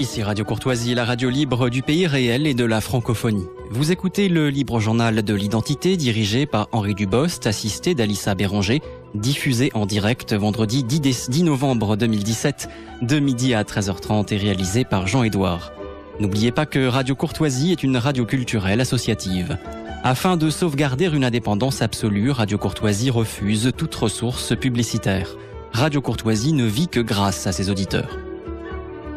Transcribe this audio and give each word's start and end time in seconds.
Ici 0.00 0.22
Radio 0.22 0.44
Courtoisie, 0.44 0.94
la 0.94 1.04
radio 1.04 1.28
libre 1.28 1.70
du 1.70 1.82
pays 1.82 2.06
réel 2.06 2.46
et 2.46 2.54
de 2.54 2.64
la 2.64 2.80
francophonie. 2.80 3.48
Vous 3.72 3.90
écoutez 3.90 4.28
le 4.28 4.48
libre 4.48 4.78
journal 4.78 5.24
de 5.24 5.34
l'identité 5.34 5.96
dirigé 5.96 6.46
par 6.46 6.68
Henri 6.70 6.94
Dubost, 6.94 7.48
assisté 7.48 7.96
d'Alissa 7.96 8.36
Béranger, 8.36 8.80
diffusé 9.16 9.72
en 9.74 9.86
direct 9.86 10.34
vendredi 10.34 10.84
10, 10.84 11.42
novembre 11.42 11.96
2017 11.96 12.68
de 13.02 13.18
midi 13.18 13.54
à 13.54 13.64
13h30 13.64 14.32
et 14.32 14.36
réalisé 14.36 14.84
par 14.84 15.08
Jean-Édouard. 15.08 15.72
N'oubliez 16.20 16.52
pas 16.52 16.64
que 16.64 16.86
Radio 16.86 17.16
Courtoisie 17.16 17.72
est 17.72 17.82
une 17.82 17.96
radio 17.96 18.24
culturelle 18.24 18.80
associative. 18.80 19.58
Afin 20.04 20.36
de 20.36 20.48
sauvegarder 20.48 21.06
une 21.06 21.24
indépendance 21.24 21.82
absolue, 21.82 22.30
Radio 22.30 22.56
Courtoisie 22.56 23.10
refuse 23.10 23.72
toute 23.76 23.96
ressource 23.96 24.54
publicitaire. 24.54 25.34
Radio 25.72 26.00
Courtoisie 26.00 26.52
ne 26.52 26.66
vit 26.66 26.86
que 26.86 27.00
grâce 27.00 27.48
à 27.48 27.52
ses 27.52 27.68
auditeurs. 27.68 28.16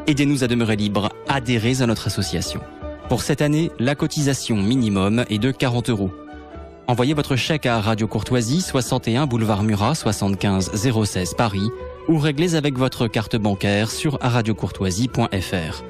Aidez-nous 0.08 0.44
à 0.44 0.48
demeurer 0.48 0.76
libre, 0.76 1.10
adhérez 1.28 1.82
à 1.82 1.86
notre 1.86 2.08
association. 2.08 2.62
Pour 3.08 3.22
cette 3.22 3.42
année, 3.42 3.72
la 3.78 3.94
cotisation 3.94 4.56
minimum 4.56 5.26
est 5.30 5.38
de 5.38 5.52
40 5.52 5.90
euros. 5.90 6.10
Envoyez 6.88 7.14
votre 7.14 7.36
chèque 7.36 7.68
à 7.68 7.80
Radio 7.80 8.08
Courtoisie, 8.08 8.62
61 8.62 9.28
boulevard 9.28 9.62
Murat, 9.62 9.94
75 9.94 10.72
016 10.74 11.36
Paris, 11.36 11.70
ou 12.08 12.18
réglez 12.18 12.56
avec 12.56 12.78
votre 12.78 13.08
carte 13.08 13.36
bancaire 13.36 13.92
sur 13.92 14.18
radiocourtoisie.fr. 14.22 15.84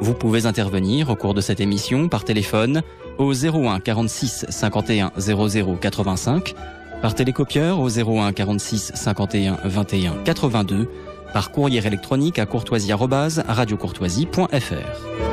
Vous 0.00 0.14
pouvez 0.14 0.46
intervenir 0.46 1.10
au 1.10 1.16
cours 1.16 1.34
de 1.34 1.40
cette 1.40 1.60
émission 1.60 2.08
par 2.08 2.24
téléphone 2.24 2.82
au 3.18 3.32
01 3.34 3.80
46 3.80 4.46
51 4.48 5.10
00 5.18 5.76
85, 5.80 6.54
par 7.02 7.14
télécopieur 7.16 7.80
au 7.80 7.88
01 7.88 8.32
46 8.32 8.92
51 8.94 9.58
21 9.64 10.14
82 10.24 10.88
par 11.32 11.50
courrier 11.50 11.86
électronique 11.86 12.38
à 12.38 12.46
courtoisie-radiocourtoisie.fr. 12.46 15.28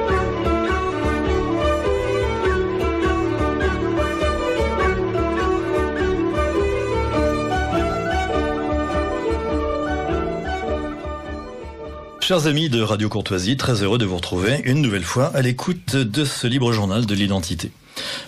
Chers 12.25 12.47
amis 12.47 12.69
de 12.69 12.81
Radio 12.81 13.07
Courtoisie, 13.07 13.55
très 13.55 13.83
heureux 13.83 13.99
de 13.99 14.05
vous 14.05 14.15
retrouver 14.15 14.59
une 14.65 14.81
nouvelle 14.81 15.03
fois 15.03 15.27
à 15.35 15.43
l'écoute 15.43 15.95
de 15.95 16.25
ce 16.25 16.47
libre 16.47 16.71
journal 16.71 17.05
de 17.05 17.13
l'identité. 17.13 17.69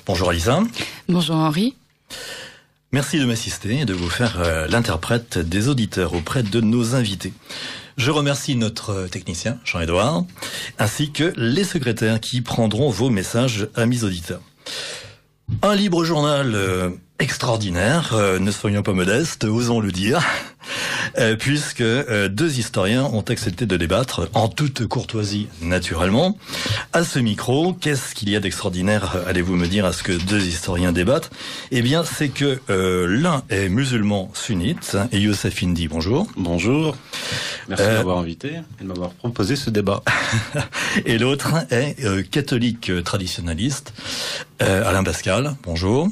Bonjour 0.06 0.30
Alisa. 0.30 0.62
Bonjour 1.10 1.36
Henri. 1.36 1.74
Merci 2.94 3.20
de 3.20 3.26
m'assister 3.26 3.82
et 3.82 3.86
de 3.86 3.94
vous 3.94 4.10
faire 4.10 4.40
euh, 4.40 4.66
l'interprète 4.68 5.38
des 5.38 5.68
auditeurs 5.68 6.14
auprès 6.14 6.42
de 6.42 6.62
nos 6.62 6.96
invités. 6.96 7.34
Je 7.98 8.12
remercie 8.12 8.56
notre 8.56 9.08
technicien, 9.08 9.60
Jean-Edouard, 9.66 10.24
ainsi 10.80 11.12
que 11.12 11.34
les 11.36 11.66
secrétaires 11.66 12.22
qui 12.22 12.40
prendront 12.40 12.90
vos 12.90 13.10
messages, 13.10 13.68
amis 13.76 14.06
auditeurs. 14.06 14.42
Un 15.64 15.76
libre 15.76 16.06
journal 16.06 16.56
euh, 16.56 16.92
extraordinaire, 17.20 18.14
euh, 18.14 18.40
ne 18.40 18.52
soyons 18.52 18.84
pas 18.84 18.94
modestes, 18.94 19.44
osons 19.46 19.80
le 19.80 19.92
dire, 19.92 20.24
euh, 21.18 21.36
puisque 21.36 21.82
euh, 21.82 22.28
deux 22.28 22.60
historiens 22.60 23.06
ont 23.06 23.22
accepté 23.22 23.66
de 23.66 23.76
débattre, 23.76 24.30
en 24.34 24.48
toute 24.48 24.86
courtoisie 24.86 25.48
naturellement. 25.62 26.38
À 26.94 27.04
ce 27.04 27.18
micro, 27.20 27.74
qu'est-ce 27.74 28.14
qu'il 28.14 28.30
y 28.30 28.36
a 28.36 28.40
d'extraordinaire, 28.40 29.18
allez-vous 29.28 29.56
me 29.56 29.68
dire, 29.68 29.86
à 29.86 29.94
ce 29.94 30.04
que 30.04 30.12
deux 30.12 30.46
historiens 30.46 30.92
débattent? 30.92 31.32
Eh 31.72 31.82
bien, 31.82 32.04
c'est 32.04 32.30
que 32.30 32.60
l'un 32.70 33.44
est 33.50 33.70
musulman 33.70 34.30
sunnite, 34.34 34.98
et 35.12 35.20
Youssef 35.20 35.64
Indy, 35.64 35.88
bonjour. 35.88 36.28
Bonjour. 36.38 36.96
Merci 37.68 37.84
de 37.84 37.94
m'avoir 37.94 38.18
invité 38.20 38.50
et 38.80 38.84
de 38.84 38.88
m'avoir 38.88 39.12
proposé 39.12 39.56
ce 39.56 39.70
débat. 39.70 40.04
et 41.06 41.18
l'autre 41.18 41.54
est 41.72 42.30
catholique 42.30 42.92
traditionnaliste, 43.04 43.94
Alain 44.60 45.04
Pascal, 45.04 45.56
bonjour. 45.64 46.10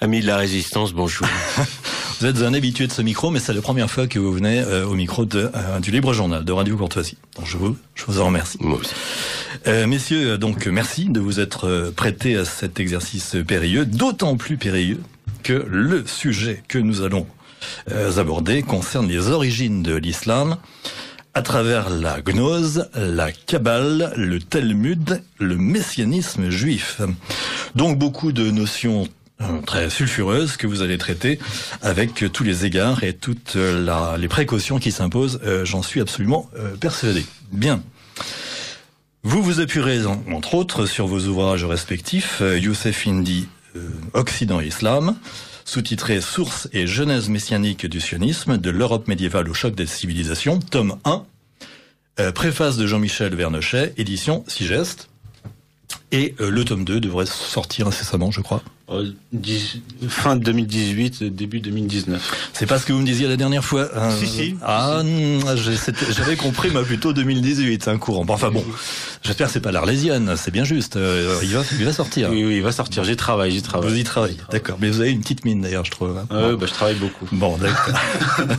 Ami 0.00 0.20
de 0.20 0.26
la 0.26 0.36
résistance, 0.36 0.92
bonjour. 0.92 1.26
vous 2.20 2.26
êtes 2.26 2.42
un 2.42 2.52
habitué 2.52 2.86
de 2.86 2.92
ce 2.92 3.00
micro, 3.00 3.30
mais 3.30 3.38
c'est 3.38 3.54
la 3.54 3.62
première 3.62 3.90
fois 3.90 4.06
que 4.06 4.18
vous 4.18 4.32
venez 4.32 4.60
euh, 4.60 4.86
au 4.86 4.94
micro 4.94 5.24
de, 5.24 5.50
euh, 5.54 5.78
du 5.78 5.92
Libre 5.92 6.12
Journal 6.12 6.44
de 6.44 6.52
Radio 6.52 6.76
Courtoisie. 6.76 7.16
Donc 7.36 7.46
je 7.46 7.56
vous, 7.56 7.76
je 7.94 8.04
vous 8.04 8.20
en 8.20 8.26
remercie. 8.26 8.58
Moi 8.60 8.78
aussi. 8.78 8.92
Euh, 9.66 9.86
messieurs, 9.86 10.36
donc 10.36 10.66
merci 10.66 11.06
de 11.06 11.20
vous 11.20 11.38
être 11.38 11.92
prêtés 11.96 12.36
à 12.36 12.44
cet 12.44 12.80
exercice 12.80 13.36
périlleux, 13.46 13.86
d'autant 13.86 14.36
plus 14.36 14.56
périlleux 14.56 15.00
que 15.42 15.64
le 15.70 16.04
sujet 16.06 16.62
que 16.68 16.78
nous 16.78 17.02
allons 17.02 17.26
aborder 18.18 18.62
concerne 18.62 19.08
les 19.08 19.28
origines 19.28 19.82
de 19.82 19.94
l'islam 19.94 20.58
à 21.32 21.42
travers 21.42 21.88
la 21.88 22.20
gnose, 22.20 22.88
la 22.94 23.32
kabbale, 23.32 24.12
le 24.16 24.38
Talmud, 24.38 25.22
le 25.38 25.56
messianisme 25.56 26.50
juif. 26.50 27.00
Donc 27.74 27.98
beaucoup 27.98 28.32
de 28.32 28.50
notions 28.50 29.08
très 29.66 29.90
sulfureuse 29.90 30.56
que 30.56 30.66
vous 30.66 30.82
allez 30.82 30.98
traiter 30.98 31.38
avec 31.82 32.24
tous 32.32 32.44
les 32.44 32.64
égards 32.64 33.04
et 33.04 33.12
toutes 33.12 33.54
la, 33.54 34.16
les 34.18 34.28
précautions 34.28 34.78
qui 34.78 34.92
s'imposent. 34.92 35.40
Euh, 35.44 35.64
j'en 35.64 35.82
suis 35.82 36.00
absolument 36.00 36.50
euh, 36.56 36.76
persuadé. 36.76 37.24
Bien. 37.52 37.82
Vous 39.22 39.42
vous 39.42 39.60
appuierez 39.60 40.04
entre 40.06 40.54
autres 40.54 40.86
sur 40.86 41.06
vos 41.06 41.20
ouvrages 41.20 41.64
respectifs, 41.64 42.42
Youssef 42.42 43.06
Indy, 43.06 43.48
Occident 44.12 44.60
et 44.60 44.66
Islam, 44.66 45.16
sous-titré 45.64 46.20
Sources 46.20 46.68
et 46.74 46.86
genèse 46.86 47.30
messianique 47.30 47.86
du 47.86 48.02
sionisme, 48.02 48.58
de 48.58 48.68
l'Europe 48.68 49.08
médiévale 49.08 49.48
au 49.48 49.54
choc 49.54 49.74
des 49.74 49.86
civilisations, 49.86 50.58
tome 50.58 50.98
1, 51.06 52.32
préface 52.32 52.76
de 52.76 52.86
Jean-Michel 52.86 53.34
Vernochet, 53.34 53.94
édition 53.96 54.44
Sigeste. 54.46 55.08
Et 56.14 56.34
le 56.38 56.64
tome 56.64 56.84
2 56.84 57.00
devrait 57.00 57.26
sortir 57.26 57.88
incessamment, 57.88 58.30
je 58.30 58.40
crois. 58.40 58.62
Euh, 58.90 59.12
fin 60.08 60.36
2018, 60.36 61.24
début 61.24 61.58
2019. 61.60 62.50
C'est 62.52 62.66
pas 62.66 62.78
ce 62.78 62.84
que 62.84 62.92
vous 62.92 63.00
me 63.00 63.06
disiez 63.06 63.26
la 63.26 63.36
dernière 63.36 63.64
fois. 63.64 63.88
Hein. 63.96 64.10
Si, 64.10 64.28
si. 64.28 64.56
Ah, 64.62 65.02
j'avais 66.10 66.36
compris, 66.36 66.68
mais 66.72 66.82
plutôt 66.82 67.12
2018, 67.12 67.88
un 67.88 67.98
courant. 67.98 68.24
Enfin 68.28 68.50
bon, 68.50 68.64
j'espère 69.22 69.48
que 69.48 69.52
c'est 69.54 69.60
pas 69.60 69.72
l'Arlésienne, 69.72 70.34
c'est 70.36 70.50
bien 70.52 70.64
juste. 70.64 70.96
Euh, 70.96 71.40
il, 71.42 71.54
va, 71.54 71.62
il 71.78 71.84
va 71.84 71.92
sortir. 71.92 72.30
Oui, 72.30 72.44
oui, 72.44 72.56
il 72.56 72.62
va 72.62 72.72
sortir. 72.72 73.02
J'y 73.04 73.16
travaille, 73.16 73.50
j'y 73.50 73.62
travaille. 73.62 73.90
Vous 73.90 73.98
y 73.98 74.04
travaillez, 74.04 74.36
d'accord. 74.50 74.76
Mais 74.80 74.90
vous 74.90 75.00
avez 75.00 75.10
une 75.10 75.22
petite 75.22 75.44
mine 75.44 75.62
d'ailleurs, 75.62 75.84
je 75.86 75.90
trouve. 75.90 76.16
Hein. 76.16 76.26
Euh, 76.32 76.56
bah, 76.56 76.66
je 76.68 76.72
travaille 76.72 76.96
beaucoup. 76.96 77.26
Bon, 77.32 77.56
d'accord. 77.56 77.98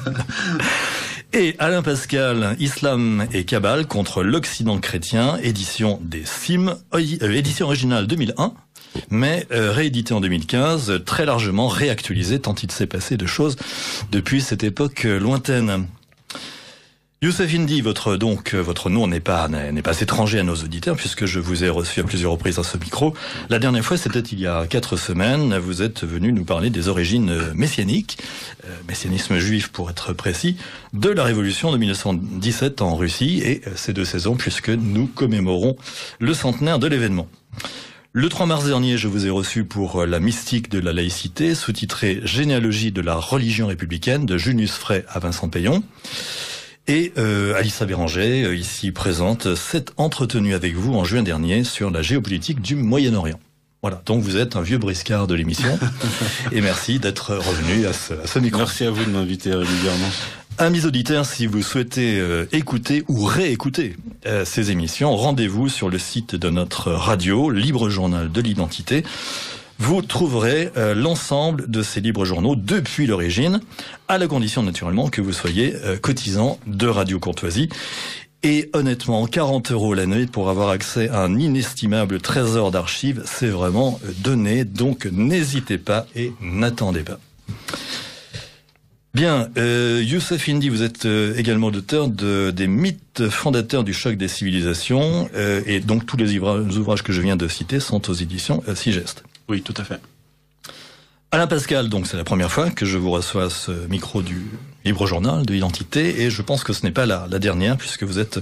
Et 1.33 1.55
Alain 1.59 1.81
Pascal, 1.81 2.55
Islam 2.59 3.27
et 3.33 3.43
Kabbale 3.43 3.87
contre 3.87 4.23
l'Occident 4.23 4.77
chrétien, 4.79 5.37
édition 5.43 5.99
des 6.01 6.23
CIM, 6.25 6.77
édition 6.93 7.65
originale 7.65 8.07
2001 8.07 8.53
mais 9.09 9.45
euh, 9.51 9.71
réédité 9.71 10.13
en 10.13 10.21
2015, 10.21 11.03
très 11.05 11.25
largement 11.25 11.67
réactualisé 11.67 12.39
tant 12.39 12.55
il 12.55 12.71
s'est 12.71 12.87
passé 12.87 13.17
de 13.17 13.25
choses 13.25 13.57
depuis 14.11 14.41
cette 14.41 14.63
époque 14.63 15.05
euh, 15.05 15.19
lointaine. 15.19 15.87
Youssef 17.25 17.55
Indy, 17.55 17.81
votre 17.81 18.17
donc 18.17 18.53
votre 18.53 18.91
nom 18.91 19.07
n'est 19.07 19.19
pas 19.19 19.47
n'est 19.47 19.81
pas 19.81 19.99
étranger 19.99 20.37
à 20.37 20.43
nos 20.43 20.53
auditeurs 20.53 20.95
puisque 20.95 21.25
je 21.25 21.39
vous 21.39 21.63
ai 21.63 21.69
reçu 21.69 21.99
à 21.99 22.03
plusieurs 22.03 22.31
reprises 22.31 22.59
à 22.59 22.63
ce 22.63 22.77
micro. 22.77 23.15
La 23.49 23.57
dernière 23.57 23.83
fois, 23.83 23.97
c'était 23.97 24.19
il 24.19 24.39
y 24.39 24.45
a 24.45 24.67
quatre 24.67 24.95
semaines. 24.95 25.57
Vous 25.57 25.81
êtes 25.81 26.03
venu 26.03 26.31
nous 26.31 26.45
parler 26.45 26.69
des 26.69 26.87
origines 26.87 27.31
euh, 27.31 27.51
messianiques, 27.55 28.19
messianisme 28.87 29.39
juif 29.39 29.69
pour 29.69 29.89
être 29.89 30.13
précis, 30.13 30.57
de 30.93 31.09
la 31.09 31.23
révolution 31.23 31.71
de 31.71 31.77
1917 31.77 32.83
en 32.83 32.95
Russie 32.95 33.41
et 33.43 33.63
ces 33.75 33.93
deux 33.93 34.05
saisons 34.05 34.35
puisque 34.35 34.69
nous 34.69 35.07
commémorons 35.07 35.77
le 36.19 36.35
centenaire 36.35 36.77
de 36.77 36.85
l'événement. 36.85 37.27
Le 38.13 38.29
3 38.29 38.45
mars 38.45 38.65
dernier, 38.65 38.99
je 38.99 39.07
vous 39.07 39.25
ai 39.25 39.31
reçu 39.31 39.63
pour 39.63 40.03
euh, 40.03 40.05
La 40.05 40.19
mystique 40.19 40.69
de 40.69 40.77
la 40.77 40.93
laïcité, 40.93 41.55
sous-titré 41.55 42.21
Généalogie 42.23 42.91
de 42.91 43.01
la 43.01 43.15
religion 43.15 43.65
républicaine 43.65 44.27
de 44.27 44.37
Junius 44.37 44.73
Frey 44.73 45.03
à 45.09 45.17
Vincent 45.17 45.49
Payon. 45.49 45.81
Et 46.87 47.13
euh, 47.17 47.55
Alissa 47.55 47.85
Béranger, 47.85 48.43
euh, 48.43 48.55
ici 48.55 48.91
présente, 48.91 49.55
s'est 49.55 49.85
entretenue 49.97 50.53
avec 50.53 50.75
vous 50.75 50.93
en 50.93 51.03
juin 51.03 51.23
dernier 51.23 51.63
sur 51.63 51.89
la 51.89 52.01
géopolitique 52.01 52.61
du 52.61 52.75
Moyen-Orient. 52.75 53.39
Voilà, 53.81 54.01
donc 54.05 54.23
vous 54.23 54.37
êtes 54.37 54.55
un 54.55 54.61
vieux 54.61 54.77
briscard 54.77 55.27
de 55.27 55.35
l'émission. 55.35 55.79
et 56.51 56.61
merci 56.61 56.99
d'être 56.99 57.35
revenu 57.35 57.85
à 57.87 57.93
ce, 57.93 58.13
à 58.13 58.27
ce 58.27 58.39
micro. 58.39 58.59
Merci 58.59 58.83
à 58.83 58.91
vous 58.91 59.03
de 59.03 59.09
m'inviter 59.09 59.53
régulièrement. 59.53 60.09
Amis 60.57 60.85
auditeurs, 60.85 61.25
si 61.25 61.47
vous 61.47 61.61
souhaitez 61.61 62.17
euh, 62.17 62.45
écouter 62.53 63.03
ou 63.09 63.25
réécouter 63.25 63.97
euh, 64.25 64.45
ces 64.45 64.71
émissions, 64.71 65.13
rendez-vous 65.13 65.67
sur 65.67 65.89
le 65.89 65.99
site 65.99 66.33
de 66.33 66.49
notre 66.49 66.93
radio, 66.93 67.49
Libre 67.49 67.89
Journal 67.89 68.31
de 68.31 68.41
l'Identité. 68.41 69.03
Vous 69.77 70.01
trouverez 70.01 70.71
euh, 70.77 70.95
l'ensemble 70.95 71.69
de 71.69 71.81
ces 71.81 72.01
libres 72.01 72.25
journaux 72.25 72.55
depuis 72.55 73.07
l'origine, 73.07 73.59
à 74.07 74.17
la 74.17 74.27
condition 74.27 74.63
naturellement 74.63 75.09
que 75.09 75.21
vous 75.21 75.33
soyez 75.33 75.73
cotisant 76.01 76.59
de 76.67 76.87
Radio 76.87 77.19
Courtoisie. 77.19 77.69
Et 78.43 78.69
honnêtement, 78.73 79.25
40 79.25 79.71
euros 79.71 79.95
l'année 79.95 80.27
pour 80.27 80.49
avoir 80.49 80.69
accès 80.69 81.09
à 81.09 81.21
un 81.21 81.39
inestimable 81.39 82.21
trésor 82.21 82.69
d'archives, 82.69 83.23
c'est 83.25 83.47
vraiment 83.47 83.99
donné. 84.19 84.65
Donc 84.65 85.05
n'hésitez 85.05 85.79
pas 85.79 86.05
et 86.15 86.31
n'attendez 86.41 87.01
pas. 87.01 87.19
Bien, 89.15 89.47
euh, 89.57 90.03
Youssef 90.05 90.49
Indy, 90.49 90.67
vous 90.67 90.83
êtes 90.83 91.05
euh, 91.05 91.37
également 91.37 91.69
l'auteur 91.69 92.09
de, 92.09 92.51
des 92.51 92.67
mythes 92.67 93.29
fondateurs 93.29 93.85
du 93.85 93.93
choc 93.93 94.15
des 94.15 94.27
civilisations, 94.27 95.29
euh, 95.35 95.61
et 95.65 95.79
donc 95.79 96.05
tous 96.05 96.17
les 96.17 96.37
ouvrages 96.37 97.01
que 97.01 97.13
je 97.13 97.21
viens 97.21 97.37
de 97.37 97.47
citer 97.47 97.79
sont 97.79 98.09
aux 98.09 98.13
éditions 98.13 98.61
euh, 98.67 98.75
Sigest. 98.75 99.23
Oui, 99.47 99.61
tout 99.61 99.73
à 99.77 99.83
fait. 99.83 99.99
Alain 101.31 101.47
Pascal, 101.47 101.89
donc 101.89 102.07
c'est 102.07 102.17
la 102.17 102.23
première 102.23 102.51
fois 102.51 102.69
que 102.69 102.85
je 102.85 102.97
vous 102.97 103.11
reçois 103.11 103.49
ce 103.49 103.71
micro 103.89 104.21
du 104.21 104.45
Libre 104.85 105.05
Journal 105.05 105.45
de 105.45 105.53
l'identité, 105.53 106.21
et 106.21 106.29
je 106.29 106.41
pense 106.41 106.63
que 106.63 106.71
ce 106.71 106.83
n'est 106.83 106.91
pas 106.91 107.05
la, 107.05 107.27
la 107.29 107.39
dernière, 107.39 107.77
puisque 107.77 108.03
vous 108.03 108.19
êtes 108.19 108.39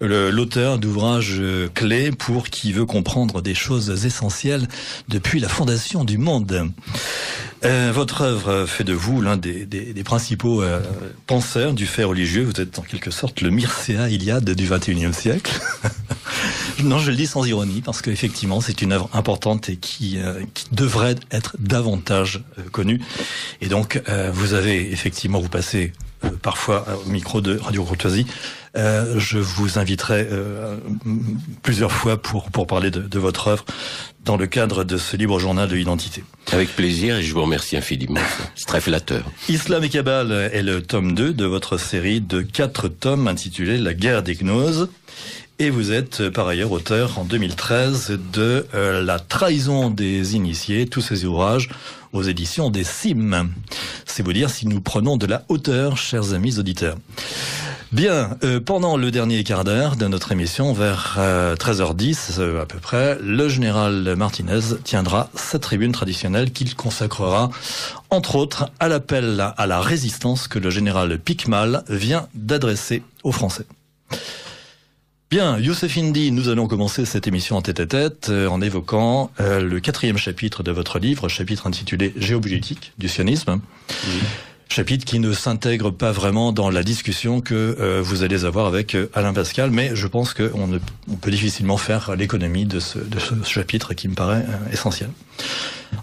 l'auteur 0.00 0.78
d'ouvrages 0.78 1.42
clés 1.74 2.10
pour 2.10 2.48
qui 2.48 2.72
veut 2.72 2.86
comprendre 2.86 3.42
des 3.42 3.54
choses 3.54 4.06
essentielles 4.06 4.66
depuis 5.08 5.40
la 5.40 5.48
fondation 5.48 6.04
du 6.04 6.16
monde. 6.16 6.72
Euh, 7.64 7.90
votre 7.94 8.22
œuvre 8.22 8.64
fait 8.66 8.84
de 8.84 8.94
vous 8.94 9.20
l'un 9.20 9.36
des, 9.36 9.66
principaux 10.04 10.62
euh, 10.62 10.80
penseurs 11.26 11.74
du 11.74 11.86
fait 11.86 12.04
religieux. 12.04 12.44
Vous 12.44 12.60
êtes 12.60 12.78
en 12.78 12.82
quelque 12.82 13.10
sorte 13.10 13.42
le 13.42 13.50
Mircea 13.50 14.08
Iliade 14.08 14.50
du 14.50 14.68
XXIe 14.68 15.12
siècle. 15.12 15.60
non, 16.82 16.98
je 16.98 17.10
le 17.10 17.16
dis 17.16 17.26
sans 17.26 17.44
ironie 17.44 17.80
parce 17.80 18.02
qu'effectivement, 18.02 18.60
c'est 18.60 18.82
une 18.82 18.92
œuvre 18.92 19.08
importante 19.12 19.68
et 19.68 19.76
qui, 19.76 20.18
euh, 20.18 20.42
qui 20.54 20.66
devrait 20.72 21.16
être 21.30 21.56
davantage 21.58 22.42
euh, 22.58 22.62
connue. 22.70 23.00
Et 23.60 23.68
donc, 23.68 24.02
vous 24.32 24.54
avez 24.54 24.92
effectivement, 24.92 25.40
vous 25.40 25.48
passez 25.48 25.92
parfois 26.42 26.84
au 27.04 27.08
micro 27.08 27.40
de 27.40 27.58
Radio 27.58 27.84
Courtoisie, 27.84 28.26
euh, 28.76 29.18
je 29.18 29.38
vous 29.38 29.78
inviterai 29.78 30.28
euh, 30.30 30.76
plusieurs 31.62 31.90
fois 31.90 32.22
pour, 32.22 32.50
pour 32.50 32.68
parler 32.68 32.92
de, 32.92 33.00
de, 33.00 33.18
votre 33.18 33.48
œuvre 33.48 33.64
dans 34.24 34.36
le 34.36 34.46
cadre 34.46 34.84
de 34.84 34.96
ce 34.96 35.16
libre 35.16 35.40
journal 35.40 35.68
de 35.68 35.74
l'identité. 35.74 36.22
Avec 36.52 36.68
plaisir 36.76 37.16
et 37.16 37.22
je 37.22 37.34
vous 37.34 37.42
remercie 37.42 37.76
infiniment. 37.76 38.20
C'est 38.54 38.66
très 38.66 38.80
flatteur. 38.80 39.24
Islam 39.48 39.82
et 39.82 39.88
Kabbal 39.88 40.30
est 40.52 40.62
le 40.62 40.82
tome 40.82 41.14
2 41.14 41.32
de 41.32 41.44
votre 41.46 41.78
série 41.78 42.20
de 42.20 42.42
quatre 42.42 42.86
tomes 42.86 43.26
intitulé 43.26 43.76
La 43.76 43.92
guerre 43.92 44.22
des 44.22 44.36
gnoses. 44.36 44.88
Et 45.62 45.68
vous 45.68 45.92
êtes 45.92 46.30
par 46.30 46.48
ailleurs 46.48 46.72
auteur 46.72 47.18
en 47.18 47.24
2013 47.24 48.18
de 48.32 48.66
euh, 48.72 49.02
La 49.02 49.18
trahison 49.18 49.90
des 49.90 50.34
initiés, 50.34 50.86
tous 50.86 51.02
ces 51.02 51.26
ouvrages 51.26 51.68
aux 52.14 52.22
éditions 52.22 52.70
des 52.70 52.82
CIM. 52.82 53.50
C'est 54.06 54.22
vous 54.22 54.32
dire 54.32 54.48
si 54.48 54.66
nous 54.66 54.80
prenons 54.80 55.18
de 55.18 55.26
la 55.26 55.42
hauteur, 55.50 55.98
chers 55.98 56.32
amis 56.32 56.58
auditeurs. 56.58 56.96
Bien, 57.92 58.38
euh, 58.42 58.58
pendant 58.58 58.96
le 58.96 59.10
dernier 59.10 59.44
quart 59.44 59.64
d'heure 59.64 59.96
de 59.96 60.06
notre 60.06 60.32
émission, 60.32 60.72
vers 60.72 61.16
euh, 61.18 61.54
13h10 61.56 62.38
euh, 62.38 62.62
à 62.62 62.64
peu 62.64 62.78
près, 62.78 63.18
le 63.20 63.50
général 63.50 64.14
Martinez 64.16 64.78
tiendra 64.82 65.28
sa 65.34 65.58
tribune 65.58 65.92
traditionnelle 65.92 66.52
qu'il 66.52 66.74
consacrera, 66.74 67.50
entre 68.08 68.36
autres, 68.36 68.70
à 68.80 68.88
l'appel 68.88 69.44
à 69.58 69.66
la 69.66 69.82
résistance 69.82 70.48
que 70.48 70.58
le 70.58 70.70
général 70.70 71.18
Picmal 71.18 71.84
vient 71.90 72.28
d'adresser 72.32 73.02
aux 73.24 73.32
Français. 73.32 73.66
Bien, 75.30 75.60
Youssef 75.60 75.96
Indy, 75.96 76.32
nous 76.32 76.48
allons 76.48 76.66
commencer 76.66 77.04
cette 77.04 77.28
émission 77.28 77.56
en 77.56 77.62
tête-à-tête 77.62 78.30
-tête, 78.30 78.48
en 78.48 78.60
évoquant 78.60 79.30
euh, 79.38 79.60
le 79.60 79.78
quatrième 79.78 80.18
chapitre 80.18 80.64
de 80.64 80.72
votre 80.72 80.98
livre, 80.98 81.28
chapitre 81.28 81.68
intitulé 81.68 82.12
Géopolitique 82.16 82.92
du 82.98 83.06
sionisme. 83.06 83.60
Oui 84.08 84.20
chapitre 84.72 85.04
qui 85.04 85.18
ne 85.18 85.32
s'intègre 85.32 85.90
pas 85.90 86.12
vraiment 86.12 86.52
dans 86.52 86.70
la 86.70 86.82
discussion 86.82 87.40
que 87.40 87.76
euh, 87.80 88.00
vous 88.02 88.22
allez 88.22 88.44
avoir 88.44 88.66
avec 88.66 88.94
euh, 88.94 89.10
Alain 89.14 89.32
Pascal, 89.32 89.70
mais 89.70 89.90
je 89.94 90.06
pense 90.06 90.32
qu'on 90.32 90.80
on 91.10 91.16
peut 91.16 91.30
difficilement 91.30 91.76
faire 91.76 92.14
l'économie 92.14 92.66
de 92.66 92.78
ce, 92.78 92.98
de 92.98 93.18
ce 93.18 93.34
chapitre 93.44 93.94
qui 93.94 94.08
me 94.08 94.14
paraît 94.14 94.44
euh, 94.48 94.72
essentiel. 94.72 95.10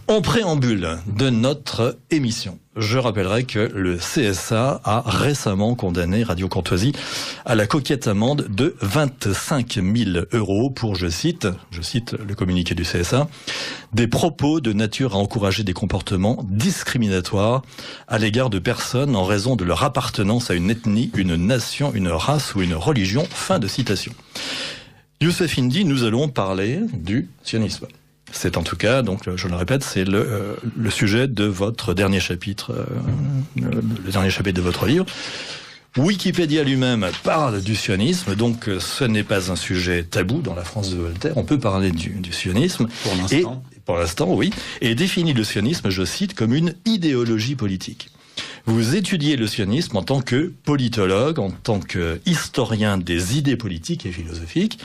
En 0.07 0.21
préambule 0.21 0.97
de 1.07 1.29
notre 1.29 1.97
émission, 2.11 2.59
je 2.77 2.97
rappellerai 2.97 3.43
que 3.43 3.59
le 3.59 3.97
CSA 3.97 4.81
a 4.83 5.03
récemment 5.05 5.75
condamné 5.75 6.23
Radio 6.23 6.47
Courtoisie 6.47 6.93
à 7.45 7.55
la 7.55 7.65
coquette 7.65 8.07
amende 8.07 8.47
de 8.49 8.75
25 8.81 9.73
000 9.73 10.25
euros 10.33 10.69
pour, 10.69 10.95
je 10.95 11.07
cite, 11.07 11.47
je 11.71 11.81
cite 11.81 12.13
le 12.13 12.35
communiqué 12.35 12.75
du 12.75 12.83
CSA, 12.83 13.27
des 13.93 14.07
propos 14.07 14.59
de 14.59 14.73
nature 14.73 15.15
à 15.15 15.17
encourager 15.17 15.63
des 15.63 15.73
comportements 15.73 16.45
discriminatoires 16.49 17.63
à 18.07 18.19
l'égard 18.19 18.49
de 18.49 18.59
personnes 18.59 19.15
en 19.15 19.23
raison 19.23 19.55
de 19.55 19.63
leur 19.63 19.83
appartenance 19.83 20.51
à 20.51 20.53
une 20.53 20.69
ethnie, 20.69 21.11
une 21.15 21.35
nation, 21.35 21.91
une 21.93 22.09
race 22.09 22.53
ou 22.55 22.61
une 22.61 22.75
religion. 22.75 23.25
Fin 23.29 23.59
de 23.59 23.67
citation. 23.67 24.13
Youssef 25.19 25.57
Indy, 25.57 25.83
nous 25.83 26.03
allons 26.03 26.29
parler 26.29 26.81
du 26.93 27.27
sionisme. 27.43 27.87
C'est 28.31 28.57
en 28.57 28.63
tout 28.63 28.75
cas, 28.75 29.01
donc 29.01 29.21
je 29.35 29.47
le 29.47 29.55
répète, 29.55 29.83
c'est 29.83 30.03
le, 30.03 30.19
euh, 30.19 30.55
le, 30.75 30.89
sujet 30.89 31.27
de 31.27 31.45
votre 31.45 31.93
dernier 31.93 32.19
chapitre, 32.19 32.71
euh, 32.71 32.85
le 33.55 34.11
dernier 34.11 34.29
chapitre 34.29 34.57
de 34.57 34.61
votre 34.61 34.85
livre. 34.85 35.05
Wikipédia 35.95 36.63
lui-même 36.63 37.07
parle 37.23 37.61
du 37.61 37.75
sionisme, 37.75 38.35
donc 38.35 38.69
euh, 38.69 38.79
ce 38.79 39.03
n'est 39.03 39.23
pas 39.23 39.51
un 39.51 39.55
sujet 39.55 40.03
tabou 40.03 40.41
dans 40.41 40.53
la 40.53 40.63
France 40.63 40.91
de 40.91 40.97
Voltaire. 40.97 41.33
On 41.37 41.43
peut 41.43 41.57
parler 41.57 41.91
du, 41.91 42.09
du 42.09 42.31
sionisme. 42.31 42.87
Pour 43.03 43.15
l'instant. 43.15 43.63
Pour 43.85 43.97
l'instant, 43.97 44.33
oui. 44.33 44.51
Et 44.81 44.95
définit 44.95 45.33
le 45.33 45.43
sionisme, 45.43 45.89
je 45.89 46.03
cite, 46.03 46.35
comme 46.35 46.53
une 46.53 46.75
idéologie 46.85 47.55
politique. 47.55 48.09
Vous 48.65 48.95
étudiez 48.95 49.37
le 49.37 49.47
sionisme 49.47 49.95
en 49.95 50.03
tant 50.03 50.21
que 50.21 50.53
politologue, 50.65 51.39
en 51.39 51.51
tant 51.51 51.79
que 51.79 52.19
historien 52.25 52.97
des 52.97 53.37
idées 53.37 53.55
politiques 53.55 54.05
et 54.05 54.11
philosophiques. 54.11 54.79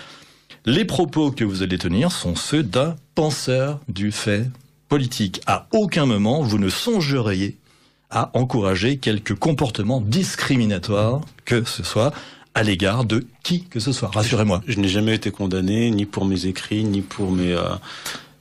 Les 0.65 0.85
propos 0.85 1.33
que 1.33 1.43
vous 1.43 1.65
allez 1.65 1.77
tenir 1.77 2.13
sont 2.13 2.37
ceux 2.37 2.63
d'un 2.63 2.95
penseur 3.17 3.81
du 3.89 4.13
fait 4.13 4.49
politique. 4.89 5.41
À 5.49 5.67
aucun 5.73 6.07
moment, 6.07 6.41
vous 6.43 6.59
ne 6.59 6.69
songeriez 6.69 7.57
à 8.11 8.31
encourager 8.35 8.99
quelque 8.99 9.35
comportement 9.35 10.01
discriminatoire 10.01 11.23
que 11.45 11.65
ce 11.65 11.83
soit 11.83 12.13
à 12.55 12.63
l'égard 12.63 13.05
de 13.05 13.27
qui 13.43 13.65
que 13.65 13.81
ce 13.81 13.91
soit. 13.91 14.11
Rassurez-moi. 14.15 14.63
Je, 14.69 14.79
n'ai 14.79 14.87
jamais 14.87 15.17
été 15.17 15.33
condamné, 15.33 15.91
ni 15.91 16.07
pour 16.07 16.27
mes 16.27 16.47
écrits, 16.47 16.85
ni 16.85 17.01
pour 17.01 17.33
mes, 17.33 17.53
euh, 17.53 17.75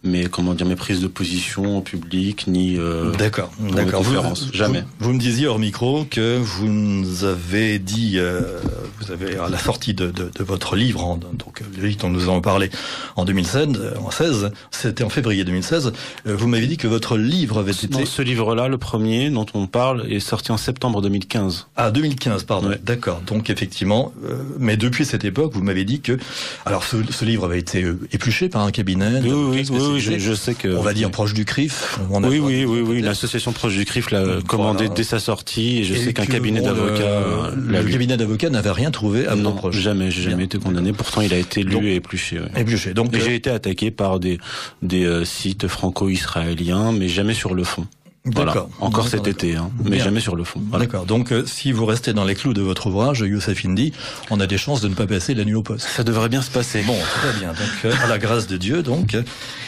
mes 0.04 0.26
comment 0.26 0.54
dire 0.54 0.66
mes 0.66 0.76
prises 0.76 1.00
de 1.00 1.08
position 1.08 1.78
en 1.78 1.82
public 1.82 2.48
ni 2.48 2.78
euh, 2.78 3.12
d'accord 3.12 3.52
d'accord. 3.60 4.04
Conférences. 4.04 4.48
vous, 4.48 4.54
jamais. 4.54 4.82
vous, 5.00 5.08
vous, 5.08 5.14
me 5.14 5.20
disiez 5.20 5.48
hors 5.48 5.60
micro 5.60 6.06
que 6.06 6.38
vous 6.38 6.68
nous 6.68 7.24
avez 7.24 7.78
dit 7.78 8.14
euh, 8.16 8.60
vous 9.00 9.12
avez 9.12 9.38
à 9.38 9.48
la 9.48 9.60
sortie 9.60 9.94
de, 9.94 10.08
de, 10.08 10.32
de, 10.34 10.44
votre 10.44 10.76
livre 10.76 11.06
en, 11.06 11.18
donc 11.18 11.62
livre 11.80 11.98
dont 12.00 12.10
nous 12.10 12.24
avons 12.24 12.42
parlé 12.42 12.72
en 13.16 13.26
2016 13.26 13.94
en 14.04 14.10
16 14.10 14.52
c'était 14.72 15.04
en 15.04 15.10
février 15.10 15.44
2016 15.44 15.94
euh, 16.26 16.36
vous 16.36 16.48
m'avez 16.48 16.66
dit 16.66 16.78
que 16.78 16.88
votre 16.88 17.18
livre 17.18 17.60
avait 17.60 17.72
été 17.72 18.00
non, 18.00 18.06
ce 18.06 18.22
livre 18.24 18.56
là 18.56 18.68
le 18.68 18.80
premier 18.80 19.30
dont 19.30 19.46
on 19.54 19.68
parle 19.68 20.12
est 20.12 20.20
sorti 20.20 20.52
en 20.52 20.58
septembre 20.58 21.02
2015 21.04 21.68
ah 21.78 21.92
2015 21.92 22.44
pardon. 22.44 22.70
Ouais. 22.70 22.80
d'accord. 22.84 23.22
Donc 23.28 23.52
effectivement 23.52 24.14
euh, 24.26 24.38
mais 24.58 24.78
depuis 24.78 25.06
cette 25.06 25.26
époque 25.26 25.54
vous 25.54 25.62
m'avez 25.62 25.86
dit 25.86 26.02
que 26.02 26.18
alors 26.66 26.84
ce, 26.84 26.98
ce 27.12 27.24
livre 27.24 27.46
avait 27.46 27.60
été 27.60 27.84
euh, 27.84 28.00
épluché 28.12 28.50
par 28.50 28.64
un 28.64 28.72
cabinet 28.72 29.22
oui, 29.22 29.30
oui, 29.32 29.66
oui, 29.70 29.91
oui, 29.94 30.00
je, 30.00 30.18
je, 30.18 30.34
sais 30.34 30.54
que. 30.54 30.68
On 30.68 30.82
va 30.82 30.94
dire 30.94 31.12
proche 31.12 31.34
du 31.34 31.46
CRIF. 31.46 32.00
On 32.10 32.24
oui, 32.24 32.40
oui, 32.40 32.66
oui, 32.66 32.82
oui. 32.82 33.02
L'association 33.02 33.52
proche 33.52 33.76
du 33.76 33.86
CRIF 33.86 34.12
l'a 34.12 34.42
commandé 34.48 34.90
dès 34.90 35.04
sa 35.04 35.20
sortie 35.20 35.80
et 35.80 35.84
je 35.84 35.94
et 35.94 35.98
sais 35.98 36.14
qu'un 36.14 36.26
cabinet 36.26 36.62
d'avocats. 36.62 37.52
Le, 37.56 37.82
le 37.82 37.90
cabinet 37.92 38.18
d'avocats 38.18 38.50
n'avait 38.50 38.72
rien 38.72 38.92
trouvé 38.92 39.28
à 39.28 39.36
non, 39.36 39.54
proche. 39.54 39.78
Jamais, 39.78 40.12
j'ai 40.12 40.24
jamais 40.24 40.46
été 40.46 40.58
condamné. 40.58 40.94
Pourtant, 40.94 41.22
il 41.22 41.34
a 41.34 41.38
été 41.38 41.64
lu 41.64 41.72
donc, 41.72 41.84
et 41.84 41.96
épluché. 41.96 42.40
Ouais. 42.40 42.62
Épluché. 42.62 42.94
Donc, 42.94 43.14
et 43.14 43.18
euh... 43.18 43.26
j'ai 43.26 43.36
été 43.36 43.50
attaqué 43.50 43.92
par 43.92 44.20
des, 44.20 44.38
des 44.82 45.06
euh, 45.06 45.26
sites 45.26 45.68
franco-israéliens, 45.68 46.92
mais 46.92 47.08
jamais 47.08 47.34
sur 47.34 47.54
le 47.54 47.64
fond. 47.64 47.88
Voilà. 48.26 48.68
Encore 48.80 49.08
cet 49.08 49.26
été, 49.26 49.56
hein, 49.56 49.72
mais 49.84 49.96
Bien. 49.96 50.04
jamais 50.06 50.20
sur 50.20 50.36
le 50.36 50.44
fond. 50.44 50.62
Voilà. 50.70 50.86
D'accord. 50.86 51.06
Donc, 51.06 51.32
euh, 51.32 51.44
si 51.48 51.72
vous 51.72 51.88
restez 51.88 52.14
dans 52.14 52.24
les 52.24 52.36
clous 52.36 52.54
de 52.54 52.62
votre 52.62 52.86
ouvrage, 52.88 53.22
Youssef 53.22 53.66
Indy, 53.66 53.94
on 54.30 54.40
a 54.40 54.46
des 54.46 54.60
chances 54.60 54.80
de 54.80 54.88
ne 54.88 54.94
pas 54.94 55.08
passer 55.08 55.34
la 55.34 55.44
nuit 55.44 55.56
au 55.56 55.64
poste. 55.64 55.88
Ça 55.88 56.04
devrait 56.04 56.30
bien 56.30 56.44
se 56.44 56.52
passer. 56.52 56.84
Bon, 56.84 56.98
très 57.16 57.34
bien. 57.40 57.50
Donc, 57.50 57.86
euh, 57.86 57.94
à 58.04 58.08
la 58.08 58.20
grâce 58.20 58.46
de 58.46 58.58
Dieu, 58.58 58.84
donc, 58.84 59.18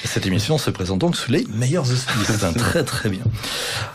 cette 0.04 0.28
émission 0.28 0.60
se 0.60 0.70
présente 0.70 1.00
donc 1.00 1.16
sous 1.16 1.32
les 1.32 1.48
meilleurs 1.56 1.92
auspices. 1.92 2.46
très, 2.58 2.84
très 2.84 3.10
bien. 3.10 3.24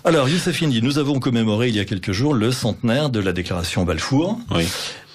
Alors, 0.05 0.29
Youssef 0.29 0.61
Indy, 0.61 0.83
nous 0.83 0.99
avons 0.99 1.21
commémoré 1.21 1.69
il 1.69 1.77
y 1.77 1.81
a 1.81 1.85
quelques 1.85 2.13
jours 2.13 2.35
le 2.35 2.51
centenaire 2.51 3.11
de 3.11 3.21
la 3.21 3.33
déclaration 3.33 3.85
Balfour. 3.85 4.41
Oui. 4.51 4.67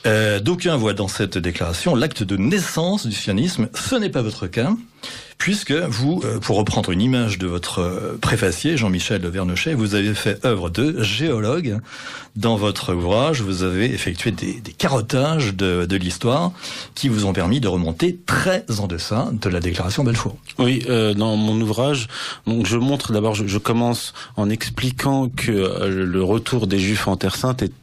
Euh, 0.06 0.40
D'aucuns 0.40 0.76
voient 0.78 0.94
dans 0.94 1.08
cette 1.08 1.38
déclaration 1.38 1.96
l'acte 1.96 2.24
de 2.24 2.38
naissance 2.38 3.06
du 3.08 3.14
sionisme. 3.16 3.70
Ce 3.74 3.96
n'est 3.96 4.10
pas 4.10 4.22
votre 4.22 4.48
cas, 4.48 4.72
puisque 5.44 5.74
vous, 5.74 6.22
euh, 6.24 6.40
pour 6.40 6.56
reprendre 6.56 6.92
une 6.92 7.02
image 7.02 7.38
de 7.38 7.48
votre 7.48 7.80
euh, 7.80 8.18
préfacier, 8.22 8.78
Jean-Michel 8.78 9.28
Vernochet, 9.28 9.74
vous 9.74 9.94
avez 9.94 10.14
fait 10.14 10.40
œuvre 10.46 10.70
de 10.70 11.04
géologue 11.04 11.80
dans 12.38 12.56
votre 12.56 12.94
ouvrage. 12.94 13.42
Vous 13.42 13.64
avez 13.64 13.94
effectué 13.94 14.32
des, 14.32 14.62
des 14.62 14.72
carottages 14.72 15.54
de, 15.54 15.86
l'histoire 15.98 16.54
qui 16.96 17.10
vous 17.10 17.26
ont 17.26 17.34
permis 17.34 17.60
de 17.60 17.68
remonter 17.68 18.18
très 18.26 18.64
en 18.80 18.88
deçà 18.88 19.32
de 19.34 19.50
la 19.50 19.60
déclaration 19.60 20.06
Balfour. 20.06 20.38
Oui, 20.60 20.86
euh, 20.90 21.14
dans 21.14 21.36
mon 21.36 21.60
ouvrage, 21.60 22.08
donc 22.48 22.66
je 22.66 22.78
montre 22.78 23.12
d'abord, 23.12 23.36
je, 23.36 23.46
je, 23.46 23.58
commence 23.58 24.14
en 24.38 24.50
expliquant 24.50 25.28
que 25.28 25.90
le 25.90 26.24
retour 26.24 26.68
des 26.68 26.80
Juifs 26.80 27.10
en 27.10 27.18
Terre 27.18 27.36
Sainte 27.36 27.64
est 27.64 27.74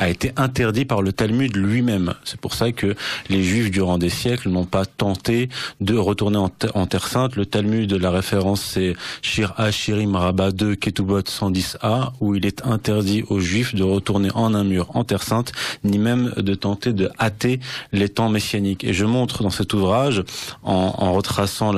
a 0.00 0.08
été 0.08 0.32
interdit 0.36 0.86
par 0.86 1.02
le 1.02 1.12
Talmud 1.12 1.54
lui-même. 1.54 2.14
C'est 2.24 2.40
pour 2.40 2.54
ça 2.54 2.72
que 2.72 2.96
les 3.28 3.42
Juifs 3.42 3.70
durant 3.70 3.98
des 3.98 4.08
siècles 4.08 4.48
n'ont 4.48 4.64
pas 4.64 4.86
tenté 4.86 5.48
de 5.80 5.96
retourner 5.96 6.38
en, 6.38 6.86
Terre 6.86 7.06
Sainte. 7.06 7.36
Le 7.36 7.46
Talmud, 7.46 7.92
la 7.92 8.10
référence 8.10 8.62
c'est 8.62 8.96
Shir 9.22 9.54
Shirim 9.70 10.16
Rabba 10.16 10.52
2 10.52 10.74
Ketubot 10.74 11.20
110a 11.20 12.12
où 12.20 12.34
il 12.34 12.46
est 12.46 12.66
interdit 12.66 13.24
aux 13.28 13.40
Juifs 13.40 13.74
de 13.74 13.82
retourner 13.82 14.30
en 14.34 14.54
un 14.54 14.64
mur 14.64 14.90
en 14.94 15.04
Terre 15.04 15.22
Sainte, 15.22 15.52
ni 15.84 15.98
même 15.98 16.32
de 16.36 16.54
tenter 16.54 16.92
de 16.92 17.10
hâter 17.20 17.60
les 17.92 18.08
temps 18.08 18.30
messianiques. 18.30 18.84
Et 18.84 18.94
je 18.94 19.04
montre 19.04 19.42
dans 19.42 19.50
cet 19.50 19.74
ouvrage, 19.74 20.24
en, 20.62 20.94
en 20.96 21.12
retraçant 21.12 21.74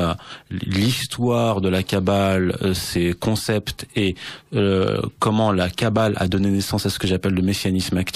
l'histoire 0.50 1.60
de 1.60 1.68
la 1.68 1.82
Kabbale, 1.82 2.56
euh, 2.62 2.72
ses 2.72 3.14
concepts 3.14 3.86
et 3.96 4.14
euh, 4.54 5.00
comment 5.18 5.50
la 5.50 5.70
Kabbale 5.70 6.14
a 6.16 6.28
donné 6.28 6.50
naissance 6.50 6.86
à 6.86 6.90
ce 6.90 6.98
que 6.98 7.06
j'appelle 7.06 7.34
le 7.34 7.42
messianisme 7.42 7.96
actif, 7.96 8.11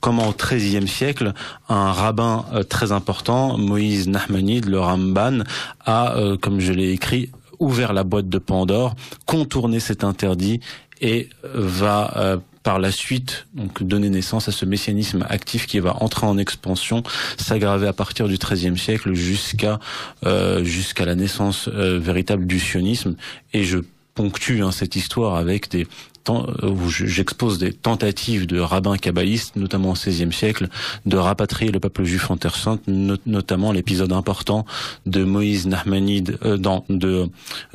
comment 0.00 0.28
au 0.28 0.32
XIIIe 0.32 0.88
siècle, 0.88 1.32
un 1.68 1.92
rabbin 1.92 2.44
euh, 2.52 2.62
très 2.62 2.92
important, 2.92 3.58
Moïse 3.58 4.08
Nahmanide, 4.08 4.66
le 4.66 4.80
Ramban, 4.80 5.40
a, 5.84 6.14
comme 6.40 6.60
je 6.60 6.72
l'ai 6.72 6.92
écrit, 6.92 7.30
ouvert 7.58 7.92
la 7.92 8.04
boîte 8.04 8.28
de 8.28 8.38
Pandore, 8.38 8.94
contourné 9.26 9.80
cet 9.80 10.04
interdit 10.04 10.60
et 11.00 11.28
va 11.54 12.38
par 12.68 12.78
la 12.78 12.92
suite 12.92 13.46
donner 13.80 14.10
naissance 14.10 14.46
à 14.48 14.52
ce 14.52 14.66
messianisme 14.66 15.24
actif 15.30 15.66
qui 15.66 15.78
va 15.78 16.02
entrer 16.02 16.26
en 16.26 16.36
expansion, 16.36 17.02
s'aggraver 17.38 17.86
à 17.86 17.94
partir 17.94 18.28
du 18.28 18.36
XIIIe 18.36 18.76
siècle 18.76 19.14
jusqu'à 19.14 19.78
euh, 20.26 20.62
la 20.98 21.14
naissance 21.14 21.68
euh, 21.68 21.98
véritable 21.98 22.46
du 22.46 22.60
sionisme. 22.60 23.16
Et 23.54 23.64
je 23.64 23.78
ponctue 24.14 24.60
hein, 24.62 24.70
cette 24.70 24.96
histoire 24.96 25.36
avec 25.36 25.70
des 25.70 25.84
euh, 25.84 25.86
où 26.28 26.88
j'expose 26.88 27.58
des 27.58 27.72
tentatives 27.72 28.46
de 28.46 28.60
rabbins 28.60 28.96
kabbalistes, 28.96 29.56
notamment 29.56 29.90
au 29.90 29.94
XVIe 29.94 30.32
siècle, 30.32 30.68
de 31.06 31.16
rapatrier 31.16 31.70
le 31.70 31.80
peuple 31.80 32.04
juif 32.04 32.30
en 32.30 32.36
Terre 32.36 32.56
Sainte, 32.56 32.82
notamment 32.86 33.72
l'épisode 33.72 34.12
important 34.12 34.64
de 35.06 35.24
Moïse 35.24 35.66
Nahmanide, 35.66 36.38
dans, 36.58 36.84
de 36.88 37.28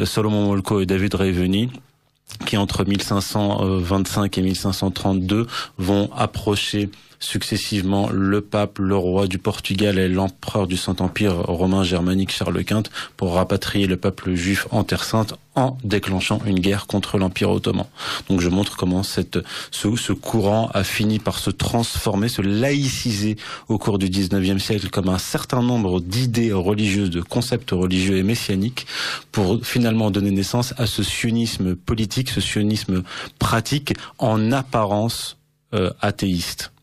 Solomon 0.04 0.46
Molko 0.46 0.82
et 0.82 0.86
David 0.86 1.16
Reveni, 1.16 1.70
qui 2.46 2.58
entre 2.58 2.84
1525 2.86 4.38
et 4.38 4.42
1532 4.42 5.48
vont 5.78 6.10
approcher 6.16 6.90
successivement 7.24 8.10
le 8.10 8.42
pape, 8.42 8.80
le 8.80 8.98
roi 8.98 9.28
du 9.28 9.38
Portugal 9.38 9.98
et 9.98 10.10
l'empereur 10.10 10.68
du 10.68 10.76
Saint-Empire 10.76 11.34
romain 11.34 11.84
germanique 11.84 12.32
Charles 12.32 12.64
Quint 12.66 12.84
pour 13.16 13.34
rapatrier 13.34 13.88
le 13.88 13.98
peuple 13.98 14.34
juif 14.34 14.68
en 14.72 14.84
Terre 14.84 15.06
Sainte 15.06 15.34
en 15.56 15.78
déclenchant 15.84 16.42
une 16.46 16.60
guerre 16.60 16.86
contre 16.86 17.18
l'Empire 17.18 17.52
ottoman. 17.52 17.86
Donc 18.28 18.42
je 18.42 18.50
montre 18.50 18.76
comment 18.76 19.04
cette, 19.04 19.40
ce, 19.72 19.96
ce, 19.96 20.12
courant 20.12 20.70
a 20.74 20.84
fini 20.84 21.20
par 21.20 21.40
se 21.40 21.50
transformer, 21.50 22.28
se 22.28 22.42
laïciser 22.42 23.38
au 23.70 23.78
cours 23.78 24.00
du 24.00 24.10
19e 24.10 24.60
siècle 24.60 24.90
comme 24.90 25.10
un 25.10 25.20
certain 25.20 25.62
nombre 25.62 26.02
d'idées 26.02 26.52
religieuses, 26.52 27.12
de 27.12 27.22
concepts 27.22 27.72
religieux 27.72 28.18
et 28.18 28.24
messianiques 28.24 28.86
pour 29.32 29.66
finalement 29.66 30.12
donner 30.12 30.32
naissance 30.32 30.74
à 30.78 30.88
ce 30.88 31.04
sionisme 31.04 31.76
politique, 31.76 32.30
ce 32.30 32.42
sionisme 32.42 33.04
pratique 33.40 33.94
en 34.18 34.52
apparence 34.52 35.38
euh, 35.74 35.92
athéiste. 36.02 36.74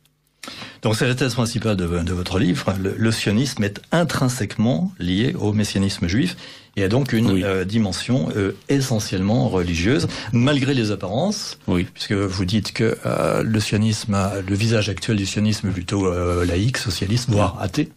Donc 0.82 0.96
c'est 0.96 1.06
la 1.06 1.14
thèse 1.14 1.34
principale 1.34 1.76
de, 1.76 1.84
votre 1.84 2.38
livre. 2.38 2.74
Le, 2.78 3.12
sionisme 3.12 3.62
est 3.64 3.80
intrinsèquement 3.92 4.92
lié 4.98 5.34
au 5.38 5.52
messianisme 5.52 6.06
juif 6.06 6.36
et 6.76 6.84
a 6.84 6.88
donc 6.88 7.12
une 7.12 7.42
euh, 7.42 7.64
dimension 7.64 8.28
euh, 8.36 8.52
essentiellement 8.68 9.48
religieuse, 9.48 10.08
malgré 10.32 10.72
les 10.72 10.90
apparences. 10.90 11.58
Oui. 11.66 11.86
Puisque 11.92 12.12
vous 12.12 12.44
dites 12.44 12.72
que 12.72 12.96
euh, 13.04 13.42
le 13.42 13.60
sionisme, 13.60 14.16
le 14.46 14.54
visage 14.54 14.88
actuel 14.88 15.16
du 15.16 15.26
sionisme 15.26 15.68
est 15.68 15.72
plutôt 15.72 16.10
laïque, 16.44 16.78
socialiste, 16.78 17.28
voire 17.28 17.58
athée. 17.60 17.90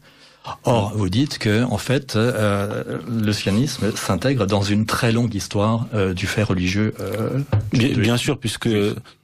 Or, 0.66 0.92
vous 0.96 1.10
dites 1.10 1.38
que, 1.38 1.64
en 1.64 1.78
fait, 1.78 2.16
euh, 2.16 3.00
le 3.08 3.32
sionisme 3.32 3.96
s'intègre 3.96 4.46
dans 4.46 4.62
une 4.62 4.86
très 4.86 5.14
longue 5.14 5.34
histoire 5.34 5.88
euh, 5.94 6.14
du 6.14 6.28
fait 6.28 6.44
religieux. 6.44 6.94
Euh, 7.00 7.40
bien, 7.72 8.18
sûr, 8.18 8.38
puisque 8.38 8.70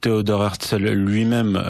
Théodore 0.00 0.44
Herzl 0.44 0.88
lui-même, 0.88 1.62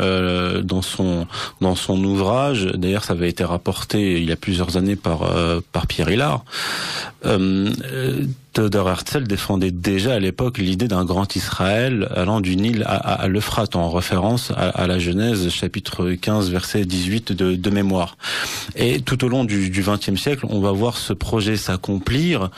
dans 0.63 0.83
son 0.83 1.27
dans 1.61 1.75
son 1.75 2.03
ouvrage, 2.05 2.67
d'ailleurs, 2.75 3.05
ça 3.05 3.15
avait 3.15 3.29
été 3.29 3.45
rapporté 3.45 4.21
il 4.21 4.29
y 4.29 4.33
a 4.33 4.37
plusieurs 4.37 4.77
années 4.77 4.97
par 4.97 5.29
par 5.73 5.87
Pierre 5.87 6.11
Hillard. 6.11 6.45
Theodor 8.53 8.89
Herzl 8.89 9.25
défendait 9.25 9.71
déjà 9.71 10.15
à 10.15 10.19
l'époque 10.19 10.59
l'idée 10.59 10.89
d'un 10.89 11.05
grand 11.05 11.37
Israël 11.37 12.09
allant 12.15 12.41
du 12.41 12.57
Nil 12.57 12.85
à, 12.87 13.29
l'Euphrate, 13.29 13.77
en 13.77 13.91
référence 13.91 14.53
à, 14.57 14.87
la 14.87 14.99
Genèse, 14.99 15.49
chapitre 15.51 16.13
15, 16.13 16.51
verset 16.51 16.85
18 16.85 17.33
de, 17.33 17.55
de 17.55 17.71
mémoire. 17.71 18.17
Et 18.75 19.01
tout 19.01 19.25
au 19.25 19.29
long 19.29 19.45
du 19.45 19.71
XXe 19.71 20.21
siècle, 20.21 20.47
on 20.49 20.61
va 20.61 20.73
voir 20.73 20.97
ce 20.97 21.13
projet 21.13 21.57
s'accomplir, 21.57 22.51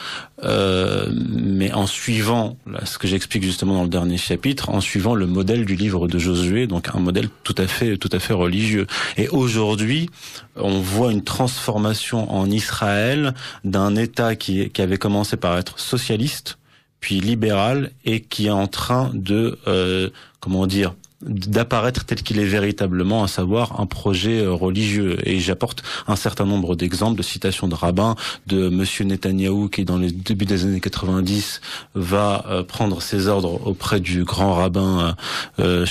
euh, 0.45 1.09
mais 1.15 1.73
en 1.73 1.87
suivant, 1.87 2.57
là, 2.67 2.85
ce 2.85 2.99
que 2.99 3.07
j'explique 3.07 3.45
justement 3.45 3.75
dans 3.75 3.83
le 3.85 3.89
dernier 3.89 4.17
chapitre, 4.17 4.71
en 4.71 4.81
suivant 4.81 5.15
le 5.15 5.27
modèle 5.27 5.65
du 5.65 5.77
livre 5.77 6.09
de 6.09 6.19
Josué, 6.19 6.67
donc 6.67 6.89
un 6.95 6.99
modèle 6.99 7.29
tout 7.45 7.55
à 7.59 7.67
fait, 7.67 7.97
tout 7.97 8.11
à 8.13 8.19
fait 8.19 8.33
religieux. 8.33 8.87
Et 9.17 9.29
aujourd'hui, 9.29 10.11
on 10.57 10.81
voit 10.81 11.13
une 11.13 11.23
transformation 11.23 12.33
en 12.33 12.51
Israël 12.51 13.35
d'un 13.65 13.95
État 13.95 14.35
qui, 14.35 14.71
qui 14.71 14.83
avait 14.83 14.99
commencé 14.99 15.37
par 15.37 15.57
être 15.59 15.79
socialiste, 15.79 16.59
puis 17.01 17.21
libéral, 17.21 17.91
et 18.05 18.21
qui 18.21 18.47
est 18.47 18.51
en 18.51 18.67
train 18.67 19.11
de, 19.15 19.59
euh, 19.67 20.11
comment 20.41 20.67
dire, 20.67 20.95
d'apparaître 21.23 22.05
tel 22.05 22.23
qu'il 22.23 22.39
est 22.39 22.45
véritablement, 22.45 23.23
à 23.25 23.29
savoir 23.29 23.81
un 23.81 23.87
projet 23.87 24.43
euh, 24.43 24.53
religieux. 24.53 25.19
Et 25.25 25.41
j'apporte 25.41 25.83
un 26.07 26.17
certain 26.17 26.45
nombre 26.45 26.77
d'exemples 26.77 27.17
de 27.17 27.23
citations 27.23 27.69
de 27.69 27.75
rabbins, 27.75 28.17
de 28.47 28.69
Monsieur 28.69 29.05
Netanyahou 29.05 29.69
qui, 29.69 29.85
dans 29.85 29.99
les 29.99 30.11
débuts 30.11 30.45
des 30.45 30.65
années 30.65 30.81
90, 30.81 31.61
va 31.95 32.45
euh, 32.49 32.63
prendre 32.63 33.01
ses 33.03 33.29
ordres 33.29 33.67
auprès 33.67 34.01
du 34.01 34.25
grand 34.25 34.55
rabbin 34.55 35.17
euh, 35.59 35.87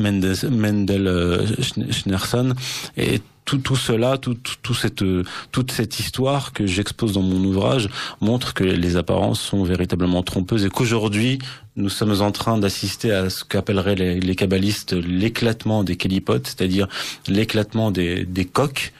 Mendel 0.00 1.06
euh, 1.06 1.46
Schneerson 1.90 2.54
et 2.96 3.20
tout, 3.44 3.58
tout 3.58 3.76
cela, 3.76 4.18
tout, 4.18 4.36
tout, 4.62 4.74
cette, 4.74 5.04
toute 5.52 5.70
cette 5.70 6.00
histoire 6.00 6.52
que 6.52 6.66
j'expose 6.66 7.12
dans 7.12 7.22
mon 7.22 7.42
ouvrage 7.44 7.88
montre 8.20 8.54
que 8.54 8.64
les 8.64 8.96
apparences 8.96 9.40
sont 9.40 9.62
véritablement 9.62 10.22
trompeuses 10.22 10.64
et 10.64 10.68
qu'aujourd'hui, 10.68 11.38
nous 11.76 11.88
sommes 11.88 12.20
en 12.22 12.32
train 12.32 12.58
d'assister 12.58 13.12
à 13.12 13.30
ce 13.30 13.44
qu'appelleraient 13.44 13.94
les, 13.94 14.20
les 14.20 14.34
kabbalistes 14.34 14.94
l'éclatement 14.94 15.84
des 15.84 15.96
kélipotes, 15.96 16.46
c'est-à-dire 16.48 16.88
l'éclatement 17.28 17.90
des, 17.92 18.24
des 18.24 18.44
coques 18.44 18.92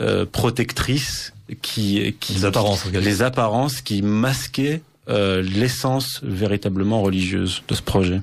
euh, 0.00 0.24
protectrices 0.24 1.32
qui, 1.60 2.16
qui 2.18 2.32
les 2.32 2.44
apparences, 2.44 2.86
les 2.86 3.22
apparences 3.22 3.82
qui 3.82 4.00
masquaient 4.02 4.80
euh, 5.08 5.42
l'essence 5.42 6.20
véritablement 6.22 7.02
religieuse 7.02 7.62
de 7.68 7.74
ce 7.74 7.82
projet. 7.82 8.20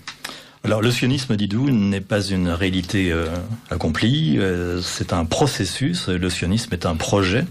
Alors 0.65 0.81
le 0.81 0.91
sionisme, 0.91 1.37
dites-vous, 1.37 1.71
n'est 1.71 2.01
pas 2.01 2.21
une 2.21 2.49
réalité 2.49 3.13
euh, 3.13 3.27
accomplie, 3.69 4.37
euh, 4.37 4.81
c'est 4.81 5.13
un 5.13 5.23
processus, 5.23 6.09
le 6.09 6.29
sionisme 6.29 6.73
est 6.73 6.85
un 6.85 6.97
projet, 6.97 7.45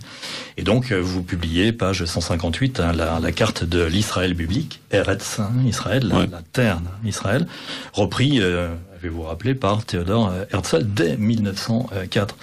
et 0.58 0.62
donc 0.62 0.92
euh, 0.92 1.00
vous 1.00 1.22
publiez, 1.22 1.72
page 1.72 2.04
158, 2.04 2.80
hein, 2.80 2.92
la, 2.92 3.32
carte 3.32 3.64
de 3.64 3.82
l'Israël 3.82 4.34
biblique, 4.34 4.82
Eretz, 4.90 5.40
hein, 5.40 5.50
Israël, 5.66 6.06
la, 6.06 6.42
terre 6.52 6.82
d'Israël, 7.02 7.46
repris, 7.94 8.42
avez-vous 8.42 9.22
rappelé, 9.22 9.54
par 9.54 9.84
Théodore 9.86 10.34
Herzl 10.52 10.84
dès 10.86 11.16
1904. 11.16 12.36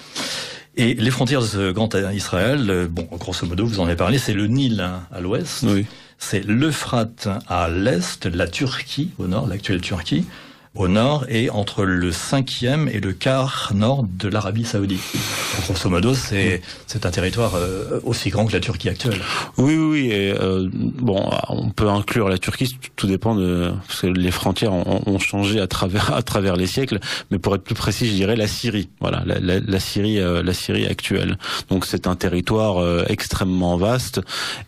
Et 0.77 0.95
les 0.95 1.11
frontières 1.11 1.41
de 1.41 1.71
grand 1.71 1.93
Israël, 2.11 2.87
bon, 2.89 3.07
grosso 3.11 3.45
modo, 3.45 3.67
vous 3.67 3.79
en 3.79 3.85
avez 3.85 3.95
parlé, 3.95 4.17
c'est 4.17 4.33
le 4.33 4.47
Nil 4.47 4.81
hein, 4.81 5.03
à 5.13 5.21
l'ouest, 5.21 5.63
c'est 6.17 6.43
l'Euphrate 6.43 7.29
à 7.47 7.69
l'est, 7.69 8.25
la 8.25 8.47
Turquie 8.47 9.11
au 9.19 9.27
nord, 9.27 9.47
l'actuelle 9.47 9.81
Turquie, 9.81 10.25
au 10.75 10.87
nord 10.87 11.25
et 11.29 11.49
entre 11.49 11.83
le 11.83 12.11
cinquième 12.11 12.87
et 12.89 12.99
le 12.99 13.13
quart 13.13 13.71
nord 13.73 14.05
de 14.07 14.27
l'Arabie 14.27 14.65
Saoudite. 14.65 15.01
grosso 15.65 15.89
modo, 15.89 16.13
c'est 16.13 16.61
c'est 16.85 17.05
un 17.05 17.11
territoire 17.11 17.55
euh, 17.55 17.99
aussi 18.03 18.29
grand 18.29 18.45
que 18.45 18.53
la 18.53 18.59
Turquie 18.59 18.89
actuelle. 18.89 19.21
Oui, 19.57 19.75
oui, 19.75 19.85
oui. 19.85 20.09
Et, 20.11 20.31
euh, 20.31 20.69
bon, 20.71 21.29
on 21.49 21.69
peut 21.69 21.89
inclure 21.89 22.29
la 22.29 22.37
Turquie. 22.37 22.77
Tout 22.95 23.07
dépend 23.07 23.35
de 23.35 23.71
parce 23.87 24.01
que 24.01 24.07
les 24.07 24.31
frontières 24.31 24.73
ont, 24.73 25.01
ont, 25.05 25.19
changé 25.19 25.59
à 25.59 25.67
travers 25.67 26.13
à 26.13 26.21
travers 26.21 26.55
les 26.55 26.67
siècles. 26.67 26.99
Mais 27.31 27.39
pour 27.39 27.55
être 27.55 27.63
plus 27.63 27.75
précis, 27.75 28.07
je 28.07 28.13
dirais 28.13 28.35
la 28.35 28.47
Syrie. 28.47 28.89
Voilà, 28.99 29.23
la, 29.25 29.39
la, 29.39 29.59
la 29.59 29.79
Syrie, 29.79 30.19
euh, 30.19 30.43
la 30.43 30.53
Syrie 30.53 30.85
actuelle. 30.85 31.37
Donc 31.69 31.85
c'est 31.85 32.07
un 32.07 32.15
territoire 32.15 32.77
euh, 32.81 33.03
extrêmement 33.07 33.77
vaste. 33.77 34.21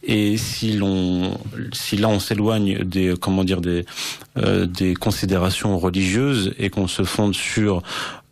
Et 0.03 0.37
si 0.37 0.73
l'on 0.73 1.37
si 1.73 1.97
là 1.97 2.07
on 2.07 2.19
s'éloigne 2.19 2.83
des 2.83 3.13
comment 3.19 3.43
dire 3.43 3.61
des 3.61 3.85
des 4.38 4.94
considérations 4.94 5.77
religieuses 5.77 6.53
et 6.60 6.70
qu'on 6.70 6.88
se 6.88 7.03
fonde 7.03 7.36
sur 7.36 7.82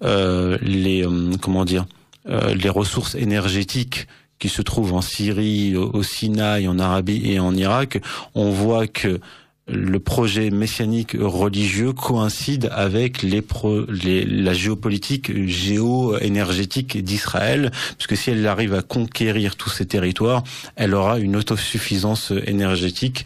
euh, 0.04 0.58
les 0.62 1.06
euh, 1.06 1.32
comment 1.42 1.66
dire 1.66 1.86
euh, 2.28 2.54
les 2.54 2.70
ressources 2.70 3.16
énergétiques 3.16 4.08
qui 4.40 4.50
se 4.50 4.62
trouvent 4.62 4.94
en 4.94 5.02
Syrie, 5.02 5.78
au, 5.78 6.04
Sinaï, 6.04 6.68
en 6.68 6.78
Arabie 6.78 7.32
et 7.32 7.40
en 7.40 7.56
Irak, 7.56 8.02
on 8.36 8.52
voit 8.52 8.86
que 8.86 9.22
le 9.68 10.00
projet 10.00 10.52
messianique 10.52 11.18
religieux 11.20 11.92
coïncide 11.92 12.70
avec 12.72 13.24
les, 13.24 13.44
les 13.90 14.26
la 14.26 14.54
géopolitique 14.54 15.48
géo-énergétique 15.48 17.04
d'Israël, 17.04 17.72
puisque 17.98 18.16
si 18.16 18.30
elle 18.30 18.46
arrive 18.46 18.76
à 18.76 18.84
conquérir 18.84 19.56
tous 19.56 19.70
ces 19.70 19.88
territoires, 19.88 20.44
elle 20.76 20.94
aura 20.94 21.20
une 21.20 21.36
autosuffisance 21.36 22.32
énergétique 22.46 23.26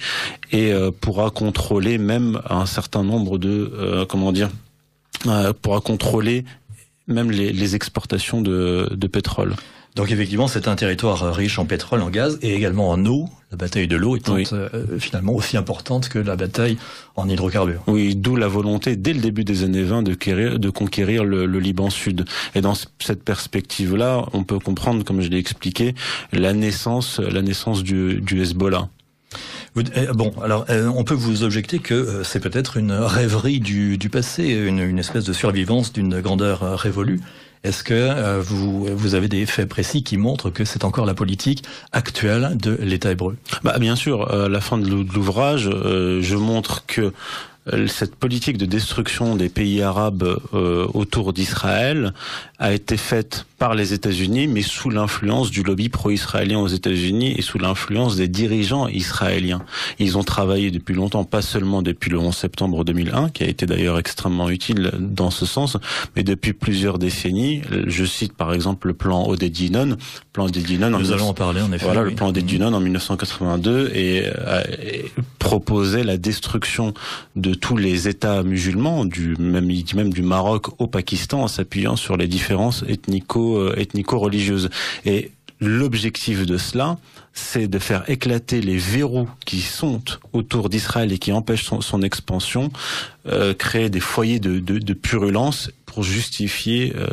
et 0.52 0.72
euh, 0.72 0.92
pourra 0.92 1.30
contrôler 1.30 1.98
même 1.98 2.42
un 2.50 2.66
certain 2.66 3.04
nombre 3.04 3.38
de 3.38 3.74
euh, 3.76 4.06
comment 4.06 4.32
dire 4.32 4.50
euh, 5.28 5.52
pourra 5.52 5.82
contrôler 5.82 6.46
même 7.08 7.32
les, 7.32 7.52
les 7.52 7.76
exportations 7.76 8.42
de, 8.42 8.90
de 8.92 9.08
pétrole. 9.08 9.56
Donc 9.96 10.12
effectivement, 10.12 10.48
c'est 10.48 10.68
un 10.68 10.76
territoire 10.76 11.34
riche 11.34 11.60
en 11.60 11.66
pétrole, 11.66 12.02
en 12.02 12.10
gaz 12.10 12.38
et 12.42 12.54
également 12.54 12.90
en 12.90 13.06
eau. 13.06 13.28
La 13.52 13.58
bataille 13.58 13.88
de 13.88 13.96
l'eau 13.96 14.16
étant 14.16 14.38
euh, 14.54 14.70
finalement 15.00 15.34
aussi 15.34 15.58
importante 15.58 16.08
que 16.08 16.20
la 16.20 16.36
bataille 16.36 16.78
en 17.16 17.28
hydrocarbures. 17.28 17.82
Oui, 17.88 18.16
d'où 18.16 18.36
la 18.36 18.48
volonté 18.48 18.96
dès 18.96 19.14
le 19.14 19.20
début 19.20 19.44
des 19.44 19.64
années 19.64 19.82
20 19.82 20.04
de 20.04 20.14
conquérir, 20.14 20.60
de 20.60 20.70
conquérir 20.70 21.24
le, 21.24 21.46
Liban 21.60 21.90
Sud. 21.90 22.26
Et 22.54 22.62
dans 22.62 22.76
cette 22.76 23.24
perspective-là, 23.24 24.26
on 24.34 24.44
peut 24.44 24.60
comprendre, 24.60 25.04
comme 25.04 25.22
je 25.22 25.30
l'ai 25.30 25.40
expliqué, 25.40 25.96
la 26.32 26.54
naissance, 26.54 27.20
la 27.20 27.42
naissance 27.42 27.82
du, 27.82 28.22
du 28.22 28.42
Hezbollah. 28.42 28.88
Eh, 29.96 30.08
bon, 30.14 30.32
alors 30.44 30.66
euh, 30.70 30.92
on 30.96 31.04
peut 31.04 31.14
vous 31.14 31.44
objecter 31.44 31.80
que 31.80 31.94
euh, 31.94 32.24
c'est 32.24 32.40
peut-être 32.40 32.78
une 32.78 32.92
rêverie 32.92 33.60
du, 33.60 33.98
du 33.98 34.10
passé, 34.10 34.50
une, 34.50 34.80
une, 34.80 35.00
espèce 35.00 35.26
de 35.26 35.34
survivance 35.34 35.94
d'une 35.94 36.22
grandeur 36.22 36.80
révolue. 36.80 37.20
Est-ce 37.64 37.84
que 37.84 37.94
euh, 37.94 38.42
vous, 38.42 38.86
vous 38.86 39.16
avez 39.16 39.28
des 39.28 39.46
faits 39.46 39.68
précis 39.68 40.04
qui 40.04 40.18
montrent 40.18 40.50
que 40.50 40.64
c'est 40.64 40.86
encore 40.86 41.06
la 41.06 41.14
politique 41.14 41.64
actuelle 41.92 42.56
de 42.56 42.78
l'État 42.82 43.12
hébreu? 43.12 43.38
Bah, 43.64 43.78
Bien 43.80 43.96
sûr, 43.96 44.32
à 44.32 44.48
la 44.48 44.62
fin 44.62 44.78
de 44.78 44.88
l'ouvrage, 44.90 45.68
euh, 45.68 46.22
je 46.22 46.36
montre 46.38 46.86
que 46.86 47.02
euh, 47.02 47.12
cette 47.88 48.16
politique 48.16 48.58
de 48.58 48.66
destruction 48.66 49.36
des 49.36 49.50
pays 49.50 49.82
arabes 49.82 50.40
autour 50.94 51.34
d'Israël 51.34 52.14
a 52.60 52.74
été 52.74 52.98
faite 52.98 53.46
par 53.58 53.76
les 53.76 53.94
États-Unis, 53.94 54.48
mais 54.48 54.62
sous 54.62 54.90
l'influence 54.90 55.52
du 55.52 55.64
lobby 55.64 55.90
pro-israélien 55.90 56.60
aux 56.60 56.68
États-Unis 56.68 57.36
et 57.38 57.42
sous 57.42 57.58
l'influence 57.58 58.16
des 58.16 58.28
dirigeants 58.28 58.88
israéliens. 58.88 59.62
Ils 60.00 60.18
ont 60.18 60.24
travaillé 60.24 60.72
depuis 60.72 60.96
longtemps, 60.96 61.26
pas 61.26 61.42
seulement 61.42 61.82
depuis 61.82 62.10
le 62.10 62.18
11 62.18 62.36
septembre 62.36 62.84
2001, 62.84 63.30
qui 63.30 63.44
a 63.44 63.48
été 63.48 63.66
d'ailleurs 63.66 64.00
extrêmement 64.00 64.50
utile 64.50 64.92
dans 65.00 65.30
ce 65.30 65.46
sens, 65.46 65.78
mais 66.16 66.24
depuis 66.24 66.54
plusieurs 66.54 67.00
décennies. 67.00 67.62
Je 67.88 68.06
cite 68.06 68.34
par 68.34 68.54
exemple 68.54 68.88
le 68.88 68.94
plan 68.94 69.28
Odedinon. 69.28 69.98
Plan 70.34 70.46
Odedinon. 70.46 70.90
Nous 70.90 71.12
allons 71.12 71.30
en 71.30 71.34
parler 71.34 71.62
en 71.62 71.72
effet. 71.72 71.86
Voilà, 71.86 72.04
le 72.04 72.12
plan 72.12 72.30
Odedinon 72.30 72.74
en 72.74 72.80
1982 72.80 73.92
et, 73.94 74.24
euh, 74.26 74.64
proposait 75.38 76.04
la 76.04 76.18
destruction 76.18 76.94
de 77.36 77.54
tous 77.60 77.78
les 77.78 78.08
États 78.08 78.44
musulmans, 78.44 79.06
du 79.06 79.36
même, 79.38 80.14
du 80.14 80.22
Maroc 80.22 80.68
au 80.80 80.88
Pakistan, 80.88 81.44
en 81.44 81.48
s'appuyant 81.48 81.96
sur 81.96 82.18
les 82.18 82.28
différences 82.28 82.84
ethnico 82.88 83.58
euh, 83.58 83.76
ethnico-religieuse. 83.78 84.70
Et 85.06 85.32
l'objectif 85.60 86.46
de 86.46 86.58
cela, 86.58 86.98
c'est 87.34 87.68
de 87.68 87.80
faire 87.80 88.10
éclater 88.10 88.62
les 88.62 88.78
verrous 88.78 89.30
qui 89.46 89.62
sont 89.62 90.02
autour 90.34 90.70
d'Israël 90.70 91.12
et 91.12 91.18
qui 91.18 91.32
empêchent 91.32 91.70
son, 91.82 92.02
expansion, 92.02 92.72
euh, 93.28 93.54
créer 93.54 93.90
des 93.90 94.00
foyers 94.00 94.40
de, 94.40 94.94
purulence 94.94 95.72
pour 95.86 96.04
justifier 96.04 96.94
euh, 96.96 97.08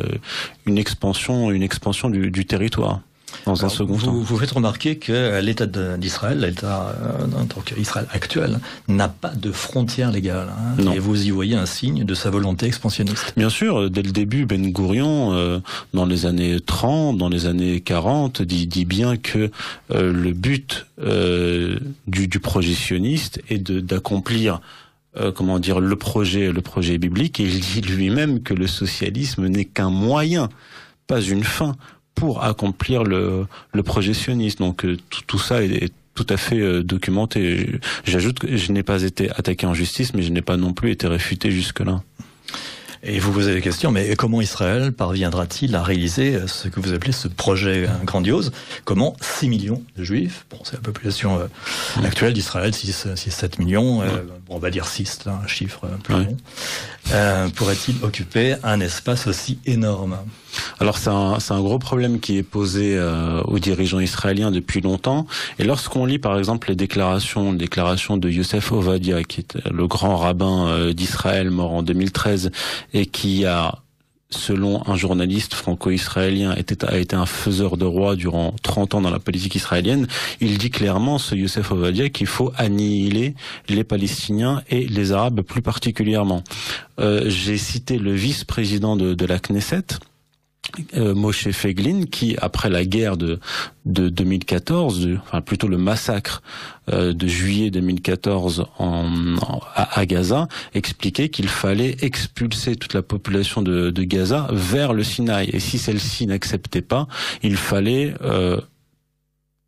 une 0.65 0.77
expansion 0.77 2.09
du 2.09 2.45
territoire 2.45 3.01
dans 3.45 3.65
un 3.65 3.69
second 3.69 3.93
vous, 3.93 4.05
temps. 4.05 4.11
Vous 4.13 4.37
faites 4.37 4.51
remarquer 4.51 4.97
que 4.97 5.39
l'État 5.41 5.65
d'Israël, 5.97 6.39
l'État 6.39 6.93
euh, 7.01 7.41
en 7.41 7.45
tant 7.45 7.61
qu'Israël 7.61 8.07
actuel, 8.11 8.59
n'a 8.87 9.07
pas 9.07 9.29
de 9.29 9.51
frontières 9.51 10.11
légales. 10.11 10.49
Hein, 10.79 10.91
et 10.93 10.99
vous 10.99 11.25
y 11.25 11.29
voyez 11.29 11.55
un 11.55 11.65
signe 11.65 12.03
de 12.03 12.13
sa 12.13 12.29
volonté 12.29 12.65
expansionniste. 12.65 13.33
Bien 13.37 13.49
sûr, 13.49 13.89
dès 13.89 14.01
le 14.01 14.11
début, 14.11 14.45
Ben 14.45 14.71
Gourion, 14.71 15.33
euh, 15.33 15.59
dans 15.93 16.05
les 16.05 16.25
années 16.25 16.59
30, 16.59 17.17
dans 17.17 17.29
les 17.29 17.45
années 17.45 17.81
40, 17.81 18.41
dit, 18.41 18.67
dit 18.67 18.85
bien 18.85 19.17
que 19.17 19.51
euh, 19.91 20.11
le 20.11 20.33
but 20.33 20.85
du, 22.07 22.27
du 22.27 22.39
projet 22.39 22.73
sioniste 22.73 23.39
est 23.49 23.71
d'accomplir 23.71 24.61
comment 25.35 25.59
dire 25.59 25.79
le 25.79 25.95
projet 25.95 26.51
le 26.51 26.61
projet 26.61 26.97
biblique 26.97 27.39
et 27.39 27.43
il 27.43 27.59
dit 27.59 27.81
lui-même 27.81 28.41
que 28.41 28.55
le 28.55 28.65
socialisme 28.65 29.47
n'est 29.47 29.65
qu'un 29.65 29.91
moyen 29.91 30.49
pas 31.05 31.21
une 31.21 31.43
fin 31.43 31.75
pour 32.17 32.43
accomplir 32.43 33.03
le, 33.03 33.45
le 33.71 33.83
projet. 33.83 34.11
Donc 34.57 34.83
euh, 34.83 34.97
tout, 35.09 35.21
tout 35.27 35.39
ça 35.39 35.63
est, 35.63 35.93
tout 36.15 36.25
à 36.29 36.37
fait 36.37 36.59
euh, 36.59 36.83
documenté. 36.83 37.79
J'ajoute 38.03 38.39
que 38.39 38.57
je 38.57 38.71
n'ai 38.71 38.83
pas 38.83 39.03
été 39.03 39.29
attaqué 39.29 39.67
en 39.67 39.75
justice, 39.75 40.13
mais 40.13 40.23
je 40.23 40.31
n'ai 40.31 40.41
pas 40.41 40.57
non 40.57 40.73
plus 40.73 40.91
été 40.91 41.07
réfuté 41.07 41.51
jusque-là. 41.51 42.01
Et 43.03 43.19
vous 43.19 43.45
avez 43.45 43.55
la 43.55 43.61
question, 43.61 43.91
mais 43.91 44.15
comment 44.15 44.41
Israël 44.41 44.91
parviendra-t-il 44.91 45.75
à 45.75 45.83
réaliser 45.83 46.39
ce 46.47 46.67
que 46.67 46.79
vous 46.79 46.93
appelez 46.93 47.11
ce 47.11 47.27
projet 47.27 47.87
grandiose? 48.03 48.51
Comment 48.85 49.15
6 49.21 49.49
millions 49.49 49.83
de 49.97 50.03
juifs, 50.03 50.45
bon 50.49 50.57
c'est 50.63 50.73
la 50.73 50.81
population 50.81 51.39
euh, 51.39 51.47
actuelle 52.03 52.33
d'Israël, 52.33 52.71
6-7 52.71 53.59
millions, 53.59 54.01
euh, 54.01 54.23
bon, 54.47 54.55
on 54.55 54.59
va 54.59 54.69
dire 54.69 54.87
6, 54.87 55.19
un 55.27 55.47
chiffre 55.47 55.85
un 55.85 55.97
peu 55.97 56.13
long, 56.13 56.37
euh, 57.11 57.49
pourrait-il 57.49 57.95
occuper 58.03 58.55
un 58.63 58.79
espace 58.79 59.27
aussi 59.27 59.59
énorme? 59.65 60.17
Alors 60.79 60.97
c'est 60.97 61.09
un, 61.09 61.37
un, 61.49 61.61
gros 61.61 61.77
problème 61.77 62.19
qui 62.19 62.37
est 62.37 62.43
posé 62.43 62.95
euh, 62.97 63.41
aux 63.43 63.59
dirigeants 63.59 63.99
israéliens 63.99 64.51
depuis 64.51 64.81
longtemps. 64.81 65.27
Et 65.59 65.63
lorsqu'on 65.63 66.05
lit 66.05 66.19
par 66.19 66.37
exemple 66.37 66.69
les 66.69 66.75
déclarations, 66.75 67.51
les 67.51 67.57
déclarations 67.57 68.17
de 68.17 68.29
Youssef 68.29 68.71
Ovadia, 68.71 69.23
qui 69.23 69.41
est 69.41 69.57
le 69.69 69.87
grand 69.87 70.17
rabbin 70.17 70.91
d'Israël 70.93 71.51
mort 71.51 71.73
en 71.73 71.83
2013 71.83 72.51
et 72.93 73.05
qui 73.05 73.45
a 73.45 73.79
selon 74.29 74.85
un 74.87 74.95
journaliste 74.95 75.53
franco-israélien, 75.53 76.51
a 76.51 76.97
été 76.97 77.15
un 77.15 77.25
faiseur 77.25 77.77
de 77.77 77.85
roi 77.85 78.15
durant 78.15 78.53
30 78.61 78.95
ans 78.95 79.01
dans 79.01 79.09
la 79.09 79.19
politique 79.19 79.55
israélienne, 79.55 80.07
il 80.41 80.57
dit 80.57 80.69
clairement, 80.69 81.17
ce 81.17 81.35
Youssef 81.35 81.71
Ovadia, 81.71 82.09
qu'il 82.09 82.27
faut 82.27 82.51
annihiler 82.57 83.35
les 83.69 83.83
Palestiniens 83.83 84.63
et 84.69 84.85
les 84.87 85.11
Arabes 85.13 85.41
plus 85.41 85.61
particulièrement. 85.61 86.43
Euh, 86.99 87.29
J'ai 87.29 87.57
cité 87.57 87.97
le 87.97 88.13
vice-président 88.13 88.95
de, 88.97 89.13
de 89.13 89.25
la 89.25 89.39
Knesset, 89.39 89.99
euh, 90.95 91.15
Moshe 91.15 91.49
Feglin, 91.51 92.05
qui 92.05 92.35
après 92.41 92.69
la 92.69 92.85
guerre 92.85 93.17
de, 93.17 93.39
de 93.85 94.09
2014, 94.09 95.09
enfin 95.23 95.41
plutôt 95.41 95.67
le 95.67 95.77
massacre 95.77 96.41
euh, 96.89 97.13
de 97.13 97.27
juillet 97.27 97.69
2014 97.71 98.65
en, 98.77 99.35
à, 99.75 100.05
Gaza, 100.05 100.47
expliquait 100.73 101.29
qu'il 101.29 101.47
fallait 101.47 101.97
expulser 102.01 102.75
toute 102.75 102.93
la 102.93 103.01
population 103.01 103.61
de, 103.61 103.91
Gaza 104.03 104.47
vers 104.51 104.93
le 104.93 105.03
Sinaï. 105.03 105.49
Et 105.51 105.59
si 105.59 105.77
celle-ci 105.79 106.27
n'acceptait 106.27 106.81
pas, 106.81 107.07
il 107.43 107.57
fallait 107.57 108.13
euh, 108.21 108.59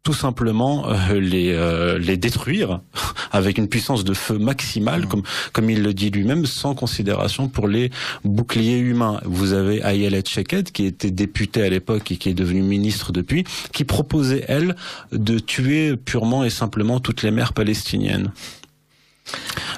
tout 0.04 0.14
simplement 0.14 0.90
euh, 0.90 1.20
les 1.20 1.52
euh, 1.54 2.00
les 2.00 2.18
détruire 2.18 2.82
avec 3.32 3.58
une 3.58 3.68
puissance 3.68 4.04
de 4.04 4.14
feu 4.14 4.38
maximale, 4.38 5.08
comme 5.08 5.24
comme 5.54 5.70
il 5.70 5.84
le 5.84 5.94
dit 5.94 6.10
lui-même, 6.10 6.46
sans 6.46 6.74
considération 6.74 7.48
pour 7.48 7.68
les 7.68 7.92
boucliers 8.24 8.78
humains. 8.78 9.20
Vous 9.26 9.54
avez 9.54 9.82
Ayelet 9.82 10.24
Sheket, 10.26 10.72
qui 10.72 10.86
était 10.86 11.12
députée 11.12 11.64
à 11.64 11.70
l'époque 11.70 12.12
et 12.12 12.18
qui 12.18 12.30
est 12.30 12.34
devenue 12.34 12.62
ministre 12.62 13.12
depuis, 13.12 13.44
qui 13.74 13.84
proposait 13.84 14.46
elle 14.48 14.76
de 15.12 15.40
tuer 15.40 15.96
purement 15.98 16.44
et 16.44 16.50
simplement 16.50 17.00
toutes 17.00 17.24
les 17.24 17.32
mères 17.32 17.54
palestiniennes. 17.54 18.32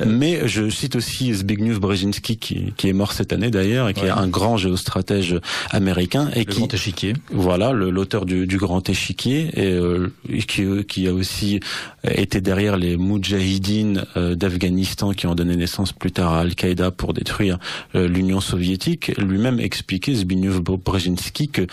Mais 0.06 0.48
je 0.48 0.70
cite 0.70 0.96
aussi 0.96 1.34
Zbigniew 1.34 1.80
Brzezinski 1.80 2.38
qui, 2.38 2.74
qui 2.76 2.90
est 2.90 2.94
mort 2.94 3.14
cette 3.14 3.34
année 3.34 3.52
d'ailleurs 3.52 3.90
et 3.90 3.94
qui 3.94 4.06
est 4.06 4.10
un 4.10 4.28
grand 4.28 4.58
géostratège 4.58 5.40
américain 5.70 6.30
et 6.36 6.40
le 6.40 6.46
qui 6.46 6.60
grand 6.60 6.74
échiquier. 6.74 7.14
Voilà, 7.32 7.72
l'auteur 7.72 8.26
du, 8.26 8.48
du, 8.48 8.58
grand 8.58 8.88
échiquier 8.90 9.50
et, 9.54 9.74
euh, 9.74 10.12
qui, 10.48 10.66
qui 10.86 11.08
a 11.08 11.14
aussi 11.14 11.60
été 12.04 12.42
derrière 12.42 12.78
les 12.78 12.98
Moudjahidines 12.98 14.06
euh, 14.18 14.36
d'Afghanistan 14.36 15.12
qui 15.12 15.28
ont 15.28 15.36
donné 15.36 15.56
naissance 15.56 15.94
plus 15.94 16.12
tard 16.12 16.34
à 16.34 16.40
Al-Qaïda 16.40 16.92
pour 16.92 17.14
détruire 17.14 17.60
euh, 17.96 18.08
l'Union 18.08 18.42
soviétique. 18.42 19.12
Lui-même 19.18 19.60
expliquait 19.60 20.14
Zbigniew 20.14 20.62
Brzezinski 20.62 21.50
que 21.50 21.68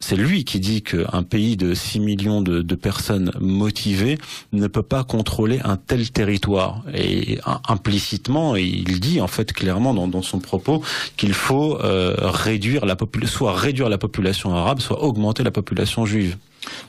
c'est 0.00 0.16
lui 0.16 0.44
qui 0.44 0.60
dit 0.60 0.82
qu'un 0.82 1.22
pays 1.22 1.56
de 1.56 1.74
6 1.74 2.00
millions 2.00 2.40
de, 2.40 2.74
personnes 2.74 3.32
motivées 3.40 4.18
ne 4.52 4.66
peut 4.68 4.82
pas 4.82 5.02
contrôler 5.02 5.60
un 5.64 5.76
tel 5.76 6.10
territoire. 6.10 6.82
Et 6.94 7.40
implicitement, 7.66 8.54
il 8.54 9.00
dit 9.00 9.20
en 9.20 9.26
fait 9.26 9.52
clairement 9.52 9.92
dans, 9.94 10.22
son 10.22 10.38
propos 10.38 10.82
qu'il 11.16 11.32
faut 11.32 11.78
euh, 11.80 12.14
réduire 12.20 12.86
la 12.86 12.96
soit 13.26 13.54
réduire 13.54 13.88
la 13.88 13.98
population 13.98 14.54
arabe, 14.54 14.80
soit 14.80 15.02
augmenter 15.02 15.42
la 15.42 15.50
population 15.50 16.06
juive. 16.06 16.36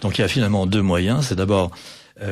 Donc 0.02 0.18
il 0.18 0.22
y 0.22 0.24
a 0.24 0.28
finalement 0.28 0.66
deux 0.66 0.82
moyens. 0.82 1.26
C'est 1.28 1.36
d'abord 1.36 1.72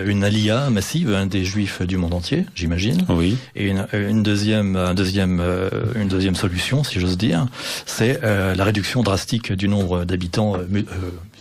une 0.06 0.24
alia 0.24 0.70
massive 0.70 1.14
hein, 1.14 1.26
des 1.26 1.46
juifs 1.46 1.82
du 1.82 1.98
monde 1.98 2.14
entier, 2.14 2.46
j'imagine. 2.56 3.06
Oui. 3.10 3.38
Et 3.56 3.68
une, 3.68 3.88
une 3.94 4.24
deuxième, 4.24 4.76
un 4.76 4.94
deuxième, 4.94 5.40
euh, 5.40 5.70
une 5.96 6.08
deuxième 6.08 6.36
solution, 6.36 6.84
si 6.84 7.00
j'ose 7.00 7.18
dire, 7.18 7.48
c'est 7.86 8.20
euh, 8.24 8.56
la 8.56 8.64
réduction 8.64 9.04
drastique 9.04 9.52
du 9.54 9.68
nombre 9.68 10.06
d'habitants 10.06 10.56
euh, 10.56 10.66
euh, 10.74 10.84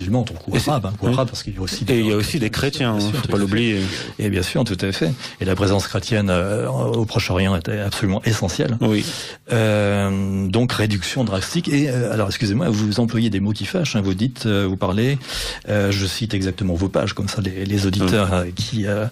musulmans, 0.01 0.25
Et 0.53 0.59
c'est- 0.59 0.71
arabes, 0.71 0.87
hein, 1.03 1.15
parce 1.27 1.43
qu'il 1.43 1.55
y 1.55 1.59
a 1.59 1.61
aussi 1.61 1.85
Et 1.89 2.01
il 2.01 2.07
y 2.07 2.13
a 2.13 2.17
aussi 2.17 2.39
des 2.39 2.51
chrétiens, 2.51 2.97
Bien 2.97 3.07
hein, 3.07 3.11
sûr, 3.11 3.21
faut 3.21 3.29
pas 3.29 3.39
l'oublier. 3.39 3.81
Et 4.19 4.29
bien 4.31 4.43
sûr, 4.43 4.65
tout 4.65 4.77
à 4.81 4.93
fait. 4.93 5.13
Et 5.41 5.45
la 5.45 5.55
présence 5.55 5.87
chrétienne 5.87 6.29
euh, 6.31 6.69
au 6.69 7.05
Proche-Orient 7.05 7.57
était 7.57 7.79
absolument 7.81 8.23
essentielle. 8.25 8.77
Oui. 8.81 9.05
Euh, 9.53 10.49
donc 10.49 10.73
réduction 10.73 11.25
drastique. 11.25 11.69
Et 11.69 11.89
euh, 11.89 12.13
alors, 12.13 12.29
excusez-moi, 12.29 12.69
vous 12.69 13.01
employez 13.01 13.31
des 13.31 13.41
mots 13.41 13.53
qui 13.53 13.65
fâchent. 13.65 13.97
hein, 13.97 14.01
vous 14.03 14.15
dites, 14.15 14.47
euh, 14.47 14.67
vous 14.69 14.77
parlez. 14.77 15.19
euh, 15.69 15.91
je 15.91 16.07
cite 16.07 16.35
exactement 16.35 16.75
vos 16.75 16.89
pages, 16.89 17.13
comme 17.15 17.29
ça 17.29 17.41
les, 17.41 17.65
les 17.65 17.87
auditeurs 17.87 18.33
euh, 18.33 18.45
qui 18.55 18.87
euh, 18.87 19.07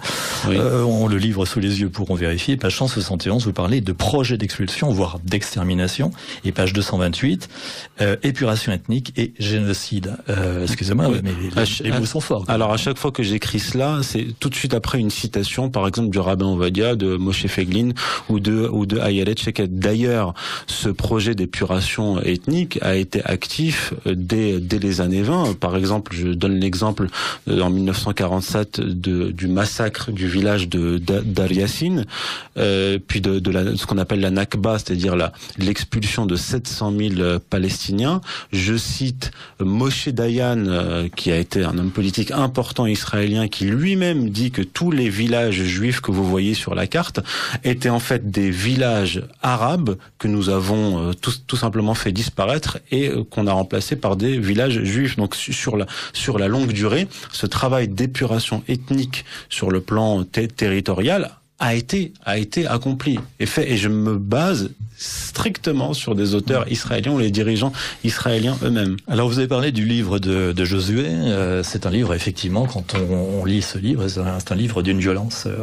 Oui. 0.49 0.59
ont 0.59 1.07
le 1.07 1.17
livre 1.17 1.47
sous 1.47 1.61
les 1.61 1.81
yeux 1.81 1.89
pourront 1.89 2.15
vérifier. 2.15 2.57
Page 2.57 2.77
171, 2.77 3.45
vous 3.47 3.53
parlez 3.53 3.81
de 3.81 3.93
projet 3.93 4.37
d'expulsion, 4.37 4.91
voire 4.91 5.19
d'extermination. 5.25 6.11
Et 6.45 6.53
page 6.53 6.73
228, 6.73 7.49
euh, 8.01 8.17
épuration 8.23 8.73
ethnique 8.73 9.13
et 9.17 9.33
génocide. 9.39 10.17
Euh, 10.29 10.67
excusez-moi, 10.75 11.09
Oui. 11.09 11.19
mais 11.23 11.31
les, 11.43 11.51
ch- 11.55 11.83
les 11.85 11.93
mots 11.93 12.05
sont 12.05 12.21
forts. 12.21 12.45
Alors 12.49 12.73
à 12.73 12.77
chaque 12.77 12.99
fois 12.99 13.13
que 13.13 13.23
j'écris 13.23 13.61
cela, 13.61 14.01
c'est 14.03 14.27
tout 14.41 14.49
de 14.51 14.55
suite 14.55 14.75
après 14.75 14.99
une 14.99 15.11
citation, 15.11 15.71
par 15.71 15.87
exemple 15.87 16.11
du 16.11 16.19
rabbin 16.19 16.47
Ovadia, 16.47 16.97
de 16.97 17.17
Moshe 17.17 17.47
Feglin 17.47 17.91
ou 18.29 18.41
de 18.41 18.69
ou 18.71 18.87
de 18.87 18.99
Ayelet 18.99 19.37
Sheket. 19.37 19.79
D'ailleurs, 19.79 20.35
ce 20.67 20.89
projet 20.89 21.35
d'épuration 21.35 22.21
ethnique 22.21 22.79
a 22.83 22.97
été 22.97 23.25
actif 23.25 23.95
euh, 24.07 24.15
dès 24.17 24.61
dès 24.61 24.79
les 24.79 25.01
années 25.01 25.23
20. 25.23 25.55
Par 25.59 25.77
exemple, 25.77 26.13
je 26.15 26.29
donne 26.29 26.59
l'exemple 26.59 27.07
euh, 27.49 27.61
en 27.61 27.71
1947 27.71 28.81
de, 28.81 29.31
du 29.31 29.47
massacre 29.49 30.11
du 30.13 30.27
village 30.29 30.69
de 30.69 30.99
Da- 30.99 31.21
Dar 31.23 31.51
Yassin, 31.53 32.03
euh, 32.59 32.99
puis 33.07 33.21
de, 33.21 33.39
de 33.39 33.51
la, 33.51 33.77
ce 33.77 33.87
qu'on 33.87 33.99
appelle 33.99 34.21
la 34.21 34.31
Nakba, 34.31 34.79
c'est-à-dire 34.79 35.15
la 35.17 35.33
l'expulsion 35.59 36.27
de 36.27 36.37
700 36.37 36.93
000 36.97 37.15
euh, 37.19 37.39
Palestiniens. 37.51 38.21
Je 38.53 38.77
cite 38.77 39.31
Moshe 39.61 40.09
Dayan, 40.09 40.64
euh, 40.69 41.09
qui 41.15 41.31
a 41.33 41.37
été 41.39 41.65
un 41.65 41.77
homme 41.79 41.91
politique 41.91 42.31
important 42.31 42.87
israélien, 42.87 43.49
qui 43.49 43.65
lui-même 43.67 44.31
dit 44.31 44.51
que 44.51 44.63
tous 44.63 44.91
les 44.91 45.09
villages 45.09 45.63
juifs 45.63 46.01
que 46.01 46.11
vous 46.11 46.25
voyez 46.25 46.55
sur 46.55 46.75
la 46.75 46.87
carte 46.87 47.21
étaient 47.65 47.91
en 47.91 48.01
fait 48.01 48.31
des 48.31 48.51
villages 48.51 49.23
arabes 49.43 49.97
que 50.19 50.29
nous 50.29 50.49
avons 50.49 51.09
euh, 51.09 51.13
tout, 51.13 51.33
tout 51.47 51.57
simplement 51.57 51.95
fait 51.95 52.13
disparaître 52.13 52.79
et 52.91 53.09
euh, 53.09 53.25
qu'on 53.25 53.47
a 53.47 53.53
remplacés 53.53 53.97
par 53.97 54.17
des 54.17 54.39
villages 54.39 54.83
juifs. 54.85 55.17
Donc 55.17 55.35
su- 55.35 55.53
sur 55.53 55.77
la 55.77 55.87
sur 56.13 56.39
la 56.39 56.49
longue 56.49 56.73
durée, 56.73 57.07
ce 57.33 57.47
travail 57.47 57.89
d'épuration 57.89 58.63
ethnique 58.69 59.25
sur 59.49 59.71
le 59.71 59.81
plan 59.81 60.25
ter- 60.25 60.49
territorial 60.49 61.31
a 61.61 61.75
été 61.75 62.13
a 62.25 62.37
été 62.37 62.67
accompli 62.67 63.19
et 63.39 63.47
fait 63.47 63.71
et 63.71 63.77
je 63.77 63.89
me 63.89 64.19
base 64.19 64.71
strictement 65.05 65.93
sur 65.95 66.15
des 66.15 66.35
auteurs 66.35 66.71
israéliens 66.71 67.13
ou 67.13 67.19
les 67.19 67.31
dirigeants 67.31 67.73
israéliens 68.05 68.57
eux-mêmes. 68.63 68.97
Alors 69.09 69.29
vous 69.29 69.39
avez 69.39 69.49
parlé 69.49 69.71
du 69.73 69.85
livre 69.85 70.19
de, 70.19 70.53
de 70.53 70.65
Josué. 70.65 71.05
Euh, 71.07 71.63
c'est 71.63 71.87
un 71.87 71.91
livre 71.91 72.15
effectivement 72.15 72.67
quand 72.67 72.95
on, 72.95 73.41
on 73.41 73.45
lit 73.45 73.63
ce 73.63 73.79
livre, 73.79 74.07
c'est 74.09 74.21
un, 74.53 74.57
livre 74.57 74.83
d'une 74.83 74.99
violence 74.99 75.45
euh, 75.47 75.59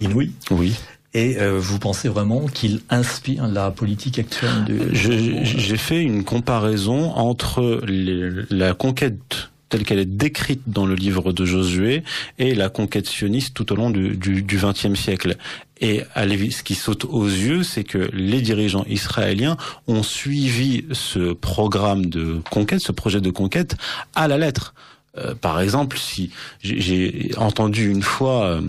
inouïe. 0.00 0.32
Oui. 0.50 0.74
Et 1.14 1.36
euh, 1.38 1.58
vous 1.58 1.78
pensez 1.78 2.08
vraiment 2.08 2.46
qu'il 2.46 2.80
inspire 2.88 3.46
la 3.46 3.70
politique 3.70 4.18
actuelle 4.18 4.64
du 4.66 4.78
Je- 4.92 5.42
J'ai 5.44 5.76
fait 5.76 6.02
une 6.02 6.24
comparaison 6.24 7.10
entre 7.12 7.82
les- 7.86 8.30
la 8.50 8.72
conquête 8.74 9.50
telle 9.72 9.84
qu'elle 9.84 10.00
est 10.00 10.04
décrite 10.04 10.60
dans 10.66 10.84
le 10.84 10.94
livre 10.94 11.32
de 11.32 11.46
Josué 11.46 12.02
et 12.38 12.54
la 12.54 12.68
conquête 12.68 13.06
sioniste 13.06 13.54
tout 13.54 13.72
au 13.72 13.74
long 13.76 13.88
du 13.88 14.44
XXe 14.46 14.94
siècle. 15.00 15.36
Et 15.80 16.02
ce 16.14 16.62
qui 16.62 16.74
saute 16.74 17.06
aux 17.06 17.24
yeux, 17.26 17.62
c'est 17.62 17.82
que 17.82 18.10
les 18.12 18.42
dirigeants 18.42 18.84
israéliens 18.86 19.56
ont 19.88 20.02
suivi 20.02 20.84
ce 20.92 21.32
programme 21.32 22.04
de 22.06 22.42
conquête, 22.50 22.80
ce 22.82 22.92
projet 22.92 23.22
de 23.22 23.30
conquête, 23.30 23.76
à 24.14 24.28
la 24.28 24.36
lettre. 24.36 24.74
Euh, 25.16 25.34
par 25.34 25.58
exemple, 25.58 25.96
si 25.98 26.30
j'ai- 26.62 26.80
j'ai 26.80 27.30
entendu 27.38 27.90
une 27.90 28.02
fois 28.02 28.44
euh, 28.44 28.60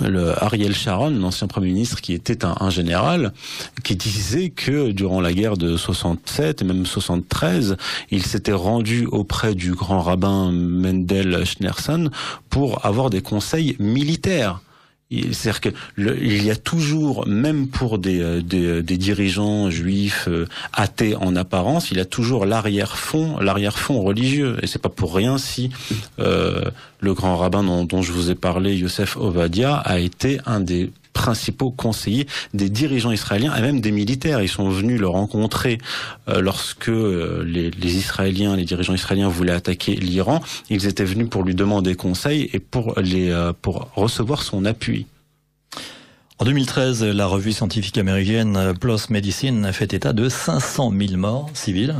le 0.00 0.42
Ariel 0.42 0.74
Sharon, 0.74 1.10
l'ancien 1.10 1.46
premier 1.46 1.68
ministre 1.68 2.00
qui 2.00 2.12
était 2.12 2.44
un, 2.44 2.70
général, 2.70 3.32
qui 3.82 3.96
disait 3.96 4.50
que 4.50 4.90
durant 4.92 5.20
la 5.20 5.32
guerre 5.32 5.56
de 5.56 5.76
67 5.76 6.62
et 6.62 6.64
même 6.64 6.86
73, 6.86 7.76
il 8.10 8.24
s'était 8.24 8.52
rendu 8.52 9.06
auprès 9.06 9.54
du 9.54 9.72
grand 9.72 10.00
rabbin 10.00 10.50
Mendel 10.52 11.44
Schneerson 11.44 12.10
pour 12.50 12.84
avoir 12.84 13.10
des 13.10 13.22
conseils 13.22 13.76
militaires. 13.78 14.60
C'est-à-dire 15.10 15.60
que 15.60 15.68
y 15.98 16.50
a 16.50 16.56
toujours, 16.56 17.28
même 17.28 17.68
pour 17.68 17.98
des, 17.98 18.20
euh, 18.20 18.42
des, 18.42 18.82
des 18.82 18.96
dirigeants 18.96 19.70
juifs 19.70 20.26
euh, 20.26 20.46
athées 20.72 21.14
en 21.14 21.36
apparence, 21.36 21.92
il 21.92 21.98
y 21.98 22.00
a 22.00 22.04
toujours 22.04 22.44
l'arrière-fond, 22.44 23.38
l'arrière-fond 23.38 24.02
religieux. 24.02 24.56
Et 24.62 24.66
c'est 24.66 24.82
pas 24.82 24.88
pour 24.88 25.14
rien 25.14 25.38
si 25.38 25.70
euh, 26.18 26.64
le 26.98 27.14
grand 27.14 27.36
rabbin 27.36 27.62
dont, 27.62 27.84
dont 27.84 28.02
je 28.02 28.10
vous 28.10 28.32
ai 28.32 28.34
parlé, 28.34 28.74
Yosef 28.74 29.16
Ovadia, 29.16 29.76
a 29.76 30.00
été 30.00 30.40
un 30.44 30.58
des 30.58 30.90
principaux 31.16 31.70
conseillers 31.70 32.26
des 32.52 32.68
dirigeants 32.68 33.10
israéliens 33.10 33.56
et 33.56 33.62
même 33.62 33.80
des 33.80 33.90
militaires. 33.90 34.42
Ils 34.42 34.50
sont 34.50 34.68
venus 34.68 35.00
le 35.00 35.08
rencontrer 35.08 35.78
euh, 36.28 36.42
lorsque 36.42 36.90
euh, 36.90 37.42
les, 37.42 37.96
Israéliens, 37.96 38.54
les 38.54 38.66
dirigeants 38.66 38.92
israéliens 38.92 39.28
voulaient 39.28 39.52
attaquer 39.52 39.94
l'Iran. 39.94 40.42
Ils 40.68 40.86
étaient 40.86 41.04
venus 41.04 41.30
pour 41.30 41.42
lui 41.42 41.54
demander 41.54 41.94
conseil 41.94 42.50
et 42.52 42.58
pour 42.58 42.98
euh, 42.98 43.52
recevoir 43.94 44.42
son 44.42 44.66
appui. 44.66 45.06
En 46.38 46.44
2013, 46.44 47.02
la 47.02 47.26
revue 47.26 47.52
scientifique 47.52 47.96
américaine 47.96 48.74
PLOS 48.78 49.08
Medicine 49.08 49.64
a 49.64 49.72
fait 49.72 49.94
état 49.94 50.12
de 50.12 50.28
500 50.28 50.92
000 50.94 51.16
morts 51.16 51.48
civiles 51.54 51.94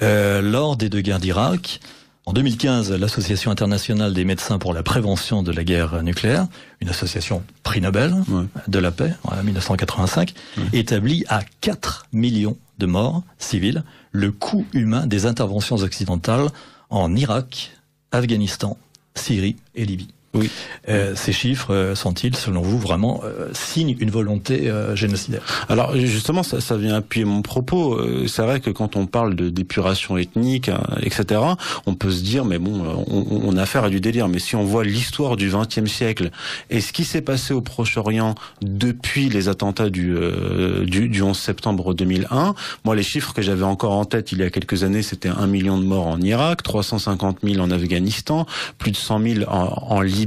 euh, 0.00 0.40
lors 0.40 0.76
des 0.76 0.88
deux 0.88 1.00
guerres 1.00 1.18
d'Irak. 1.18 1.80
En 2.28 2.34
2015, 2.34 2.92
l'Association 2.92 3.50
internationale 3.50 4.12
des 4.12 4.26
médecins 4.26 4.58
pour 4.58 4.74
la 4.74 4.82
prévention 4.82 5.42
de 5.42 5.50
la 5.50 5.64
guerre 5.64 6.02
nucléaire, 6.02 6.46
une 6.82 6.90
association 6.90 7.42
prix 7.62 7.80
Nobel 7.80 8.12
Ouais. 8.28 8.44
de 8.68 8.78
la 8.78 8.90
paix 8.90 9.14
en 9.24 9.42
1985, 9.42 10.34
établit 10.74 11.24
à 11.28 11.40
4 11.62 12.06
millions 12.12 12.58
de 12.78 12.84
morts 12.84 13.22
civiles 13.38 13.82
le 14.12 14.30
coût 14.30 14.66
humain 14.74 15.06
des 15.06 15.24
interventions 15.24 15.76
occidentales 15.76 16.48
en 16.90 17.16
Irak, 17.16 17.70
Afghanistan, 18.12 18.76
Syrie 19.14 19.56
et 19.74 19.86
Libye. 19.86 20.08
Oui. 20.34 20.50
Euh, 20.90 21.14
ces 21.16 21.32
chiffres 21.32 21.72
euh, 21.72 21.94
sont-ils, 21.94 22.36
selon 22.36 22.60
vous, 22.60 22.78
vraiment 22.78 23.22
euh, 23.24 23.48
signent 23.54 23.96
une 23.98 24.10
volonté 24.10 24.68
euh, 24.68 24.94
génocidaire? 24.94 25.42
Alors 25.70 25.96
justement, 25.96 26.42
ça, 26.42 26.60
ça 26.60 26.76
vient 26.76 26.94
appuyer 26.96 27.24
mon 27.24 27.40
propos. 27.40 27.94
Euh, 27.94 28.26
C'est 28.28 28.42
vrai 28.42 28.60
que 28.60 28.68
quand 28.68 28.94
on 28.96 29.06
parle 29.06 29.34
de 29.34 29.48
d'épuration 29.48 30.18
ethnique, 30.18 30.68
hein, 30.68 30.82
etc., 31.02 31.40
on 31.86 31.94
peut 31.94 32.10
se 32.10 32.22
dire, 32.22 32.44
mais 32.44 32.58
bon, 32.58 32.84
euh, 32.84 32.92
on, 33.06 33.40
on 33.46 33.56
a 33.56 33.62
affaire 33.62 33.84
à 33.84 33.88
du 33.88 34.00
délire. 34.00 34.28
Mais 34.28 34.38
si 34.38 34.54
on 34.54 34.64
voit 34.64 34.84
l'histoire 34.84 35.36
du 35.36 35.48
XXe 35.50 35.90
siècle 35.90 36.30
et 36.68 36.82
ce 36.82 36.92
qui 36.92 37.04
s'est 37.04 37.22
passé 37.22 37.54
au 37.54 37.62
Proche-Orient 37.62 38.34
depuis 38.60 39.30
les 39.30 39.48
attentats 39.48 39.88
du, 39.88 40.14
euh, 40.14 40.84
du, 40.84 41.08
du 41.08 41.22
11 41.22 41.36
septembre 41.38 41.94
2001, 41.94 42.54
moi 42.84 42.94
les 42.94 43.02
chiffres 43.02 43.32
que 43.32 43.40
j'avais 43.40 43.64
encore 43.64 43.92
en 43.92 44.04
tête 44.04 44.30
il 44.32 44.38
y 44.40 44.42
a 44.42 44.50
quelques 44.50 44.84
années, 44.84 45.02
c'était 45.02 45.30
un 45.30 45.46
million 45.46 45.78
de 45.78 45.84
morts 45.84 46.06
en 46.06 46.20
Irak, 46.20 46.62
350 46.62 47.38
000 47.42 47.60
en 47.64 47.70
Afghanistan, 47.70 48.46
plus 48.76 48.90
de 48.90 48.96
100 48.96 49.20
000 49.22 49.50
en, 49.50 49.94
en 49.94 50.00
Libye. 50.02 50.17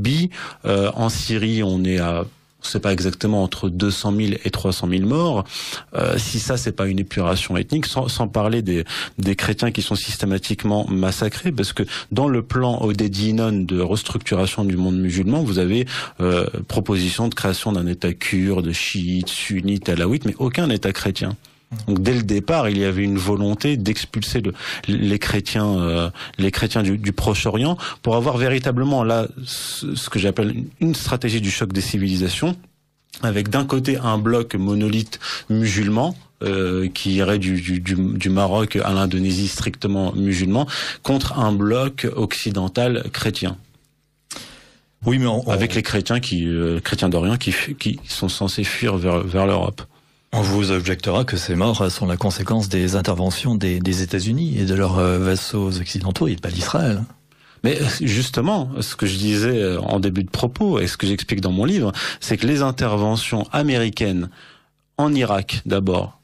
Euh, 0.66 0.92
en 0.96 1.10
Syrie, 1.10 1.64
on 1.64 1.84
est 1.84 2.00
à 2.00 2.26
on 2.62 2.68
sait 2.68 2.80
pas 2.80 2.94
exactement 2.94 3.44
entre 3.44 3.70
200 3.70 4.14
000 4.16 4.30
et 4.44 4.50
300 4.52 4.88
000 4.90 5.06
morts. 5.08 5.46
Euh, 5.96 6.18
si 6.18 6.40
ça 6.40 6.58
c'est 6.58 6.72
pas 6.72 6.88
une 6.88 7.00
épuration 7.00 7.58
ethnique, 7.58 7.86
sans, 7.86 8.08
sans 8.08 8.28
parler 8.28 8.62
des, 8.62 8.84
des 9.18 9.36
chrétiens 9.36 9.72
qui 9.72 9.82
sont 9.82 9.96
systématiquement 9.96 10.86
massacrés, 10.88 11.52
parce 11.52 11.74
que 11.74 11.84
dans 12.12 12.28
le 12.28 12.44
plan 12.44 12.80
Odedinon 12.82 13.52
de 13.52 13.80
restructuration 13.80 14.64
du 14.64 14.78
monde 14.78 15.00
musulman, 15.00 15.42
vous 15.42 15.58
avez 15.58 15.88
euh, 16.20 16.46
proposition 16.68 17.28
de 17.28 17.34
création 17.34 17.72
d'un 17.72 17.88
État 17.88 18.14
kurde, 18.14 18.72
chiite, 18.72 19.30
sunnite, 19.30 19.90
alaouite, 19.90 20.26
mais 20.26 20.36
aucun 20.38 20.70
État 20.70 20.92
chrétien. 20.92 21.36
Donc 21.88 22.02
dès 22.02 22.14
le 22.14 22.24
départ, 22.24 22.70
il 22.70 22.78
y 22.78 22.84
avait 22.84 23.04
une 23.04 23.18
volonté 23.18 23.78
d'expulser 23.78 24.42
le- 24.42 24.54
les 24.88 25.20
chrétiens, 25.20 25.78
euh, 25.80 26.10
les 26.38 26.52
chrétiens 26.52 26.84
du, 26.84 26.98
du 26.98 27.14
Proche-Orient, 27.14 27.78
pour 28.02 28.16
avoir 28.18 28.38
véritablement 28.38 29.04
là 29.04 29.28
ce, 29.46 29.96
ce 29.96 30.10
que 30.10 30.20
j'appelle 30.20 30.66
une 30.82 30.96
stratégie 30.96 31.40
du 31.42 31.50
choc 31.50 31.72
des 31.72 31.82
civilisations, 31.82 32.58
avec 33.24 33.50
d'un 33.50 33.66
côté 33.66 33.98
un 33.98 34.18
bloc 34.18 34.56
monolithe 34.56 35.20
musulman. 35.50 36.16
euh, 36.44 36.90
qui 36.90 37.14
irait 37.14 37.38
du, 37.38 37.62
du, 37.62 37.80
du, 37.80 37.94
du 37.96 38.30
Maroc 38.32 38.76
à 38.76 38.92
l'Indonésie 38.94 39.48
strictement 39.48 40.12
musulman 40.16 40.66
contre 41.04 41.38
un 41.38 41.52
bloc 41.52 42.08
occidental 42.16 43.04
chrétien 43.14 43.58
Oui, 45.06 45.20
mais 45.20 45.28
on, 45.28 45.48
avec 45.48 45.76
les 45.76 45.84
chrétiens 45.84 46.20
qui 46.20 46.48
euh, 46.48 46.80
chrétiens 46.80 47.10
d'Orient 47.10 47.38
qui, 47.38 47.54
sont 48.08 48.28
censés 48.28 48.64
fuir 48.64 48.98
vers, 48.98 49.20
vers 49.20 49.46
l'Europe. 49.46 49.84
On 50.34 50.42
vous 50.42 50.72
objectera 50.72 51.26
que 51.26 51.38
ces 51.38 51.56
morts 51.56 51.92
sont 51.92 52.06
la 52.06 52.18
conséquence 52.18 52.70
des 52.70 52.96
interventions 52.96 53.56
des, 53.56 54.02
États-Unis 54.02 54.58
et 54.58 54.66
de 54.66 54.76
leurs 54.76 54.98
euh, 54.98 55.18
vassaux 55.20 55.80
occidentaux 55.80 56.28
et 56.28 56.36
pas 56.36 56.50
d'Israël. 56.50 57.04
Mais 57.64 57.78
justement, 58.02 58.72
ce 58.80 58.96
que 58.96 59.06
je 59.06 59.18
disais 59.18 59.78
en 59.78 60.00
début 60.00 60.24
de 60.24 60.30
propos 60.30 60.80
et 60.80 60.88
ce 60.88 60.98
que 60.98 61.06
j'explique 61.06 61.42
dans 61.42 61.52
mon 61.52 61.66
livre, 61.66 61.92
c'est 62.20 62.38
que 62.38 62.48
les 62.48 62.64
interventions 62.64 63.48
américaines 63.52 64.30
en 64.98 65.14
Irak 65.14 65.62
d'abord, 65.68 66.20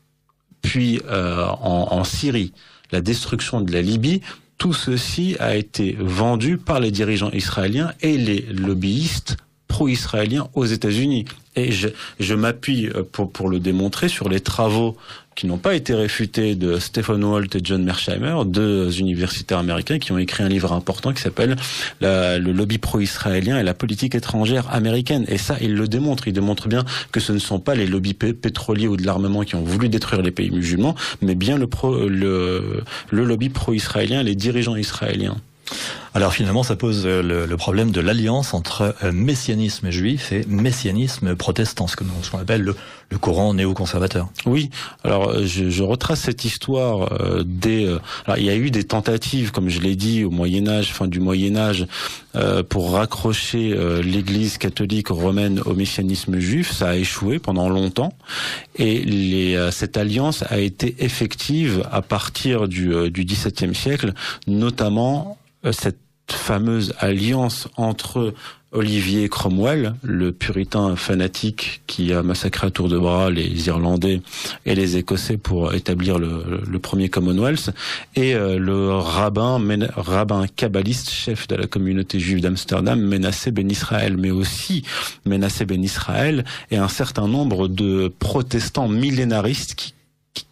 puis 0.63 0.99
euh, 1.05 1.45
en 1.45 2.03
Syrie, 2.03 2.53
la 2.91 3.01
destruction 3.01 3.61
de 3.61 3.71
la 3.71 3.83
Libye, 3.83 4.21
tout 4.57 4.73
ceci 4.73 5.35
a 5.39 5.55
été 5.55 5.95
vendu 5.99 6.57
par 6.57 6.79
les 6.79 6.91
dirigeants 6.91 7.31
israéliens 7.31 7.93
et 8.01 8.17
les 8.17 8.41
lobbyistes 8.41 9.37
pro-israéliens 9.67 10.47
aux 10.53 10.65
États-Unis. 10.65 11.25
Et 11.55 11.71
je, 11.71 12.33
m'appuie 12.35 12.87
euh, 12.87 13.03
pour, 13.03 13.49
le 13.49 13.59
démontrer 13.59 14.09
sur 14.09 14.29
les 14.29 14.39
travaux 14.39 14.95
qui 15.35 15.47
n'ont 15.47 15.57
pas 15.57 15.75
été 15.75 15.93
réfutés 15.93 16.55
de 16.55 16.79
Stephen 16.79 17.23
Walt 17.23 17.47
et 17.55 17.59
John 17.63 17.83
Mersheimer, 17.83 18.35
deux 18.45 18.99
universitaires 18.99 19.59
américains 19.59 19.99
qui 19.99 20.11
ont 20.11 20.17
écrit 20.17 20.43
un 20.43 20.49
livre 20.49 20.73
important 20.73 21.13
qui 21.13 21.21
s'appelle 21.21 21.55
Le 22.01 22.51
lobby 22.51 22.79
pro-israélien 22.79 23.59
et 23.59 23.63
la 23.63 23.75
politique 23.75 24.15
étrangère 24.15 24.71
américaine. 24.73 25.25
Et 25.27 25.37
ça, 25.37 25.57
ils 25.61 25.75
le 25.75 25.87
démontrent. 25.87 26.27
Ils 26.27 26.33
démontrent 26.33 26.67
bien 26.67 26.85
que 27.11 27.19
ce 27.19 27.33
ne 27.33 27.39
sont 27.39 27.59
pas 27.59 27.75
les 27.75 27.85
lobbies 27.85 28.15
pétroliers 28.15 28.87
ou 28.87 28.97
de 28.97 29.05
l'armement 29.05 29.43
qui 29.43 29.55
ont 29.55 29.63
voulu 29.63 29.89
détruire 29.89 30.23
les 30.23 30.31
pays 30.31 30.49
musulmans, 30.49 30.95
mais 31.21 31.35
bien 31.35 31.57
le, 31.57 31.67
pro, 31.67 32.07
le, 32.07 32.83
le 33.11 33.23
lobby 33.23 33.49
pro-israélien, 33.49 34.23
les 34.23 34.35
dirigeants 34.35 34.75
israéliens. 34.75 35.37
Alors 36.17 36.33
finalement, 36.33 36.63
ça 36.63 36.75
pose 36.75 37.03
euh, 37.05 37.21
le, 37.21 37.57
problème 37.57 37.91
de 37.91 38.01
l'alliance 38.01 38.55
entre 38.55 38.95
euh, 39.03 39.11
messianisme 39.11 39.91
juif 39.91 40.31
et 40.31 40.45
messianisme 40.47 41.35
protestant, 41.35 41.85
ce 41.85 41.95
qu'on 41.95 42.39
appelle 42.39 42.63
le, 42.63 42.75
courant 43.19 43.53
néoconservateur. 43.53 44.27
Oui, 44.47 44.71
alors 45.03 45.29
euh, 45.29 45.45
je, 45.45 45.83
retrace 45.83 46.21
cette 46.21 46.43
histoire 46.43 47.11
des... 47.45 47.85
alors 48.25 48.39
il 48.39 48.45
y 48.45 48.49
a 48.49 48.55
eu 48.55 48.71
des 48.71 48.83
tentatives, 48.83 49.51
comme 49.51 49.69
je 49.69 49.79
l'ai 49.79 49.95
dit, 49.95 50.23
au 50.23 50.31
Moyen 50.31 50.67
Âge, 50.67 50.91
fin 50.91 51.07
du 51.07 51.19
Moyen 51.19 51.55
Âge, 51.55 51.85
pour 52.69 52.93
raccrocher 52.93 53.75
l'Église 54.03 54.57
catholique 54.57 55.07
romaine 55.09 55.61
au 55.65 55.73
messianisme 55.73 56.39
juif. 56.39 56.71
Ça 56.71 56.89
a 56.89 56.95
échoué 56.95 57.39
pendant 57.39 57.69
longtemps, 57.69 58.13
et 58.75 58.99
les, 59.05 59.69
cette 59.71 59.97
alliance 59.97 60.43
a 60.49 60.57
été 60.57 60.95
effective 60.99 61.87
à 61.91 62.01
partir 62.01 62.67
du, 62.67 63.11
du 63.11 63.23
XVIIe 63.23 63.75
siècle, 63.75 64.13
notamment 64.47 65.37
cette 65.71 65.97
fameuse 66.29 66.93
alliance 66.99 67.67
entre 67.77 68.33
Olivier 68.73 69.29
Cromwell, 69.29 69.95
le 70.03 70.33
puritain 70.33 70.97
fanatique 70.97 71.81
qui 71.87 72.11
a 72.11 72.21
massacré 72.21 72.67
à 72.67 72.69
tour 72.69 72.89
de 72.89 72.97
bras 72.99 73.29
les 73.29 73.67
Irlandais 73.67 74.21
et 74.65 74.75
les 74.75 74.97
Écossais 74.97 75.37
pour 75.37 75.73
établir 75.73 76.19
le, 76.19 76.77
premier 76.79 77.07
Commonwealth, 77.07 77.71
et 78.15 78.35
euh, 78.35 78.59
le 78.59 78.91
rabbin, 78.91 79.59
rabbin 79.95 80.47
kabbaliste, 80.47 81.09
chef 81.09 81.47
de 81.47 81.55
la 81.55 81.65
communauté 81.65 82.19
juive 82.19 82.41
d'Amsterdam, 82.41 82.99
Menassé 82.99 83.51
Ben 83.51 83.71
Israël, 83.71 84.17
mais 84.17 84.31
aussi 84.31 84.83
Menassé 85.25 85.65
Ben 85.65 85.81
Israël 85.81 86.43
et 86.69 86.77
un 86.77 86.89
certain 86.89 87.27
nombre 87.27 87.69
de 87.69 88.13
protestants 88.19 88.89
millénaristes 88.89 89.75
qui 89.75 89.93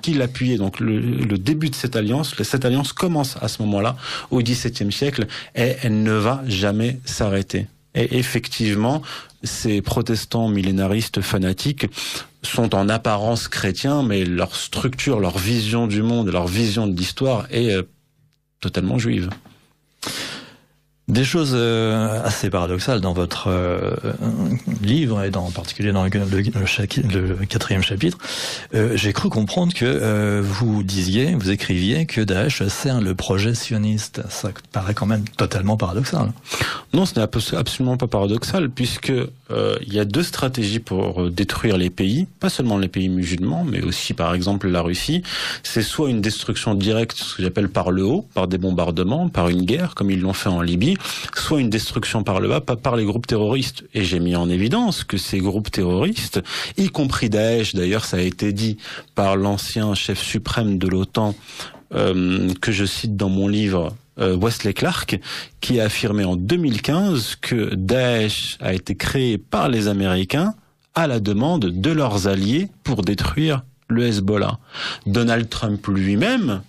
qui 0.02 0.14
l'appuyait. 0.14 0.58
Donc 0.58 0.80
le, 0.80 1.38
début 1.38 1.70
de 1.70 1.76
cette 1.76 1.96
alliance, 1.96 2.42
cette 2.44 2.66
alliance 2.66 2.94
commence 2.94 3.38
à 3.42 3.48
ce 3.48 3.62
moment-là, 3.64 3.96
au 4.32 4.42
XVIIe 4.42 4.92
siècle, 4.92 5.28
et 5.56 5.76
elle 5.82 6.04
ne 6.04 6.14
va 6.14 6.44
jamais 6.48 7.00
s'arrêter. 7.06 7.68
Et 7.94 8.18
effectivement, 8.18 9.02
ces 9.44 9.82
protestants 9.82 10.50
millénaristes 10.50 11.22
fanatiques 11.22 11.88
sont 12.44 12.76
en 12.76 12.90
apparence 12.90 13.48
chrétiens, 13.48 14.04
mais 14.04 14.26
leur 14.26 14.56
structure, 14.56 15.20
leur 15.20 15.38
vision 15.38 15.88
du 15.88 16.02
monde, 16.02 16.30
leur 16.30 16.48
vision 16.48 16.88
de 16.88 16.96
l'histoire 16.96 17.48
est 17.52 17.74
euh, 17.74 17.84
totalement 18.60 19.00
juive. 19.00 19.30
Des 21.08 21.24
choses 21.24 21.52
euh, 21.54 22.20
assez 22.24 22.50
paradoxales 22.50 23.00
dans 23.00 23.14
votre 23.14 23.48
euh, 23.48 23.94
livre 24.82 25.22
et 25.24 25.30
dans, 25.30 25.46
en 25.46 25.52
particulier 25.52 25.92
dans 25.92 26.04
le, 26.04 26.10
quatrième 26.10 27.84
chapitre. 27.84 28.18
Euh, 28.74 28.98
j'ai 28.98 29.14
cru 29.14 29.30
comprendre 29.30 29.72
que 29.76 30.42
vous 30.42 30.82
disiez, 30.82 31.36
vous 31.36 31.52
écriviez 31.52 32.08
que 32.08 32.22
Daesh 32.22 32.66
sert 32.70 33.02
le 33.02 33.14
projet 33.14 33.54
sioniste. 33.54 34.24
Ça 34.30 34.50
paraît 34.72 34.96
quand 34.96 35.06
même 35.06 35.26
totalement 35.38 35.78
paradoxal. 35.78 36.32
Non, 36.94 37.06
ce 37.06 37.20
n'est 37.20 37.56
absolument 37.56 37.98
pas 37.98 38.08
paradoxal 38.08 38.72
puisque 38.72 39.14
il 39.52 39.94
y 39.94 40.00
a 40.00 40.06
deux 40.06 40.24
stratégies 40.24 40.80
pour 40.80 41.30
détruire 41.30 41.78
les 41.78 41.92
pays, 41.92 42.26
pas 42.40 42.50
seulement 42.50 42.80
les 42.80 42.88
pays 42.88 43.10
musulmans, 43.10 43.64
mais 43.64 43.84
aussi 43.84 44.16
par 44.16 44.34
exemple 44.34 44.68
la 44.68 44.82
Russie. 44.82 45.22
C'est 45.62 45.84
soit 45.84 46.10
une 46.10 46.22
destruction 46.22 46.74
directe, 46.74 47.18
ce 47.18 47.36
que 47.36 47.44
j'appelle 47.44 47.70
par 47.70 47.92
le 47.92 48.04
haut, 48.04 48.26
par 48.34 48.48
des 48.48 48.58
bombardements, 48.58 49.30
par 49.30 49.50
une 49.50 49.66
guerre, 49.66 49.94
comme 49.94 50.10
ils 50.10 50.20
l'ont 50.20 50.34
fait 50.34 50.50
en 50.50 50.62
Libye 50.62 50.95
soit 51.36 51.62
une 51.62 51.70
destruction 51.70 52.24
par 52.24 52.40
le 52.40 52.48
bas, 52.48 52.62
pas 52.62 52.76
par 52.76 52.96
les 52.96 53.06
groupes 53.06 53.28
terroristes. 53.28 53.84
Et 53.94 54.04
j'ai 54.04 54.20
mis 54.20 54.36
en 54.36 54.50
évidence 54.50 55.04
que 55.04 55.18
ces 55.18 55.40
groupes 55.40 55.72
terroristes, 55.72 56.42
y 56.78 56.90
compris 56.90 57.30
Daesh, 57.30 57.76
d'ailleurs 57.76 58.06
ça 58.06 58.18
a 58.18 58.22
été 58.22 58.54
dit 58.54 58.78
par 59.16 59.36
l'ancien 59.36 59.94
chef 59.96 60.22
suprême 60.22 60.78
de 60.78 60.88
l'OTAN, 60.88 61.36
euh, 61.94 62.50
que 62.62 62.72
je 62.72 62.86
cite 62.86 63.16
dans 63.16 63.30
mon 63.30 63.48
livre, 63.48 63.96
euh, 64.20 64.36
Wesley 64.36 64.74
Clark, 64.74 65.20
qui 65.62 65.80
a 65.80 65.86
affirmé 65.86 66.24
en 66.24 66.36
2015 66.36 67.36
que 67.42 67.76
Daesh 67.76 68.58
a 68.62 68.74
été 68.74 68.96
créé 68.96 69.38
par 69.38 69.70
les 69.70 69.88
Américains 69.88 70.56
à 70.96 71.08
la 71.08 71.20
demande 71.20 71.66
de 71.66 71.92
leurs 71.92 72.28
alliés 72.28 72.70
pour 72.84 73.04
détruire 73.04 73.64
le 73.88 74.08
Hezbollah. 74.08 74.58
Donald 75.06 75.50
Trump 75.50 75.86
lui-même 75.88 76.62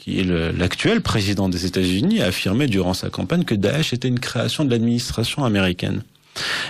qui 0.00 0.18
est 0.18 0.24
l'actuel 0.24 1.02
président 1.02 1.50
des 1.50 1.66
États-Unis, 1.66 2.22
a 2.22 2.26
affirmé 2.26 2.66
durant 2.66 2.94
sa 2.94 3.10
campagne 3.10 3.44
que 3.44 3.54
Daesh 3.54 3.92
était 3.92 4.08
une 4.08 4.18
création 4.18 4.64
de 4.64 4.70
l'administration 4.70 5.44
américaine. 5.44 6.02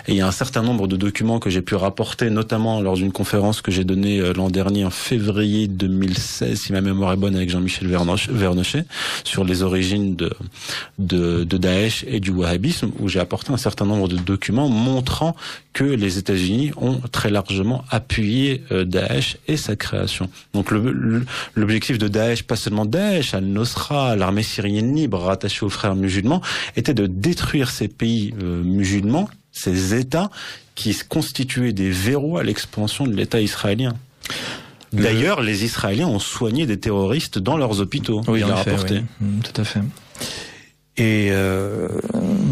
Et 0.09 0.12
il 0.12 0.16
y 0.16 0.21
a 0.21 0.27
un 0.27 0.33
certain 0.33 0.62
nombre 0.62 0.88
de 0.88 0.97
documents 0.97 1.38
que 1.38 1.49
j'ai 1.49 1.62
pu 1.62 1.77
rapporter, 1.77 2.29
notamment 2.31 2.81
lors 2.81 2.97
d'une 2.97 3.12
conférence 3.12 3.61
que 3.61 3.71
j'ai 3.71 3.85
donnée 3.85 4.19
euh, 4.19 4.33
l'an 4.33 4.51
dernier 4.51 4.85
en 4.85 4.90
février 4.90 5.69
2016, 5.69 6.59
si 6.59 6.73
ma 6.73 6.81
mémoire 6.81 7.12
est 7.12 7.16
bonne, 7.16 7.37
avec 7.37 7.51
Jean-Michel 7.51 7.87
Vernochet, 7.87 8.85
sur 9.23 9.45
les 9.45 9.62
origines 9.62 10.16
de, 10.16 10.33
de, 10.99 11.45
de 11.45 11.57
Daesh 11.57 12.05
et 12.09 12.19
du 12.19 12.31
wahhabisme, 12.31 12.90
où 12.99 13.09
j'ai 13.09 13.21
apporté 13.21 13.53
un 13.53 13.59
certain 13.59 13.85
nombre 13.85 14.09
de 14.09 14.16
documents 14.16 14.69
montrant 14.69 15.37
que 15.73 15.85
les 15.85 16.19
États-Unis 16.19 16.73
ont 16.77 17.01
très 17.13 17.31
largement 17.31 17.85
appuyé 17.91 18.65
euh, 18.73 18.85
Daesh 18.85 19.37
et 19.47 19.57
sa 19.57 19.77
création. 19.77 20.29
Donc 20.53 20.71
l'objectif 21.55 21.99
de 21.99 22.09
Daesh, 22.09 22.43
pas 22.43 22.57
seulement 22.57 22.87
Daesh, 22.87 23.35
Al-Nosra, 23.35 24.17
l'armée 24.17 24.43
syrienne 24.43 24.95
libre 24.95 25.19
rattachée 25.19 25.65
aux 25.65 25.71
frères 25.71 25.95
musulmans, 25.95 26.41
était 26.77 26.95
de 26.95 27.07
détruire 27.07 27.71
ces 27.71 27.89
pays 27.89 28.35
euh, 28.43 28.63
musulmans 28.63 29.29
ces 29.53 29.95
États 29.95 30.31
qui 30.75 30.97
constituaient 31.09 31.73
des 31.73 31.91
verrous 31.91 32.39
à 32.39 32.43
l'expansion 32.43 33.07
de 33.07 33.15
l'État 33.15 33.41
israélien. 33.41 33.95
D'ailleurs, 34.93 35.41
les 35.41 35.65
Israéliens 35.65 36.09
ont 36.09 36.19
soigné 36.19 36.67
des 36.67 36.79
terroristes 36.79 37.39
dans 37.39 37.57
leurs 37.57 37.81
hôpitaux. 37.81 38.23
Oui, 38.27 38.41
il 38.41 38.51
a 38.51 38.57
rapporté. 38.57 39.03
Mm, 39.21 39.41
tout 39.41 39.61
à 39.61 39.65
fait. 39.65 39.81
Et 41.01 41.31
euh, 41.31 41.89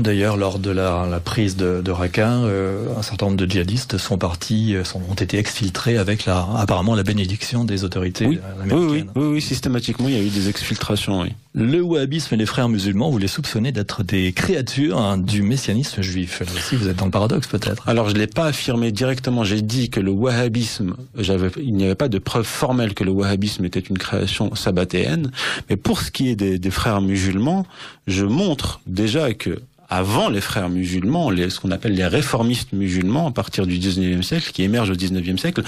d'ailleurs, 0.01 0.39
lors 0.39 0.59
de 0.59 0.71
la, 0.71 1.07
la 1.07 1.21
prise 1.21 1.55
de, 1.55 1.83
de 1.83 1.91
Raqqa, 1.91 2.31
euh, 2.31 2.87
un 2.97 3.03
certain 3.03 3.27
nombre 3.27 3.37
de 3.37 3.45
djihadistes 3.45 3.99
sont 3.99 4.17
partis, 4.17 4.75
euh, 4.75 4.85
sont, 4.85 5.03
ont 5.07 5.15
été 5.15 5.37
exfiltrés 5.37 5.99
avec 5.99 6.25
la, 6.25 6.49
apparemment 6.57 6.95
la 6.95 7.03
bénédiction 7.03 7.65
des 7.65 7.85
autorités 7.85 8.25
oui. 8.25 8.39
américaines. 8.63 9.11
Oui, 9.15 9.23
oui, 9.23 9.27
oui, 9.35 9.41
systématiquement, 9.43 10.09
il 10.09 10.15
y 10.15 10.19
a 10.19 10.23
eu 10.23 10.31
des 10.31 10.49
exfiltrations. 10.49 11.21
Oui. 11.21 11.35
Le 11.53 11.83
wahhabisme 11.83 12.37
et 12.37 12.39
les 12.39 12.47
frères 12.47 12.71
musulmans, 12.71 13.11
vous 13.11 13.19
les 13.19 13.29
soupçonnez 13.29 13.71
d'être 13.71 14.03
des 14.03 14.33
créatures 14.33 14.99
hein, 14.99 15.19
du 15.19 15.43
messianisme 15.43 16.01
juif. 16.01 16.41
Là 16.41 16.47
aussi, 16.57 16.77
vous 16.77 16.89
êtes 16.89 16.97
dans 16.97 17.05
le 17.05 17.11
paradoxe 17.11 17.49
peut-être. 17.49 17.87
Alors, 17.87 18.09
je 18.09 18.15
l'ai 18.15 18.29
pas 18.29 18.47
affirmé 18.47 18.93
directement. 18.93 19.45
J'ai 19.45 19.61
dit 19.61 19.91
que 19.91 20.01
le 20.01 20.11
wahhabisme, 20.11 20.95
il 21.19 21.75
n'y 21.75 21.85
avait 21.85 21.95
pas 21.97 22.09
de 22.09 22.19
preuve 22.19 22.47
formelle 22.47 22.95
que 22.95 23.05
le 23.05 23.11
wahhabisme 23.11 23.67
était 23.67 23.81
une 23.81 23.99
création 23.99 24.55
sabbatéenne. 24.55 25.33
Mais 25.69 25.77
pour 25.77 26.01
ce 26.01 26.11
qui 26.11 26.31
est 26.31 26.37
des, 26.37 26.59
des 26.59 26.71
frères 26.71 27.03
musulmans, 27.03 27.67
je 28.09 28.25
montre 28.25 28.81
déjà 28.87 29.33
que 29.35 29.61
avant 29.89 30.29
les 30.29 30.41
frères 30.41 30.69
musulmans, 30.69 31.31
ce 31.31 31.61
qu'on 31.61 31.71
appelle 31.71 31.95
les 31.95 32.07
réformistes 32.07 32.73
musulmans, 32.73 33.29
à 33.29 33.31
partir 33.31 33.67
du 33.67 33.79
19e 33.79 34.23
siècle, 34.23 34.51
qui 34.53 34.63
émergent 34.63 34.91
au 34.91 34.95
19e 34.95 35.39
siècle, 35.39 35.63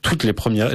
toutes 0.00 0.24
les 0.24 0.32
premières, 0.32 0.70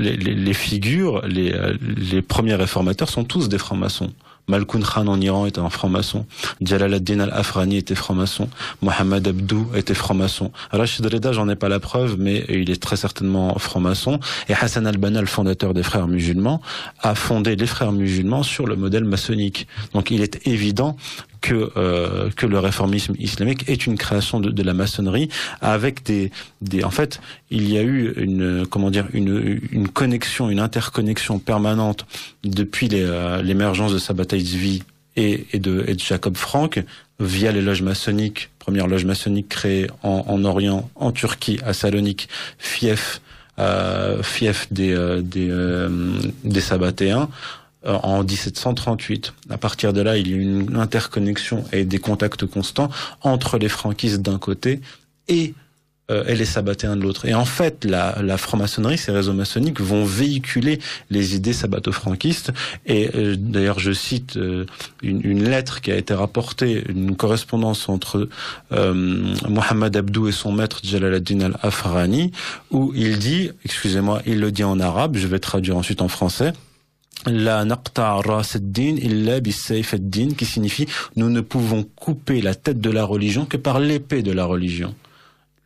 figures, 0.54 1.26
les, 1.28 1.54
les 1.82 2.22
premiers 2.22 2.56
réformateurs 2.56 3.10
sont 3.10 3.26
tous 3.26 3.50
des 3.50 3.58
francs-maçons. 3.58 4.13
Malkoun 4.48 4.82
Khan 4.82 5.08
en 5.08 5.20
Iran 5.20 5.46
était 5.46 5.60
un 5.60 5.70
franc-maçon. 5.70 6.26
Jalal 6.62 6.94
ad-Din 6.94 7.20
al-Afrani 7.20 7.78
était 7.78 7.96
franc-maçon. 7.96 8.50
Mohamed 8.82 9.28
Abdou 9.28 9.68
était 9.76 9.94
franc-maçon. 9.94 10.52
Rachid 10.72 11.06
Reda, 11.06 11.34
j'en 11.34 11.50
ai 11.50 11.56
pas 11.56 11.68
la 11.68 11.80
preuve, 11.80 12.16
mais 12.18 12.46
il 12.48 12.70
est 12.70 12.82
très 12.82 12.96
certainement 12.96 13.58
franc-maçon. 13.60 14.20
Et 14.48 14.54
Hassan 14.54 14.88
al-Banna, 14.88 15.20
le 15.20 15.28
fondateur 15.28 15.74
des 15.74 15.84
frères 15.84 16.08
musulmans, 16.08 16.62
a 17.02 17.14
fondé 17.14 17.56
les 17.56 17.68
frères 17.68 17.92
musulmans 17.92 18.44
sur 18.44 18.68
le 18.68 18.78
modèle 18.78 19.04
maçonnique. 19.04 19.68
Donc 19.94 20.12
il 20.12 20.22
est 20.22 20.48
évident 20.48 20.96
que 21.48 21.72
euh, 21.78 22.30
que 22.36 22.46
le 22.46 22.60
réformisme 22.60 23.14
islamique 23.20 23.70
est 23.70 23.88
une 23.88 23.98
création 23.98 24.40
de, 24.40 24.50
de, 24.50 24.64
la 24.64 24.74
maçonnerie 24.74 25.30
avec 25.62 26.04
des 26.04 26.32
des 26.62 26.84
en 26.84 26.92
fait 26.92 27.22
il 27.50 27.72
y 27.72 27.78
a 27.78 27.84
eu 27.84 28.14
une 28.18 28.66
comment 28.70 28.90
dire 28.90 29.08
une 29.14 29.62
une 29.72 29.88
connexion 29.88 30.50
une 30.50 30.60
interconnexion 30.60 31.40
permanente 31.40 32.06
depuis 32.44 32.90
euh, 32.92 33.42
l'émergence 33.42 33.94
de 33.94 34.00
Sabbatai 34.00 34.40
Tzvi 34.42 34.84
et, 35.16 35.48
et, 35.54 35.60
de, 35.60 35.84
et 35.88 35.96
de 35.96 36.00
Jacob 36.00 36.36
Frank 36.38 36.84
via 37.20 37.52
les 37.52 37.62
loges 37.62 37.82
maçonniques, 37.82 38.50
première 38.60 38.88
loge 38.88 39.06
maçonnique 39.06 39.50
créée 39.50 39.88
en, 40.04 40.26
en 40.28 40.46
Orient, 40.46 40.90
en 40.96 41.12
Turquie, 41.12 41.60
à 41.66 41.74
Salonique, 41.74 42.30
fief, 42.60 43.22
euh, 43.58 44.22
fief 44.22 44.68
des, 44.72 44.92
euh, 44.92 45.22
des, 45.22 45.48
euh, 45.50 45.90
des 46.44 46.62
Sabbatéens 46.62 47.24
euh, 47.24 47.67
en 47.86 48.24
1738. 48.24 49.34
À 49.50 49.58
partir 49.58 49.94
de 49.94 50.02
là, 50.02 50.18
il 50.18 50.30
y 50.30 50.34
a 50.34 50.38
une 50.38 50.76
interconnexion 50.76 51.63
et 51.72 51.86
des 51.86 52.00
contacts 52.00 52.46
constants 52.46 52.90
entre 53.22 53.58
les 53.58 53.70
franquistes 53.70 54.22
d'un 54.22 54.40
côté 54.40 54.82
et 55.28 55.54
euh, 56.10 56.24
les 56.34 56.46
sabbatéens 56.46 56.96
de 56.96 57.02
l'autre. 57.02 57.26
Et 57.26 57.34
en 57.34 57.44
fait, 57.44 57.84
la, 57.84 58.22
la 58.22 58.38
franc-maçonnerie, 58.38 58.98
ces 58.98 59.12
réseaux 59.12 59.34
maçonniques 59.34 59.82
vont 59.82 60.06
véhiculer 60.06 60.80
les 61.10 61.36
idées 61.36 61.52
sabbato-franquistes. 61.52 62.54
Et 62.86 63.10
euh, 63.13 63.36
d'ailleurs, 63.38 63.80
je 63.80 63.92
cite 63.92 64.38
euh, 64.38 64.66
une, 65.02 65.20
une, 65.26 65.44
lettre 65.44 65.82
qui 65.82 65.92
a 65.92 65.98
été 65.98 66.13
rapportée, 66.13 66.82
une 66.88 67.18
correspondance 67.18 67.90
entre 67.90 68.30
Mohamed 68.72 69.98
Abdou 69.98 70.30
et 70.30 70.32
son 70.32 70.54
maître 70.54 70.80
Jalaluddin 70.82 71.42
al-Afrani, 71.42 72.32
où 72.72 72.94
il 72.96 73.20
dit, 73.20 73.52
excusez-moi, 73.66 74.22
il 74.26 74.40
le 74.40 74.50
dit 74.54 74.63
en 74.63 74.80
arabe, 74.80 75.18
je 75.18 75.28
vais 75.28 75.40
traduire 75.40 75.76
ensuite 75.76 76.02
en 76.02 76.08
français, 76.08 76.54
la 77.28 77.66
naqta 77.66 78.20
din 78.60 78.98
illa 78.98 79.40
din 79.40 80.30
qui 80.38 80.46
signifie 80.46 80.88
nous 81.16 81.30
ne 81.30 81.42
pouvons 81.42 81.84
couper 81.96 82.42
la 82.42 82.56
tête 82.56 82.82
de 82.82 82.90
la 82.90 83.04
religion 83.04 83.46
que 83.46 83.58
par 83.58 83.80
l'épée 83.80 84.24
de 84.24 84.32
la 84.32 84.46
religion 84.46 84.96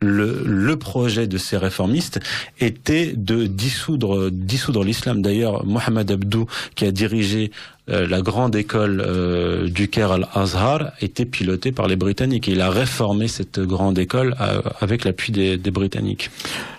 le, 0.02 0.42
le, 0.44 0.76
projet 0.76 1.26
de 1.26 1.38
ces 1.38 1.56
réformistes 1.56 2.18
était 2.58 3.12
de 3.16 3.46
dissoudre, 3.46 4.30
dissoudre 4.30 4.82
l'islam. 4.82 5.22
D'ailleurs, 5.22 5.64
Mohamed 5.64 6.10
Abdou, 6.10 6.46
qui 6.74 6.84
a 6.84 6.90
dirigé 6.90 7.52
euh, 7.90 8.06
la 8.06 8.22
grande 8.22 8.54
école 8.54 9.02
euh, 9.04 9.68
du 9.68 9.88
Caire 9.88 10.12
al-Azhar 10.12 10.92
était 11.00 11.24
pilotée 11.24 11.72
par 11.72 11.88
les 11.88 11.96
Britanniques. 11.96 12.48
Et 12.48 12.52
il 12.52 12.60
a 12.60 12.70
réformé 12.70 13.26
cette 13.26 13.58
grande 13.58 13.98
école 13.98 14.36
euh, 14.40 14.62
avec 14.80 15.04
l'appui 15.04 15.32
des, 15.32 15.56
des, 15.56 15.70
Britanniques. 15.72 16.30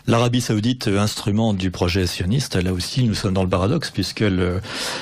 L'Arabie 0.08 0.39
saoudite, 0.39 0.88
instrument 0.88 1.54
du 1.54 1.72
projet 1.72 2.08
sioniste, 2.08 2.56
là 2.56 2.72
aussi 2.72 3.04
nous 3.04 3.16
sommes 3.16 3.34
dans 3.34 3.44
le 3.44 3.50
paradoxe 3.50 3.89
puisque 3.89 4.22
le, 4.22 4.62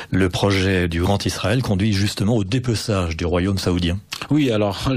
le 0.10 0.30
projet 0.30 0.88
du 0.88 1.02
Grand 1.02 1.24
Israël 1.24 1.62
conduit 1.62 1.94
justement 1.94 2.36
au 2.36 2.44
dépeçage 2.44 3.16
du 3.16 3.26
royaume 3.26 3.60
saoudien. 3.60 4.00
Oui, 4.30 4.52
alors 4.52 4.90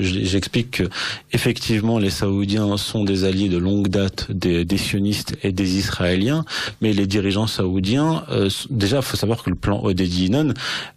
j'explique 0.00 0.70
que 0.70 0.84
effectivement 1.32 1.98
les 1.98 2.10
Saoudiens 2.10 2.76
sont 2.76 3.04
des 3.04 3.24
alliés 3.24 3.48
de 3.48 3.58
longue 3.58 3.88
date 3.88 4.30
des, 4.30 4.64
des 4.64 4.76
sionistes 4.78 5.36
et 5.42 5.52
des 5.52 5.76
Israéliens, 5.76 6.44
mais 6.80 6.92
les 6.92 7.06
dirigeants 7.06 7.46
saoudiens, 7.46 8.24
euh, 8.30 8.48
déjà 8.70 8.98
il 8.98 9.02
faut 9.02 9.16
savoir 9.16 9.42
que 9.42 9.50
le 9.50 9.56
plan 9.56 9.80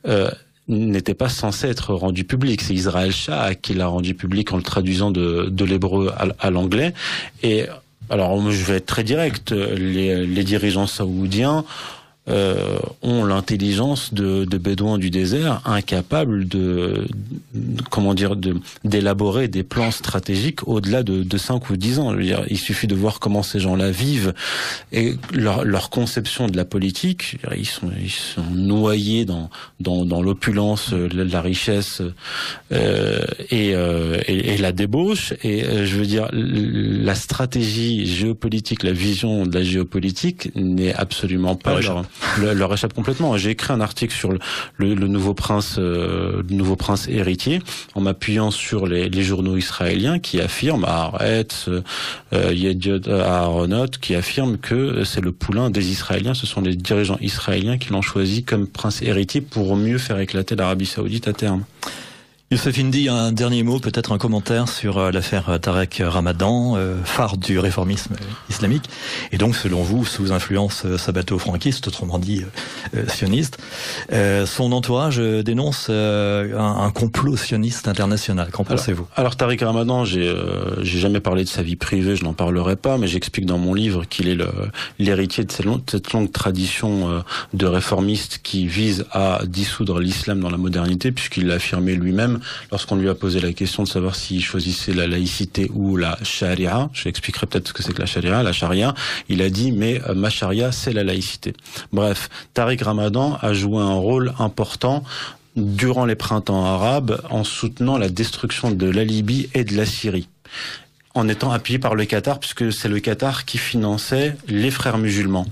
Euh, 0.07 0.31
n'était 0.67 1.13
pas 1.13 1.29
censé 1.29 1.67
être 1.67 1.93
rendu 1.93 2.23
public. 2.23 2.61
C'est 2.61 2.73
Israël 2.73 3.11
Shah 3.11 3.53
qui 3.53 3.73
l'a 3.75 3.87
rendu 3.87 4.15
public 4.15 4.51
en 4.51 4.57
le 4.57 4.63
traduisant 4.63 5.11
de, 5.11 5.63
l'hébreu 5.63 6.11
à, 6.17 6.27
à 6.39 6.49
l'anglais. 6.49 6.93
Et 7.43 7.65
alors, 8.09 8.51
je 8.51 8.63
vais 8.65 8.77
être 8.77 8.85
très 8.85 9.03
direct. 9.03 9.51
Les, 9.51 10.25
les 10.25 10.43
dirigeants 10.43 10.87
saoudiens 10.87 11.65
euh, 12.27 12.77
ont 13.01 13.23
l'intelligence 13.23 14.13
de, 14.13 14.45
de, 14.45 14.57
bédouins 14.57 14.97
du 14.97 15.09
désert, 15.09 15.61
incapables 15.65 16.47
de, 16.47 17.07
comment 17.89 18.13
dire, 18.13 18.35
de 18.35 18.55
d'élaborer 18.83 19.47
des 19.47 19.63
plans 19.63 19.91
stratégiques 19.91 20.67
au-delà 20.67 21.03
de, 21.03 21.23
de 21.23 21.38
5 21.38 21.69
ou 21.69 21.77
10 21.77 21.99
ans. 21.99 22.11
Je 22.11 22.17
veux 22.17 22.23
dire, 22.23 22.43
il 22.49 22.57
suffit 22.57 22.88
de 22.88 22.95
voir 22.95 23.19
comment 23.19 23.43
ces 23.43 23.59
gens-là 23.59 23.91
vivent 23.91 24.33
et 24.91 25.15
leur, 25.33 25.63
leur 25.63 25.89
conception 25.89 26.47
de 26.47 26.57
la 26.57 26.65
politique. 26.65 27.38
Ils 27.55 27.65
sont, 27.65 27.91
ils 28.01 28.09
sont 28.09 28.43
noyés 28.51 29.25
dans 29.25 29.49
dans, 29.79 30.05
dans 30.05 30.21
l'opulence, 30.21 30.91
la, 30.91 31.23
la, 31.23 31.41
richesse 31.41 32.01
euh, 32.71 33.21
et, 33.51 33.75
euh, 33.75 34.19
et, 34.27 34.53
et, 34.53 34.57
la 34.57 34.71
débauche. 34.71 35.33
Et 35.43 35.63
euh, 35.63 35.85
je 35.85 35.95
veux 35.97 36.05
dire, 36.05 36.29
la 36.31 37.15
stratégie 37.15 38.05
géopolitique, 38.05 38.83
la 38.83 38.93
vision 38.93 39.45
de 39.45 39.53
la 39.53 39.63
géopolitique 39.63 40.49
n'est 40.55 40.93
absolument 40.93 41.55
pas 41.55 41.79
leur, 41.81 42.05
leur 42.38 42.73
échappe 42.73 42.93
complètement. 42.93 43.38
J'ai 43.38 43.51
écrit 43.51 43.73
un 43.73 43.82
article 43.82 44.13
sur 44.13 44.32
le, 44.32 44.39
le, 44.78 44.93
le 44.93 45.08
nouveau 45.08 45.34
prince, 45.34 45.75
euh, 45.78 46.43
le 46.47 46.56
nouveau 46.56 46.75
prince 46.75 47.08
héritier, 47.08 47.62
en 47.93 48.01
m'appuyant 48.01 48.51
sur 48.51 48.88
les, 48.88 49.23
journaux 49.23 49.58
israéliens 49.58 50.19
qui 50.19 50.39
affirment, 50.39 50.86
à 50.86 51.06
Haaretz, 51.06 51.69
euh, 52.34 52.54
Yediot 52.54 53.10
Aharonot, 53.10 53.88
qui 54.01 54.13
affirment 54.13 54.58
que 54.58 55.04
c'est 55.04 55.21
le 55.21 55.32
poulain 55.32 55.69
des 55.69 55.89
Israéliens. 55.89 56.34
Ce 56.34 56.45
sont 56.45 56.62
les 56.62 56.75
dirigeants 56.75 57.17
israéliens 57.21 57.78
qui 57.78 57.91
l'ont 57.91 58.01
choisi 58.01 58.43
comme 58.43 58.67
prince 58.67 59.01
héritier 59.01 59.41
pour 59.41 59.75
mieux 59.75 59.97
faire 59.97 60.19
éclater 60.19 60.56
l'Arabie 60.56 60.86
Saoudite 60.86 61.28
à 61.28 61.34
terme. 61.34 61.63
Youssef 62.51 62.77
Indy, 62.77 63.10
un 63.10 63.31
dernier 63.31 63.63
mot, 63.63 63.79
peut-être 63.79 64.12
un 64.12 64.19
commentaire 64.19 64.69
sur 64.69 64.99
euh, 64.99 65.10
l'affaire 65.10 65.60
Tarek 65.60 66.03
Ramadan, 66.05 66.75
euh, 66.77 66.95
phare 67.03 67.38
du 67.38 67.58
réformisme 67.58 68.15
islamique, 68.51 68.88
et 69.31 69.39
donc 69.39 69.55
selon 69.55 69.81
vous 69.81 70.05
sous 70.05 70.31
influence 70.31 70.84
euh, 70.86 70.99
sabbato-franquiste, 70.99 71.88
autrement 71.88 72.19
dit 72.19 72.43
sioniste. 73.08 73.58
son 74.45 74.71
entourage 74.71 75.17
dénonce 75.17 75.89
un, 75.89 76.91
complot 76.93 77.36
sioniste 77.36 77.88
international. 77.88 78.51
Qu'en 78.51 78.63
pensez-vous? 78.63 79.08
Alors 79.15 79.36
Tarek 79.36 79.62
Ramadan, 79.62 80.05
j'ai 80.05 80.36
jamais 80.84 81.19
parlé 81.19 81.43
de 81.43 81.49
sa 81.49 81.63
vie 81.63 81.75
privée, 81.75 82.15
je 82.15 82.23
n'en 82.23 82.34
parlerai 82.34 82.75
pas, 82.75 82.97
mais 82.97 83.08
j'explique 83.08 83.47
dans 83.47 83.58
mon 83.58 83.73
livre 83.73 84.05
qu'il 84.05 84.29
est 84.29 84.38
l'héritier 84.99 85.43
de 85.43 85.51
cette 85.51 85.65
longue, 85.65 85.81
cette 85.89 86.13
longue 86.13 86.31
tradition 86.31 87.23
de 87.53 87.65
réformiste 87.65 88.39
qui 88.43 88.67
vise 88.67 89.05
à 89.12 89.41
dissoudre 89.45 89.99
l'islam 89.99 90.39
dans 90.39 90.51
la 90.51 90.58
modernité, 90.58 91.12
puisqu'il 91.12 91.47
l'a 91.47 91.55
affirmé 91.55 91.95
lui-même 91.95 92.34
lorsqu'on 92.71 92.95
lui 92.95 93.09
a 93.09 93.15
posé 93.15 93.39
la 93.39 93.53
question 93.53 93.83
de 93.83 93.87
savoir 93.87 94.15
s'il 94.15 94.43
choisissait 94.43 94.93
la 94.93 95.07
laïcité 95.07 95.69
ou 95.73 95.97
la 95.97 96.17
charia, 96.23 96.89
je 96.93 97.09
expliquerai 97.09 97.47
peut-être 97.47 97.67
ce 97.67 97.73
que 97.73 97.83
c'est 97.83 97.93
que 97.93 98.01
la 98.01 98.05
charia, 98.05 98.43
la 98.43 98.53
charia, 98.53 98.93
il 99.29 99.41
a 99.41 99.49
dit 99.49 99.71
mais 99.71 100.01
euh, 100.07 100.13
ma 100.13 100.29
charia 100.29 100.71
c'est 100.71 100.93
la 100.93 101.03
laïcité. 101.03 101.53
Bref, 101.91 102.29
Tariq 102.53 102.83
Ramadan 102.83 103.37
a 103.41 103.53
joué 103.53 103.81
un 103.81 103.93
rôle 103.93 104.33
important 104.39 105.03
durant 105.55 106.05
les 106.05 106.15
printemps 106.15 106.65
arabes 106.65 107.21
en 107.29 107.43
soutenant 107.43 107.97
la 107.97 108.09
destruction 108.09 108.71
de 108.71 108.89
la 108.89 109.03
Libye 109.03 109.49
et 109.53 109.63
de 109.63 109.75
la 109.75 109.85
Syrie 109.85 110.27
en 111.15 111.29
étant 111.29 111.51
appuyé 111.51 111.79
par 111.79 111.95
le 111.95 112.05
Qatar, 112.05 112.39
puisque 112.39 112.71
c'est 112.71 112.89
le 112.89 112.99
Qatar 112.99 113.45
qui 113.45 113.57
finançait 113.57 114.35
les 114.47 114.69
frères 114.69 114.97
musulmans. 114.97 115.47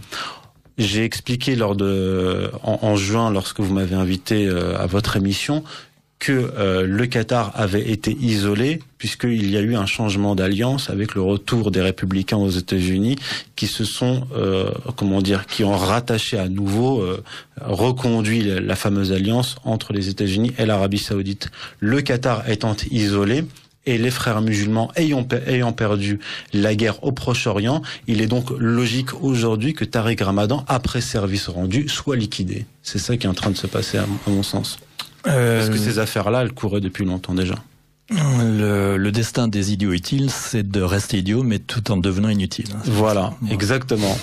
J'ai 0.77 1.05
expliqué 1.05 1.57
en, 1.61 2.95
juin, 2.95 3.31
lorsque 3.31 3.59
vous 3.59 3.73
m'avez 3.73 3.95
invité 3.95 4.47
euh, 4.47 4.77
à 4.77 4.87
votre 4.87 5.15
émission, 5.15 5.63
que 6.23 6.53
euh, 6.57 6.85
le 6.87 7.05
Qatar 7.05 7.51
avait 7.53 7.91
été 7.91 8.15
isolé 8.21 8.79
puisqu'il 8.97 9.51
y 9.51 9.57
a 9.57 9.59
eu 9.59 9.75
un 9.75 9.85
changement 9.85 10.35
d'alliance 10.35 10.89
avec 10.89 11.15
le 11.15 11.21
retour 11.21 11.69
des 11.69 11.81
républicains 11.81 12.37
aux 12.37 12.49
États-Unis 12.49 13.17
qui 13.57 13.67
se 13.67 13.83
sont, 13.83 14.25
euh, 14.33 14.71
comment 14.95 15.21
dire, 15.21 15.45
qui 15.45 15.65
ont 15.65 15.75
rattaché 15.75 16.39
à 16.39 16.47
nouveau, 16.47 17.01
euh, 17.01 17.21
reconduit 17.59 18.41
la, 18.41 18.75
fameuse 18.77 19.11
alliance 19.11 19.57
entre 19.65 19.91
les 19.91 20.07
États-Unis 20.07 20.53
et 20.57 20.65
l'Arabie 20.65 20.97
Saoudite. 20.97 21.51
Le 21.81 21.99
Qatar 21.99 22.49
étant 22.49 22.77
isolé, 22.89 23.43
et 23.85 23.97
les 23.97 24.11
frères 24.11 24.39
musulmans 24.39 24.93
ayant, 24.95 25.27
ayant 25.45 25.73
perdu 25.73 26.21
la 26.53 26.73
guerre 26.73 27.03
au 27.03 27.11
Proche-Orient, 27.11 27.81
il 28.07 28.21
est 28.21 28.27
donc 28.27 28.49
logique 28.57 29.13
aujourd'hui 29.21 29.73
que 29.73 29.83
Tariq 29.83 30.23
Ramadan, 30.23 30.63
après 30.69 31.01
service 31.01 31.49
rendu, 31.49 31.89
soit 31.89 32.15
liquidé. 32.15 32.65
C'est 32.81 32.97
ça 32.97 33.17
qui 33.17 33.27
est 33.27 33.29
en 33.29 33.33
train 33.33 33.51
de 33.51 33.57
se 33.57 33.67
passer 33.67 33.97
à 33.97 34.05
mon 34.25 34.41
sens. 34.41 34.79
Euh, 35.27 35.57
Parce 35.59 35.69
que 35.69 35.77
ces 35.77 35.99
affaires-là, 35.99 36.41
elles 36.41 36.53
couraient 36.53 36.81
depuis 36.81 37.05
longtemps 37.05 37.33
déjà? 37.33 37.55
Le, 38.09 38.97
le, 38.97 39.11
destin 39.11 39.47
des 39.47 39.71
idiots 39.71 39.93
utiles, 39.93 40.29
c'est 40.29 40.69
de 40.69 40.81
rester 40.81 41.19
idiot, 41.19 41.41
mais 41.41 41.59
tout 41.59 41.89
en 41.89 41.97
devenant 41.97 42.29
inutile. 42.29 42.67
Voilà, 42.85 43.33
ouais. 43.41 43.53
exactement. 43.53 44.17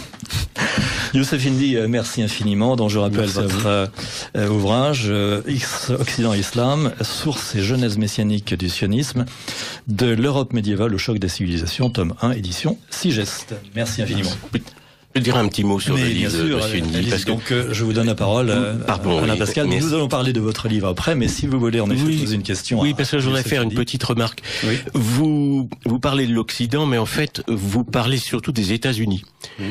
Youssef 1.14 1.44
Indy, 1.46 1.76
euh, 1.76 1.88
merci 1.88 2.22
infiniment. 2.22 2.76
dont 2.76 2.88
je 2.88 2.98
rappelle 2.98 3.20
merci 3.20 3.40
votre 3.40 3.90
euh, 4.36 4.48
ouvrage 4.48 5.06
euh, 5.08 5.42
Occident 5.98 6.34
Islam, 6.34 6.92
source 7.00 7.56
et 7.56 7.62
genèse 7.62 7.98
messianique 7.98 8.54
du 8.54 8.68
sionisme, 8.68 9.24
de 9.88 10.06
l'Europe 10.06 10.52
médiévale 10.52 10.94
au 10.94 10.98
choc 10.98 11.18
des 11.18 11.28
civilisations, 11.28 11.90
tome 11.90 12.14
1, 12.20 12.32
édition 12.32 12.78
Sigeste. 12.90 13.54
Merci 13.74 14.02
infiniment. 14.02 14.30
Merci. 14.52 14.66
Je 15.16 15.20
dirais 15.20 15.40
un 15.40 15.48
petit 15.48 15.64
mot 15.64 15.80
sur 15.80 15.96
Mais 15.96 16.04
le 16.04 16.08
livre 16.10 16.30
sûr, 16.30 16.60
de 16.60 16.76
M. 16.76 16.84
Nid, 16.86 17.10
parce 17.10 17.24
que... 17.24 17.30
Donc, 17.32 17.50
euh, 17.50 17.72
je 17.72 17.82
vous 17.82 17.92
donne 17.92 18.06
la 18.06 18.14
parole, 18.14 18.48
euh, 18.48 18.74
Pardon, 18.76 19.18
Alain 19.18 19.32
oui, 19.32 19.38
Pascal. 19.40 19.66
Nous 19.66 19.92
allons 19.92 20.06
parler 20.06 20.32
de 20.32 20.38
votre 20.40 20.68
livre 20.68 20.86
après, 20.86 21.16
mais 21.16 21.26
si 21.26 21.48
vous 21.48 21.58
voulez 21.58 21.80
en 21.80 21.90
effet 21.90 22.04
Oui. 22.04 22.18
poser 22.18 22.36
une 22.36 22.44
question. 22.44 22.80
Oui, 22.80 22.94
parce 22.94 23.10
que 23.10 23.18
je 23.18 23.26
voudrais 23.26 23.42
faire 23.42 23.62
une 23.62 23.74
petite 23.74 24.04
remarque. 24.04 24.40
Oui. 24.62 24.78
Vous, 24.94 25.68
vous 25.84 25.98
parlez 25.98 26.28
de 26.28 26.32
l'Occident, 26.32 26.86
mais 26.86 26.96
en 26.98 27.06
fait, 27.06 27.42
vous 27.48 27.82
parlez 27.82 28.18
surtout 28.18 28.52
des 28.52 28.72
États-Unis. 28.72 29.24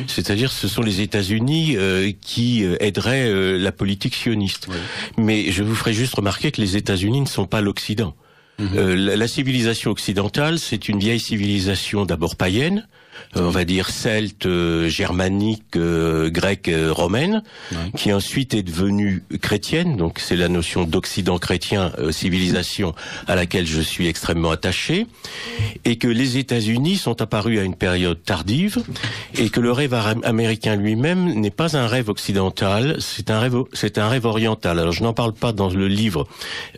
C'est-à-dire, 0.07 0.51
ce 0.51 0.67
sont 0.67 0.81
les 0.81 0.99
États-Unis 0.99 1.75
euh, 1.77 2.11
qui 2.19 2.65
euh, 2.65 2.75
aideraient 2.81 3.27
euh, 3.29 3.57
la 3.57 3.71
politique 3.71 4.15
sioniste. 4.15 4.67
Oui. 4.69 4.75
Mais 5.17 5.51
je 5.51 5.63
vous 5.63 5.73
ferai 5.75 5.93
juste 5.93 6.15
remarquer 6.15 6.51
que 6.51 6.59
les 6.59 6.75
États-Unis 6.75 7.21
ne 7.21 7.27
sont 7.27 7.45
pas 7.45 7.61
l'Occident. 7.61 8.13
Mhm. 8.59 8.69
Euh, 8.75 8.95
la, 8.95 9.15
la 9.15 9.27
civilisation 9.29 9.89
occidentale, 9.89 10.59
c'est 10.59 10.89
une 10.89 10.99
vieille 10.99 11.21
civilisation 11.21 12.05
d'abord 12.05 12.35
païenne, 12.35 12.87
on 13.35 13.49
va 13.49 13.65
dire 13.65 13.89
celte, 13.89 14.45
euh, 14.45 14.89
germanique, 14.89 15.75
euh, 15.75 16.29
grecque, 16.29 16.71
romaine, 16.89 17.43
qui 17.95 18.11
ensuite 18.11 18.53
est 18.53 18.63
devenue 18.63 19.23
chrétienne. 19.41 19.97
Donc 19.97 20.19
c'est 20.19 20.35
la 20.35 20.47
notion 20.47 20.83
d'Occident 20.83 21.37
chrétien, 21.37 21.91
civilisation 22.11 22.95
à 23.27 23.35
laquelle 23.35 23.67
je 23.67 23.81
suis 23.81 24.07
extrêmement 24.07 24.51
attaché, 24.51 25.07
et 25.85 25.97
que 25.97 26.07
les 26.07 26.37
États-Unis 26.37 26.97
sont 26.97 27.21
apparus 27.21 27.59
à 27.59 27.63
une 27.63 27.75
période 27.75 28.23
tardive, 28.23 28.83
et 29.37 29.49
que 29.49 29.59
le 29.59 29.71
rêve 29.71 29.93
américain 30.23 30.75
lui-même 30.75 31.33
n'est 31.33 31.51
pas 31.51 31.77
un 31.77 31.87
rêve 31.87 32.09
occidental, 32.09 32.97
c'est 32.99 33.29
un 33.29 33.39
rêve, 33.39 33.63
c'est 33.73 33.97
un 33.97 34.09
rêve 34.09 34.25
oriental. 34.25 34.79
Alors 34.79 34.93
je 34.93 35.03
n'en 35.03 35.13
parle 35.13 35.33
pas 35.33 35.51
dans 35.51 35.69
le 35.69 35.87
livre 35.87 36.27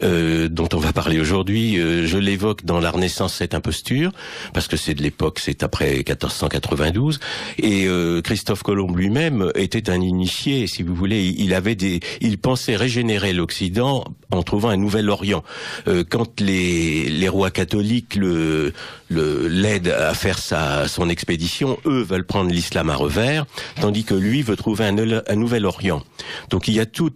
dont 0.02 0.70
on 0.74 0.80
va 0.80 0.94
parler 0.94 1.20
aujourd'hui. 1.20 1.76
je 1.76 2.18
l'évoque 2.18 2.66
dans 2.66 2.80
La 2.80 2.92
Renaissance, 2.92 3.36
cette 3.36 3.54
imposture, 3.54 4.12
parce 4.54 4.68
que 4.68 4.78
c'est 4.78 4.94
de 4.94 5.04
l'époque, 5.04 5.40
c'est 5.40 5.64
après 5.64 6.04
1492. 6.32 7.20
Et 7.58 7.86
euh, 7.88 8.22
Christophe 8.22 8.64
Colomb 8.64 8.96
lui-même 8.96 9.52
était 9.56 9.90
un 9.90 10.02
initié, 10.02 10.68
si 10.68 10.84
vous 10.84 10.96
voulez. 10.96 11.34
Il 11.38 11.54
avait 11.54 11.76
des, 11.76 12.00
il 12.22 12.38
pensait 12.38 12.76
régénérer 12.76 13.34
l'Occident 13.34 14.06
en 14.32 14.44
trouvant 14.44 14.70
un 14.70 14.78
nouvel 14.78 15.10
Orient. 15.10 15.44
Euh, 15.88 16.04
quand 16.08 16.40
les, 16.40 17.10
les 17.10 17.30
rois 17.30 17.52
catholiques 17.52 18.16
le 18.16 18.74
l'aident 19.14 19.90
à 19.90 20.14
faire 20.14 20.40
sa 20.40 20.88
son 20.88 21.10
expédition, 21.10 21.78
eux 21.86 22.02
veulent 22.02 22.26
prendre 22.26 22.50
l'islam 22.50 22.90
à 22.90 22.96
revers, 22.96 23.46
tandis 23.82 24.06
que 24.06 24.14
lui 24.14 24.42
veut 24.42 24.56
trouver 24.56 24.86
un, 24.86 24.96
un 24.98 25.36
nouvel 25.36 25.66
Orient. 25.66 26.02
Donc 26.50 26.70
il 26.70 26.76
y 26.76 26.80
a 26.80 26.86
tout 26.86 27.12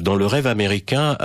dans 0.00 0.16
le 0.16 0.26
rêve 0.26 0.48
américain, 0.48 1.16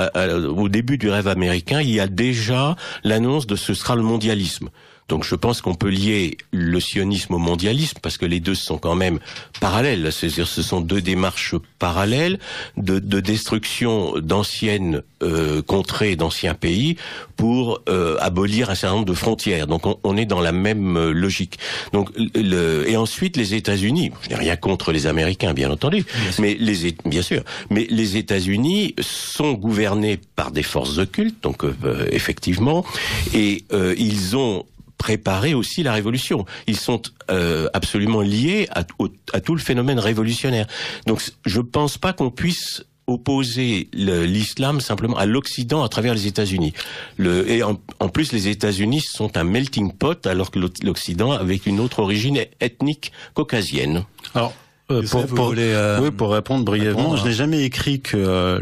au 0.55 0.69
début 0.69 0.99
du 0.99 1.09
rêve 1.09 1.27
américain, 1.27 1.81
il 1.81 1.89
y 1.89 1.99
a 1.99 2.05
déjà 2.05 2.75
l'annonce 3.03 3.47
de 3.47 3.55
ce 3.55 3.73
sera 3.73 3.95
le 3.95 4.03
mondialisme. 4.03 4.69
Donc 5.11 5.25
je 5.25 5.35
pense 5.35 5.59
qu'on 5.59 5.75
peut 5.75 5.89
lier 5.89 6.37
le 6.51 6.79
sionisme 6.79 7.33
au 7.33 7.37
mondialisme 7.37 7.97
parce 8.01 8.17
que 8.17 8.25
les 8.25 8.39
deux 8.39 8.55
sont 8.55 8.77
quand 8.77 8.95
même 8.95 9.19
parallèles. 9.59 10.09
C'est-à-dire 10.13 10.47
ce 10.47 10.61
sont 10.61 10.79
deux 10.79 11.01
démarches 11.01 11.53
parallèles 11.79 12.39
de, 12.77 12.97
de 12.97 13.19
destruction 13.19 14.13
d'anciennes 14.19 15.01
euh, 15.21 15.61
contrées, 15.61 16.15
d'anciens 16.15 16.53
pays 16.53 16.95
pour 17.35 17.81
euh, 17.89 18.15
abolir 18.21 18.69
un 18.69 18.75
certain 18.75 18.95
nombre 18.95 19.07
de 19.07 19.13
frontières. 19.13 19.67
Donc 19.67 19.85
on, 19.85 19.97
on 20.05 20.15
est 20.15 20.25
dans 20.25 20.39
la 20.39 20.53
même 20.53 20.95
euh, 20.95 21.11
logique. 21.11 21.59
Donc 21.91 22.09
le, 22.15 22.89
et 22.89 22.95
ensuite 22.95 23.35
les 23.35 23.53
États-Unis. 23.53 24.11
Je 24.23 24.29
n'ai 24.29 24.35
rien 24.35 24.55
contre 24.55 24.93
les 24.93 25.07
Américains, 25.07 25.53
bien 25.53 25.71
entendu, 25.71 26.05
mais 26.39 26.55
les 26.57 26.95
bien 27.03 27.21
sûr, 27.21 27.43
mais 27.69 27.85
les 27.89 28.15
États-Unis 28.15 28.95
sont 29.01 29.51
gouvernés 29.51 30.19
par 30.37 30.51
des 30.51 30.63
forces 30.63 30.99
occultes, 30.99 31.43
donc 31.43 31.65
euh, 31.65 32.07
effectivement, 32.11 32.85
et 33.33 33.65
ils 33.97 34.37
ont 34.37 34.65
préparer 35.01 35.55
aussi 35.55 35.81
la 35.81 35.93
révolution. 35.93 36.45
Ils 36.67 36.77
sont 36.77 37.01
euh, 37.31 37.67
absolument 37.73 38.21
liés 38.21 38.67
à, 38.69 38.83
tout 38.83 39.55
le 39.55 39.59
phénomène 39.59 39.97
révolutionnaire. 39.97 40.67
Donc 41.07 41.23
je 41.43 41.57
ne 41.57 41.65
pense 41.65 41.97
pas 41.97 42.13
qu'on 42.13 42.29
puisse 42.29 42.85
opposer 43.07 43.89
l'islam 43.93 44.79
simplement 44.79 45.17
à 45.17 45.25
l'Occident 45.25 45.83
à 45.83 45.89
travers 45.89 46.13
les 46.13 46.27
États-Unis. 46.27 46.73
et 47.19 47.63
en, 47.63 47.79
en, 47.99 48.09
plus, 48.09 48.31
les 48.31 48.47
États-Unis 48.47 49.01
sont 49.01 49.37
un 49.37 49.43
melting 49.43 49.91
pot, 49.91 50.23
alors 50.27 50.51
que 50.51 50.59
l'Occident 50.59 51.31
avec 51.31 51.65
une 51.65 51.79
autre 51.79 51.97
origine 51.97 52.37
ethnique 52.59 53.11
caucasienne. 53.33 54.03
Alors, 54.35 54.53
euh, 54.91 55.25
pour, 55.27 55.53
euh, 55.57 55.99
oui, 56.01 56.11
pour 56.11 56.31
répondre 56.31 56.63
brièvement, 56.63 57.15
je 57.15 57.25
n'ai 57.25 57.33
jamais 57.33 57.63
écrit 57.63 58.01
que 58.01 58.17
euh, 58.17 58.59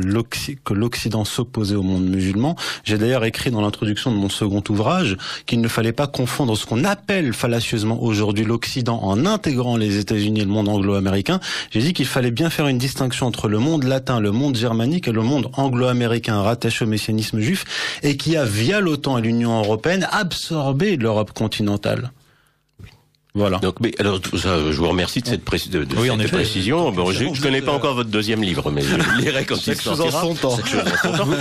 l'Occident 0.70 1.26
s'opposait 1.26 1.76
au 1.76 1.82
monde 1.82 2.06
musulman. 2.06 2.56
J'ai 2.84 2.98
d'ailleurs 2.98 3.26
écrit 3.26 3.52
dans 3.52 3.62
l'introduction 3.62 4.12
de 4.12 4.18
mon 4.18 4.30
second 4.30 4.64
ouvrage 4.70 5.18
qu'il 5.46 5.62
ne 5.62 5.68
fallait 5.68 5.92
pas 5.92 6.08
confondre 6.08 6.58
ce 6.58 6.66
qu'on 6.66 6.84
appelle 6.84 7.34
fallacieusement 7.34 8.02
aujourd'hui 8.02 8.46
l'Occident 8.46 9.00
en 9.02 9.26
intégrant 9.26 9.78
les 9.78 9.98
États-Unis 9.98 10.42
et 10.42 10.46
le 10.46 10.52
monde 10.52 10.70
anglo-américain. 10.70 11.40
J'ai 11.72 11.82
dit 11.82 11.94
qu'il 11.94 12.08
fallait 12.08 12.32
bien 12.32 12.50
faire 12.50 12.68
une 12.68 12.78
distinction 12.78 13.28
entre 13.28 13.48
le 13.48 13.60
monde 13.60 13.84
latin, 13.84 14.20
le 14.20 14.32
monde 14.32 14.56
germanique 14.56 15.08
et 15.08 15.12
le 15.12 15.24
monde 15.24 15.50
anglo-américain 15.54 16.42
rattaché 16.42 16.86
au 16.86 16.88
messianisme 16.88 17.40
juif 17.40 18.00
et 18.04 18.18
qui 18.18 18.38
a, 18.38 18.46
via 18.46 18.80
l'OTAN 18.80 19.18
et 19.18 19.22
l'Union 19.22 19.60
européenne, 19.60 20.08
absorbé 20.12 20.98
l'Europe 20.98 21.32
continentale. 21.34 22.12
Voilà. 23.36 23.60
Donc, 23.60 23.76
mais, 23.80 23.92
alors, 24.00 24.20
ça, 24.36 24.72
je 24.72 24.78
vous 24.78 24.88
remercie 24.88 25.22
de 25.22 25.28
cette, 25.28 25.44
de, 25.70 25.84
de 25.84 25.96
oui, 25.98 26.10
cette 26.20 26.32
précision. 26.32 26.92
Bon, 26.92 27.12
je 27.12 27.26
ne 27.26 27.42
connais 27.42 27.62
pas 27.62 27.72
encore 27.72 27.94
votre 27.94 28.10
deuxième 28.10 28.42
livre, 28.42 28.72
mais 28.72 28.82
je 28.90 28.96
le 28.96 29.22
lirai 29.22 29.46
quand 29.46 29.56
il 29.68 29.76
sortira. 29.76 30.22
Son 30.22 30.34
temps. 30.34 30.58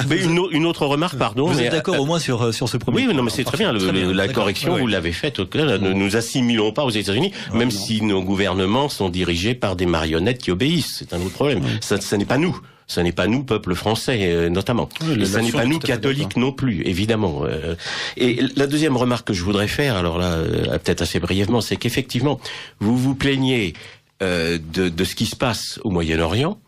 mais 0.08 0.22
une, 0.22 0.40
une, 0.50 0.66
autre 0.66 0.84
remarque, 0.84 1.16
pardon. 1.16 1.48
Vous 1.48 1.56
mais, 1.56 1.64
êtes 1.64 1.72
d'accord 1.72 1.98
au 1.98 2.04
moins 2.04 2.18
sur, 2.18 2.42
euh, 2.42 2.52
sur 2.52 2.68
ce 2.68 2.76
premier 2.76 3.06
Oui, 3.06 3.14
non, 3.14 3.22
mais 3.22 3.30
c'est 3.30 3.44
très 3.44 3.56
bien. 3.56 3.72
Le, 3.72 4.12
la 4.12 4.28
correction, 4.28 4.76
vous 4.76 4.86
l'avez 4.86 5.12
faite. 5.12 5.38
Ne 5.38 5.92
nous 5.92 6.16
assimilons 6.16 6.72
pas 6.72 6.84
aux 6.84 6.90
États-Unis, 6.90 7.32
même 7.54 7.70
si 7.70 8.02
nos 8.02 8.22
gouvernements 8.22 8.88
sont 8.88 9.08
dirigés 9.08 9.54
par 9.54 9.74
des 9.74 9.86
marionnettes 9.86 10.38
qui 10.38 10.50
obéissent. 10.50 10.96
C'est 10.98 11.14
un 11.14 11.20
autre 11.20 11.32
problème. 11.32 11.62
Ça, 11.80 12.00
ça 12.00 12.16
n'est 12.16 12.24
pas 12.24 12.38
nous 12.38 12.58
ce 12.88 13.00
n'est 13.00 13.12
pas 13.12 13.26
nous, 13.26 13.44
peuple 13.44 13.74
français 13.74 14.18
euh, 14.22 14.48
notamment. 14.48 14.88
et 15.02 15.24
ce 15.24 15.38
n'est 15.38 15.52
pas 15.52 15.66
nous, 15.66 15.78
catholiques 15.78 16.36
non 16.36 16.52
plus, 16.52 16.82
évidemment. 16.86 17.42
Euh. 17.44 17.76
et 18.16 18.40
la 18.56 18.66
deuxième 18.66 18.96
remarque 18.96 19.28
que 19.28 19.34
je 19.34 19.44
voudrais 19.44 19.68
faire, 19.68 19.94
alors 19.96 20.18
là, 20.18 20.32
euh, 20.32 20.78
peut-être 20.78 21.02
assez 21.02 21.20
brièvement, 21.20 21.60
c'est 21.60 21.76
qu'effectivement, 21.76 22.40
vous 22.80 22.96
vous 22.96 23.14
plaignez 23.14 23.74
de, 24.20 24.58
de, 24.88 25.04
ce 25.04 25.14
qui 25.14 25.26
se 25.26 25.36
passe 25.36 25.78
au 25.84 25.90
Moyen-Orient, 25.90 26.58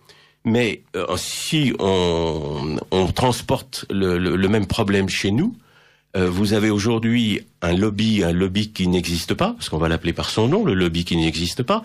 mais 0.45 0.83
si 1.16 1.73
on, 1.81 2.77
on 2.93 3.07
transporte 3.09 3.87
le, 3.91 4.18
le, 4.18 4.49
même 4.49 4.66
problème 4.66 5.09
chez 5.09 5.33
nous, 5.33 5.57
vous 6.14 6.53
avez 6.53 6.71
aujourd'hui 6.71 7.41
un 7.61 7.75
lobby, 7.75 8.23
un 8.23 8.31
lobby 8.31 8.71
qui 8.71 8.87
n'existe 8.87 9.35
pas, 9.35 9.55
parce 9.55 9.68
qu'on 9.68 9.79
va 9.79 9.89
l'appeler 9.89 10.12
par 10.12 10.31
son 10.31 10.47
nom, 10.47 10.64
le 10.64 10.75
lobby 10.75 11.05
qui 11.05 11.16
n'existe 11.16 11.64
pas, 11.64 11.83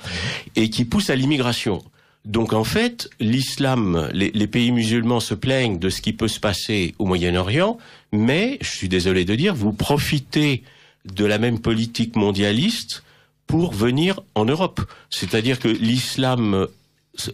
et 0.56 0.70
qui 0.70 0.86
pousse 0.86 1.10
à 1.10 1.16
l'immigration. 1.16 1.84
Donc 2.26 2.54
en 2.54 2.64
fait, 2.64 3.10
l'islam, 3.20 4.10
les, 4.12 4.48
pays 4.48 4.72
musulmans 4.72 5.20
se 5.20 5.36
plaignent 5.36 5.78
de 5.78 5.90
ce 5.90 6.02
qui 6.02 6.12
peut 6.12 6.28
se 6.28 6.40
passer 6.40 6.96
au 6.98 7.06
Moyen-Orient, 7.06 7.78
mais, 8.12 8.58
je 8.62 8.70
suis 8.70 8.90
désolé 8.90 9.26
de 9.26 9.36
dire, 9.36 9.54
vous 9.54 9.74
profitez 9.74 10.64
de 11.06 11.24
la 11.26 11.38
même 11.38 11.60
politique 11.60 12.16
mondialiste 12.16 13.04
pour 13.46 13.74
venir 13.74 14.22
en 14.34 14.46
Europe. 14.46 14.82
C'est-à-dire 15.12 15.60
que 15.60 15.68
l'islam 15.68 16.68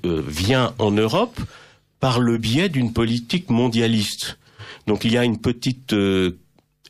euh, 0.04 0.24
vient 0.28 0.74
en 0.78 0.92
Europe 0.92 1.40
par 2.02 2.20
le 2.20 2.38
biais 2.38 2.68
d'une 2.68 2.92
politique 2.92 3.50
mondialiste. 3.50 4.38
Donc 4.88 5.06
il 5.06 5.14
y 5.14 5.18
a 5.18 5.24
une 5.24 5.40
petite 5.40 5.94
euh, 5.94 6.38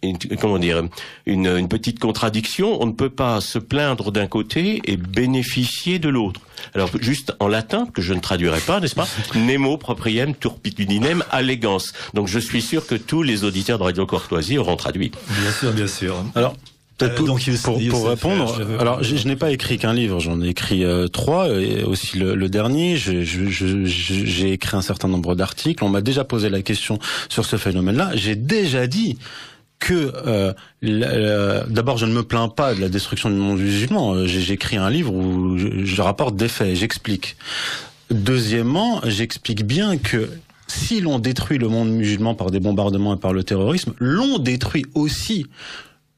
une, 0.03 0.17
comment 0.39 0.59
dire 0.59 0.83
une, 1.25 1.47
une, 1.47 1.67
petite 1.67 1.99
contradiction. 1.99 2.81
On 2.81 2.85
ne 2.85 2.91
peut 2.91 3.09
pas 3.09 3.41
se 3.41 3.59
plaindre 3.59 4.11
d'un 4.11 4.27
côté 4.27 4.81
et 4.85 4.97
bénéficier 4.97 5.99
de 5.99 6.09
l'autre. 6.09 6.41
Alors 6.75 6.89
juste 6.99 7.33
en 7.39 7.47
latin 7.47 7.87
que 7.93 8.01
je 8.01 8.13
ne 8.13 8.19
traduirai 8.19 8.59
pas, 8.59 8.79
n'est-ce 8.79 8.95
pas 8.95 9.07
Nemo 9.35 9.77
propriem 9.77 10.35
turpitudinem 10.35 11.23
allegans. 11.31 11.93
Donc 12.13 12.27
je 12.27 12.39
suis 12.39 12.61
sûr 12.61 12.85
que 12.85 12.95
tous 12.95 13.23
les 13.23 13.43
auditeurs 13.43 13.79
de 13.79 13.83
Radio 13.83 14.05
Courtoisie 14.05 14.57
auront 14.57 14.75
traduit. 14.75 15.11
Bien 15.41 15.51
sûr, 15.51 15.71
bien 15.71 15.87
sûr. 15.87 16.15
Alors 16.35 16.55
euh, 17.01 17.17
donc, 17.17 17.49
pour, 17.63 17.79
pour 17.89 18.07
répondre, 18.09 18.61
alors 18.79 19.03
je, 19.03 19.27
n'ai 19.27 19.35
pas 19.35 19.51
écrit 19.51 19.77
qu'un 19.77 19.93
livre, 19.93 20.19
j'en 20.19 20.41
ai 20.41 20.49
écrit 20.49 20.83
euh, 20.83 21.07
trois, 21.07 21.49
et 21.49 21.83
aussi 21.83 22.17
le, 22.17 22.35
le 22.35 22.49
dernier. 22.49 22.95
J'ai 22.95 24.51
écrit 24.51 24.77
un 24.77 24.81
certain 24.81 25.07
nombre 25.07 25.35
d'articles. 25.35 25.83
On 25.83 25.89
m'a 25.89 26.01
déjà 26.01 26.23
posé 26.23 26.49
la 26.49 26.61
question 26.61 26.99
sur 27.29 27.45
ce 27.45 27.57
phénomène-là. 27.57 28.11
J'ai 28.15 28.35
déjà 28.35 28.87
dit 28.87 29.17
que 29.82 30.13
euh, 30.25 31.63
d'abord 31.67 31.97
je 31.97 32.05
ne 32.05 32.13
me 32.13 32.23
plains 32.23 32.47
pas 32.47 32.73
de 32.73 32.79
la 32.79 32.88
destruction 32.88 33.29
du 33.29 33.36
monde 33.36 33.59
musulman. 33.59 34.13
Euh, 34.13 34.27
j'écris 34.27 34.77
un 34.77 34.89
livre 34.89 35.13
où 35.13 35.57
je, 35.57 36.01
rapporte 36.01 36.38
des 36.38 36.47
faits, 36.47 36.75
j'explique. 36.75 37.36
Deuxièmement, 38.11 39.01
j'explique 39.03 39.65
bien 39.65 39.97
que 39.97 40.29
si 40.67 41.01
l'on 41.01 41.19
détruit 41.19 41.57
le 41.57 41.67
monde 41.67 41.89
musulman 41.89 42.36
par 42.36 42.51
des 42.51 42.59
bombardements 42.59 43.15
et 43.15 43.19
par 43.19 43.34
le 43.34 43.43
terrorisme, 43.43 43.93
l'on 43.99 44.38
détruit 44.38 44.86
aussi 44.93 45.47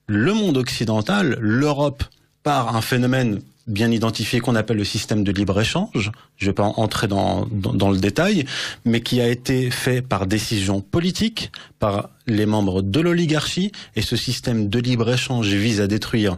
le 0.05 0.33
monde 0.33 0.57
occidental, 0.57 1.37
l'Europe, 1.39 2.03
par 2.43 2.75
un 2.75 2.81
phénomène 2.81 3.41
bien 3.67 3.91
identifié 3.91 4.39
qu'on 4.39 4.55
appelle 4.55 4.77
le 4.77 4.83
système 4.83 5.23
de 5.23 5.31
libre-échange. 5.31 6.11
Je 6.37 6.45
vais 6.47 6.53
pas 6.53 6.63
entrer 6.63 7.07
dans, 7.07 7.47
dans, 7.51 7.91
le 7.91 7.97
détail, 7.97 8.45
mais 8.85 9.01
qui 9.01 9.21
a 9.21 9.27
été 9.27 9.71
fait 9.71 10.01
par 10.01 10.27
décision 10.27 10.81
politique, 10.81 11.51
par 11.79 12.09
les 12.27 12.45
membres 12.45 12.81
de 12.81 12.99
l'oligarchie, 12.99 13.71
et 13.95 14.01
ce 14.01 14.15
système 14.15 14.69
de 14.69 14.79
libre-échange 14.79 15.47
vise 15.47 15.81
à 15.81 15.87
détruire 15.87 16.37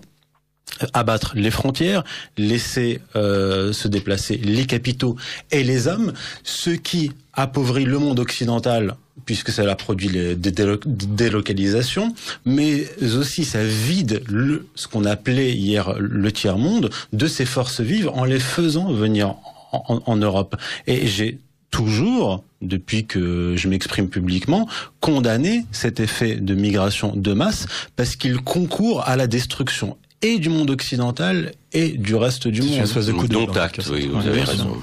abattre 0.94 1.34
les 1.36 1.52
frontières, 1.52 2.04
laisser 2.38 3.02
euh, 3.16 3.72
se 3.74 3.88
déplacer 3.88 4.38
les 4.38 4.66
capitaux 4.66 5.16
et 5.52 5.64
les 5.64 5.88
hommes, 5.88 6.14
ce 6.44 6.70
qui 6.70 7.12
appauvrit 7.34 7.86
le 7.86 8.00
monde 8.00 8.20
occidental 8.20 8.96
puisque 9.26 9.52
ça 9.52 9.70
a 9.70 9.76
produit 9.76 10.10
des 10.10 10.36
délocalisations, 10.36 12.14
mais 12.46 12.86
aussi 13.02 13.46
ça 13.46 13.64
vide 13.64 14.22
ce 14.76 14.88
qu'on 14.88 15.06
appelait 15.06 15.54
hier 15.54 15.96
le 15.98 16.32
tiers-monde 16.32 16.90
de 17.14 17.28
ses 17.28 17.46
forces 17.46 17.82
vives 17.82 18.10
en 18.10 18.26
les 18.26 18.40
faisant 18.40 18.92
venir 18.92 19.36
en, 19.72 20.04
en 20.06 20.16
Europe. 20.18 20.56
Et 20.86 21.08
j'ai 21.08 21.40
toujours, 21.72 22.44
depuis 22.62 23.06
que 23.06 23.56
je 23.58 23.68
m'exprime 23.68 24.10
publiquement, 24.10 24.68
condamné 25.00 25.66
cet 25.72 26.00
effet 26.00 26.36
de 26.36 26.54
migration 26.54 27.14
de 27.16 27.34
masse 27.34 27.66
parce 27.96 28.16
qu'il 28.16 28.38
concourt 28.38 29.02
à 29.08 29.16
la 29.16 29.28
destruction 29.28 29.98
et 30.22 30.40
du 30.40 30.50
monde 30.50 30.70
occidental 30.70 31.54
et 31.74 31.90
du 31.90 32.16
reste 32.16 32.48
du 32.48 32.62
monde. 32.62 32.74
Une 32.76 32.84
espèce 32.84 33.06
de 33.06 33.14
coup 33.14 33.28
oui, 33.92 34.10
vous 34.12 34.28
avez 34.28 34.44
raison. 34.44 34.78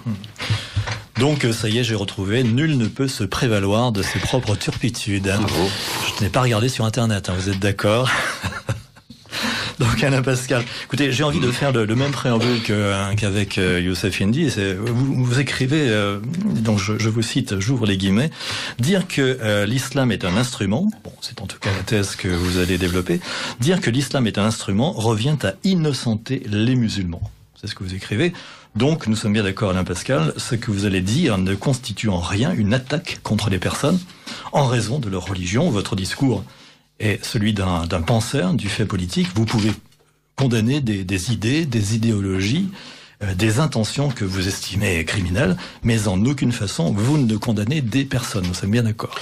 Donc 1.18 1.46
ça 1.52 1.68
y 1.68 1.78
est, 1.78 1.84
j'ai 1.84 1.94
retrouvé. 1.94 2.42
Nul 2.42 2.76
ne 2.76 2.86
peut 2.86 3.08
se 3.08 3.24
prévaloir 3.24 3.92
de 3.92 4.02
ses 4.02 4.18
propres 4.18 4.56
turpitudes. 4.56 5.24
Bravo. 5.24 5.70
Je 6.18 6.24
n'ai 6.24 6.30
pas 6.30 6.42
regardé 6.42 6.68
sur 6.68 6.84
Internet, 6.84 7.28
hein, 7.28 7.34
vous 7.38 7.48
êtes 7.48 7.58
d'accord? 7.58 8.10
Donc 9.78 10.02
Alain 10.04 10.22
Pascal, 10.22 10.62
écoutez, 10.84 11.12
j'ai 11.12 11.24
envie 11.24 11.40
de 11.40 11.50
faire 11.50 11.72
le, 11.72 11.86
même 11.94 12.10
préambule 12.10 12.60
hein, 12.70 13.14
qu'avec 13.16 13.58
euh, 13.58 13.80
Youssef. 13.80 14.16
C'est- 14.50 14.74
Vous, 14.74 15.40
écrivez, 15.40 15.88
euh, 15.88 16.18
donc 16.20 16.78
je, 16.78 16.98
je 16.98 17.08
vous 17.08 17.22
cite, 17.22 17.58
j'ouvre 17.58 17.86
les 17.86 17.96
guillemets, 17.96 18.30
dire 18.78 19.08
que 19.08 19.38
euh, 19.40 19.64
l'islam 19.66 20.12
est 20.12 20.24
un 20.24 20.36
instrument, 20.36 20.90
bon, 21.04 21.12
c'est 21.20 21.40
en 21.40 21.46
tout 21.46 21.58
cas 21.58 21.70
la 21.72 21.82
thèse 21.82 22.16
que 22.16 22.28
vous 22.28 22.58
allez 22.58 22.78
développer, 22.78 23.20
dire 23.60 23.80
que 23.80 23.90
l'islam 23.90 24.26
est 24.26 24.38
un 24.38 24.44
instrument 24.44 24.92
revient 24.92 25.36
à 25.42 25.54
innocenter 25.64 26.42
les 26.46 26.76
musulmans. 26.76 27.22
C'est 27.60 27.66
ce 27.68 27.74
que 27.74 27.84
vous 27.84 27.94
écrivez. 27.94 28.32
Donc, 28.74 29.06
nous 29.06 29.16
sommes 29.16 29.34
bien 29.34 29.42
d'accord, 29.42 29.70
Alain 29.70 29.84
Pascal, 29.84 30.32
ce 30.36 30.54
que 30.54 30.70
vous 30.70 30.84
allez 30.86 31.00
dire 31.00 31.38
ne 31.38 31.54
constitue 31.54 32.08
en 32.08 32.20
rien 32.20 32.52
une 32.52 32.74
attaque 32.74 33.20
contre 33.22 33.50
les 33.50 33.58
personnes 33.58 34.00
en 34.52 34.66
raison 34.66 34.98
de 34.98 35.08
leur 35.08 35.26
religion. 35.26 35.70
Votre 35.70 35.94
discours 35.94 36.42
est 37.00 37.24
celui 37.24 37.52
d'un 37.52 37.86
penseur, 38.06 38.54
du 38.54 38.68
fait 38.68 38.86
politique. 38.86 39.28
Vous 39.34 39.44
pouvez 39.44 39.72
condamner 40.36 40.80
des, 40.80 41.32
idées, 41.32 41.66
des 41.66 41.94
idéologies, 41.94 42.68
euh, 43.22 43.34
des 43.34 43.60
intentions 43.60 44.08
que 44.08 44.24
vous 44.24 44.48
estimez 44.48 45.04
criminelles, 45.04 45.56
mais 45.82 46.08
en 46.08 46.24
aucune 46.24 46.52
façon 46.52 46.92
vous 46.92 47.18
ne 47.18 47.36
condamnez 47.36 47.80
des 47.80 48.04
personnes. 48.04 48.46
Nous 48.46 48.54
sommes 48.54 48.70
bien 48.70 48.82
d'accord. 48.82 49.14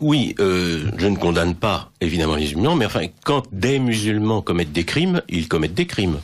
Oui, 0.00 0.34
euh, 0.40 0.90
je 0.96 1.06
ne 1.06 1.16
condamne 1.16 1.54
pas 1.54 1.90
évidemment 2.00 2.34
les 2.34 2.42
musulmans, 2.42 2.76
mais 2.76 2.86
enfin, 2.86 3.06
quand 3.24 3.44
des 3.52 3.78
musulmans 3.78 4.42
commettent 4.42 4.72
des 4.72 4.84
crimes, 4.84 5.22
ils 5.28 5.48
commettent 5.48 5.74
des 5.74 5.86
crimes. 5.86 6.18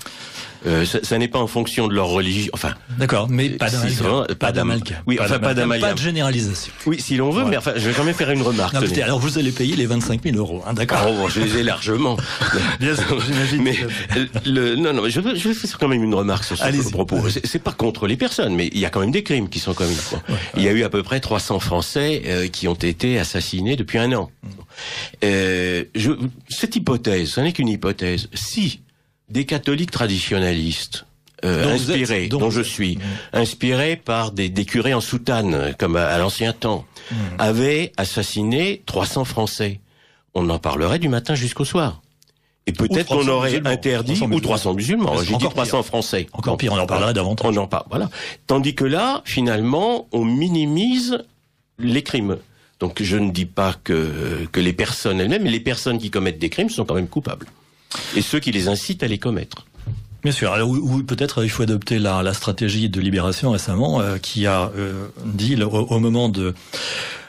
Euh, 0.66 0.84
ça, 0.84 0.98
ça 1.02 1.16
n'est 1.18 1.28
pas 1.28 1.38
en 1.38 1.46
fonction 1.46 1.88
de 1.88 1.94
leur 1.94 2.08
religion. 2.08 2.50
Enfin, 2.52 2.74
D'accord, 2.98 3.28
mais 3.30 3.48
pas 3.50 3.68
Si, 3.68 3.76
d'amalgame. 3.96 4.24
c'est 4.28 4.38
pas 4.38 4.52
d'amalgame. 4.52 4.98
Oui, 5.06 5.18
enfin, 5.20 5.38
pas 5.38 5.54
d'amalgame. 5.54 5.88
Pas 5.90 5.94
de 5.94 6.00
généralisation. 6.00 6.72
oui, 6.86 7.00
si 7.00 7.16
l'on 7.16 7.30
veut, 7.30 7.44
Ouais. 7.44 7.50
mais 7.50 7.56
enfin, 7.56 7.72
je 7.76 7.88
vais 7.88 7.94
quand 7.94 8.04
même 8.04 8.14
faire 8.14 8.30
une 8.30 8.42
remarque. 8.42 8.74
Non, 8.74 8.82
écoutez, 8.82 9.02
alors 9.02 9.18
vous 9.18 9.38
allez 9.38 9.52
payer 9.52 9.74
les 9.76 9.86
25 9.86 10.22
000 10.22 10.36
euros, 10.36 10.62
hein, 10.66 10.74
d'accord 10.74 11.06
Oh, 11.08 11.12
bon, 11.14 11.28
je 11.28 11.40
les 11.40 11.58
ai 11.58 11.62
largement. 11.62 12.16
Bien 12.80 12.94
sûr, 12.94 13.20
j'imagine. 13.20 13.62
Mais 13.62 13.76
le, 14.44 14.76
non, 14.76 14.92
non, 14.92 15.02
mais 15.02 15.10
je 15.10 15.20
je 15.34 15.48
veux 15.48 15.54
faire 15.54 15.78
quand 15.78 15.88
même 15.88 16.02
une 16.02 16.14
remarque 16.14 16.44
sur 16.44 16.56
ce 16.56 16.90
propos. 16.90 17.20
C'est- 17.28 17.58
pas 17.60 17.72
contre 17.72 18.06
les 18.06 18.16
personnes, 18.16 18.54
mais 18.54 18.68
il 18.72 18.78
y 18.78 18.86
a 18.86 18.90
quand 18.90 19.00
même 19.00 19.10
des 19.10 19.22
crimes 19.22 19.48
qui 19.50 19.58
sont 19.58 19.74
commis. 19.74 19.96
Il 20.56 20.62
y 20.62 20.68
a 20.68 20.72
eu 20.72 20.82
à 20.82 20.88
peu 20.88 21.02
près 21.02 21.20
300 21.20 21.60
Français 21.60 22.22
euh, 22.26 22.48
qui 22.48 22.68
ont 22.68 22.74
été 22.74 23.18
assassinés 23.18 23.76
depuis 23.76 23.98
un 23.98 24.12
an. 24.12 24.30
Mm. 24.42 24.48
Euh, 25.24 25.84
je, 25.94 26.12
cette 26.48 26.76
hypothèse, 26.76 27.30
ce 27.32 27.40
n'est 27.40 27.52
qu'une 27.52 27.68
hypothèse. 27.68 28.28
Si 28.32 28.80
des 29.30 29.44
catholiques 29.46 29.90
traditionnalistes 29.90 31.06
euh, 31.44 31.62
Dont 31.64 31.70
vous 31.76 31.90
êtes, 31.90 32.00
inspirés, 32.02 32.28
dont 32.28 32.50
je 32.50 32.60
suis, 32.60 32.96
Mm. 32.96 33.00
inspirés 33.32 33.96
par 33.96 34.30
des, 34.32 34.48
des 34.50 34.64
curés 34.66 34.92
en 34.92 35.00
soutane, 35.00 35.74
comme 35.78 35.96
à, 35.96 36.06
à 36.06 36.18
l'ancien 36.18 36.52
temps, 36.52 36.84
Mm. 37.10 37.14
avaient 37.38 37.92
assassiné 37.96 38.82
300 38.86 39.24
Français, 39.24 39.80
on 40.34 40.48
en 40.50 40.58
parlerait 40.58 40.98
du 40.98 41.08
matin 41.08 41.34
jusqu'au 41.34 41.64
soir. 41.64 42.02
Et 42.66 42.72
peut-être 42.72 43.06
300 43.06 43.22
qu'on 43.24 43.28
aurait 43.32 43.48
musulmans. 43.50 43.70
interdit 43.70 44.14
300 44.14 44.32
ou 44.34 44.40
300 44.40 44.74
musulmans. 44.74 45.16
J'ai 45.22 45.28
dit 45.28 45.34
encore 45.34 45.54
300 45.54 45.78
pire. 45.78 45.86
Français. 45.86 46.26
Encore 46.32 46.56
pire, 46.58 46.72
on 46.74 46.78
en 46.78 46.86
parlerait 46.86 47.14
davantage. 47.14 47.56
On 47.56 47.60
en 47.62 47.66
parle, 47.66 47.84
voilà. 47.88 48.10
Tandis 48.46 48.74
que 48.74 48.84
là, 48.84 49.22
finalement, 49.24 50.06
on 50.12 50.24
minimise 50.26 51.24
les 51.78 52.02
crimes. 52.02 52.36
Donc 52.80 53.02
je 53.02 53.16
ne 53.16 53.30
dis 53.30 53.46
pas 53.46 53.74
que, 53.82 54.46
que 54.52 54.60
les 54.60 54.72
personnes 54.74 55.20
elles-mêmes, 55.20 55.42
mais 55.42 55.50
les 55.50 55.58
personnes 55.60 55.98
qui 55.98 56.10
commettent 56.10 56.38
des 56.38 56.50
crimes 56.50 56.68
sont 56.70 56.84
quand 56.84 56.94
même 56.94 57.08
coupables. 57.08 57.46
Et 58.16 58.22
ceux 58.22 58.40
qui 58.40 58.52
les 58.52 58.68
incitent 58.68 59.02
à 59.02 59.08
les 59.08 59.18
commettre. 59.18 59.66
Bien 60.22 60.32
sûr. 60.32 60.52
Alors, 60.52 60.68
oui, 60.68 61.02
peut-être 61.02 61.44
il 61.44 61.48
faut 61.48 61.62
adopter 61.62 61.98
la, 61.98 62.34
stratégie 62.34 62.90
de 62.90 63.00
Libération 63.00 63.50
récemment, 63.50 64.00
euh, 64.00 64.18
qui 64.18 64.46
a 64.46 64.70
euh, 64.76 65.08
dit 65.24 65.60
au 65.62 65.98
moment 65.98 66.28
de 66.28 66.54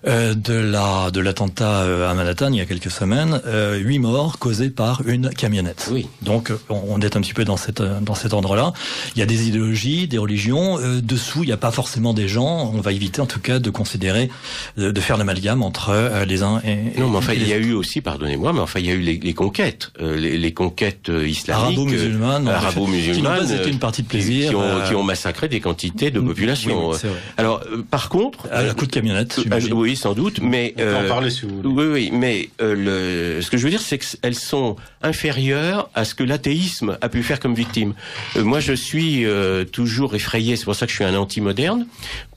euh, 0.07 0.33
de 0.33 0.53
la 0.53 1.11
de 1.11 1.19
l'attentat 1.19 1.81
euh, 1.81 2.09
à 2.09 2.13
Manhattan 2.13 2.51
il 2.51 2.57
y 2.57 2.61
a 2.61 2.65
quelques 2.65 2.91
semaines, 2.91 3.41
euh, 3.45 3.77
huit 3.77 3.99
morts 3.99 4.39
causés 4.39 4.69
par 4.69 5.01
une 5.07 5.29
camionnette. 5.29 5.89
Oui. 5.91 6.07
Donc 6.21 6.51
on 6.69 6.99
est 7.01 7.15
un 7.15 7.21
petit 7.21 7.33
peu 7.33 7.45
dans 7.45 7.57
cette 7.57 7.81
dans 7.81 8.15
cet 8.15 8.33
ordre-là. 8.33 8.73
Il 9.15 9.19
y 9.19 9.21
a 9.21 9.25
des 9.25 9.47
idéologies, 9.47 10.07
des 10.07 10.17
religions. 10.17 10.79
euh, 10.79 11.01
dessous, 11.01 11.43
il 11.43 11.47
n'y 11.47 11.51
a 11.53 11.57
pas 11.57 11.71
forcément 11.71 12.13
des 12.13 12.27
gens. 12.27 12.71
On 12.73 12.81
va 12.81 12.91
éviter 12.91 13.21
en 13.21 13.25
tout 13.25 13.39
cas 13.39 13.59
de 13.59 13.69
considérer, 13.69 14.29
de, 14.77 14.91
de 14.91 15.01
faire 15.01 15.17
l'amalgame 15.17 15.61
entre 15.63 15.89
euh, 15.89 16.25
les 16.25 16.43
uns 16.43 16.61
et, 16.65 16.99
Non, 16.99 17.09
mais 17.09 17.17
enfin, 17.17 17.33
il 17.33 17.47
y 17.47 17.53
a 17.53 17.57
eu 17.57 17.73
aussi, 17.73 18.01
pardonnez-moi, 18.01 18.53
mais 18.53 18.59
enfin, 18.59 18.79
il 18.79 18.85
y 18.85 18.89
a 18.89 18.93
eu 18.93 19.01
les, 19.01 19.17
les 19.17 19.33
conquêtes, 19.33 19.91
euh, 20.01 20.15
les, 20.17 20.37
les 20.37 20.53
conquêtes 20.53 21.09
islamiques, 21.09 21.77
arabo-musulmanes, 21.77 22.43
qui 22.43 22.45
n'ont 22.49 22.51
arabo-musulmanes, 22.51 23.47
pas 23.47 23.51
euh, 23.53 23.67
une 23.67 23.79
partie 23.79 24.01
de 24.03 24.07
qui- 24.07 24.17
plaisir. 24.17 24.49
qui, 24.49 24.55
ont, 24.55 24.81
qui 24.87 24.95
ont 24.95 25.03
massacré 25.03 25.47
des 25.47 25.59
quantités 25.59 26.11
de 26.11 26.19
population. 26.19 26.89
oui, 26.91 26.97
oui. 27.03 27.09
Alors, 27.37 27.61
euh, 27.71 27.83
par 27.89 28.09
contre, 28.09 28.47
à 28.51 28.61
la 28.63 28.73
coup 28.73 28.85
de 28.85 28.91
camionnette, 28.91 29.39
euh. 29.39 29.43
Oui, 29.91 29.97
sans 29.97 30.13
doute, 30.13 30.39
mais 30.41 30.73
On 30.77 30.79
peut 30.79 30.95
en 30.95 31.01
euh, 31.01 31.07
parler 31.07 31.29
si 31.29 31.45
vous 31.45 31.57
voulez. 31.57 31.69
Oui, 31.69 31.85
oui, 31.91 32.09
mais 32.13 32.49
euh, 32.61 33.35
le, 33.35 33.41
ce 33.41 33.51
que 33.51 33.57
je 33.57 33.63
veux 33.63 33.69
dire, 33.69 33.81
c'est 33.81 33.97
qu'elles 33.97 34.35
sont 34.35 34.77
inférieures 35.01 35.89
à 35.95 36.05
ce 36.05 36.15
que 36.15 36.23
l'athéisme 36.23 36.97
a 37.01 37.09
pu 37.09 37.23
faire 37.23 37.39
comme 37.39 37.55
victime. 37.55 37.93
Euh, 38.37 38.43
moi, 38.43 38.59
je 38.59 38.73
suis 38.73 39.25
toujours 39.71 40.15
effrayé, 40.15 40.55
c'est 40.55 40.65
pour 40.65 40.75
ça 40.75 40.85
que 40.85 40.91
je 40.91 40.95
suis 40.95 41.03
un 41.03 41.15
anti-moderne, 41.15 41.85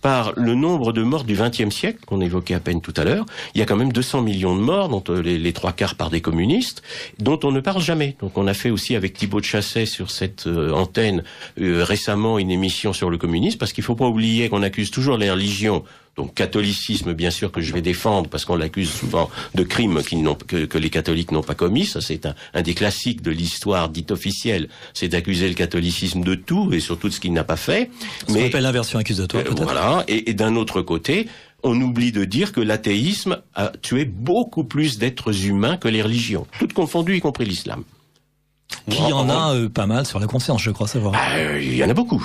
par 0.02 0.32
le 0.36 0.54
nombre 0.54 0.92
de 0.92 1.02
morts 1.02 1.24
du 1.24 1.34
XXe 1.34 1.74
siècle, 1.74 2.00
qu'on 2.04 2.20
évoquait 2.20 2.54
à 2.54 2.60
peine 2.60 2.80
tout 2.80 2.92
à 2.96 3.04
l'heure. 3.04 3.24
Il 3.54 3.58
y 3.58 3.62
a 3.62 3.66
quand 3.66 3.76
même 3.76 3.92
200 3.92 4.22
millions 4.22 4.54
de 4.54 4.60
morts, 4.60 4.88
dont 4.88 5.02
les, 5.14 5.38
les 5.38 5.52
trois 5.52 5.72
quarts 5.72 5.94
par 5.94 6.10
des 6.10 6.20
communistes, 6.20 6.82
dont 7.18 7.40
on 7.44 7.52
ne 7.52 7.60
parle 7.60 7.80
jamais. 7.80 8.16
Donc 8.20 8.36
on 8.36 8.46
a 8.46 8.54
fait 8.54 8.70
aussi 8.70 8.96
avec 8.96 9.14
Thibaut 9.14 9.40
de 9.40 9.46
Chasset 9.46 9.86
sur 9.86 10.10
cette 10.10 10.46
euh, 10.46 10.72
antenne 10.72 11.22
euh, 11.60 11.84
récemment 11.84 12.38
une 12.38 12.50
émission 12.50 12.92
sur 12.92 13.10
le 13.10 13.16
communisme, 13.16 13.58
parce 13.58 13.72
qu'il 13.72 13.84
faut 13.84 13.94
pas 13.94 14.06
oublier 14.06 14.48
qu'on 14.48 14.62
accuse 14.62 14.90
toujours 14.90 15.16
les 15.16 15.30
religions 15.30 15.84
donc 16.16 16.32
catholicisme, 16.34 17.12
bien 17.12 17.30
sûr, 17.30 17.50
que 17.50 17.60
je 17.60 17.72
vais 17.72 17.82
défendre 17.82 18.28
parce 18.30 18.44
qu'on 18.44 18.56
l'accuse 18.56 18.90
souvent 18.90 19.30
de 19.54 19.62
crimes 19.64 20.00
n'ont- 20.12 20.34
que, 20.36 20.64
que 20.64 20.78
les 20.78 20.90
catholiques 20.90 21.32
n'ont 21.32 21.42
pas 21.42 21.54
commis. 21.56 21.86
Ça, 21.86 22.00
c'est 22.00 22.24
un, 22.26 22.34
un 22.54 22.62
des 22.62 22.74
classiques 22.74 23.20
de 23.22 23.30
l'histoire 23.32 23.88
dite 23.88 24.10
officielle. 24.12 24.68
C'est 24.92 25.08
d'accuser 25.08 25.48
le 25.48 25.54
catholicisme 25.54 26.22
de 26.22 26.34
tout 26.34 26.72
et 26.72 26.80
surtout 26.80 27.08
de 27.08 27.12
ce 27.14 27.20
qu'il 27.20 27.32
n'a 27.32 27.44
pas 27.44 27.56
fait. 27.56 27.90
Ce 28.28 28.32
qu'on 28.32 28.44
appelle 28.46 28.62
l'inversion 28.62 28.98
accusatoire, 28.98 29.42
Euh, 29.46 29.50
voilà. 29.56 30.04
Et, 30.08 30.30
et 30.30 30.34
d'un 30.34 30.54
autre 30.56 30.82
côté, 30.82 31.28
on 31.64 31.80
oublie 31.80 32.12
de 32.12 32.24
dire 32.24 32.52
que 32.52 32.60
l'athéisme 32.60 33.38
a 33.54 33.72
tué 33.82 34.04
beaucoup 34.04 34.64
plus 34.64 34.98
d'êtres 34.98 35.46
humains 35.46 35.76
que 35.78 35.88
les 35.88 36.02
religions, 36.02 36.46
toutes 36.58 36.74
confondues, 36.74 37.16
y 37.16 37.20
compris 37.20 37.44
l'islam. 37.46 37.82
Qui 38.90 39.12
en 39.12 39.28
a 39.30 39.54
euh, 39.54 39.68
pas 39.68 39.86
mal 39.86 40.04
sur 40.06 40.20
la 40.20 40.26
conscience, 40.26 40.62
je 40.62 40.70
crois 40.70 40.86
savoir. 40.88 41.14
Ah, 41.16 41.36
euh, 41.36 41.60
Il 41.62 41.74
y 41.74 41.82
en 41.84 41.88
a 41.88 41.94
beaucoup. 41.94 42.24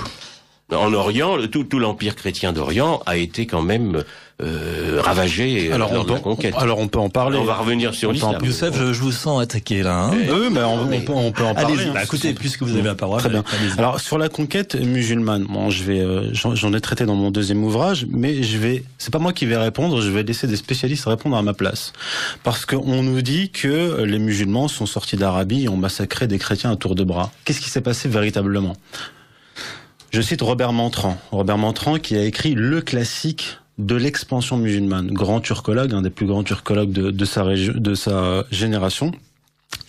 En 0.72 0.92
Orient, 0.94 1.36
le- 1.36 1.48
tout, 1.48 1.64
tout 1.64 1.78
l'empire 1.78 2.14
chrétien 2.16 2.52
d'Orient 2.52 3.00
a 3.06 3.16
été 3.16 3.46
quand 3.46 3.62
même 3.62 4.04
euh, 4.42 5.00
ravagé 5.02 5.70
Alors 5.72 5.92
lors 5.92 6.00
on, 6.00 6.04
de 6.04 6.08
peut, 6.08 6.14
la 6.14 6.20
conquête. 6.20 6.54
alors 6.56 6.78
on 6.78 6.88
peut 6.88 6.98
en 6.98 7.10
parler. 7.10 7.36
on 7.38 7.44
va 7.44 7.56
revenir 7.56 7.92
sur 7.94 8.12
l'islam. 8.12 8.36
Youssef, 8.42 8.74
je, 8.78 8.92
je 8.92 9.00
vous 9.02 9.12
sens 9.12 9.42
attaqué 9.42 9.82
là. 9.82 10.04
Hein 10.04 10.12
Oui, 10.14 10.48
mais 10.50 10.60
on, 10.62 10.82
on 10.90 11.00
peut, 11.00 11.12
on 11.12 11.32
peut 11.32 11.44
en 11.44 11.54
parler. 11.54 11.74
Allez-y, 11.74 11.88
hein. 11.88 11.92
bah, 11.94 12.04
écoutez, 12.04 12.32
puisque 12.34 12.62
vous 12.62 12.72
avez 12.72 12.82
la 12.82 12.94
parole. 12.94 13.20
Très 13.20 13.28
bien. 13.28 13.44
Alors 13.76 14.00
sur 14.00 14.16
la 14.16 14.28
conquête 14.28 14.76
musulmane, 14.76 15.44
bon, 15.44 15.68
je 15.70 15.82
vais, 15.84 16.00
euh, 16.00 16.32
j'en 16.32 16.54
j'en 16.54 16.72
ai 16.72 16.80
traité 16.80 17.04
dans 17.04 17.16
mon 17.16 17.30
deuxième 17.30 17.62
ouvrage, 17.64 18.06
mais 18.10 18.42
je 18.42 18.56
vais, 18.56 18.84
c'est 18.96 19.12
pas 19.12 19.18
moi 19.18 19.32
qui 19.32 19.44
vais 19.46 19.56
répondre, 19.58 20.00
je 20.00 20.10
vais 20.10 20.22
laisser 20.22 20.46
des 20.46 20.56
spécialistes 20.56 21.04
répondre 21.06 21.36
à 21.36 21.42
ma 21.42 21.52
place, 21.52 21.92
parce 22.44 22.64
qu'on 22.64 23.02
nous 23.02 23.20
dit 23.22 23.50
que 23.50 24.02
les 24.04 24.18
musulmans 24.18 24.68
sont 24.68 24.86
sortis 24.86 25.16
d'Arabie 25.16 25.64
et 25.64 25.68
ont 25.68 25.76
massacré 25.76 26.26
des 26.28 26.38
chrétiens 26.38 26.70
à 26.70 26.76
tour 26.76 26.94
de 26.94 27.04
bras. 27.04 27.30
Qu'est-ce 27.44 27.60
qui 27.60 27.68
s'est 27.70 27.80
passé 27.82 28.08
véritablement? 28.08 28.74
Je 30.10 30.20
cite 30.20 30.42
Robert 30.42 30.72
Mantran, 30.72 31.18
Robert 31.30 31.58
Mantran 31.58 31.98
qui 31.98 32.16
a 32.16 32.24
écrit 32.24 32.54
le 32.54 32.80
classique 32.80 33.58
de 33.78 33.94
l'expansion 33.94 34.56
musulmane, 34.56 35.10
grand 35.12 35.40
turcologue, 35.40 35.94
un 35.94 36.02
des 36.02 36.10
plus 36.10 36.26
grands 36.26 36.42
turcologues 36.42 36.92
de, 36.92 37.10
de 37.10 37.24
sa 37.24 37.44
de 37.44 37.94
sa 37.94 38.44
génération. 38.50 39.12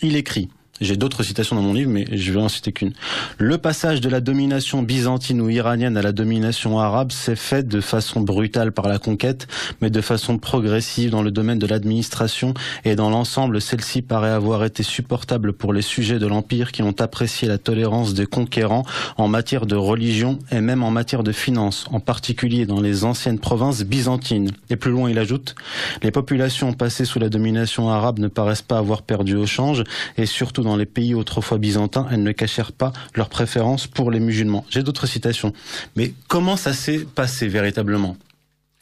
Il 0.00 0.16
écrit 0.16 0.48
j'ai 0.82 0.96
d'autres 0.96 1.22
citations 1.22 1.56
dans 1.56 1.62
mon 1.62 1.72
livre, 1.72 1.90
mais 1.90 2.06
je 2.12 2.32
vais 2.32 2.40
en 2.40 2.48
citer 2.48 2.72
qu'une. 2.72 2.92
Le 3.38 3.58
passage 3.58 4.00
de 4.00 4.08
la 4.08 4.20
domination 4.20 4.82
byzantine 4.82 5.40
ou 5.40 5.48
iranienne 5.48 5.96
à 5.96 6.02
la 6.02 6.12
domination 6.12 6.78
arabe 6.78 7.12
s'est 7.12 7.36
fait 7.36 7.66
de 7.66 7.80
façon 7.80 8.20
brutale 8.20 8.72
par 8.72 8.88
la 8.88 8.98
conquête, 8.98 9.46
mais 9.80 9.90
de 9.90 10.00
façon 10.00 10.38
progressive 10.38 11.10
dans 11.10 11.22
le 11.22 11.30
domaine 11.30 11.58
de 11.58 11.66
l'administration 11.66 12.54
et 12.84 12.96
dans 12.96 13.10
l'ensemble, 13.10 13.60
celle-ci 13.60 14.02
paraît 14.02 14.30
avoir 14.30 14.64
été 14.64 14.82
supportable 14.82 15.52
pour 15.52 15.72
les 15.72 15.82
sujets 15.82 16.18
de 16.18 16.26
l'Empire 16.26 16.72
qui 16.72 16.82
ont 16.82 16.94
apprécié 16.98 17.48
la 17.48 17.58
tolérance 17.58 18.14
des 18.14 18.26
conquérants 18.26 18.84
en 19.16 19.28
matière 19.28 19.66
de 19.66 19.76
religion 19.76 20.38
et 20.50 20.60
même 20.60 20.82
en 20.82 20.90
matière 20.90 21.22
de 21.22 21.32
finances, 21.32 21.86
en 21.90 22.00
particulier 22.00 22.66
dans 22.66 22.80
les 22.80 23.04
anciennes 23.04 23.38
provinces 23.38 23.82
byzantines. 23.84 24.50
Et 24.70 24.76
plus 24.76 24.90
loin, 24.90 25.10
il 25.10 25.18
ajoute, 25.18 25.54
les 26.02 26.10
populations 26.10 26.72
passées 26.72 27.04
sous 27.04 27.18
la 27.18 27.28
domination 27.28 27.90
arabe 27.90 28.18
ne 28.18 28.28
paraissent 28.28 28.62
pas 28.62 28.78
avoir 28.78 29.02
perdu 29.02 29.36
au 29.36 29.46
change 29.46 29.84
et 30.16 30.26
surtout 30.26 30.62
dans 30.62 30.71
les 30.76 30.86
pays 30.86 31.14
autrefois 31.14 31.58
byzantins, 31.58 32.06
elles 32.10 32.22
ne 32.22 32.32
cachèrent 32.32 32.72
pas 32.72 32.92
leur 33.14 33.28
préférence 33.28 33.86
pour 33.86 34.10
les 34.10 34.20
musulmans. 34.20 34.64
J'ai 34.70 34.82
d'autres 34.82 35.06
citations. 35.06 35.52
Mais 35.96 36.12
comment 36.28 36.56
ça 36.56 36.72
s'est 36.72 37.00
passé 37.00 37.48
véritablement? 37.48 38.16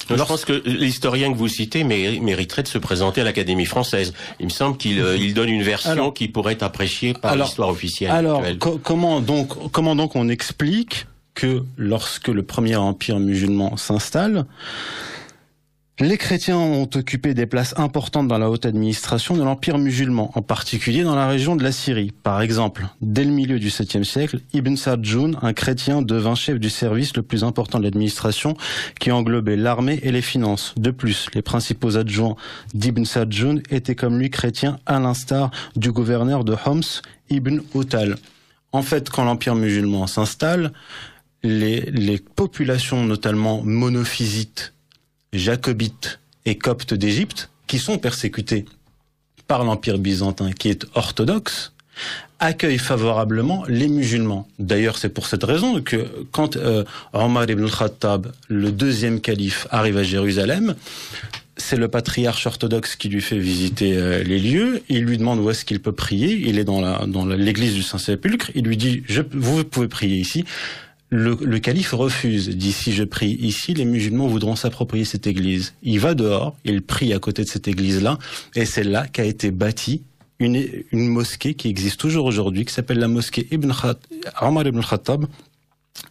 Je 0.08 0.22
pense 0.24 0.44
que 0.44 0.62
l'historien 0.64 1.32
que 1.32 1.36
vous 1.36 1.48
citez 1.48 1.84
mériterait 1.84 2.62
de 2.62 2.68
se 2.68 2.78
présenter 2.78 3.20
à 3.20 3.24
l'Académie 3.24 3.66
française. 3.66 4.12
Il 4.40 4.46
me 4.46 4.50
semble 4.50 4.76
qu'il 4.76 5.00
euh, 5.00 5.16
il 5.16 5.34
donne 5.34 5.50
une 5.50 5.62
version 5.62 6.10
qui 6.10 6.28
pourrait 6.28 6.54
être 6.54 6.62
appréciée 6.62 7.14
par 7.14 7.36
l'histoire 7.36 7.68
officielle. 7.68 8.10
Alors, 8.10 8.42
comment 8.82 9.20
donc 9.20 9.70
comment 9.72 9.94
donc 9.94 10.16
on 10.16 10.28
explique 10.28 11.06
que 11.34 11.62
lorsque 11.76 12.28
le 12.28 12.42
premier 12.42 12.76
empire 12.76 13.20
musulman 13.20 13.76
s'installe, 13.76 14.46
les 16.00 16.16
chrétiens 16.16 16.56
ont 16.56 16.88
occupé 16.94 17.34
des 17.34 17.44
places 17.44 17.74
importantes 17.76 18.26
dans 18.26 18.38
la 18.38 18.48
haute 18.48 18.64
administration 18.64 19.36
de 19.36 19.42
l'Empire 19.42 19.76
musulman, 19.76 20.30
en 20.34 20.40
particulier 20.40 21.02
dans 21.02 21.14
la 21.14 21.28
région 21.28 21.56
de 21.56 21.62
la 21.62 21.72
Syrie. 21.72 22.10
Par 22.10 22.40
exemple, 22.40 22.86
dès 23.02 23.22
le 23.22 23.30
milieu 23.30 23.58
du 23.58 23.68
7e 23.68 24.04
siècle, 24.04 24.40
Ibn 24.54 24.76
Sa'd 24.76 25.06
un 25.42 25.52
chrétien, 25.52 26.00
devint 26.00 26.34
chef 26.34 26.58
du 26.58 26.70
service 26.70 27.14
le 27.16 27.22
plus 27.22 27.44
important 27.44 27.78
de 27.78 27.84
l'administration 27.84 28.56
qui 28.98 29.12
englobait 29.12 29.56
l'armée 29.56 30.00
et 30.02 30.10
les 30.10 30.22
finances. 30.22 30.74
De 30.78 30.90
plus, 30.90 31.26
les 31.34 31.42
principaux 31.42 31.98
adjoints 31.98 32.36
d'Ibn 32.72 33.04
Sa'd 33.04 33.34
étaient 33.70 33.94
comme 33.94 34.18
lui 34.18 34.30
chrétiens 34.30 34.78
à 34.86 34.98
l'instar 35.00 35.50
du 35.76 35.92
gouverneur 35.92 36.44
de 36.44 36.56
Homs, 36.64 37.02
Ibn 37.28 37.58
Utal. 37.74 38.16
En 38.72 38.82
fait, 38.82 39.10
quand 39.10 39.24
l'Empire 39.24 39.54
musulman 39.54 40.06
s'installe, 40.06 40.72
les 41.42 42.18
populations, 42.18 43.04
notamment 43.04 43.60
monophysites, 43.62 44.72
jacobites 45.32 46.20
et 46.44 46.56
coptes 46.56 46.94
d'Égypte, 46.94 47.50
qui 47.66 47.78
sont 47.78 47.98
persécutés 47.98 48.64
par 49.46 49.64
l'Empire 49.64 49.98
byzantin 49.98 50.52
qui 50.52 50.68
est 50.68 50.86
orthodoxe, 50.94 51.72
accueillent 52.38 52.78
favorablement 52.78 53.64
les 53.68 53.88
musulmans. 53.88 54.48
D'ailleurs, 54.58 54.96
c'est 54.96 55.10
pour 55.10 55.26
cette 55.26 55.44
raison 55.44 55.82
que 55.82 56.08
quand 56.32 56.56
euh, 56.56 56.84
Omar 57.12 57.48
ibn 57.48 57.64
al-Khattab, 57.64 58.32
le 58.48 58.72
deuxième 58.72 59.20
calife, 59.20 59.66
arrive 59.70 59.98
à 59.98 60.02
Jérusalem, 60.02 60.74
c'est 61.56 61.76
le 61.76 61.88
patriarche 61.88 62.46
orthodoxe 62.46 62.96
qui 62.96 63.08
lui 63.08 63.20
fait 63.20 63.38
visiter 63.38 63.96
euh, 63.96 64.22
les 64.24 64.38
lieux. 64.38 64.82
Il 64.88 65.04
lui 65.04 65.18
demande 65.18 65.38
où 65.40 65.50
est-ce 65.50 65.64
qu'il 65.64 65.80
peut 65.80 65.92
prier. 65.92 66.32
Il 66.48 66.58
est 66.58 66.64
dans 66.64 66.80
la 66.80 67.06
dans 67.06 67.26
l'église 67.26 67.74
du 67.74 67.82
Saint-Sépulcre. 67.82 68.50
Il 68.54 68.64
lui 68.64 68.78
dit 68.78 69.02
je, 69.06 69.20
vous 69.32 69.64
pouvez 69.64 69.88
prier 69.88 70.16
ici. 70.16 70.44
Le, 71.12 71.58
calife 71.58 71.92
refuse, 71.92 72.48
dit 72.50 72.72
si 72.72 72.92
je 72.92 73.02
prie 73.02 73.32
ici, 73.32 73.74
les 73.74 73.84
musulmans 73.84 74.28
voudront 74.28 74.54
s'approprier 74.54 75.04
cette 75.04 75.26
église. 75.26 75.74
Il 75.82 75.98
va 75.98 76.14
dehors, 76.14 76.56
il 76.64 76.82
prie 76.82 77.12
à 77.12 77.18
côté 77.18 77.42
de 77.42 77.48
cette 77.48 77.66
église-là, 77.66 78.16
et 78.54 78.64
c'est 78.64 78.84
là 78.84 79.08
qu'a 79.08 79.24
été 79.24 79.50
bâtie 79.50 80.02
une, 80.38 80.82
mosquée 80.92 81.54
qui 81.54 81.68
existe 81.68 81.98
toujours 81.98 82.26
aujourd'hui, 82.26 82.64
qui 82.64 82.72
s'appelle 82.72 82.98
la 82.98 83.08
mosquée 83.08 83.46
Ibn 83.50 83.72
ibn 84.42 84.80
Khattab, 84.82 85.26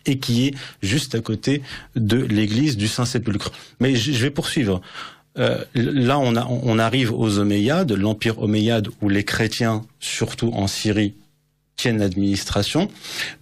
et 0.05 0.19
qui 0.19 0.47
est 0.47 0.53
juste 0.83 1.15
à 1.15 1.21
côté 1.21 1.61
de 1.95 2.17
l'église 2.17 2.75
du 2.75 2.87
Saint-Sépulcre. 2.87 3.51
Mais 3.79 3.95
je, 3.95 4.11
vais 4.11 4.29
poursuivre. 4.29 4.81
Euh, 5.37 5.63
là, 5.73 6.19
on, 6.19 6.35
on 6.35 6.77
arrive 6.77 7.13
aux 7.13 7.39
Omeyyades, 7.39 7.93
l'empire 7.93 8.39
Omeyyade, 8.39 8.89
où 9.01 9.07
les 9.07 9.23
chrétiens, 9.23 9.83
surtout 9.99 10.51
en 10.53 10.67
Syrie, 10.67 11.13
tiennent 11.79 11.99
l'administration. 11.99 12.89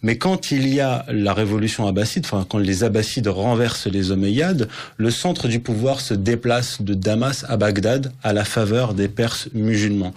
Mais 0.04 0.18
quand 0.18 0.52
il 0.52 0.72
y 0.72 0.80
a 0.80 1.06
la 1.10 1.34
révolution 1.34 1.88
abbasside, 1.88 2.24
enfin 2.26 2.46
quand 2.48 2.60
les 2.60 2.84
abbassides 2.84 3.28
renversent 3.28 3.88
les 3.88 4.12
Omeyyades, 4.12 4.70
le 4.98 5.10
centre 5.10 5.48
du 5.48 5.60
pouvoir 5.60 6.00
se 6.00 6.14
déplace 6.14 6.82
de 6.82 6.94
Damas 6.94 7.46
à 7.50 7.58
Bagdad 7.58 8.14
à 8.24 8.34
la 8.34 8.46
faveur 8.46 8.94
des 8.94 9.08
Perses 9.08 9.50
musulmans. 9.54 10.14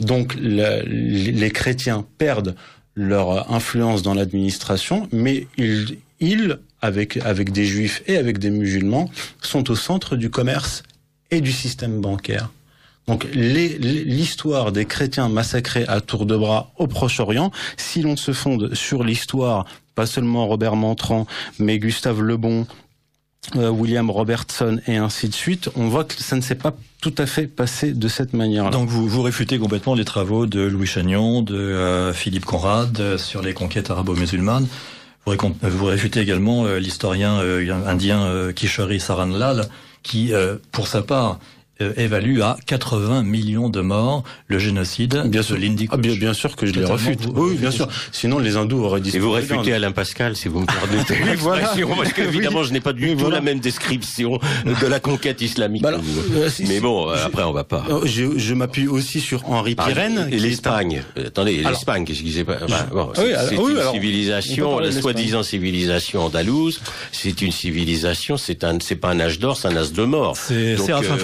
Donc 0.00 0.36
les 0.36 1.50
chrétiens 1.50 2.06
perdent 2.16 2.54
leur 2.94 3.52
influence 3.52 4.02
dans 4.02 4.14
l'administration, 4.14 5.08
mais 5.10 5.48
ils, 5.58 5.98
ils 6.20 6.58
avec, 6.80 7.16
avec 7.18 7.50
des 7.50 7.64
juifs 7.64 8.02
et 8.06 8.16
avec 8.18 8.38
des 8.38 8.50
musulmans, 8.50 9.10
sont 9.40 9.68
au 9.70 9.74
centre 9.74 10.14
du 10.14 10.30
commerce 10.30 10.84
et 11.32 11.40
du 11.40 11.50
système 11.50 12.00
bancaire. 12.00 12.50
Donc 13.06 13.26
l'histoire 13.34 14.72
des 14.72 14.86
chrétiens 14.86 15.28
massacrés 15.28 15.84
à 15.88 16.00
tour 16.00 16.24
de 16.24 16.36
bras 16.36 16.72
au 16.78 16.86
Proche-Orient, 16.86 17.50
si 17.76 18.00
l'on 18.00 18.16
se 18.16 18.32
fonde 18.32 18.74
sur 18.74 19.04
l'histoire, 19.04 19.66
pas 19.94 20.06
seulement 20.06 20.46
Robert 20.46 20.76
Montrand, 20.76 21.26
mais 21.58 21.78
Gustave 21.78 22.22
Lebon, 22.22 22.66
euh, 23.56 23.68
William 23.68 24.10
Robertson 24.10 24.80
et 24.86 24.96
ainsi 24.96 25.28
de 25.28 25.34
suite, 25.34 25.68
on 25.76 25.88
voit 25.88 26.04
que 26.04 26.14
ça 26.14 26.34
ne 26.34 26.40
s'est 26.40 26.54
pas 26.54 26.74
tout 27.02 27.14
à 27.18 27.26
fait 27.26 27.46
passé 27.46 27.92
de 27.92 28.08
cette 28.08 28.32
manière-là. 28.32 28.70
Donc 28.70 28.88
vous, 28.88 29.06
vous 29.06 29.20
réfutez 29.20 29.58
complètement 29.58 29.94
les 29.94 30.06
travaux 30.06 30.46
de 30.46 30.62
Louis 30.62 30.86
Chagnon, 30.86 31.42
de 31.42 31.54
euh, 31.54 32.14
Philippe 32.14 32.46
Conrad 32.46 32.98
euh, 32.98 33.18
sur 33.18 33.42
les 33.42 33.52
conquêtes 33.52 33.90
arabo-musulmanes. 33.90 34.66
Vous, 35.26 35.34
vous 35.62 35.84
réfutez 35.84 36.20
également 36.20 36.66
l'historien 36.66 37.38
indien 37.86 38.52
Kishori 38.54 39.00
Saranlal, 39.00 39.68
qui, 40.02 40.32
pour 40.70 40.86
sa 40.86 41.00
part, 41.00 41.38
euh, 41.80 41.92
évalue 41.96 42.40
à 42.40 42.56
80 42.66 43.22
millions 43.22 43.68
de 43.68 43.80
morts 43.80 44.22
le 44.46 44.58
génocide 44.58 45.22
bien 45.26 45.42
sûr. 45.42 45.56
Ah, 45.90 45.96
bien, 45.96 46.14
bien, 46.14 46.32
sûr 46.32 46.56
que 46.56 46.66
je 46.66 46.72
les 46.72 46.84
refute. 46.84 47.20
oui, 47.34 47.56
bien 47.56 47.70
sûr. 47.70 47.88
Sinon, 48.12 48.38
les 48.38 48.56
hindous 48.56 48.82
auraient 48.84 49.00
disparu. 49.00 49.22
Et 49.22 49.26
vous 49.26 49.32
réfutez 49.32 49.72
Alain 49.72 49.92
Pascal, 49.92 50.36
si 50.36 50.48
vous 50.48 50.60
me 50.60 50.66
permettez 50.66 51.14
voilà. 51.38 51.74
parce 51.96 52.12
qu'évidemment, 52.12 52.62
je 52.62 52.72
n'ai 52.72 52.80
pas 52.80 52.92
du 52.92 53.16
tout 53.16 53.30
la 53.30 53.40
même 53.40 53.60
description 53.60 54.38
de 54.64 54.86
la 54.86 55.00
conquête 55.00 55.40
islamique. 55.40 55.82
Bah 55.82 55.92
euh, 55.94 56.48
mais 56.66 56.80
bon, 56.80 57.10
euh, 57.10 57.16
après, 57.24 57.42
on 57.42 57.52
va 57.52 57.64
pas. 57.64 57.84
Je, 58.04 58.38
je 58.38 58.54
m'appuie 58.54 58.88
aussi 58.88 59.20
sur 59.20 59.48
Henri 59.48 59.74
Pirenne. 59.74 60.28
Et 60.30 60.38
l'Espagne. 60.38 61.02
Attendez, 61.16 61.62
l'Espagne, 61.62 62.04
qu'est-ce 62.04 62.22
qui 62.22 62.32
s'est 62.32 62.44
passé 62.44 62.66
bon, 62.92 63.12
C'est 63.14 63.56
une 63.56 63.92
civilisation, 63.92 64.78
la 64.78 64.92
soi-disant 64.92 65.42
civilisation 65.42 66.24
andalouse. 66.24 66.80
C'est 67.12 67.42
une 67.42 67.52
civilisation, 67.52 68.36
c'est 68.36 68.64
un, 68.64 68.78
c'est 68.80 68.96
pas 68.96 69.10
un 69.10 69.20
âge 69.20 69.38
d'or, 69.38 69.56
c'est 69.56 69.68
un 69.68 69.76
âge 69.76 69.92
de 69.92 70.04
mort. 70.04 70.36
C'est 70.36 70.76
Séraphin 70.76 71.16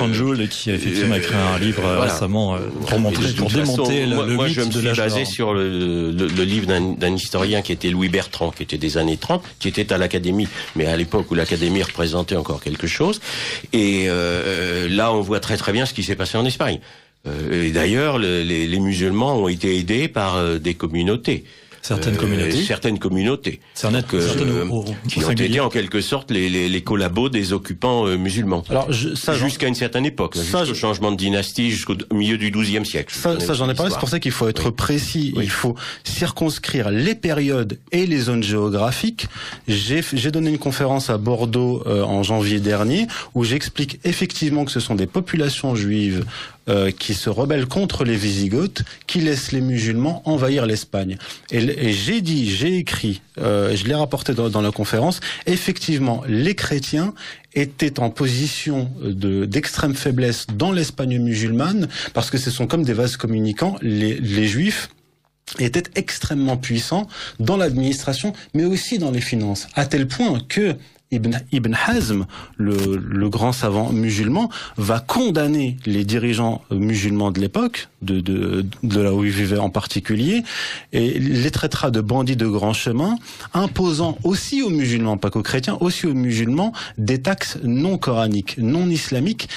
Qui 0.49 0.71
a 0.71 0.75
effectivement 0.75 1.15
écrit 1.15 1.35
un 1.35 1.59
livre 1.59 1.85
euh, 1.85 2.01
récemment 2.01 2.55
euh, 2.55 2.59
pour, 2.87 2.99
montrer, 2.99 3.33
pour 3.33 3.51
démonter 3.51 4.07
le, 4.07 4.27
moi, 4.35 4.49
je 4.49 4.61
me 4.61 4.71
suis 4.71 4.89
basé 4.97 5.25
sur 5.25 5.55
le, 5.55 6.11
le, 6.11 6.45
livre 6.45 6.67
d'un 6.67 7.15
historien 7.15 7.63
qui 7.63 7.73
était 7.73 7.91
Louis 7.91 8.09
Bertrand, 8.09 8.51
qui 8.51 8.63
était 8.63 8.79
des 8.79 8.99
années 8.99 9.17
30, 9.17 9.43
qui 9.59 9.69
était 9.69 9.93
à 9.93 9.99
l'Académie, 9.99 10.49
mais 10.77 10.87
à 10.87 10.97
l'époque 10.97 11.31
où 11.31 11.35
l'Académie 11.35 11.83
représentait 11.83 12.37
encore 12.37 12.63
quelque 12.63 12.87
chose. 12.87 13.21
Et 13.73 14.05
euh, 14.09 14.89
là, 14.89 15.13
on 15.13 15.21
voit 15.21 15.41
très 15.41 15.57
très 15.57 15.73
bien 15.73 15.87
ce 15.87 15.95
qui 15.95 16.03
s'est 16.03 16.17
passé 16.17 16.39
en 16.39 16.45
Espagne. 16.45 16.81
et 17.53 17.71
d'ailleurs, 17.71 18.19
les, 18.19 18.67
les, 18.67 18.81
musulmans 18.81 19.37
ont 19.37 19.49
été 19.49 19.79
aidés 19.79 20.09
par 20.09 20.43
des 20.59 20.75
communautés. 20.75 21.45
Certaines 21.83 22.15
euh, 22.15 22.19
communautés. 22.19 22.65
Certaines 22.65 22.99
communautés. 22.99 23.61
Donc, 23.83 24.15
euh, 24.15 24.73
qui 25.09 25.25
ont 25.25 25.31
été 25.31 25.61
en 25.61 25.71
quelque 25.71 26.01
sorte 26.01 26.31
les, 26.31 26.51
les, 26.51 26.69
les 26.69 26.83
collabos 26.83 27.29
des 27.29 27.53
occupants 27.53 28.07
euh, 28.07 28.17
musulmans. 28.17 28.63
Alors 28.69 28.89
ça 29.15 29.35
jusqu'à 29.35 29.67
une 29.67 29.75
certaine 29.75 30.05
époque, 30.05 30.37
jusqu'au 30.37 30.75
changement 30.75 31.11
de 31.11 31.17
dynastie, 31.17 31.71
jusqu'au 31.71 31.95
milieu 32.13 32.37
du 32.37 32.51
XIIe 32.51 32.85
siècle. 32.85 33.15
Ça, 33.17 33.41
ça 33.41 33.55
j'en 33.55 33.71
ai 33.71 33.75
parlé. 33.75 33.93
C'est 33.93 33.99
pour 33.99 34.09
ça 34.09 34.21
qu'il 34.21 34.33
faut 34.33 34.49
être 34.49 34.71
précis. 34.71 35.33
Il 35.37 35.51
faut 35.51 35.75
circonscrire 36.05 36.91
les 36.91 37.15
périodes 37.15 37.79
et 37.93 38.07
les 38.07 38.19
zones 38.19 38.43
géographiques. 38.43 39.27
J'ai 39.69 40.31
donné 40.31 40.51
une 40.51 40.59
conférence 40.59 41.09
à 41.11 41.17
Bordeaux 41.17 41.83
en 41.87 42.23
janvier 42.23 42.61
dernier 42.61 43.07
où 43.35 43.45
j'explique 43.45 44.01
effectivement 44.05 44.65
que 44.65 44.73
ce 44.73 44.81
sont 44.81 44.95
des 44.95 45.07
populations 45.07 45.75
juives 45.75 46.25
euh, 46.69 46.91
qui 46.91 47.15
se 47.15 47.31
rebellent 47.31 47.67
contre 47.67 48.05
les 48.05 48.17
Visigoths, 48.17 48.83
qui 49.07 49.21
laissent 49.21 49.51
les 49.51 49.61
musulmans 49.61 50.23
envahir 50.25 50.67
l'Espagne. 50.67 51.17
Et, 51.51 51.93
j'ai 51.93 52.21
dit, 52.21 52.51
j'ai 52.51 52.77
écrit, 52.77 53.23
euh, 53.39 53.75
je 53.75 53.87
l'ai 53.87 53.95
rapporté 53.95 54.35
dans, 54.35 54.61
la 54.61 54.71
conférence, 54.71 55.21
effectivement, 55.47 56.23
les 56.29 56.55
chrétiens 56.55 57.15
étaient 57.55 57.99
en 57.99 58.11
position 58.11 58.91
de 59.03 59.47
d'extrême 59.47 59.95
faiblesse 59.95 60.47
dans 60.55 60.71
l'Espagne 60.71 61.19
musulmane, 61.19 61.89
parce 62.13 62.31
que 62.31 62.39
ce 62.39 62.51
sont 62.51 62.67
comme 62.67 62.85
des 62.85 62.93
vases 62.93 63.17
communicants, 63.17 63.77
les, 63.81 64.21
les 64.21 64.47
juifs 64.47 64.91
étaient 65.59 65.91
extrêmement 65.95 66.57
puissants 66.57 67.09
dans 67.39 67.57
l'administration, 67.57 68.33
mais 68.55 68.65
aussi 68.65 68.99
dans 68.99 69.11
les 69.11 69.21
finances, 69.21 69.67
à 69.75 69.87
tel 69.87 70.07
point 70.07 70.39
que 70.49 70.77
Ibn, 71.13 71.39
Ibn 71.51 71.75
Hazm, 71.75 72.25
le, 72.57 73.29
grand 73.29 73.53
savant 73.53 73.91
musulman, 73.91 74.49
va 74.77 75.01
condamner 75.01 75.77
les 75.85 76.05
dirigeants 76.05 76.63
musulmans 76.71 77.33
de 77.33 77.41
l'époque, 77.41 77.89
de, 78.01 78.21
de, 78.21 78.65
de 78.85 79.01
là 79.01 79.13
où 79.13 79.25
il 79.25 79.33
vivait 79.33 79.59
en 79.59 79.71
particulier, 79.71 80.45
et 80.93 81.19
les 81.19 81.51
traitera 81.51 81.91
de 81.91 82.01
bandits 82.01 82.37
de 82.37 82.47
grand 82.47 82.73
chemin, 82.73 83.17
imposant 83.55 84.19
aussi 84.23 84.63
aux 84.63 84.71
musulmans, 84.71 85.17
pas 85.17 85.31
qu'aux 85.31 85.43
chrétiens, 85.43 85.77
aussi 85.81 86.07
aux 86.07 86.15
musulmans, 86.15 86.73
des 86.97 87.21
taxes 87.21 87.59
non 87.65 87.99
coraniques, 87.99 88.59
non 88.59 88.89
islamiques, 88.89 89.49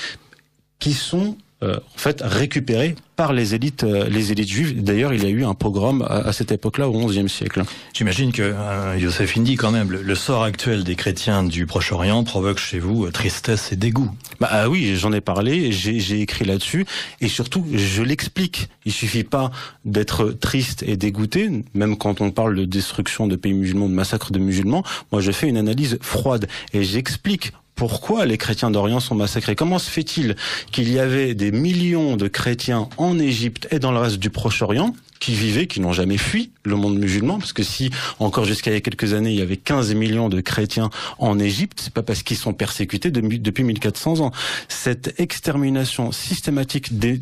qui 0.80 0.93
sont 0.93 1.38
en 1.64 1.97
fait 1.97 2.22
récupéré 2.24 2.95
par 3.16 3.34
les 3.34 3.53
élites, 3.53 3.84
euh, 3.84 4.07
les 4.09 4.32
élites 4.32 4.49
juives. 4.49 4.84
D'ailleurs, 4.84 5.14
il 5.14 5.24
y 5.24 5.26
a 5.26 5.30
eu 5.30 5.45
un 5.45 5.53
pogrom 5.53 6.01
à, 6.01 6.34
cette 6.34 6.51
époque-là, 6.51 6.89
au 6.89 7.05
XIe 7.05 7.30
siècle. 7.30 7.64
J'imagine 7.93 8.32
que 8.32 8.41
euh, 8.41 8.97
Youssef 8.97 9.38
Indy, 9.38 9.55
quand 9.55 9.72
même, 9.72 9.91
le, 9.91 10.16
sort 10.16 10.43
actuel 10.43 10.84
des 10.84 10.95
chrétiens 10.95 11.43
du 11.43 11.66
Proche-Orient 11.66 12.24
provoque 12.24 12.57
chez 12.57 12.80
vous 12.80 13.09
tristesse 13.11 13.72
et 13.72 13.76
dégoût. 13.76 14.09
Bah 14.39 14.47
ah 14.51 14.70
oui, 14.70 14.95
j'en 14.95 15.11
ai 15.14 15.22
parlé, 15.22 15.72
j'ai 15.72 16.22
écrit 16.22 16.45
là-dessus, 16.45 16.86
et 17.22 17.28
surtout, 17.28 17.66
je 17.74 18.03
l'explique. 18.03 18.70
Il 18.86 18.91
suffit 18.91 19.24
pas 19.24 19.51
d'être 19.86 20.32
triste 20.32 20.84
et 20.84 20.97
dégoûté, 20.97 21.49
même 21.74 21.97
quand 21.97 22.22
on 22.22 22.32
parle 22.32 22.55
de 22.55 22.66
destruction 22.66 23.28
de 23.28 23.36
pays 23.36 23.53
musulmans, 23.53 23.89
de 23.89 23.93
massacre 23.93 24.32
de 24.32 24.39
musulmans. 24.39 24.84
Moi, 25.11 25.22
je 25.22 25.32
fais 25.32 25.47
une 25.47 25.57
analyse 25.57 25.97
froide 26.01 26.47
et 26.74 26.84
j'explique 26.84 27.51
pourquoi 27.76 28.26
les 28.26 28.38
chrétiens 28.38 28.72
d'Orient 28.72 29.00
sont 29.00 29.16
massacrés? 29.16 29.56
Comment 29.56 29.80
se 29.80 29.90
fait-il 29.90 30.36
qu'il 30.72 30.92
y 30.92 31.00
avait 31.00 31.34
des 31.34 31.52
millions 31.52 32.18
de 32.18 32.28
chrétiens 32.28 32.90
en 32.98 33.20
Égypte 33.20 33.68
et 33.72 33.80
dans 33.80 33.92
le 33.92 34.00
reste 34.00 34.18
du 34.18 34.30
Proche-Orient 34.30 34.94
qui 35.24 35.36
vivaient, 35.36 35.68
qui 35.68 35.80
n'ont 35.80 35.94
jamais 35.94 36.18
fui 36.18 36.52
le 36.66 36.76
monde 36.76 37.00
musulman, 37.00 37.40
parce 37.40 37.54
que 37.54 37.64
si 37.64 37.92
encore 38.20 38.44
jusqu'à 38.44 38.72
il 38.72 38.74
y 38.74 38.78
a 38.78 38.82
quelques 38.82 39.14
années 39.14 39.32
il 39.32 39.40
y 39.40 39.42
avait 39.42 39.56
15 39.56 39.94
millions 39.96 40.28
de 40.28 40.42
chrétiens 40.42 40.90
en 41.18 41.40
Égypte, 41.40 41.80
c'est 41.82 41.94
pas 41.94 42.04
parce 42.04 42.24
qu'ils 42.24 42.36
sont 42.36 42.54
persécutés 42.54 43.10
depuis 43.10 43.64
1400 43.64 44.20
ans. 44.20 44.32
Cette 44.68 45.18
extermination 45.22 46.12
systématique 46.12 47.00
des, 47.00 47.22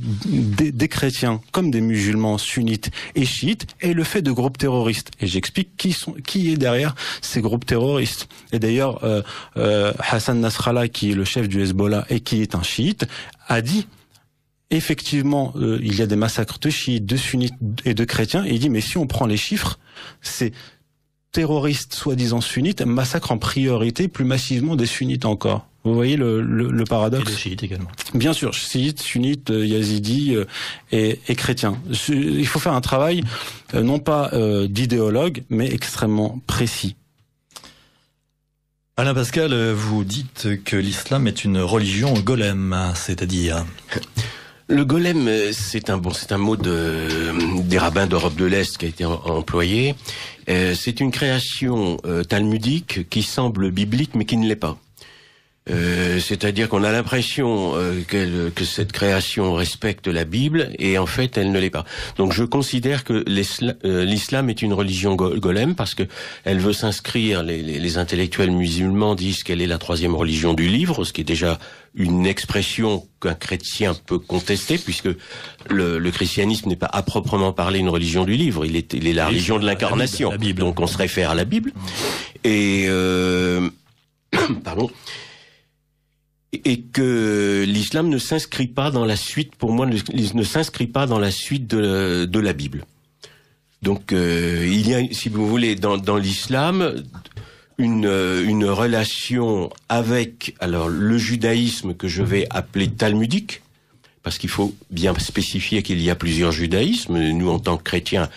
chrétiens 0.87 1.41
comme 1.51 1.69
des 1.69 1.81
musulmans 1.81 2.39
sunnites 2.39 2.89
et 3.13 3.25
chiites 3.25 3.67
est 3.81 3.93
le 3.93 4.03
fait 4.03 4.23
de 4.23 4.31
groupes 4.31 4.57
terroristes. 4.57 5.11
Et 5.19 5.27
j'explique 5.27 5.77
qui 5.77 6.51
est 6.51 6.57
derrière 6.57 6.95
ces 7.21 7.41
groupes 7.41 7.67
terroristes. 7.67 8.27
Et 8.51 8.57
d'ailleurs, 8.57 9.03
euh, 9.03 9.21
euh, 9.57 9.93
Hassan 9.99 10.39
Nasrallah, 10.39 10.87
qui 10.87 11.11
est 11.11 11.15
le 11.15 11.23
chef 11.23 11.47
du 11.47 11.61
Hezbollah 11.61 12.07
et 12.09 12.21
qui 12.21 12.41
est 12.41 12.55
un 12.55 12.63
chiite, 12.63 13.05
a 13.47 13.61
dit 13.61 13.85
effectivement, 14.71 15.53
euh, 15.57 15.79
il 15.83 15.95
y 15.95 16.01
a 16.01 16.07
des 16.07 16.15
massacres 16.15 16.57
de 16.59 16.69
chiites, 16.69 17.05
de 17.05 17.17
sunnites 17.17 17.53
et 17.85 17.93
de 17.93 18.03
chrétiens. 18.05 18.45
Et 18.45 18.53
il 18.53 18.59
dit, 18.59 18.69
mais 18.69 18.81
si 18.81 18.97
on 18.97 19.05
prend 19.05 19.25
les 19.25 19.37
chiffres, 19.37 19.79
c'est 20.21 20.53
terroristes 21.31 21.93
soi-disant 21.93 22.41
sunnites 22.41 22.81
massacrent 22.81 23.31
en 23.31 23.37
priorité 23.37 24.07
plus 24.07 24.25
massivement 24.25 24.75
des 24.75 24.85
sunnites 24.85 25.25
encore. 25.25 25.67
Vous 25.83 25.95
voyez 25.95 26.15
le, 26.15 26.41
le, 26.41 26.83
paradoxe? 26.83 27.29
Et 27.29 27.33
des 27.33 27.39
chiites 27.39 27.63
également. 27.63 27.89
Bien 28.13 28.33
sûr, 28.33 28.53
chiites, 28.53 29.01
sunnites, 29.01 29.49
euh, 29.49 29.65
yazidis 29.65 30.35
euh, 30.35 30.45
et, 30.91 31.19
et, 31.27 31.35
chrétiens. 31.35 31.77
Il 32.09 32.45
faut 32.45 32.59
faire 32.59 32.73
un 32.73 32.81
travail 32.81 33.23
non 33.73 33.99
pas 33.99 34.31
d'idéologue, 34.67 35.43
mais 35.49 35.73
extrêmement 35.73 36.39
précis. 36.45 36.95
Alain 38.97 39.15
Pascal, 39.15 39.71
vous 39.71 40.03
dites 40.03 40.63
que 40.63 40.75
l'islam 40.75 41.25
est 41.25 41.43
une 41.43 41.57
religion 41.57 42.13
golem, 42.13 42.77
c'est-à-dire 42.93 43.65
le 44.71 44.85
golem, 44.85 45.27
euh, 45.27 45.51
c'est 45.51 45.89
un 45.89 46.37
mot 46.37 46.55
de, 46.55 47.61
des 47.63 47.77
rabbins 47.77 48.07
d'Europe 48.07 48.35
de 48.35 48.45
l'Est 48.45 48.77
qui 48.77 48.85
a 48.85 48.87
été 48.87 49.05
employé. 49.05 49.95
Euh, 50.49 50.73
c'est 50.75 50.99
une 51.01 51.11
création 51.11 51.97
euh, 52.05 52.23
talmudique 52.23 53.09
qui 53.09 53.21
semble 53.21 53.69
biblique 53.71 54.15
mais 54.15 54.25
qui 54.25 54.37
ne 54.37 54.47
l'est 54.47 54.55
pas. 54.55 54.77
Euh, 55.69 56.19
c'est-à-dire 56.19 56.69
qu'on 56.69 56.83
a 56.83 56.91
l'impression 56.91 57.73
euh, 57.75 58.01
que 58.07 58.65
cette 58.65 58.91
création 58.91 59.53
respecte 59.53 60.07
la 60.07 60.25
Bible 60.25 60.71
et 60.79 60.97
en 60.97 61.05
fait 61.05 61.37
elle 61.37 61.51
ne 61.51 61.59
l'est 61.59 61.69
pas. 61.69 61.85
Donc 62.17 62.33
je 62.33 62.43
considère 62.43 63.03
que 63.03 63.23
euh, 63.85 64.03
l'islam 64.03 64.49
est 64.49 64.63
une 64.63 64.73
religion 64.73 65.15
golem 65.15 65.75
parce 65.75 65.93
que 65.93 66.03
elle 66.45 66.59
veut 66.59 66.73
s'inscrire. 66.73 67.43
Les, 67.43 67.61
les, 67.61 67.97
intellectuels 67.99 68.49
musulmans 68.49 69.13
disent 69.13 69.43
qu'elle 69.43 69.61
est 69.61 69.67
la 69.67 69.77
troisième 69.77 70.15
religion 70.15 70.55
du 70.55 70.67
livre, 70.67 71.03
ce 71.03 71.13
qui 71.13 71.21
est 71.21 71.25
déjà 71.25 71.59
une 71.93 72.25
expression 72.25 73.05
qu'un 73.21 73.35
chrétien 73.35 73.93
peut 73.93 74.17
contester 74.17 74.79
puisque 74.79 75.09
le, 75.69 75.99
le 75.99 76.11
christianisme 76.11 76.69
n'est 76.69 76.75
pas 76.75 76.89
à 76.91 77.03
proprement 77.03 77.53
parler 77.53 77.79
une 77.79 77.89
religion 77.89 78.23
du 78.23 78.33
livre. 78.33 78.65
Il 78.65 78.75
est, 78.75 78.93
il 78.93 79.07
est 79.07 79.13
la 79.13 79.27
religion 79.27 79.59
de 79.59 79.65
l'incarnation. 79.67 80.31
Donc 80.55 80.79
on 80.79 80.87
se 80.87 80.97
réfère 80.97 81.29
à 81.29 81.35
la 81.35 81.45
Bible 81.45 81.71
et 82.43 82.87
pardon 84.63 84.89
et 86.53 86.81
que 86.81 87.63
l'islam 87.67 88.09
ne 88.09 88.17
s'inscrit 88.17 88.67
pas 88.67 88.91
dans 88.91 89.05
la 89.05 89.15
suite, 89.15 89.55
pour 89.55 89.71
moi, 89.71 89.85
ne, 89.85 90.43
s'inscrit 90.43 90.87
pas 90.87 91.05
dans 91.05 91.19
la 91.19 91.31
suite 91.31 91.67
de, 91.67 92.25
de 92.25 92.39
la 92.39 92.53
Bible. 92.53 92.85
Donc, 93.81 94.11
euh, 94.11 94.67
il 94.69 94.87
y 94.87 94.93
a, 94.93 95.01
si 95.11 95.29
vous 95.29 95.47
voulez, 95.47 95.75
dans, 95.75 95.97
dans 95.97 96.17
l'islam, 96.17 97.03
une, 97.77 98.05
une 98.05 98.65
relation 98.65 99.69
avec, 99.89 100.55
alors, 100.59 100.89
le 100.89 101.17
judaïsme 101.17 101.93
que 101.93 102.07
je 102.07 102.21
vais 102.21 102.47
appeler 102.49 102.89
talmudique, 102.89 103.61
parce 104.23 104.37
qu'il 104.37 104.49
faut 104.49 104.75
bien 104.91 105.17
spécifier 105.17 105.81
qu'il 105.81 105.99
y 105.99 106.09
a 106.09 106.15
plusieurs 106.15 106.51
judaïsmes. 106.51 107.17
Nous, 107.17 107.49
en 107.49 107.57
tant 107.57 107.77
que 107.77 107.83
chrétiens, 107.83 108.29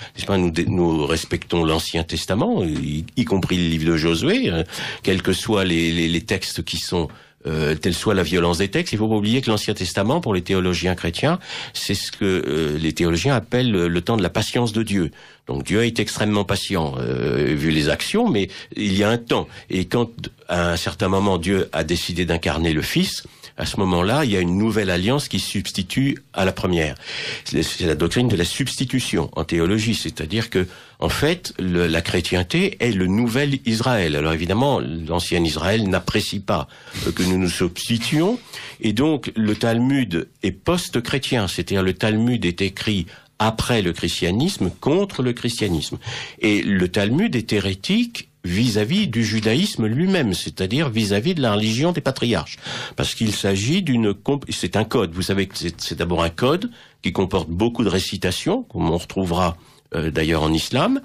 nous, 0.67 1.07
respectons 1.07 1.63
l'Ancien 1.63 2.05
Testament, 2.05 2.65
y, 2.65 3.25
compris 3.25 3.57
le 3.57 3.69
livre 3.69 3.93
de 3.93 3.97
Josué, 3.97 4.49
hein, 4.49 4.65
quels 5.03 5.21
que 5.21 5.35
soient 5.35 5.65
les, 5.65 6.09
les 6.09 6.21
textes 6.23 6.65
qui 6.65 6.79
sont 6.79 7.09
euh, 7.47 7.75
telle 7.75 7.95
soit 7.95 8.15
la 8.15 8.23
violence 8.23 8.59
des 8.59 8.69
textes. 8.69 8.93
Il 8.93 8.99
faut 8.99 9.09
pas 9.09 9.17
oublier 9.17 9.43
que 9.43 9.51
l'Ancien 9.51 9.75
Testament, 9.75 10.21
pour 10.21 10.35
les 10.35 10.43
théologiens 10.43 10.95
chrétiens, 10.95 11.39
c'est 11.73 11.95
ce 11.95 12.11
que 12.11 12.25
euh, 12.25 12.79
les 12.79 12.93
théologiens 12.93 13.35
appellent 13.35 13.71
le, 13.71 14.01
temps 14.01 14.17
de 14.17 14.23
la 14.23 14.31
patience 14.31 14.73
de 14.73 14.83
Dieu. 14.83 15.11
Donc 15.47 15.65
Dieu 15.65 15.85
est 15.85 15.99
extrêmement 16.01 16.45
patient, 16.45 16.95
euh, 16.99 17.55
vu 17.55 17.71
les 17.71 17.89
actions, 17.91 18.29
mais 18.29 18.49
il 18.77 18.97
y 18.97 19.05
a 19.05 19.11
un 19.11 19.19
temps. 19.19 19.47
Et 19.69 19.85
quand, 19.85 20.11
à 20.49 20.73
un 20.73 20.77
certain 20.77 21.09
moment, 21.09 21.37
Dieu 21.39 21.69
a 21.73 21.85
décidé 21.85 22.25
d'incarner 22.25 22.73
le 22.73 22.83
Fils, 22.83 23.25
à 23.57 23.67
ce 23.67 23.79
moment-là, 23.79 24.25
il 24.25 24.33
y 24.33 24.37
a 24.37 24.41
une 24.41 24.59
nouvelle 24.59 24.91
alliance 24.91 25.29
qui 25.29 25.39
substitue 25.39 26.19
à 26.33 26.45
la 26.45 26.53
première. 26.53 26.97
C'est 27.45 27.87
la 27.87 27.95
doctrine 27.95 28.29
de 28.29 28.37
la 28.37 28.45
substitution 28.45 29.31
en 29.33 29.45
théologie, 29.45 29.95
c'est-à-dire 29.95 30.51
que 30.51 30.67
en 30.99 31.09
fait, 31.09 31.53
la 31.59 32.01
chrétienté 32.01 32.77
est 32.81 32.93
le 32.93 33.07
nouvel 33.07 33.59
Israël. 33.67 34.17
Alors 34.17 34.33
évidemment, 34.33 34.81
l'ancien 34.81 35.43
Israël 35.45 35.89
n'apprécie 35.89 36.41
pas 36.41 36.69
que 37.15 37.23
nous 37.23 37.39
nous 37.39 37.49
substituions, 37.49 38.39
et 38.81 38.93
donc 38.93 39.31
le 39.37 39.55
Talmud 39.55 40.29
est 40.43 40.53
post-chrétien, 40.53 41.47
c'est-à-dire 41.47 41.83
le 41.83 41.95
Talmud 41.95 42.45
est 42.45 42.63
écrit 42.63 43.07
après 43.39 43.83
le 43.83 43.93
christianisme 43.93 44.71
contre 44.81 45.23
le 45.23 45.33
christianisme. 45.33 45.99
Et 46.41 46.63
le 46.63 46.89
Talmud 46.89 47.35
est 47.37 47.53
hérétique 47.53 48.29
vis-à-vis 48.45 49.09
du 49.09 49.25
judaïsme 49.25 49.87
lui-même, 49.87 50.35
c'est-à-dire 50.35 50.91
vis-à-vis 50.91 51.35
de 51.35 51.43
la 51.43 51.55
religion 51.55 51.93
des 51.93 52.01
patriarches. 52.01 52.59
Parce 52.97 53.15
qu'il 53.15 53.33
s'agit 53.33 53.83
d'une... 53.83 54.15
C'est 54.51 54.77
un 54.77 54.85
code, 54.85 55.13
vous 55.13 55.23
savez 55.23 55.47
que 55.47 55.55
c'est 55.57 55.99
d'abord 55.99 56.23
un 56.23 56.31
code 56.31 56.71
qui 57.03 57.13
comporte 57.13 57.49
beaucoup 57.49 57.85
de 57.85 57.89
récitations, 57.89 58.63
comme 58.65 58.91
on 58.91 58.99
retrouvera 58.99 59.57
euh, 59.95 60.11
d'ailleurs 60.11 60.43
en 60.43 60.53
islam, 60.53 61.01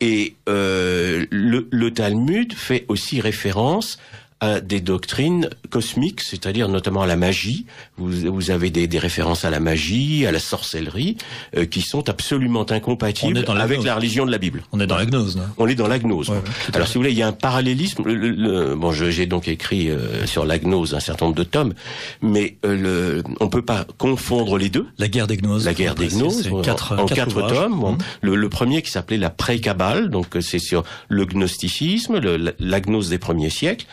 et 0.00 0.34
euh, 0.48 1.26
le, 1.30 1.68
le, 1.70 1.92
Talmud 1.92 2.52
fait 2.54 2.84
aussi 2.88 3.20
référence 3.20 3.98
à 4.42 4.60
des 4.60 4.80
doctrines 4.80 5.48
cosmiques, 5.70 6.20
c'est-à-dire 6.20 6.68
notamment 6.68 7.02
à 7.02 7.06
la 7.06 7.14
magie. 7.14 7.64
Vous, 7.96 8.10
vous 8.32 8.50
avez 8.50 8.70
des, 8.70 8.88
des, 8.88 8.98
références 8.98 9.44
à 9.44 9.50
la 9.50 9.60
magie, 9.60 10.26
à 10.26 10.32
la 10.32 10.40
sorcellerie, 10.40 11.16
euh, 11.56 11.64
qui 11.64 11.80
sont 11.80 12.08
absolument 12.08 12.66
incompatibles 12.68 13.44
avec 13.48 13.84
la 13.84 13.94
religion 13.94 14.26
de 14.26 14.32
la 14.32 14.38
Bible. 14.38 14.64
On 14.72 14.80
est 14.80 14.88
dans 14.88 14.96
la 14.96 15.06
gnose. 15.06 15.36
Là. 15.36 15.44
On 15.58 15.68
est 15.68 15.76
dans 15.76 15.86
la 15.86 16.00
gnose. 16.00 16.32
Alors 16.74 16.88
si 16.88 16.94
vous 16.94 17.00
voulez, 17.00 17.12
il 17.12 17.18
y 17.18 17.22
a 17.22 17.28
un 17.28 17.32
parallélisme. 17.32 18.02
Le, 18.04 18.74
bon, 18.74 18.90
j'ai 18.90 19.26
donc 19.26 19.46
écrit 19.46 19.88
euh, 19.88 20.26
sur 20.26 20.44
la 20.44 20.58
gnose 20.58 20.94
un 20.94 21.00
certain 21.00 21.26
nombre 21.26 21.38
de 21.38 21.44
tomes, 21.44 21.74
mais 22.20 22.56
euh, 22.66 22.76
le, 22.76 23.22
on 23.38 23.48
peut 23.48 23.62
pas 23.62 23.86
confondre 23.96 24.58
les 24.58 24.70
deux. 24.70 24.88
La 24.98 25.06
guerre 25.06 25.28
des 25.28 25.36
gnoses. 25.36 25.66
La 25.66 25.74
guerre 25.74 25.94
des 25.94 26.08
gnoses. 26.08 26.50
Quatre, 26.64 26.98
en 26.98 27.06
quatre, 27.06 27.46
tomes. 27.46 27.92
Mmh. 27.92 27.98
Le, 28.22 28.34
le, 28.34 28.48
premier 28.48 28.82
qui 28.82 28.90
s'appelait 28.90 29.18
la 29.18 29.30
pré-cabale, 29.30 30.10
donc 30.10 30.26
c'est 30.40 30.58
sur 30.58 30.82
le 31.08 31.26
gnosticisme, 31.26 32.18
le, 32.18 32.56
la 32.58 32.80
gnose 32.80 33.08
des 33.08 33.18
premiers 33.18 33.48
siècles 33.48 33.86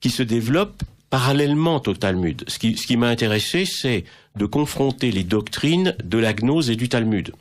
qui 0.00 0.10
se 0.10 0.22
développe 0.22 0.82
parallèlement 1.10 1.82
au 1.86 1.94
Talmud. 1.94 2.44
Ce 2.48 2.58
qui, 2.58 2.76
ce 2.76 2.86
qui 2.86 2.96
m'a 2.96 3.08
intéressé, 3.08 3.64
c'est 3.64 4.04
de 4.36 4.46
confronter 4.46 5.10
les 5.10 5.24
doctrines 5.24 5.96
de 6.04 6.18
la 6.18 6.32
gnose 6.32 6.70
et 6.70 6.76
du 6.76 6.88
Talmud. 6.88 7.32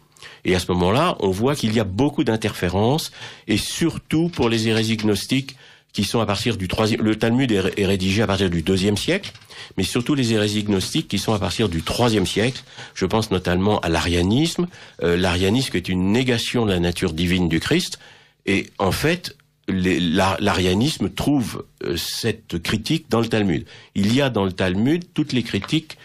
Et 0.45 0.55
à 0.55 0.60
ce 0.60 0.72
moment-là, 0.72 1.18
on 1.20 1.30
voit 1.30 1.55
qu'il 1.55 1.74
y 1.74 1.80
a 1.80 1.84
beaucoup 1.84 2.24
d'interférences, 2.24 3.12
et 3.47 3.58
surtout 3.58 4.30
pour 4.30 4.49
les 4.49 4.68
hérésies 4.68 4.97
gnostiques, 4.97 5.58
qui 5.93 6.03
sont 6.03 6.20
à 6.20 6.26
partir 6.26 6.58
du 6.58 6.68
troisième. 6.68 7.01
Le 7.01 7.16
Talmud 7.16 7.51
est, 7.51 7.86
rédigé 7.86 8.22
à 8.22 8.28
partir 8.28 8.49
du 8.49 8.62
deuxième 8.62 8.97
siècle, 8.97 9.32
mais 9.78 9.84
surtout 9.84 10.14
les 10.14 10.32
hérésies 10.34 10.64
gnostiques 10.64 11.08
qui 11.08 11.18
sont 11.18 11.34
à 11.34 11.39
partir 11.39 11.70
du 11.70 11.82
troisième 11.82 12.28
siècle. 12.28 12.62
Je 12.93 13.05
pense 13.05 13.32
notamment 13.32 13.80
à 13.80 13.89
l'arianisme. 13.89 14.68
Euh, 15.01 15.18
l'arianisme 15.18 15.76
est 15.76 15.89
une 15.89 16.12
négation 16.12 16.66
de 16.66 16.72
la 16.72 16.80
nature 16.80 17.14
divine 17.14 17.49
du 17.49 17.60
Christ, 17.60 17.97
et 18.45 18.68
en 18.78 18.91
fait, 18.91 19.36
l'arianisme 19.68 21.09
trouve 21.09 21.65
euh, 21.84 21.97
cette 21.97 22.61
critique 22.61 23.09
dans 23.09 23.20
le 23.20 23.28
Talmud. 23.28 23.65
Il 23.95 24.13
y 24.13 24.22
a 24.22 24.30
dans 24.30 24.45
le 24.45 24.51
Talmud 24.51 25.05
toutes 25.13 25.34
les 25.34 25.43
critiques 25.43 25.97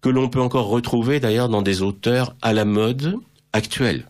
que 0.00 0.08
l'on 0.08 0.28
peut 0.28 0.40
encore 0.40 0.68
retrouver 0.68 1.20
d'ailleurs 1.20 1.48
dans 1.48 1.62
des 1.62 1.82
auteurs 1.82 2.36
à 2.42 2.52
la 2.52 2.64
mode 2.64 3.16
actuelle. 3.52 4.04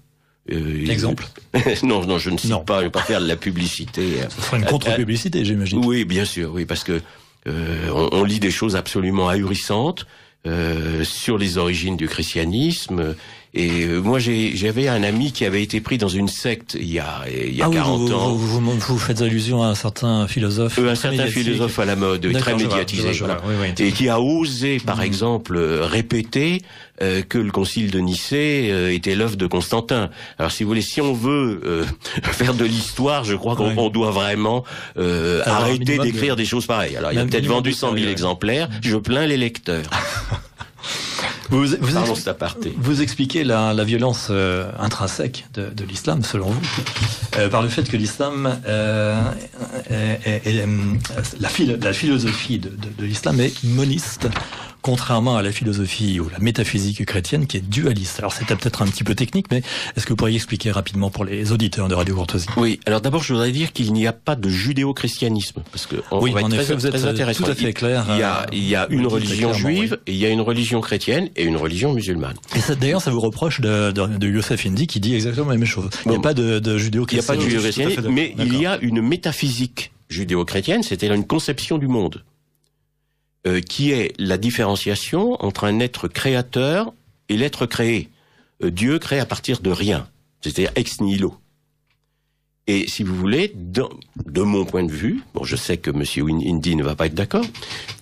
Euh, 0.51 0.87
Exemple 0.89 1.27
Non, 1.83 2.05
non, 2.05 2.19
je 2.19 2.31
ne 2.31 2.39
cite 2.39 2.65
pas, 2.65 2.77
je 2.77 2.81
ne 2.81 2.85
vais 2.85 2.91
pas 2.91 3.03
faire 3.03 3.21
de 3.21 3.29
la 3.29 3.37
publicité. 3.37 4.21
Ce 4.29 4.41
sera 4.43 4.59
une 4.59 4.65
contre-publicité, 4.65 5.45
j'imagine. 5.45 5.85
Oui, 5.85 6.05
bien 6.05 6.25
sûr, 6.25 6.53
oui, 6.53 6.65
parce 6.65 6.85
que 6.85 7.01
euh, 7.47 7.91
on, 7.91 8.09
on, 8.13 8.25
lit 8.25 8.41
des 8.41 8.51
choses 8.51 8.77
absolument 8.77 9.29
ahurissantes 9.29 10.07
euh, 10.47 11.05
sur 11.05 11.37
les 11.37 11.59
origines 11.59 11.97
du 11.97 12.09
christianisme 12.09 13.17
Et 13.55 13.85
euh, 13.85 14.01
moi, 14.01 14.19
j'avais 14.19 14.89
un 14.89 15.03
ami 15.03 15.33
qui 15.33 15.45
avait 15.45 15.63
été 15.63 15.81
pris 15.81 15.99
dans 15.99 16.09
une 16.09 16.29
secte 16.29 16.77
il 16.79 16.91
y 16.91 16.99
a, 16.99 17.25
il 17.29 17.55
y 17.55 17.63
a 17.63 17.69
40 17.69 18.01
oui, 18.01 18.07
vous, 18.07 18.15
ans. 18.15 18.33
Vous, 18.33 18.61
vous, 18.61 18.79
vous, 18.79 18.99
faites 18.99 19.23
allusion 19.23 19.63
à 19.63 19.69
un 19.69 19.75
certain 19.75 20.27
philosophe. 20.27 20.79
Euh, 20.79 20.91
un 20.91 20.95
certain 20.95 21.27
philosophe 21.27 21.79
à 21.79 21.85
la 21.85 21.97
mode, 21.97 22.31
très 22.35 22.55
médiatisé. 22.55 23.13
Voilà. 23.13 23.41
Oui, 23.47 23.55
oui, 23.61 23.87
et 23.87 23.93
qui 23.93 24.09
a 24.09 24.21
osé, 24.21 24.79
par 24.79 24.99
mmh. 24.99 25.03
exemple, 25.03 25.59
répéter 25.59 26.63
euh, 27.01 27.23
que 27.23 27.39
le 27.39 27.53
concile 27.53 27.93
de 27.93 28.01
Nicée 28.01 28.71
euh, 28.73 28.93
était 28.93 29.15
l'œuvre 29.15 29.37
de 29.37 29.47
Constantin. 29.47 30.11
Alors, 30.37 30.51
si 30.51 30.65
vous 30.65 30.69
voulez, 30.69 30.83
si 30.83 31.01
on 31.01 31.13
veut 31.13 31.61
euh, 31.65 31.85
faire 32.23 32.55
de 32.55 32.65
l'histoire, 32.65 33.23
je 33.23 33.37
crois 33.37 33.55
qu'on 33.55 33.89
doit 33.89 34.11
vraiment 34.11 34.65
arrêter 34.97 35.99
d'écrire 35.99 36.35
des 36.35 36.45
choses 36.45 36.67
pareilles. 36.67 36.97
Alors, 36.97 37.13
il 37.13 37.19
a 37.19 37.25
peut-être 37.25 37.47
vendu 37.47 37.73
100 37.73 37.95
000 37.95 38.11
exemplaires. 38.11 38.69
Je 38.83 38.97
plains 38.97 39.27
les 39.27 39.37
lecteurs. 39.37 39.89
Vous, 41.51 41.65
vous, 41.65 42.75
vous, 42.77 43.03
expliquez 43.03 43.43
la, 43.43 43.73
la 43.73 43.85
violence 43.85 44.29
euh, 44.31 44.71
intrinsèque 44.79 45.47
de, 45.55 45.71
de 45.71 45.85
l'islam, 45.85 46.23
selon 46.23 46.51
vous, 46.51 46.61
euh, 47.39 47.49
par 47.49 47.63
le 47.63 47.69
fait 47.69 47.89
que 47.89 47.97
l'islam, 47.97 48.61
euh, 48.67 49.23
est, 49.89 50.47
est, 50.47 50.67
la, 51.41 51.49
la, 51.81 51.93
philosophie 51.93 52.59
de, 52.59 52.69
de, 52.69 52.89
de 52.99 53.05
l'islam 53.05 53.41
est 53.41 53.65
moniste 53.65 54.29
contrairement 54.89 55.37
à 55.37 55.43
la 55.43 55.53
philosophie 55.53 56.19
ou 56.19 56.31
la 56.31 56.39
métaphysique 56.39 57.05
chrétienne 57.05 57.47
qui 57.47 57.59
est 57.59 57.61
dualiste. 57.61 58.21
Alors 58.21 58.33
c'était 58.33 58.57
peut-être 58.57 58.81
un 58.81 58.87
petit 58.87 59.05
peu 59.05 59.15
technique, 59.15 59.45
mais 59.51 59.59
est-ce 59.95 60.07
que 60.07 60.15
vous 60.15 60.17
pourriez 60.17 60.37
expliquer 60.37 60.71
rapidement 60.71 61.11
pour 61.11 61.27
les 61.27 61.53
auditeurs 61.53 61.89
de 61.89 61.95
Radio 61.95 62.15
Courtoisie 62.15 62.47
Oui, 62.57 62.81
alors 62.87 63.03
d'abord 63.03 63.23
je 63.23 63.35
voudrais 63.35 63.53
dire 63.53 63.75
qu'il 63.75 63.93
n'y 63.93 64.07
a 64.07 64.15
pas 64.15 64.35
de 64.35 64.49
judéo-christianisme, 64.49 65.61
parce 65.71 65.85
que 65.85 65.97
on 66.11 66.23
oui, 66.23 66.33
va 66.33 66.41
en 66.41 66.51
effet, 66.51 66.73
vous 66.73 66.87
êtes 66.87 67.05
intéressant. 67.05 67.45
tout 67.45 67.51
à 67.51 67.55
fait 67.55 67.75
clair. 67.75 68.07
Il 68.09 68.19
y 68.19 68.23
a, 68.23 68.47
il 68.51 68.67
y 68.67 68.75
a 68.77 68.87
une 68.89 69.07
religion 69.07 69.53
juive, 69.53 69.99
et 70.07 70.13
il 70.13 70.19
y 70.19 70.25
a 70.25 70.31
une 70.31 70.41
religion 70.41 70.81
chrétienne 70.81 71.29
et 71.37 71.45
une 71.45 71.59
religion 71.59 71.93
musulmane. 71.93 72.37
Et 72.57 72.75
d'ailleurs, 72.77 73.03
ça 73.03 73.11
vous 73.11 73.21
reproche 73.21 73.61
de, 73.61 73.93
de, 73.93 74.07
de 74.07 74.27
Youssef 74.27 74.65
Indy 74.65 74.87
qui 74.87 75.01
dit 75.01 75.15
exactement 75.15 75.51
la 75.51 75.59
même 75.59 75.67
chose. 75.67 75.91
Il 76.07 76.13
n'y 76.13 76.17
a 76.17 76.21
pas 76.21 76.33
de, 76.33 76.61
de 76.61 76.79
judéo-christianisme. 76.79 77.35
Il 77.35 77.39
n'y 77.41 77.57
a 77.57 77.61
pas 77.61 77.61
de 77.61 77.69
judéo-christianisme, 77.69 78.09
mais 78.11 78.35
il 78.39 78.59
y 78.59 78.65
a 78.65 78.79
une 78.81 79.03
métaphysique 79.03 79.93
judéo-chrétienne, 80.09 80.83
c'était 80.83 81.15
une 81.15 81.27
conception 81.27 81.77
du 81.77 81.89
monde. 81.89 82.25
Euh, 83.49 83.61
qui 83.61 83.93
est 83.93 84.13
la 84.19 84.37
différenciation 84.37 85.43
entre 85.43 85.65
un 85.65 85.81
être 85.81 86.07
créateur 86.07 86.93
et 87.31 87.37
l'être 87.39 87.65
créé. 87.65 88.11
Euh, 88.63 88.71
Dieu 88.71 88.99
crée 88.99 89.21
à 89.21 89.25
partir 89.25 89.61
de 89.61 89.71
rien, 89.71 90.07
c'est-à-dire 90.43 90.71
ex 90.75 91.01
nihilo. 91.01 91.35
Et 92.67 92.87
si 92.89 93.05
vous 93.05 93.15
voulez, 93.15 93.55
de 93.55 94.43
mon 94.43 94.67
point 94.67 94.85
de 94.85 94.93
vue, 94.93 95.23
bon, 95.33 95.45
je 95.45 95.57
sais 95.57 95.79
que 95.79 95.91
M. 95.91 96.03
Indy 96.29 96.77
ne 96.77 96.83
va 96.83 96.95
pas 96.95 97.07
être 97.07 97.15
d'accord, 97.15 97.47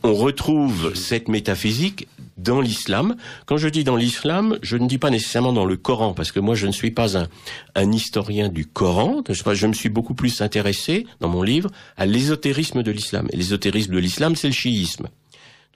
on 0.02 0.14
retrouve 0.14 0.92
cette 0.96 1.28
métaphysique 1.28 2.08
dans 2.38 2.60
l'islam. 2.60 3.14
Quand 3.44 3.58
je 3.58 3.68
dis 3.68 3.84
dans 3.84 3.94
l'islam, 3.94 4.58
je 4.62 4.76
ne 4.76 4.88
dis 4.88 4.98
pas 4.98 5.10
nécessairement 5.10 5.52
dans 5.52 5.64
le 5.64 5.76
Coran, 5.76 6.12
parce 6.14 6.32
que 6.32 6.40
moi 6.40 6.56
je 6.56 6.66
ne 6.66 6.72
suis 6.72 6.90
pas 6.90 7.16
un, 7.16 7.92
historien 7.92 8.48
du 8.48 8.66
Coran. 8.66 9.22
Je, 9.28 9.54
je 9.54 9.66
me 9.68 9.74
suis 9.74 9.90
beaucoup 9.90 10.14
plus 10.14 10.40
intéressé, 10.40 11.06
dans 11.20 11.28
mon 11.28 11.44
livre, 11.44 11.70
à 11.96 12.04
l'ésotérisme 12.04 12.82
de 12.82 12.90
l'islam. 12.90 13.28
Et 13.32 13.36
l'ésotérisme 13.36 13.92
de 13.92 13.98
l'islam, 13.98 14.34
c'est 14.34 14.48
le 14.48 14.54
chiisme 14.54 15.06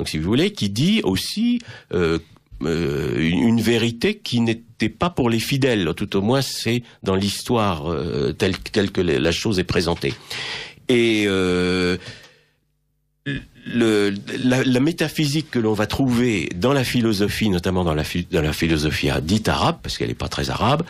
donc 0.00 0.08
si 0.08 0.16
vous 0.16 0.24
voulez, 0.24 0.50
qui 0.54 0.70
dit 0.70 1.02
aussi 1.04 1.60
euh, 1.92 2.18
euh, 2.62 3.18
une, 3.20 3.60
vérité 3.60 4.16
qui 4.16 4.40
n'était 4.40 4.88
pas 4.88 5.10
pour 5.10 5.28
les 5.28 5.40
fidèles, 5.40 5.92
tout 5.94 6.16
au 6.16 6.22
moins 6.22 6.40
c'est 6.40 6.82
dans 7.02 7.14
l'histoire 7.14 7.92
euh, 7.92 8.32
telle, 8.32 8.56
telle, 8.56 8.92
que 8.92 9.02
la 9.02 9.30
chose 9.30 9.58
est 9.58 9.64
présentée. 9.64 10.14
Et 10.88 11.26
la, 13.66 14.80
métaphysique 14.80 15.50
que 15.50 15.58
l'on 15.58 15.74
va 15.74 15.86
trouver 15.86 16.48
dans 16.56 16.72
la 16.72 16.82
philosophie, 16.82 17.50
notamment 17.50 17.84
dans 17.84 17.94
la, 17.94 18.04
dans 18.30 18.40
la 18.40 18.54
philosophie 18.54 19.10
dite 19.20 19.48
arabe, 19.48 19.80
parce 19.82 19.98
qu'elle 19.98 20.08
n'est 20.08 20.14
pas 20.14 20.28
très 20.28 20.48
arabe, 20.48 20.82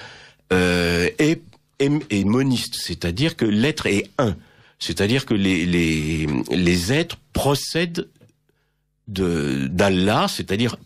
est, 0.53 1.17
est, 1.19 1.91
est 2.11 2.25
moniste, 2.25 2.77
c'est-à-dire 2.77 3.35
que 3.35 3.45
l'être 3.45 3.87
est 3.87 4.09
un. 4.19 4.37
C'est-à-dire 4.79 5.27
que 5.27 5.35
les, 5.35 5.67
les, 5.67 6.29
les 6.53 6.93
êtres 6.93 7.19
procèdent 7.33 8.07
d'Allah, 9.11 10.27
c'est-à-dire 10.29 10.77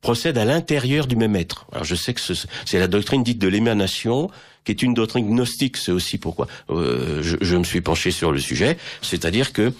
procède 0.00 0.36
à 0.36 0.44
l'intérieur 0.44 1.06
du 1.06 1.16
même 1.16 1.36
être. 1.36 1.66
Alors 1.72 1.84
je 1.84 1.94
sais 1.94 2.12
que 2.12 2.20
c'est 2.20 2.78
la 2.78 2.88
doctrine 2.88 3.22
dite 3.22 3.38
de 3.38 3.48
l'émanation, 3.48 4.30
qui 4.64 4.72
est 4.72 4.82
une 4.82 4.94
doctrine 4.94 5.26
gnostique, 5.28 5.76
c'est 5.76 5.92
aussi 5.92 6.18
pourquoi 6.18 6.48
euh, 6.70 7.22
je, 7.22 7.36
je, 7.40 7.56
me 7.56 7.64
suis 7.64 7.80
penché 7.80 8.10
sur 8.10 8.32
le 8.32 8.38
sujet, 8.38 8.78
c'est-à-dire 9.00 9.52
que 9.52 9.72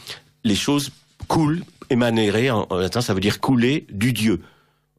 les 0.44 0.54
choses 0.54 0.92
coulent, 1.28 1.64
émaneraient, 1.90 2.50
en, 2.50 2.66
en 2.70 2.76
latin 2.76 3.00
ça 3.00 3.14
veut 3.14 3.20
dire 3.20 3.40
couler 3.40 3.86
du 3.90 4.12
Dieu. 4.12 4.40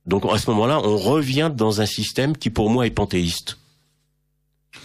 Donc 0.06 0.26
à 0.30 0.38
ce 0.38 0.50
moment-là, 0.52 0.82
on 0.84 0.98
revient 0.98 1.50
dans 1.54 1.80
un 1.80 1.86
système 1.86 2.36
qui 2.36 2.50
pour 2.50 2.70
moi 2.70 2.86
est 2.86 2.92
panthéiste. 2.92 3.58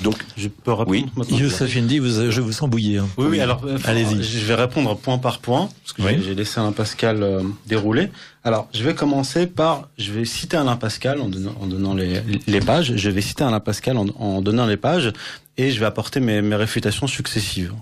Donc, 0.03 0.17
je 0.37 0.49
peux 0.49 0.73
répondre 0.73 0.91
oui. 0.91 1.07
maintenant. 1.17 1.37
Youssef 1.37 1.77
Indy, 1.77 1.99
vous, 1.99 2.31
je 2.31 2.41
vous 2.41 2.53
sens 2.53 2.71
bouillir. 2.71 3.05
Oui, 3.17 3.27
oui, 3.31 3.41
alors, 3.41 3.63
euh, 3.65 3.79
allez-y. 3.85 4.23
Je 4.23 4.47
vais 4.47 4.55
répondre 4.55 4.97
point 4.97 5.19
par 5.19 5.41
point, 5.41 5.69
parce 5.83 5.93
que 5.93 6.23
j'ai 6.23 6.35
laissé 6.35 6.61
Alain 6.61 6.73
Pascal 6.73 7.23
euh, 7.23 7.43
dérouler. 7.67 8.11
Alors, 8.45 8.69
je 8.73 8.85
vais 8.85 8.95
commencer 8.95 9.47
par, 9.47 9.89
je 9.99 10.13
vais 10.13 10.25
citer 10.25 10.57
Alain 10.57 10.77
Pascal 10.77 11.21
en 11.21 11.29
donnant, 11.29 11.55
en 11.61 11.67
donnant 11.67 11.95
les, 11.95 12.23
les, 12.47 12.61
pages. 12.61 12.95
Je 12.97 13.11
vais 13.11 13.21
citer 13.21 13.43
Alain 13.43 13.61
Pascal 13.61 13.99
en, 13.99 14.07
en, 14.19 14.41
donnant 14.41 14.67
les 14.67 14.77
pages, 14.77 15.13
et 15.57 15.71
je 15.73 15.81
vais 15.81 15.87
apporter 15.87 16.21
mes, 16.21 16.43
mes 16.43 16.57
réfutations 16.57 17.09
successives. 17.09 17.73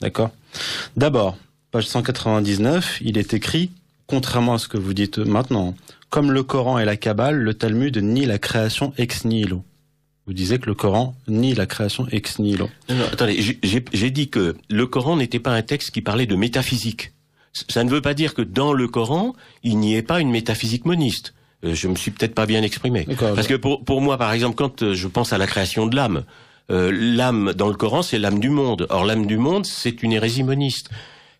D'accord? 0.00 0.30
D'abord, 0.96 1.36
page 1.70 1.86
199, 1.88 2.98
il 3.02 3.18
est 3.18 3.34
écrit, 3.34 3.70
contrairement 4.06 4.54
à 4.54 4.58
ce 4.58 4.68
que 4.68 4.78
vous 4.78 4.94
dites 4.94 5.18
maintenant, 5.18 5.74
comme 6.08 6.32
le 6.32 6.42
Coran 6.42 6.78
et 6.78 6.84
la 6.84 6.96
Kabbale, 6.96 7.36
le 7.36 7.52
Talmud 7.54 7.96
nie 7.98 8.24
la 8.24 8.38
création 8.38 8.94
ex 8.96 9.24
nihilo. 9.24 9.62
Vous 10.26 10.32
disiez 10.32 10.58
que 10.58 10.66
le 10.66 10.74
Coran 10.74 11.14
nie 11.28 11.54
la 11.54 11.66
création 11.66 12.06
ex 12.10 12.38
nihilo. 12.40 12.68
Non, 12.88 12.96
non 12.96 13.04
attendez, 13.12 13.58
j'ai 13.62 14.10
dit 14.10 14.28
que 14.28 14.56
le 14.68 14.86
Coran 14.86 15.16
n'était 15.16 15.38
pas 15.38 15.52
un 15.52 15.62
texte 15.62 15.92
qui 15.92 16.02
parlait 16.02 16.26
de 16.26 16.34
métaphysique. 16.34 17.12
Ça 17.68 17.84
ne 17.84 17.90
veut 17.90 18.02
pas 18.02 18.12
dire 18.12 18.34
que 18.34 18.42
dans 18.42 18.72
le 18.72 18.88
Coran, 18.88 19.34
il 19.62 19.78
n'y 19.78 19.94
ait 19.94 20.02
pas 20.02 20.20
une 20.20 20.30
métaphysique 20.30 20.84
moniste. 20.84 21.32
Euh, 21.64 21.74
je 21.74 21.88
me 21.88 21.94
suis 21.94 22.10
peut-être 22.10 22.34
pas 22.34 22.44
bien 22.44 22.62
exprimé. 22.62 23.06
Parce 23.18 23.46
que 23.46 23.54
pour, 23.54 23.84
pour 23.84 24.02
moi, 24.02 24.18
par 24.18 24.32
exemple, 24.32 24.56
quand 24.56 24.82
euh, 24.82 24.94
je 24.94 25.08
pense 25.08 25.32
à 25.32 25.38
la 25.38 25.46
création 25.46 25.86
de 25.86 25.96
l'âme, 25.96 26.24
euh, 26.70 26.90
l'âme 26.92 27.52
dans 27.54 27.68
le 27.68 27.74
Coran, 27.74 28.02
c'est 28.02 28.18
l'âme 28.18 28.40
du 28.40 28.50
monde. 28.50 28.86
Or, 28.90 29.04
l'âme 29.04 29.26
du 29.26 29.38
monde, 29.38 29.64
c'est 29.64 30.02
une 30.02 30.12
hérésie 30.12 30.42
moniste. 30.42 30.90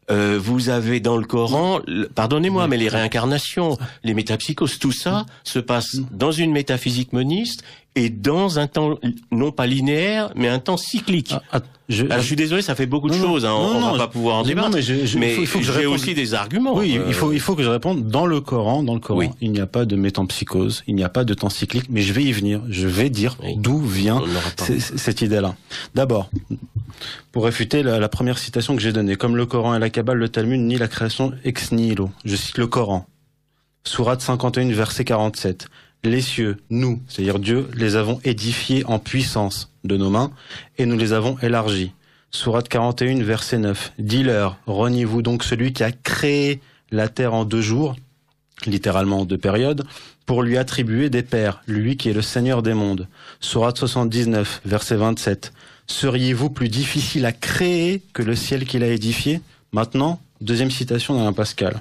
Euh, 0.08 0.38
vous 0.40 0.68
avez 0.68 1.00
dans 1.00 1.16
le 1.16 1.26
Coran, 1.26 1.80
pardonnez-moi, 2.14 2.68
mais 2.68 2.76
les 2.76 2.88
réincarnations, 2.88 3.76
les 4.04 4.14
métapsychoses, 4.14 4.78
tout 4.78 4.92
ça 4.92 5.26
se 5.42 5.58
passe 5.58 5.96
dans 6.12 6.30
une 6.30 6.52
métaphysique 6.52 7.12
moniste 7.12 7.64
et 7.96 8.10
dans 8.10 8.58
un 8.58 8.66
temps 8.66 8.98
non 9.32 9.50
pas 9.50 9.66
linéaire, 9.66 10.30
mais 10.36 10.48
un 10.48 10.58
temps 10.58 10.76
cyclique. 10.76 11.32
Ah, 11.32 11.42
ah, 11.52 11.60
je, 11.88 12.04
Alors, 12.04 12.20
je 12.20 12.26
suis 12.26 12.36
désolé, 12.36 12.60
ça 12.60 12.74
fait 12.74 12.86
beaucoup 12.86 13.08
de 13.08 13.14
choses. 13.14 13.46
Hein, 13.46 13.54
on, 13.54 13.80
non, 13.80 13.92
va 13.92 13.98
pas 13.98 14.08
pouvoir 14.08 14.36
en 14.36 14.42
débattre. 14.42 14.76
mais, 15.18 15.36
il 15.36 15.46
faut 15.46 15.60
que 15.60 15.64
j'ai 15.64 15.86
aussi 15.86 16.14
des 16.14 16.34
arguments. 16.34 16.76
Oui, 16.76 17.00
il 17.08 17.14
faut 17.14 17.32
il 17.32 17.40
faut 17.40 17.56
que 17.56 17.62
je 17.62 17.70
réponde. 17.70 18.08
Dans 18.08 18.26
le 18.26 18.40
Coran, 18.40 18.82
dans 18.82 18.94
le 18.94 19.00
Coran, 19.00 19.34
il 19.40 19.50
n'y 19.50 19.60
a 19.60 19.66
pas 19.66 19.86
de 19.86 19.96
métampsychose, 19.96 20.84
il 20.86 20.94
n'y 20.94 21.04
a 21.04 21.08
pas 21.08 21.24
de 21.24 21.32
temps 21.32 21.48
cyclique. 21.48 21.86
Mais 21.88 22.02
je 22.02 22.12
vais 22.12 22.22
y 22.22 22.32
venir. 22.32 22.60
Je 22.68 22.86
vais 22.86 23.08
dire 23.08 23.36
d'où 23.56 23.80
vient 23.80 24.22
cette 24.56 25.22
idée-là. 25.22 25.54
D'abord, 25.94 26.28
pour 27.32 27.44
réfuter 27.44 27.82
la, 27.82 27.98
la, 27.98 28.08
première 28.08 28.38
citation 28.38 28.76
que 28.76 28.82
j'ai 28.82 28.92
donnée, 28.92 29.16
comme 29.16 29.36
le 29.36 29.46
Coran 29.46 29.74
et 29.74 29.78
la 29.78 29.88
Kabbale, 29.88 30.18
le 30.18 30.28
Talmud 30.28 30.60
ni 30.60 30.76
la 30.76 30.88
création 30.88 31.32
ex 31.44 31.72
nihilo. 31.72 32.10
Je 32.26 32.36
cite 32.36 32.58
le 32.58 32.66
Coran. 32.66 33.06
Sourate 33.84 34.20
51, 34.20 34.68
verset 34.72 35.04
47 35.04 35.68
les 36.08 36.20
cieux, 36.20 36.56
nous, 36.70 37.00
c'est-à-dire 37.08 37.38
Dieu, 37.38 37.68
les 37.74 37.96
avons 37.96 38.20
édifiés 38.24 38.84
en 38.86 38.98
puissance 38.98 39.70
de 39.84 39.96
nos 39.96 40.10
mains, 40.10 40.30
et 40.78 40.86
nous 40.86 40.96
les 40.96 41.12
avons 41.12 41.38
élargis. 41.40 41.92
Sourate 42.30 42.68
41, 42.68 43.22
verset 43.22 43.58
9. 43.58 43.92
Dis-leur, 43.98 44.58
reniez-vous 44.66 45.22
donc 45.22 45.44
celui 45.44 45.72
qui 45.72 45.84
a 45.84 45.92
créé 45.92 46.60
la 46.90 47.08
terre 47.08 47.34
en 47.34 47.44
deux 47.44 47.62
jours, 47.62 47.96
littéralement 48.66 49.20
en 49.20 49.24
deux 49.24 49.38
périodes, 49.38 49.84
pour 50.26 50.42
lui 50.42 50.58
attribuer 50.58 51.08
des 51.08 51.22
pères, 51.22 51.62
lui 51.66 51.96
qui 51.96 52.08
est 52.10 52.12
le 52.12 52.22
Seigneur 52.22 52.62
des 52.62 52.74
mondes. 52.74 53.06
Sourate 53.40 53.78
79, 53.78 54.62
verset 54.64 54.96
27. 54.96 55.52
Seriez-vous 55.86 56.50
plus 56.50 56.68
difficile 56.68 57.24
à 57.26 57.32
créer 57.32 58.02
que 58.12 58.22
le 58.22 58.34
ciel 58.34 58.64
qu'il 58.64 58.82
a 58.82 58.88
édifié? 58.88 59.40
Maintenant, 59.72 60.20
deuxième 60.40 60.70
citation 60.70 61.14
d'Alain 61.14 61.32
Pascal. 61.32 61.80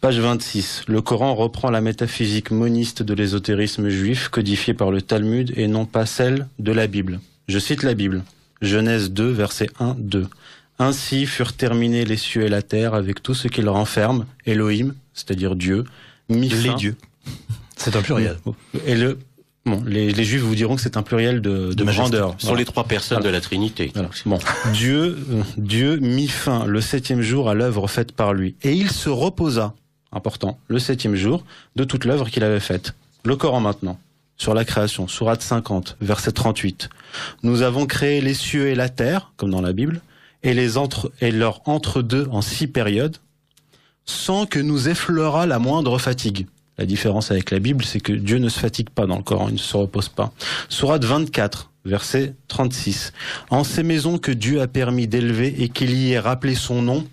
Page 0.00 0.18
26. 0.20 0.82
Le 0.88 1.00
Coran 1.00 1.34
reprend 1.34 1.70
la 1.70 1.80
métaphysique 1.80 2.50
moniste 2.50 3.02
de 3.02 3.14
l'ésotérisme 3.14 3.88
juif 3.88 4.28
codifiée 4.28 4.74
par 4.74 4.90
le 4.90 5.00
Talmud 5.00 5.52
et 5.56 5.68
non 5.68 5.86
pas 5.86 6.06
celle 6.06 6.48
de 6.58 6.72
la 6.72 6.86
Bible. 6.86 7.20
Je 7.48 7.58
cite 7.58 7.82
la 7.82 7.94
Bible. 7.94 8.22
Genèse 8.60 9.10
2, 9.10 9.30
verset 9.30 9.68
1, 9.80 9.96
2. 9.98 10.26
Ainsi 10.78 11.26
furent 11.26 11.54
terminés 11.54 12.04
les 12.04 12.16
cieux 12.16 12.42
et 12.42 12.48
la 12.48 12.62
terre 12.62 12.94
avec 12.94 13.22
tout 13.22 13.34
ce 13.34 13.48
qu'ils 13.48 13.68
renferment, 13.68 14.26
Elohim, 14.44 14.94
c'est-à-dire 15.14 15.56
Dieu, 15.56 15.84
mis 16.28 16.48
Les 16.50 16.74
dieux. 16.74 16.96
C'est 17.76 17.96
un 17.96 18.02
pluriel. 18.02 18.38
Et 18.86 18.94
le, 18.94 19.18
Bon, 19.66 19.82
les, 19.84 20.12
les, 20.12 20.24
Juifs 20.24 20.42
vous 20.42 20.54
diront 20.54 20.76
que 20.76 20.80
c'est 20.80 20.96
un 20.96 21.02
pluriel 21.02 21.40
de, 21.40 21.74
de, 21.74 21.84
grandeur. 21.84 22.36
Ce 22.38 22.46
sont 22.46 22.54
les 22.54 22.64
trois 22.64 22.84
personnes 22.84 23.20
de 23.20 23.28
la 23.28 23.40
Trinité. 23.40 23.92
Bon, 24.24 24.38
Dieu, 24.72 25.18
euh, 25.32 25.42
Dieu 25.56 25.96
mit 25.96 26.28
fin 26.28 26.66
le 26.66 26.80
septième 26.80 27.20
jour 27.20 27.50
à 27.50 27.54
l'œuvre 27.54 27.88
faite 27.88 28.12
par 28.12 28.32
lui, 28.32 28.54
et 28.62 28.72
il 28.72 28.92
se 28.92 29.08
reposa 29.08 29.74
important, 30.16 30.58
le 30.68 30.78
septième 30.78 31.14
jour, 31.14 31.44
de 31.76 31.84
toute 31.84 32.04
l'œuvre 32.04 32.28
qu'il 32.28 32.42
avait 32.42 32.60
faite. 32.60 32.94
Le 33.24 33.36
Coran 33.36 33.60
maintenant. 33.60 33.98
sur 34.38 34.52
la 34.52 34.66
création, 34.66 35.08
Sourate 35.08 35.40
50, 35.40 35.96
verset 36.00 36.32
38. 36.32 36.90
Nous 37.42 37.62
avons 37.62 37.86
créé 37.86 38.20
les 38.20 38.34
cieux 38.34 38.68
et 38.68 38.74
la 38.74 38.90
terre, 38.90 39.32
comme 39.36 39.50
dans 39.50 39.62
la 39.62 39.72
Bible, 39.72 40.02
et, 40.42 40.52
les 40.52 40.76
entre, 40.76 41.10
et 41.20 41.30
leurs 41.30 41.66
entre-deux 41.66 42.28
en 42.30 42.42
six 42.42 42.66
périodes, 42.66 43.16
sans 44.04 44.44
que 44.44 44.58
nous 44.58 44.88
effleura 44.88 45.46
la 45.46 45.58
moindre 45.58 45.98
fatigue. 45.98 46.46
La 46.78 46.84
différence 46.84 47.30
avec 47.30 47.50
la 47.50 47.58
Bible, 47.58 47.84
c'est 47.84 48.00
que 48.00 48.12
Dieu 48.12 48.36
ne 48.38 48.50
se 48.50 48.60
fatigue 48.60 48.90
pas 48.90 49.06
dans 49.06 49.16
le 49.16 49.22
Coran, 49.22 49.48
il 49.48 49.54
ne 49.54 49.58
se 49.58 49.76
repose 49.76 50.10
pas. 50.10 50.32
Sourate 50.68 51.04
24, 51.04 51.70
verset 51.86 52.34
36. 52.48 53.12
En 53.48 53.64
ces 53.64 53.82
maisons 53.82 54.18
que 54.18 54.32
Dieu 54.32 54.60
a 54.60 54.66
permis 54.66 55.06
d'élever 55.06 55.62
et 55.62 55.70
qu'il 55.70 55.94
y 55.94 56.12
ait 56.12 56.18
rappelé 56.18 56.54
son 56.54 56.82
nom, 56.82 57.06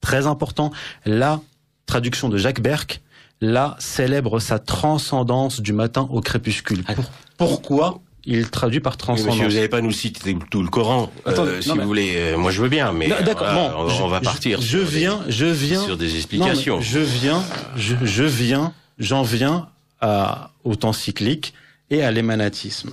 très 0.00 0.26
important, 0.26 0.72
la 1.04 1.40
traduction 1.86 2.28
de 2.28 2.36
Jacques 2.36 2.60
Berck, 2.60 3.00
là 3.40 3.76
célèbre 3.78 4.38
sa 4.40 4.58
transcendance 4.58 5.60
du 5.60 5.72
matin 5.72 6.06
au 6.10 6.20
crépuscule. 6.20 6.84
Ah. 6.88 6.94
Pourquoi 7.38 8.00
il 8.28 8.50
traduit 8.50 8.80
par 8.80 8.94
Oui, 8.94 8.98
transcendance 8.98 9.34
monsieur, 9.34 9.48
vous 9.48 9.54
n'allez 9.54 9.68
pas 9.68 9.80
nous 9.80 9.92
citer 9.92 10.36
tout 10.50 10.62
le 10.62 10.68
Coran, 10.68 11.12
euh, 11.26 11.30
Attendez, 11.30 11.62
si 11.62 11.68
vous 11.68 11.80
voulez. 11.82 12.14
Euh, 12.16 12.36
moi, 12.36 12.50
je 12.50 12.60
veux 12.60 12.68
bien, 12.68 12.92
mais 12.92 13.06
Non, 13.06 13.14
D'accord, 13.24 13.46
voilà, 13.52 13.68
bon, 13.68 13.84
on, 13.84 13.88
je- 13.88 14.02
on 14.02 14.08
va 14.08 14.20
partir. 14.20 14.60
Je, 14.60 14.78
viens, 14.78 15.18
des- 15.26 15.30
je 15.32 15.46
viens 15.46 15.80
sur 15.84 15.96
des 15.96 16.08
Non, 16.08 16.14
explications. 16.16 16.80
je 16.80 16.98
viens, 16.98 17.42
je, 17.76 17.94
je 18.02 18.24
viens, 18.24 18.72
j'en 18.98 19.22
viens 19.22 19.68
à, 20.00 20.50
au 20.64 20.74
temps 20.74 20.92
cyclique 20.92 21.54
et 21.90 22.02
à 22.02 22.10
l'émanatisme. 22.10 22.90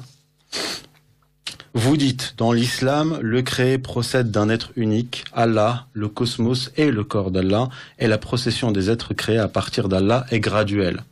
Vous 1.76 1.97
dites, 1.97 2.36
dans 2.38 2.51
l'islam, 2.51 3.17
le 3.21 3.41
créé 3.41 3.80
procède 3.80 4.30
d'un 4.30 4.47
être 4.49 4.71
unique, 4.76 5.24
Allah, 5.34 5.88
le 5.93 6.07
cosmos 6.07 6.71
et 6.78 6.91
le 6.91 7.03
corps 7.03 7.32
d'Allah, 7.32 7.69
et 7.97 8.07
la 8.07 8.19
procession 8.19 8.71
des 8.71 8.91
êtres 8.91 9.15
créés 9.15 9.39
à 9.39 9.47
partir 9.47 9.89
d'Allah 9.89 10.26
est 10.30 10.39
graduelle. 10.39 11.03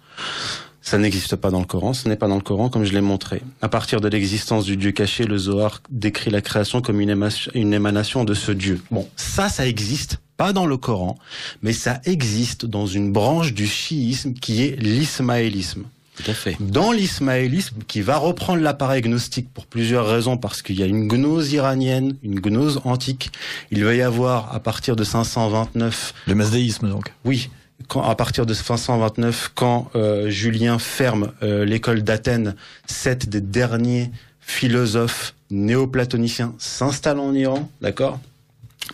Ça 0.83 0.99
n'existe 0.99 1.35
pas 1.35 1.49
dans 1.49 1.59
le 1.59 1.65
Coran, 1.65 1.93
ce 1.93 2.07
n'est 2.07 2.15
pas 2.15 2.27
dans 2.27 2.35
le 2.35 2.41
Coran 2.41 2.69
comme 2.69 2.83
je 2.83 2.93
l'ai 2.93 3.01
montré. 3.01 3.41
À 3.61 3.69
partir 3.69 4.01
de 4.01 4.07
l'existence 4.07 4.65
du 4.65 4.77
Dieu 4.77 4.91
caché, 4.91 5.25
le 5.25 5.37
Zohar 5.37 5.81
décrit 5.89 6.29
la 6.31 6.41
création 6.41 6.81
comme 6.81 6.99
une, 7.01 7.11
éma- 7.11 7.49
une 7.55 7.73
émanation 7.73 8.23
de 8.23 8.33
ce 8.35 8.51
Dieu. 8.51 8.81
Bon, 8.91 9.07
ça, 9.15 9.49
ça 9.49 9.67
existe 9.67 10.17
pas 10.37 10.53
dans 10.53 10.65
le 10.65 10.77
Coran, 10.77 11.17
mais 11.61 11.73
ça 11.73 12.01
existe 12.05 12.65
dans 12.65 12.85
une 12.87 13.11
branche 13.11 13.53
du 13.53 13.67
chiisme 13.67 14.33
qui 14.33 14.63
est 14.63 14.75
l'ismaélisme. 14.79 15.83
Tout 16.15 16.29
à 16.29 16.33
fait. 16.33 16.57
Dans 16.59 16.91
l'ismaélisme, 16.91 17.77
qui 17.87 18.01
va 18.01 18.17
reprendre 18.17 18.61
l'appareil 18.61 19.01
gnostique 19.01 19.47
pour 19.53 19.65
plusieurs 19.65 20.07
raisons, 20.07 20.37
parce 20.37 20.61
qu'il 20.61 20.79
y 20.79 20.83
a 20.83 20.85
une 20.85 21.07
gnose 21.07 21.53
iranienne, 21.53 22.17
une 22.21 22.39
gnose 22.39 22.81
antique, 22.83 23.31
il 23.71 23.83
va 23.83 23.95
y 23.95 24.01
avoir 24.01 24.53
à 24.53 24.59
partir 24.59 24.95
de 24.95 25.03
529 25.03 26.13
Le 26.27 26.35
masdéisme, 26.35 26.89
donc. 26.89 27.13
oui, 27.23 27.49
quand, 27.87 28.03
à 28.03 28.15
partir 28.15 28.45
de 28.45 28.53
529, 28.53 29.51
quand 29.55 29.89
euh, 29.95 30.29
Julien 30.29 30.79
ferme 30.79 31.31
euh, 31.43 31.65
l'école 31.65 32.03
d'Athènes, 32.03 32.55
sept 32.85 33.29
des 33.29 33.41
derniers 33.41 34.11
philosophes 34.39 35.33
néoplatoniciens 35.49 36.53
s'installent 36.57 37.19
en 37.19 37.33
Iran, 37.33 37.69
d'accord? 37.81 38.19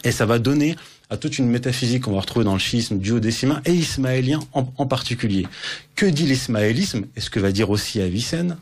Et 0.04 0.12
ça 0.12 0.26
va 0.26 0.40
donner 0.40 0.76
à 1.10 1.18
toute 1.18 1.38
une 1.38 1.48
métaphysique 1.48 2.04
qu'on 2.04 2.14
va 2.14 2.22
retrouver 2.22 2.46
dans 2.46 2.54
le 2.54 2.60
chiisme 2.60 2.98
duodécimain 2.98 3.62
et 3.66 3.74
ismaélien 3.74 4.40
en, 4.54 4.68
en 4.78 4.86
particulier. 4.86 5.48
Que 5.96 6.06
dit 6.06 6.26
l'ismaélisme 6.26 7.06
Et 7.16 7.22
ce 7.22 7.30
que 7.30 7.40
va 7.40 7.52
dire 7.52 7.70
aussi 7.70 8.02
Avicenne, 8.02 8.58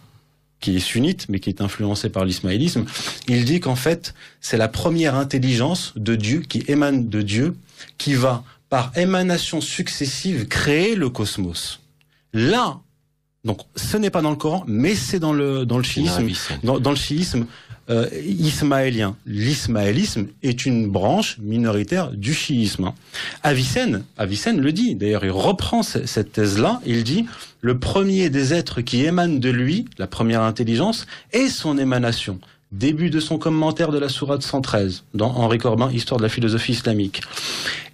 qui 0.60 0.76
est 0.76 0.80
sunnite, 0.80 1.28
mais 1.30 1.40
qui 1.40 1.50
est 1.50 1.62
influencé 1.62 2.10
par 2.10 2.26
l'ismaélisme, 2.26 2.86
il 3.28 3.46
dit 3.46 3.60
qu'en 3.60 3.76
fait, 3.76 4.14
c'est 4.42 4.58
la 4.58 4.68
première 4.68 5.16
intelligence 5.16 5.94
de 5.96 6.16
Dieu 6.16 6.42
qui 6.42 6.64
émane 6.68 7.10
de 7.10 7.22
Dieu, 7.22 7.56
qui 7.98 8.14
va, 8.14 8.44
par 8.70 8.92
émanation 8.98 9.62
successive, 9.62 10.48
créer 10.48 10.96
le 10.96 11.10
cosmos. 11.10 11.82
Là, 12.34 12.80
donc, 13.44 13.60
ce 13.76 13.96
n'est 13.98 14.10
pas 14.10 14.24
dans 14.24 14.32
le 14.32 14.36
Coran, 14.36 14.64
mais 14.68 14.96
c'est 14.96 15.20
dans 15.20 15.34
le, 15.34 15.68
dans 15.68 15.78
le 15.78 15.84
chiisme, 15.84 16.28
dans 16.64 16.90
le 16.90 16.96
chiisme 16.96 17.46
euh, 17.90 18.08
ismaélien. 18.26 19.16
L'ismaélisme 19.26 20.28
est 20.44 20.66
une 20.66 20.90
branche 20.90 21.38
minoritaire 21.40 22.12
du 22.12 22.34
chiisme. 22.34 22.92
Avicenne, 23.44 24.04
Avicenne 24.18 24.60
le 24.62 24.72
dit, 24.72 24.96
d'ailleurs 24.96 25.24
il 25.26 25.32
reprend 25.32 25.84
ce- 25.84 26.06
cette 26.06 26.32
thèse-là, 26.32 26.82
il 26.86 27.04
dit 27.04 27.26
le 27.62 27.78
premier 27.80 28.30
des 28.30 28.54
êtres 28.54 28.82
qui 28.82 29.04
émane 29.06 29.40
de 29.40 29.50
lui, 29.50 29.86
la 29.98 30.08
première 30.08 30.42
intelligence, 30.42 31.06
est 31.32 31.48
son 31.50 31.78
émanation. 31.78 32.40
Début 32.72 33.10
de 33.10 33.20
son 33.20 33.38
commentaire 33.38 33.92
de 33.92 34.00
la 34.00 34.10
sourate 34.10 34.42
113, 34.42 35.04
dans 35.14 35.30
Henri 35.36 35.60
Corbin, 35.60 35.92
Histoire 35.92 36.18
de 36.18 36.24
la 36.24 36.30
philosophie 36.30 36.72
islamique. 36.74 37.22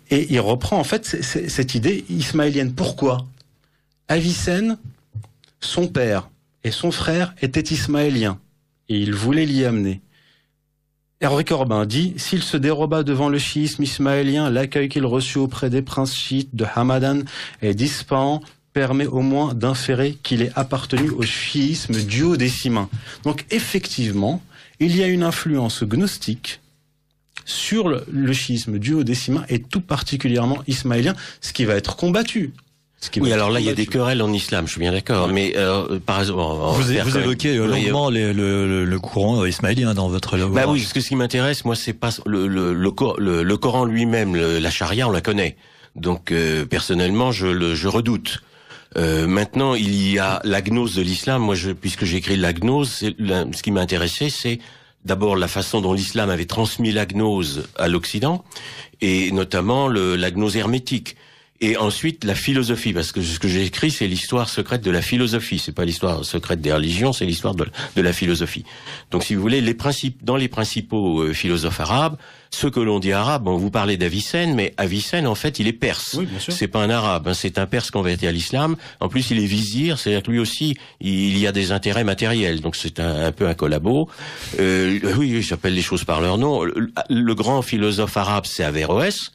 Et 0.09 0.27
il 0.33 0.39
reprend 0.39 0.77
en 0.79 0.83
fait 0.83 1.05
cette 1.05 1.75
idée 1.75 2.03
ismaélienne. 2.09 2.73
Pourquoi? 2.73 3.25
Avicenne, 4.07 4.77
son 5.59 5.87
père 5.87 6.29
et 6.63 6.71
son 6.71 6.91
frère 6.91 7.33
étaient 7.41 7.73
ismaéliens 7.73 8.39
et 8.91 8.97
il 8.97 9.13
voulait 9.15 9.45
l'y 9.45 9.63
amener. 9.63 10.01
Henri 11.23 11.45
Corbin 11.45 11.85
dit 11.85 12.13
S'il 12.17 12.43
se 12.43 12.57
déroba 12.57 13.03
devant 13.03 13.29
le 13.29 13.37
chiisme 13.37 13.83
ismaélien, 13.83 14.49
l'accueil 14.49 14.89
qu'il 14.89 15.05
reçut 15.05 15.37
auprès 15.37 15.69
des 15.69 15.81
princes 15.81 16.15
chiites 16.15 16.55
de 16.55 16.65
Hamadan 16.75 17.21
et 17.61 17.73
d'Ispahan 17.73 18.41
permet 18.73 19.05
au 19.05 19.21
moins 19.21 19.53
d'inférer 19.53 20.17
qu'il 20.23 20.41
est 20.41 20.51
appartenu 20.55 21.09
au 21.09 21.21
chiisme 21.21 22.01
duodécimain. 22.01 22.89
Donc 23.23 23.45
effectivement, 23.49 24.41
il 24.79 24.95
y 24.95 25.03
a 25.03 25.07
une 25.07 25.23
influence 25.23 25.83
gnostique 25.83 26.59
sur 27.45 27.87
le, 27.87 28.33
chiisme 28.33 28.77
duodécimain 28.77 29.45
et 29.47 29.61
tout 29.61 29.81
particulièrement 29.81 30.59
ismaélien, 30.67 31.15
ce 31.39 31.53
qui 31.53 31.65
va 31.65 31.75
être 31.75 31.95
combattu. 31.95 32.53
Ce 33.03 33.09
qui 33.09 33.19
va 33.19 33.25
Oui, 33.25 33.33
alors 33.33 33.49
là, 33.49 33.59
il 33.59 33.65
y 33.65 33.69
a 33.69 33.73
des 33.73 33.87
querelles 33.87 34.21
en 34.21 34.31
islam, 34.31 34.67
je 34.67 34.73
suis 34.73 34.79
bien 34.79 34.91
d'accord. 34.91 35.27
Mais 35.29 35.53
euh, 35.57 35.99
par 35.99 36.19
exemple, 36.19 36.39
Vous, 36.39 36.83
quand 36.83 37.05
même- 37.13 37.23
évoquez 37.23 37.57
euh, 37.57 37.65
Oui, 37.67 37.81
longuement 37.85 38.09
les- 38.11 38.31
le, 38.31 38.67
le, 38.67 38.85
le 38.85 38.99
courant 38.99 39.43
ismaélien 39.43 39.95
dans 39.95 40.07
votre 40.07 40.37
Bah 40.37 40.45
ouvrage. 40.45 40.67
oui, 40.69 40.79
parce 40.81 40.93
que 40.93 41.01
ce 41.01 41.07
qui 41.09 41.15
m'intéresse, 41.15 41.65
moi, 41.65 41.75
c'est 41.75 41.93
pas 41.93 42.11
le 42.27 42.47
le, 42.47 42.73
le, 42.73 42.91
Cor- 42.91 43.19
le- 43.19 43.41
le 43.41 43.57
Coran 43.57 43.85
lui-même, 43.85 44.35
la 44.35 44.69
charia, 44.69 45.07
on 45.07 45.11
la 45.11 45.21
connaît. 45.21 45.57
Donc 45.95 46.31
euh, 46.31 46.65
personnellement, 46.65 47.31
je 47.31 47.47
le 47.47 47.73
je 47.73 47.87
redoute. 47.87 48.43
Euh, 48.97 49.25
maintenant, 49.25 49.73
il 49.73 50.11
y 50.11 50.19
a 50.19 50.39
la 50.43 50.61
gnose 50.61 50.93
de 50.95 51.01
l'islam. 51.01 51.41
Moi, 51.41 51.55
je, 51.55 51.71
puisque 51.71 52.05
j'ai 52.05 52.17
écrit 52.17 52.35
la 52.37 52.53
gnose, 52.53 53.03
la- 53.17 53.45
ce 53.51 53.63
qui 53.63 53.71
m'a 53.71 53.81
intéressé, 53.81 54.29
c'est 54.29 54.59
d'abord 55.05 55.35
la 55.35 55.47
façon 55.47 55.81
dont 55.81 55.93
l'islam 55.93 56.29
avait 56.29 56.45
transmis 56.45 56.91
la 56.91 57.07
gnose 57.07 57.67
à 57.79 57.87
l'Occident, 57.87 58.43
et 59.01 59.31
notamment 59.31 59.87
le, 59.87 60.15
la 60.15 60.29
gnose 60.29 60.55
hermétique. 60.55 61.15
Et 61.63 61.77
ensuite 61.77 62.23
la 62.23 62.33
philosophie, 62.33 62.91
parce 62.91 63.11
que 63.11 63.21
ce 63.21 63.37
que 63.37 63.47
j'ai 63.47 63.63
écrit, 63.63 63.91
c'est 63.91 64.07
l'histoire 64.07 64.49
secrète 64.49 64.81
de 64.81 64.89
la 64.89 65.03
philosophie. 65.03 65.59
C'est 65.59 65.71
pas 65.71 65.85
l'histoire 65.85 66.25
secrète 66.25 66.59
des 66.59 66.73
religions, 66.73 67.13
c'est 67.13 67.25
l'histoire 67.25 67.53
de, 67.53 67.67
de 67.95 68.01
la 68.01 68.13
philosophie. 68.13 68.65
Donc, 69.11 69.23
si 69.23 69.35
vous 69.35 69.41
voulez, 69.41 69.61
les 69.61 69.75
principes, 69.75 70.23
dans 70.23 70.37
les 70.37 70.47
principaux 70.47 71.21
euh, 71.21 71.33
philosophes 71.33 71.79
arabes, 71.79 72.17
ce 72.49 72.65
que 72.65 72.79
l'on 72.79 72.99
dit 72.99 73.13
arabe, 73.13 73.43
bon, 73.43 73.57
vous 73.57 73.69
parlez 73.69 73.95
d'Avicenne, 73.95 74.55
mais 74.55 74.73
Avicenne, 74.77 75.27
en 75.27 75.35
fait, 75.35 75.59
il 75.59 75.67
est 75.67 75.73
perse. 75.73 76.15
Oui. 76.15 76.27
C'est 76.49 76.67
pas 76.67 76.81
un 76.83 76.89
arabe, 76.89 77.27
hein, 77.27 77.33
c'est 77.35 77.59
un 77.59 77.67
perse 77.67 77.91
converti 77.91 78.25
à 78.25 78.31
l'islam. 78.31 78.75
En 78.99 79.07
plus, 79.07 79.29
il 79.29 79.39
est 79.39 79.45
vizir, 79.45 79.99
c'est-à-dire 79.99 80.23
que 80.23 80.31
lui 80.31 80.39
aussi, 80.39 80.75
il 80.99 81.37
y 81.37 81.45
a 81.45 81.51
des 81.51 81.71
intérêts 81.71 82.03
matériels. 82.03 82.61
Donc, 82.61 82.75
c'est 82.75 82.99
un, 82.99 83.27
un 83.27 83.31
peu 83.31 83.47
un 83.47 83.53
collabo. 83.53 84.09
Euh, 84.59 84.99
oui, 85.15 85.31
oui, 85.31 85.41
j'appelle 85.43 85.75
les 85.75 85.83
choses 85.83 86.05
par 86.05 86.21
leur 86.21 86.39
nom. 86.39 86.63
Le, 86.63 86.91
le 87.07 87.35
grand 87.35 87.61
philosophe 87.61 88.17
arabe, 88.17 88.45
c'est 88.47 88.63
Averroès. 88.63 89.31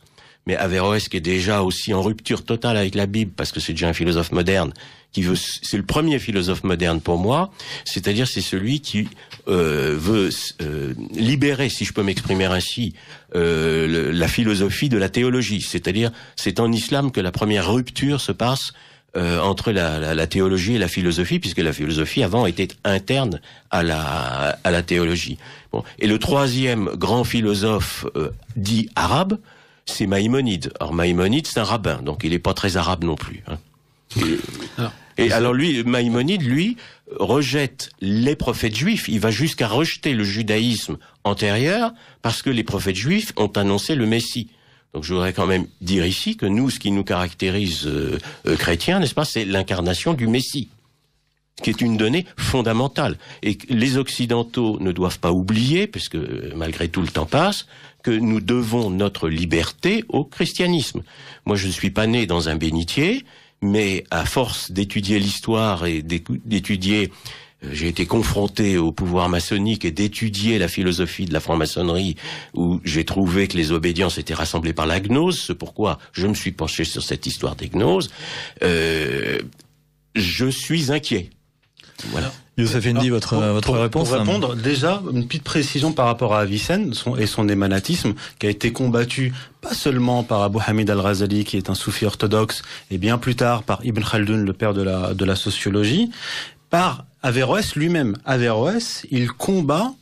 Mais 0.46 0.56
Averroès 0.56 1.08
qui 1.08 1.16
est 1.16 1.20
déjà 1.20 1.62
aussi 1.62 1.92
en 1.92 2.02
rupture 2.02 2.44
totale 2.44 2.76
avec 2.76 2.94
la 2.94 3.06
Bible 3.06 3.32
parce 3.36 3.52
que 3.52 3.60
c'est 3.60 3.72
déjà 3.72 3.88
un 3.88 3.92
philosophe 3.92 4.32
moderne 4.32 4.72
qui 5.12 5.22
veut 5.22 5.36
c'est 5.36 5.76
le 5.76 5.82
premier 5.82 6.18
philosophe 6.18 6.62
moderne 6.62 7.00
pour 7.00 7.18
moi, 7.18 7.50
c'est-à-dire 7.84 8.28
c'est 8.28 8.42
celui 8.42 8.80
qui 8.80 9.08
euh, 9.48 9.96
veut 9.98 10.28
euh, 10.60 10.92
libérer 11.14 11.68
si 11.68 11.84
je 11.84 11.92
peux 11.92 12.02
m'exprimer 12.02 12.44
ainsi 12.44 12.94
euh, 13.34 14.12
la 14.12 14.28
philosophie 14.28 14.88
de 14.88 14.98
la 14.98 15.08
théologie, 15.08 15.62
c'est-à-dire 15.62 16.10
c'est 16.36 16.60
en 16.60 16.70
islam 16.70 17.10
que 17.10 17.20
la 17.20 17.32
première 17.32 17.72
rupture 17.72 18.20
se 18.20 18.32
passe 18.32 18.72
euh, 19.16 19.40
entre 19.40 19.72
la, 19.72 19.98
la, 19.98 20.14
la 20.14 20.26
théologie 20.26 20.74
et 20.74 20.78
la 20.78 20.88
philosophie, 20.88 21.38
puisque 21.38 21.60
la 21.60 21.72
philosophie 21.72 22.22
avant 22.22 22.44
était 22.44 22.68
interne 22.84 23.40
à 23.70 23.82
la, 23.82 24.58
à 24.62 24.70
la 24.70 24.82
théologie. 24.82 25.38
Bon. 25.72 25.82
Et 25.98 26.06
le 26.06 26.18
troisième 26.18 26.90
grand 26.94 27.24
philosophe 27.24 28.04
euh, 28.14 28.28
dit 28.56 28.90
arabe, 28.94 29.38
c'est 29.86 30.06
Maïmonide. 30.06 30.72
Alors 30.80 30.92
Maïmonide, 30.92 31.46
c'est 31.46 31.60
un 31.60 31.64
rabbin, 31.64 32.02
donc 32.02 32.22
il 32.24 32.30
n'est 32.30 32.38
pas 32.38 32.54
très 32.54 32.76
arabe 32.76 33.04
non 33.04 33.14
plus. 33.14 33.42
hein. 33.46 33.58
Alors, 34.78 34.92
Et 35.18 35.32
alors 35.32 35.52
lui, 35.52 35.82
Maïmonide, 35.84 36.42
lui, 36.42 36.76
rejette 37.18 37.90
les 38.00 38.36
prophètes 38.36 38.76
juifs. 38.76 39.08
Il 39.08 39.20
va 39.20 39.30
jusqu'à 39.30 39.68
rejeter 39.68 40.12
le 40.12 40.24
judaïsme 40.24 40.98
antérieur 41.24 41.92
parce 42.22 42.42
que 42.42 42.50
les 42.50 42.64
prophètes 42.64 42.96
juifs 42.96 43.32
ont 43.36 43.48
annoncé 43.48 43.94
le 43.94 44.06
Messie. 44.06 44.50
Donc 44.94 45.04
je 45.04 45.12
voudrais 45.12 45.32
quand 45.32 45.46
même 45.46 45.66
dire 45.80 46.06
ici 46.06 46.36
que 46.36 46.46
nous, 46.46 46.70
ce 46.70 46.78
qui 46.78 46.90
nous 46.90 47.04
caractérise 47.04 47.86
euh, 47.86 48.18
euh, 48.46 48.56
chrétiens, 48.56 48.98
n'est-ce 49.00 49.14
pas, 49.14 49.24
c'est 49.24 49.44
l'incarnation 49.44 50.14
du 50.14 50.26
Messie 50.26 50.68
qui 51.62 51.70
est 51.70 51.80
une 51.80 51.96
donnée 51.96 52.26
fondamentale. 52.36 53.16
Et 53.42 53.54
que 53.56 53.72
les 53.72 53.96
Occidentaux 53.96 54.78
ne 54.78 54.92
doivent 54.92 55.18
pas 55.18 55.32
oublier, 55.32 55.86
puisque 55.86 56.16
euh, 56.16 56.52
malgré 56.54 56.88
tout 56.88 57.00
le 57.00 57.08
temps 57.08 57.24
passe, 57.24 57.66
que 58.06 58.12
nous 58.12 58.40
devons 58.40 58.88
notre 58.88 59.28
liberté 59.28 60.04
au 60.08 60.22
christianisme. 60.22 61.02
Moi, 61.44 61.56
je 61.56 61.66
ne 61.66 61.72
suis 61.72 61.90
pas 61.90 62.06
né 62.06 62.24
dans 62.26 62.48
un 62.48 62.54
bénitier, 62.54 63.24
mais 63.60 64.04
à 64.12 64.24
force 64.24 64.70
d'étudier 64.70 65.18
l'histoire 65.18 65.86
et 65.86 66.02
d'étudier 66.02 67.10
euh, 67.64 67.70
j'ai 67.72 67.88
été 67.88 68.06
confronté 68.06 68.78
au 68.78 68.92
pouvoir 68.92 69.28
maçonnique 69.28 69.84
et 69.84 69.90
d'étudier 69.90 70.60
la 70.60 70.68
philosophie 70.68 71.24
de 71.24 71.32
la 71.32 71.40
franc-maçonnerie, 71.40 72.14
où 72.54 72.80
j'ai 72.84 73.04
trouvé 73.04 73.48
que 73.48 73.56
les 73.56 73.72
obédiences 73.72 74.18
étaient 74.18 74.34
rassemblées 74.34 74.72
par 74.72 74.86
la 74.86 75.00
gnose, 75.00 75.42
c'est 75.48 75.56
pourquoi 75.56 75.98
je 76.12 76.28
me 76.28 76.34
suis 76.34 76.52
penché 76.52 76.84
sur 76.84 77.02
cette 77.02 77.26
histoire 77.26 77.56
des 77.56 77.70
gnoses, 77.70 78.10
euh, 78.62 79.40
je 80.14 80.46
suis 80.46 80.92
inquiet. 80.92 81.30
Voilà. 82.12 82.32
Youssef 82.58 82.86
Indy, 82.86 83.10
votre, 83.10 83.36
votre 83.36 83.72
réponse 83.72 84.08
Pour 84.08 84.18
répondre, 84.18 84.56
déjà, 84.56 85.02
une 85.12 85.26
petite 85.26 85.42
précision 85.42 85.92
par 85.92 86.06
rapport 86.06 86.34
à 86.34 86.40
Avicenne 86.40 86.94
et 87.18 87.26
son 87.26 87.48
émanatisme, 87.50 88.14
qui 88.38 88.46
a 88.46 88.50
été 88.50 88.72
combattu 88.72 89.34
pas 89.60 89.74
seulement 89.74 90.22
par 90.22 90.42
Abu 90.42 90.58
Hamid 90.66 90.88
al-Ghazali, 90.88 91.44
qui 91.44 91.58
est 91.58 91.68
un 91.68 91.74
soufi 91.74 92.06
orthodoxe, 92.06 92.62
et 92.90 92.96
bien 92.96 93.18
plus 93.18 93.36
tard 93.36 93.62
par 93.62 93.84
Ibn 93.84 94.02
Khaldun, 94.02 94.38
le 94.38 94.52
père 94.54 94.72
de 94.72 94.82
la, 94.82 95.12
de 95.12 95.24
la 95.26 95.36
sociologie, 95.36 96.10
par 96.70 97.04
Averroès 97.22 97.76
lui-même. 97.76 98.16
Averroès, 98.24 99.04
il 99.10 99.30
combat 99.32 99.92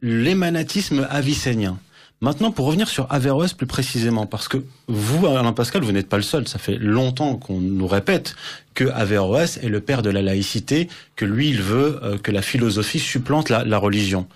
l'émanatisme 0.00 1.06
avicénien. 1.08 1.78
Maintenant, 2.22 2.52
pour 2.52 2.66
revenir 2.66 2.88
sur 2.88 3.12
Averroès 3.12 3.52
plus 3.52 3.66
précisément, 3.66 4.26
parce 4.26 4.46
que 4.46 4.62
vous, 4.86 5.26
Alain 5.26 5.52
Pascal, 5.52 5.82
vous 5.82 5.90
n'êtes 5.90 6.08
pas 6.08 6.18
le 6.18 6.22
seul. 6.22 6.46
Ça 6.46 6.60
fait 6.60 6.76
longtemps 6.78 7.34
qu'on 7.34 7.58
nous 7.58 7.88
répète 7.88 8.36
que 8.74 8.84
Averroès 8.90 9.56
est 9.56 9.68
le 9.68 9.80
père 9.80 10.02
de 10.02 10.10
la 10.10 10.22
laïcité, 10.22 10.88
que 11.16 11.24
lui, 11.24 11.48
il 11.48 11.60
veut 11.60 11.98
euh, 12.04 12.18
que 12.18 12.30
la 12.30 12.40
philosophie 12.40 13.00
supplante 13.00 13.48
la, 13.50 13.78
religion. 13.78 14.28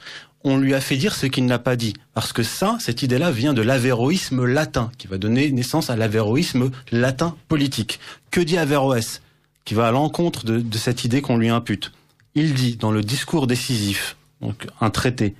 On 0.42 0.58
lui 0.58 0.74
a 0.74 0.80
fait 0.80 0.96
dire 0.96 1.14
ce 1.14 1.26
qu'il 1.26 1.46
n'a 1.46 1.60
pas 1.60 1.76
dit, 1.76 1.94
parce 2.12 2.32
que 2.32 2.42
ça, 2.42 2.76
cette 2.80 3.04
idée-là 3.04 3.30
vient 3.30 3.54
de 3.54 3.62
l'avéroïsme 3.62 4.44
latin, 4.46 4.90
qui 4.98 5.06
va 5.06 5.16
donner 5.16 5.52
naissance 5.52 5.88
à 5.88 5.94
l'avéroïsme 5.94 6.72
latin 6.90 7.36
politique. 7.46 8.00
Que 8.32 8.40
dit 8.40 8.58
Averroès 8.58 9.22
Qui 9.64 9.74
va 9.74 9.86
à 9.86 9.92
l'encontre 9.92 10.44
de 10.44 10.78
cette 10.78 11.04
idée 11.04 11.22
qu'on 11.22 11.38
lui 11.38 11.50
impute? 11.50 11.92
Il 12.34 12.52
dit, 12.52 12.74
dans 12.74 12.90
le 12.90 13.02
discours 13.02 13.46
décisif, 13.46 14.16
donc 14.40 14.66
un 14.80 14.90
traité, 14.90 15.34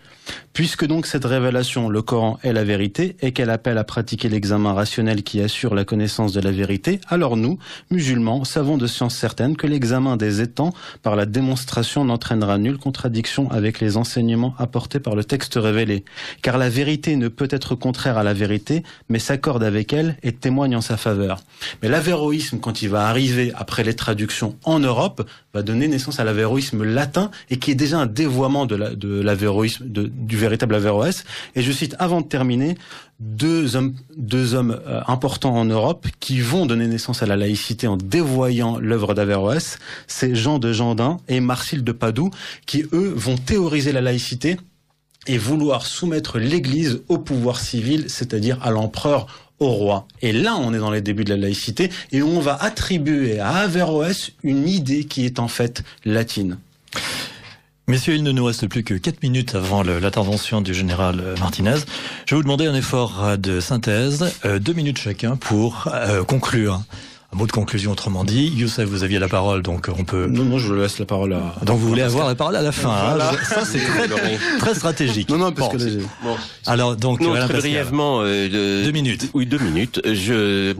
Puisque 0.56 0.86
donc 0.86 1.04
cette 1.04 1.26
révélation, 1.26 1.90
le 1.90 2.00
Coran 2.00 2.38
est 2.42 2.54
la 2.54 2.64
vérité, 2.64 3.14
et 3.20 3.32
qu'elle 3.32 3.50
appelle 3.50 3.76
à 3.76 3.84
pratiquer 3.84 4.30
l'examen 4.30 4.72
rationnel 4.72 5.22
qui 5.22 5.42
assure 5.42 5.74
la 5.74 5.84
connaissance 5.84 6.32
de 6.32 6.40
la 6.40 6.50
vérité, 6.50 6.98
alors 7.08 7.36
nous, 7.36 7.58
musulmans, 7.90 8.42
savons 8.44 8.78
de 8.78 8.86
science 8.86 9.14
certaine 9.14 9.54
que 9.58 9.66
l'examen 9.66 10.16
des 10.16 10.40
étangs 10.40 10.72
par 11.02 11.14
la 11.14 11.26
démonstration 11.26 12.06
n'entraînera 12.06 12.56
nulle 12.56 12.78
contradiction 12.78 13.50
avec 13.50 13.80
les 13.80 13.98
enseignements 13.98 14.54
apportés 14.58 14.98
par 14.98 15.14
le 15.14 15.24
texte 15.24 15.58
révélé. 15.60 16.06
Car 16.40 16.56
la 16.56 16.70
vérité 16.70 17.16
ne 17.16 17.28
peut 17.28 17.48
être 17.50 17.74
contraire 17.74 18.16
à 18.16 18.22
la 18.22 18.32
vérité, 18.32 18.82
mais 19.10 19.18
s'accorde 19.18 19.62
avec 19.62 19.92
elle 19.92 20.16
et 20.22 20.32
témoigne 20.32 20.74
en 20.74 20.80
sa 20.80 20.96
faveur. 20.96 21.42
Mais 21.82 21.90
l'avéroïsme, 21.90 22.60
quand 22.60 22.80
il 22.80 22.88
va 22.88 23.08
arriver 23.08 23.52
après 23.56 23.84
les 23.84 23.94
traductions 23.94 24.56
en 24.64 24.78
Europe, 24.78 25.28
va 25.52 25.60
donner 25.60 25.86
naissance 25.86 26.18
à 26.18 26.24
l'avéroïsme 26.24 26.82
latin, 26.82 27.30
et 27.50 27.58
qui 27.58 27.72
est 27.72 27.74
déjà 27.74 27.98
un 27.98 28.06
dévoiement 28.06 28.64
de 28.64 28.74
l'avéroïsme, 29.20 29.84
véritable 30.46 30.74
Averroès. 30.74 31.24
Et 31.54 31.62
je 31.62 31.72
cite, 31.72 31.96
avant 31.98 32.20
de 32.20 32.26
terminer, 32.26 32.76
deux 33.18 33.74
hommes, 33.74 33.96
euh, 34.86 35.00
importants 35.06 35.56
en 35.56 35.64
Europe 35.64 36.06
qui 36.20 36.40
vont 36.40 36.66
donner 36.66 36.86
naissance 36.86 37.22
à 37.22 37.26
la 37.26 37.36
laïcité 37.36 37.86
en 37.86 37.96
dévoyant 37.96 38.78
l'œuvre 38.78 39.14
d'Averroès. 39.14 39.78
C'est 40.06 40.34
Jean 40.34 40.58
de 40.58 40.72
Gendin 40.72 41.18
et 41.28 41.40
Marcille 41.40 41.82
de 41.82 41.92
Padoue 41.92 42.30
qui, 42.66 42.84
eux, 42.92 43.12
vont 43.16 43.36
théoriser 43.36 43.92
la 43.92 44.00
laïcité 44.00 44.56
et 45.26 45.38
vouloir 45.38 45.86
soumettre 45.86 46.38
l'Église 46.38 47.00
au 47.08 47.18
pouvoir 47.18 47.58
civil, 47.58 48.04
c'est-à-dire 48.08 48.58
à 48.62 48.70
l'empereur 48.70 49.26
au 49.58 49.70
roi. 49.70 50.06
Et 50.22 50.32
là, 50.32 50.56
on 50.56 50.72
est 50.74 50.78
dans 50.78 50.90
les 50.90 51.00
débuts 51.00 51.24
de 51.24 51.30
la 51.30 51.36
laïcité 51.36 51.90
et 52.12 52.22
on 52.22 52.40
va 52.40 52.54
attribuer 52.62 53.40
à 53.40 53.56
Averroès 53.56 54.30
une 54.42 54.68
idée 54.68 55.04
qui 55.04 55.24
est 55.24 55.38
en 55.38 55.48
fait 55.48 55.82
latine. 56.04 56.58
Messieurs, 57.88 58.14
il 58.14 58.24
ne 58.24 58.32
nous 58.32 58.44
reste 58.44 58.66
plus 58.66 58.82
que 58.82 58.94
4 58.94 59.22
minutes 59.22 59.54
avant 59.54 59.84
l'intervention 59.84 60.60
du 60.60 60.74
général 60.74 61.20
euh, 61.20 61.36
Martinez. 61.38 61.76
Je 62.26 62.34
vais 62.34 62.38
vous 62.38 62.42
demander 62.42 62.66
un 62.66 62.74
effort 62.74 63.22
euh, 63.22 63.36
de 63.36 63.60
synthèse, 63.60 64.34
euh, 64.44 64.58
deux 64.58 64.72
minutes 64.72 64.98
chacun 64.98 65.36
pour 65.36 65.88
conclure. 66.26 66.82
Un 67.32 67.36
mot 67.38 67.46
de 67.46 67.52
conclusion 67.52 67.90
autrement 67.90 68.24
dit. 68.24 68.52
Youssef, 68.56 68.88
vous 68.88 69.02
aviez 69.02 69.18
la 69.18 69.28
parole, 69.28 69.62
donc 69.62 69.88
on 69.96 70.04
peut... 70.04 70.26
Non, 70.26 70.44
non, 70.44 70.58
je 70.58 70.72
laisse 70.74 71.00
la 71.00 71.06
parole 71.06 71.32
à... 71.32 71.54
Donc 71.64 71.78
vous 71.78 71.88
voulez 71.88 72.02
avoir 72.02 72.28
la 72.28 72.36
parole 72.36 72.54
à 72.54 72.62
la 72.62 72.70
fin. 72.70 72.90
Hein. 72.90 73.18
Ça, 73.48 73.64
c'est 73.64 73.80
très, 73.80 74.08
très, 74.58 74.74
stratégique. 74.74 75.28
Non, 75.28 75.38
non, 75.38 75.52
parce 75.52 75.72
bon, 75.72 75.78
que... 75.78 75.98
Bon. 76.22 76.36
Alors, 76.66 76.94
donc... 76.94 77.20
Non, 77.20 77.34
très 77.34 77.54
brièvement... 77.54 78.20
Euh, 78.22 78.84
deux 78.84 78.92
minutes. 78.92 79.30
Oui, 79.34 79.44
deux 79.44 79.58
minutes. 79.58 80.00
Je... 80.04 80.74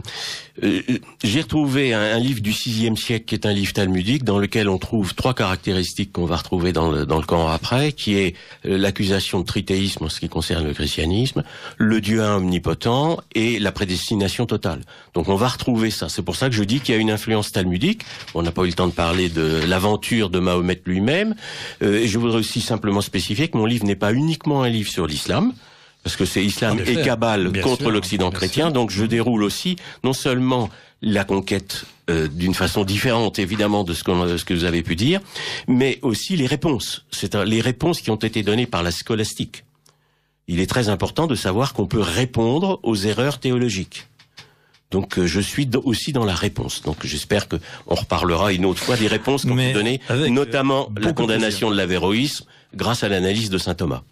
Euh, 0.63 0.81
j'ai 1.23 1.41
retrouvé 1.41 1.93
un, 1.93 2.19
livre 2.19 2.41
du 2.41 2.51
VIe 2.51 2.95
siècle 2.97 3.25
qui 3.25 3.35
est 3.35 3.45
un 3.45 3.53
livre 3.53 3.73
talmudique 3.73 4.23
dans 4.23 4.39
lequel 4.39 4.69
on 4.69 4.77
trouve 4.77 5.13
trois 5.13 5.33
caractéristiques 5.33 6.11
qu'on 6.11 6.25
va 6.25 6.37
retrouver 6.37 6.73
dans 6.73 6.89
le, 6.89 7.05
dans 7.05 7.17
le 7.17 7.25
camp 7.25 7.47
après, 7.47 7.91
qui 7.91 8.17
est 8.17 8.35
euh, 8.65 8.77
l'accusation 8.77 9.39
de 9.39 9.45
trithéisme 9.45 10.05
en 10.05 10.09
ce 10.09 10.19
qui 10.19 10.29
concerne 10.29 10.65
le 10.65 10.73
christianisme, 10.73 11.43
le 11.77 12.01
Dieu 12.01 12.21
omnipotent 12.21 13.19
et 13.35 13.59
la 13.59 13.71
prédestination 13.71 14.45
totale. 14.45 14.81
Donc 15.13 15.29
on 15.29 15.35
va 15.35 15.47
retrouver 15.47 15.91
ça. 15.91 16.09
C'est 16.09 16.23
pour 16.23 16.35
ça 16.35 16.49
que 16.49 16.55
je 16.55 16.63
dis 16.63 16.79
qu'il 16.79 16.95
y 16.95 16.97
a 16.97 17.01
une 17.01 17.11
influence 17.11 17.51
talmudique. 17.51 18.03
On 18.33 18.41
n'a 18.41 18.51
pas 18.51 18.63
eu 18.63 18.67
le 18.67 18.73
temps 18.73 18.87
de 18.87 18.93
parler 18.93 19.29
de 19.29 19.61
l'aventure 19.67 20.29
de 20.29 20.39
Mahomet 20.39 20.81
lui-même. 20.85 21.35
Euh, 21.83 22.03
je 22.05 22.17
voudrais 22.17 22.39
aussi 22.39 22.61
simplement 22.61 23.01
spécifier 23.01 23.47
que 23.47 23.57
mon 23.57 23.65
livre 23.65 23.85
n'est 23.85 23.95
pas 23.95 24.13
uniquement 24.13 24.63
un 24.63 24.69
livre 24.69 24.89
sur 24.89 25.07
l'islam 25.07 25.53
parce 26.07 26.15
que 26.15 26.23
c'est 26.23 26.41
islam 26.41 26.79
et 26.85 27.01
cabale 27.01 27.51
contre 27.61 27.91
l'Occident 27.91 28.31
chrétien. 28.31 28.71
Donc 28.71 28.91
je 28.91 29.03
déroule 29.03 29.43
aussi 29.43 29.75
non 30.05 30.13
seulement 30.13 30.69
la 31.01 31.25
conquête 31.25 31.83
euh, 32.09 32.29
d'une 32.29 32.53
façon 32.53 32.85
différente 32.85 33.39
évidemment 33.39 33.83
de 33.83 33.93
ce, 33.93 34.03
ce, 34.37 34.45
que 34.45 34.53
vous 34.53 34.63
avez 34.63 34.83
pu 34.83 34.95
dire, 34.95 35.19
mais 35.67 35.99
aussi 36.03 36.37
les 36.37 36.45
réponses. 36.45 37.05
C'est 37.11 37.35
les 37.35 37.59
réponses 37.59 37.99
qui 37.99 38.09
ont 38.09 38.15
été 38.15 38.41
données 38.41 38.67
par 38.67 38.83
la 38.83 38.91
scolastique. 38.91 39.65
Il 40.47 40.61
est 40.61 40.65
très 40.65 40.87
important 40.87 41.27
de 41.27 41.35
savoir 41.35 41.73
qu'on 41.73 41.87
peut 41.87 41.99
répondre 41.99 42.79
aux 42.83 42.95
erreurs 42.95 43.39
théologiques. 43.39 44.07
Donc 44.91 45.19
euh, 45.19 45.27
je 45.27 45.41
suis 45.41 45.69
aussi 45.83 46.13
dans 46.13 46.23
la 46.23 46.35
réponse. 46.35 46.83
Donc 46.83 47.05
j'espère 47.05 47.49
que 47.49 47.57
on 47.87 47.95
reparlera 47.95 48.53
une 48.53 48.63
autre 48.63 48.81
fois 48.81 48.95
des 48.95 49.07
réponses 49.07 49.43
qu'on 49.43 49.57
peut 49.57 49.73
donner, 49.73 49.99
notamment 50.29 50.89
la 50.97 51.11
condamnation 51.11 51.69
de 51.69 51.75
l'avéroïsme 51.75 52.45
grâce 52.73 53.03
à 53.03 53.09
l'analyse 53.09 53.49
de 53.49 53.57
saint 53.57 53.75
Thomas. 53.75 54.03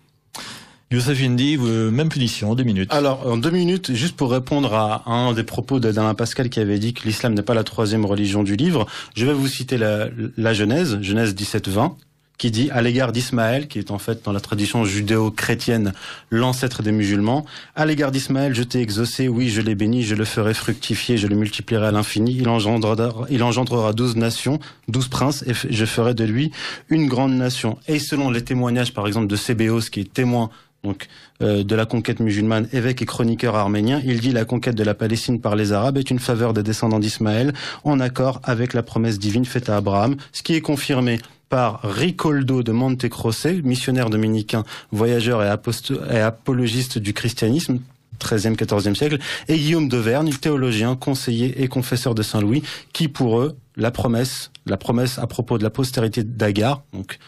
Youssef 0.91 1.21
Indy, 1.21 1.57
même 1.57 2.09
punition, 2.09 2.53
deux 2.55 2.63
minutes. 2.63 2.93
Alors, 2.93 3.27
en 3.27 3.37
deux 3.37 3.49
minutes, 3.49 3.93
juste 3.93 4.15
pour 4.15 4.31
répondre 4.31 4.73
à 4.73 5.09
un 5.09 5.33
des 5.33 5.43
propos 5.43 5.79
d'Alain 5.79 6.13
Pascal 6.13 6.49
qui 6.49 6.59
avait 6.59 6.79
dit 6.79 6.93
que 6.93 7.03
l'islam 7.05 7.33
n'est 7.33 7.41
pas 7.41 7.55
la 7.55 7.63
troisième 7.63 8.05
religion 8.05 8.43
du 8.43 8.55
livre, 8.55 8.85
je 9.15 9.25
vais 9.25 9.33
vous 9.33 9.47
citer 9.47 9.77
la, 9.77 10.07
la 10.37 10.53
Genèse, 10.53 10.99
Genèse 11.01 11.33
17-20, 11.33 11.95
qui 12.37 12.51
dit 12.51 12.69
à 12.71 12.81
l'égard 12.81 13.11
d'Ismaël, 13.11 13.67
qui 13.67 13.79
est 13.79 13.91
en 13.91 13.97
fait 13.97 14.23
dans 14.25 14.31
la 14.31 14.39
tradition 14.39 14.83
judéo-chrétienne 14.83 15.93
l'ancêtre 16.29 16.83
des 16.83 16.91
musulmans, 16.91 17.45
à 17.75 17.85
l'égard 17.85 18.11
d'Ismaël, 18.11 18.53
je 18.53 18.63
t'ai 18.63 18.81
exaucé, 18.81 19.27
oui, 19.27 19.49
je 19.49 19.61
l'ai 19.61 19.75
béni, 19.75 20.03
je 20.03 20.15
le 20.15 20.25
ferai 20.25 20.53
fructifier, 20.53 21.17
je 21.17 21.27
le 21.27 21.35
multiplierai 21.35 21.87
à 21.87 21.91
l'infini, 21.91 22.35
il 22.37 22.49
engendrera, 22.49 23.25
il 23.29 23.43
engendrera 23.43 23.93
douze 23.93 24.15
nations, 24.15 24.59
douze 24.87 25.07
princes, 25.07 25.43
et 25.47 25.53
je 25.53 25.85
ferai 25.85 26.13
de 26.13 26.23
lui 26.23 26.51
une 26.89 27.07
grande 27.07 27.33
nation. 27.33 27.77
Et 27.87 27.99
selon 27.99 28.29
les 28.29 28.43
témoignages, 28.43 28.93
par 28.93 29.07
exemple, 29.07 29.27
de 29.27 29.35
Sébéos, 29.35 29.89
qui 29.91 30.01
est 30.01 30.13
témoin 30.13 30.49
donc 30.85 31.07
euh, 31.41 31.63
de 31.63 31.75
la 31.75 31.85
conquête 31.85 32.19
musulmane, 32.19 32.69
évêque 32.71 33.01
et 33.01 33.05
chroniqueur 33.05 33.55
arménien, 33.55 34.01
il 34.05 34.19
dit 34.19 34.31
la 34.31 34.45
conquête 34.45 34.75
de 34.75 34.83
la 34.83 34.93
Palestine 34.93 35.41
par 35.41 35.55
les 35.55 35.73
Arabes 35.73 35.97
est 35.97 36.11
une 36.11 36.19
faveur 36.19 36.53
des 36.53 36.63
descendants 36.63 36.99
d'Ismaël 36.99 37.53
en 37.83 37.99
accord 37.99 38.39
avec 38.43 38.73
la 38.73 38.83
promesse 38.83 39.19
divine 39.19 39.45
faite 39.45 39.67
à 39.67 39.77
Abraham, 39.77 40.15
ce 40.31 40.43
qui 40.43 40.53
est 40.53 40.61
confirmé 40.61 41.19
par 41.49 41.81
Ricoldo 41.83 42.63
de 42.63 42.71
Montecroce, 42.71 43.47
missionnaire 43.63 44.09
dominicain, 44.09 44.63
voyageur 44.91 45.43
et, 45.43 46.19
apologiste 46.19 46.97
du 46.99 47.13
christianisme, 47.13 47.79
13e, 48.19 48.55
14e 48.55 48.95
siècle, 48.95 49.17
et 49.47 49.57
Guillaume 49.57 49.89
d'Auvergne, 49.89 50.31
théologien, 50.33 50.95
conseiller 50.95 51.61
et 51.61 51.67
confesseur 51.67 52.15
de 52.15 52.23
Saint-Louis, 52.23 52.63
qui 52.93 53.07
pour 53.07 53.39
eux, 53.39 53.57
la 53.75 53.91
promesse, 53.91 54.51
la 54.65 54.77
promesse 54.77 55.19
à 55.19 55.27
propos 55.27 55.57
de 55.57 55.63
la 55.63 55.69
postérité 55.69 56.23
d'Agar, 56.23 56.83
donc 56.93 57.19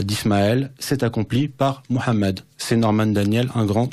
d'Ismaël 0.00 0.72
s'est 0.78 1.04
accompli 1.04 1.48
par 1.48 1.82
Mohammed. 1.90 2.40
C'est 2.56 2.76
Norman 2.76 3.06
Daniel, 3.06 3.50
un 3.54 3.66
grand 3.66 3.90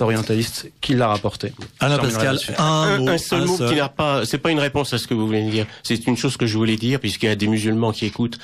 orientaliste, 0.00 0.70
qui 0.80 0.94
l'a 0.94 1.08
rapporté. 1.08 1.52
Alain 1.80 1.98
Pascal, 1.98 2.38
un, 2.58 3.06
un, 3.06 3.18
seul 3.18 3.46
mot 3.46 3.56
qui 3.56 3.74
n'a 3.76 3.88
pas, 3.88 4.24
c'est 4.24 4.38
pas 4.38 4.50
une 4.50 4.58
réponse 4.58 4.92
à 4.92 4.98
ce 4.98 5.06
que 5.06 5.14
vous 5.14 5.26
voulez 5.26 5.48
dire. 5.50 5.66
C'est 5.82 6.06
une 6.06 6.16
chose 6.16 6.36
que 6.36 6.46
je 6.46 6.56
voulais 6.56 6.76
dire, 6.76 7.00
puisqu'il 7.00 7.26
y 7.26 7.28
a 7.28 7.36
des 7.36 7.48
musulmans 7.48 7.92
qui 7.92 8.06
écoutent. 8.06 8.38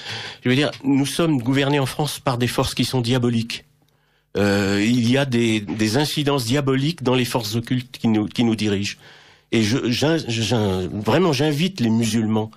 Je 0.44 0.48
veux 0.48 0.56
dire, 0.56 0.70
nous 0.84 1.06
sommes 1.06 1.38
gouvernés 1.38 1.78
en 1.78 1.86
France 1.86 2.18
par 2.18 2.38
des 2.38 2.48
forces 2.48 2.74
qui 2.74 2.84
sont 2.84 3.00
diaboliques. 3.00 3.64
Euh, 4.36 4.84
il 4.84 5.10
y 5.10 5.16
a 5.16 5.24
des, 5.24 5.60
des, 5.60 5.96
incidences 5.96 6.44
diaboliques 6.44 7.02
dans 7.02 7.14
les 7.14 7.24
forces 7.24 7.54
occultes 7.56 7.96
qui 7.98 8.08
nous, 8.08 8.26
qui 8.26 8.44
nous 8.44 8.54
dirigent. 8.54 8.96
Et 9.50 9.62
je, 9.62 9.78
vraiment, 10.94 11.32
j'invite 11.32 11.80
les 11.80 11.90
musulmans 11.90 12.50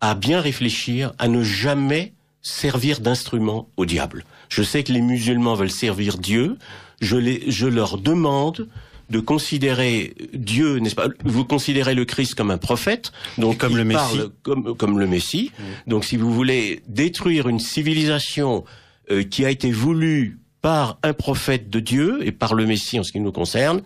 à 0.00 0.14
bien 0.14 0.40
réfléchir, 0.40 1.12
à 1.18 1.28
ne 1.28 1.42
jamais 1.42 2.12
servir 2.42 3.00
d'instrument 3.00 3.68
au 3.76 3.86
diable. 3.86 4.24
Je 4.48 4.62
sais 4.62 4.82
que 4.82 4.92
les 4.92 5.00
musulmans 5.00 5.54
veulent 5.54 5.70
servir 5.70 6.18
Dieu. 6.18 6.56
Je, 7.00 7.16
les, 7.16 7.50
je 7.50 7.66
leur 7.66 7.98
demande 7.98 8.68
de 9.10 9.20
considérer 9.20 10.14
Dieu, 10.32 10.78
n'est-ce 10.78 10.94
pas? 10.94 11.08
Vous 11.24 11.44
considérez 11.44 11.94
le 11.94 12.04
Christ 12.04 12.34
comme 12.34 12.50
un 12.50 12.58
prophète, 12.58 13.12
donc 13.38 13.58
comme 13.58 13.76
le 13.76 13.84
Messie, 13.84 14.20
comme 14.42 14.74
comme 14.76 14.98
le 14.98 15.06
Messie. 15.06 15.52
Donc, 15.86 16.04
si 16.04 16.16
vous 16.16 16.32
voulez 16.32 16.82
détruire 16.88 17.48
une 17.48 17.58
civilisation 17.60 18.64
euh, 19.10 19.22
qui 19.22 19.44
a 19.44 19.50
été 19.50 19.70
voulue 19.70 20.38
par 20.62 20.98
un 21.02 21.12
prophète 21.12 21.68
de 21.68 21.80
Dieu 21.80 22.20
et 22.22 22.32
par 22.32 22.54
le 22.54 22.64
Messie 22.64 22.98
en 22.98 23.02
ce 23.02 23.12
qui 23.12 23.20
nous 23.20 23.32
concerne, 23.32 23.82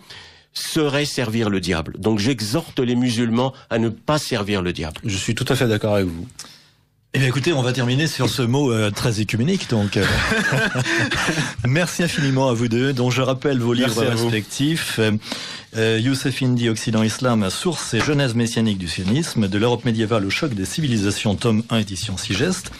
serait 0.52 1.04
servir 1.04 1.50
le 1.50 1.60
diable. 1.60 1.96
Donc 1.98 2.18
j'exhorte 2.18 2.78
les 2.78 2.96
musulmans 2.96 3.52
à 3.68 3.78
ne 3.78 3.88
pas 3.88 4.18
servir 4.18 4.62
le 4.62 4.72
diable. 4.72 5.00
Je 5.04 5.16
suis 5.16 5.34
tout 5.34 5.44
à 5.48 5.56
fait 5.56 5.68
d'accord 5.68 5.94
avec 5.94 6.06
vous. 6.06 6.26
Eh 7.16 7.18
bien, 7.18 7.28
écoutez, 7.28 7.54
on 7.54 7.62
va 7.62 7.72
terminer 7.72 8.08
sur 8.08 8.28
ce 8.28 8.42
mot 8.42 8.70
euh, 8.70 8.90
très 8.90 9.22
écuménique, 9.22 9.70
donc. 9.70 9.96
Euh. 9.96 10.04
Merci 11.66 12.02
infiniment 12.02 12.50
à 12.50 12.52
vous 12.52 12.68
deux, 12.68 12.92
dont 12.92 13.08
je 13.08 13.22
rappelle 13.22 13.58
vos 13.58 13.72
livres 13.72 14.04
respectifs. 14.04 15.00
Euh, 15.78 15.98
Youssef 15.98 16.42
Indy, 16.42 16.68
Occident 16.68 17.02
Islam, 17.02 17.48
source 17.48 17.94
et 17.94 18.00
genèse 18.00 18.34
messianique 18.34 18.76
du 18.76 18.86
sionisme, 18.86 19.48
de 19.48 19.56
l'Europe 19.56 19.86
médiévale 19.86 20.26
au 20.26 20.30
choc 20.30 20.52
des 20.52 20.66
civilisations, 20.66 21.36
tome 21.36 21.62
1, 21.70 21.78
édition 21.78 22.18
Sigeste. 22.18 22.70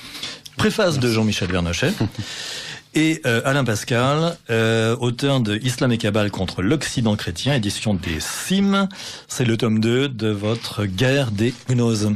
Préface 0.58 0.98
de 0.98 1.10
Jean-Michel 1.10 1.50
Vernochet. 1.50 1.94
Et 2.98 3.20
euh, 3.26 3.42
Alain 3.44 3.62
Pascal, 3.62 4.38
euh, 4.48 4.96
auteur 4.98 5.40
de 5.40 5.58
Islam 5.62 5.92
et 5.92 5.98
Kabbale 5.98 6.30
contre 6.30 6.62
l'Occident 6.62 7.14
chrétien, 7.14 7.52
édition 7.52 7.92
des 7.92 8.20
CIM. 8.20 8.88
C'est 9.28 9.44
le 9.44 9.58
tome 9.58 9.80
2 9.80 10.08
de 10.08 10.28
votre 10.28 10.86
guerre 10.86 11.30
des 11.30 11.52
gnoses. 11.68 12.10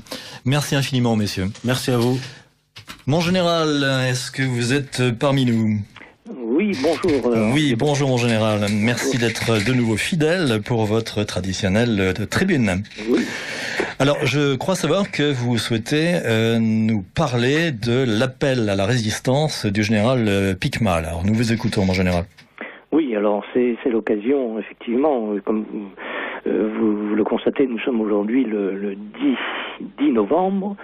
Merci 0.46 0.76
infiniment, 0.76 1.16
messieurs. 1.16 1.50
Merci 1.64 1.90
à 1.90 1.98
vous. 1.98 2.18
Mon 3.06 3.20
général, 3.20 3.84
est-ce 4.08 4.30
que 4.30 4.42
vous 4.42 4.72
êtes 4.72 5.10
parmi 5.18 5.44
nous? 5.44 5.82
Oui, 6.34 6.74
bonjour. 6.82 7.26
Euh, 7.26 7.50
oui, 7.52 7.74
bonjour 7.74 8.08
mon 8.08 8.16
général. 8.16 8.66
Merci 8.72 9.18
d'être 9.18 9.62
de 9.62 9.74
nouveau 9.74 9.98
fidèle 9.98 10.62
pour 10.64 10.86
votre 10.86 11.24
traditionnelle 11.24 12.14
tribune. 12.30 12.84
Oui. 13.06 13.26
Alors, 14.02 14.24
je 14.24 14.56
crois 14.56 14.76
savoir 14.76 15.10
que 15.10 15.30
vous 15.30 15.58
souhaitez 15.58 16.14
euh, 16.24 16.58
nous 16.58 17.02
parler 17.14 17.70
de 17.70 18.02
l'appel 18.08 18.70
à 18.70 18.74
la 18.74 18.86
résistance 18.86 19.66
du 19.66 19.82
général 19.82 20.24
euh, 20.26 20.54
Picmal. 20.54 21.04
Alors, 21.04 21.22
nous 21.26 21.34
vous 21.34 21.52
écoutons, 21.52 21.84
mon 21.84 21.92
général. 21.92 22.24
Oui, 22.92 23.14
alors 23.14 23.44
c'est 23.52 23.76
l'occasion, 23.90 24.58
effectivement, 24.58 25.34
euh, 25.34 25.42
comme 25.44 25.66
vous, 26.46 27.14
le 27.14 27.24
constatez, 27.24 27.66
nous 27.66 27.78
sommes 27.80 28.00
aujourd'hui 28.00 28.44
le, 28.44 28.94
10, 28.94 29.36
10 29.98 30.12
novembre, 30.12 30.76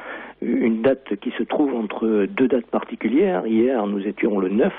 une 0.43 0.83
date 0.83 1.17
qui 1.23 1.33
se 1.39 1.43
trouve 1.43 1.75
entre 1.75 2.27
deux 2.27 2.49
dates 2.49 2.67
particulières. 2.67 3.47
Hier, 3.47 3.87
nous 3.87 4.07
étions 4.07 4.39
le 4.39 4.51
9 4.51 4.71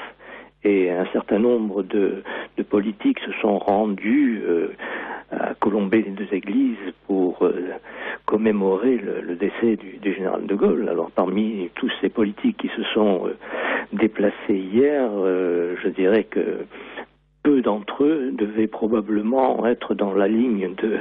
et 0.67 0.91
un 0.91 1.05
certain 1.13 1.39
nombre 1.39 1.83
de, 1.83 2.23
politiques 2.69 3.19
se 3.19 3.31
sont 3.41 3.57
rendus 3.57 4.43
à 5.31 5.53
colomber 5.55 6.01
les 6.01 6.11
deux 6.11 6.27
églises 6.33 6.77
pour 7.05 7.47
commémorer 8.27 8.97
le, 8.97 9.35
décès 9.35 9.77
du, 9.77 10.13
général 10.13 10.45
de 10.45 10.53
Gaulle. 10.53 10.89
Alors 10.89 11.09
parmi 11.11 11.69
tous 11.75 11.91
ces 12.01 12.09
politiques 12.09 12.57
qui 12.57 12.67
se 12.67 12.83
sont 12.93 13.25
euh, 13.25 13.37
déplacés 13.93 14.35
hier, 14.49 15.09
euh, 15.15 15.75
je 15.81 15.87
dirais 15.87 16.25
que 16.25 16.65
peu 17.41 17.61
d'entre 17.61 18.03
eux 18.03 18.31
devaient 18.33 18.67
probablement 18.67 19.65
être 19.65 19.95
dans 19.95 20.13
la 20.13 20.27
ligne 20.27 20.75
de, 20.75 20.97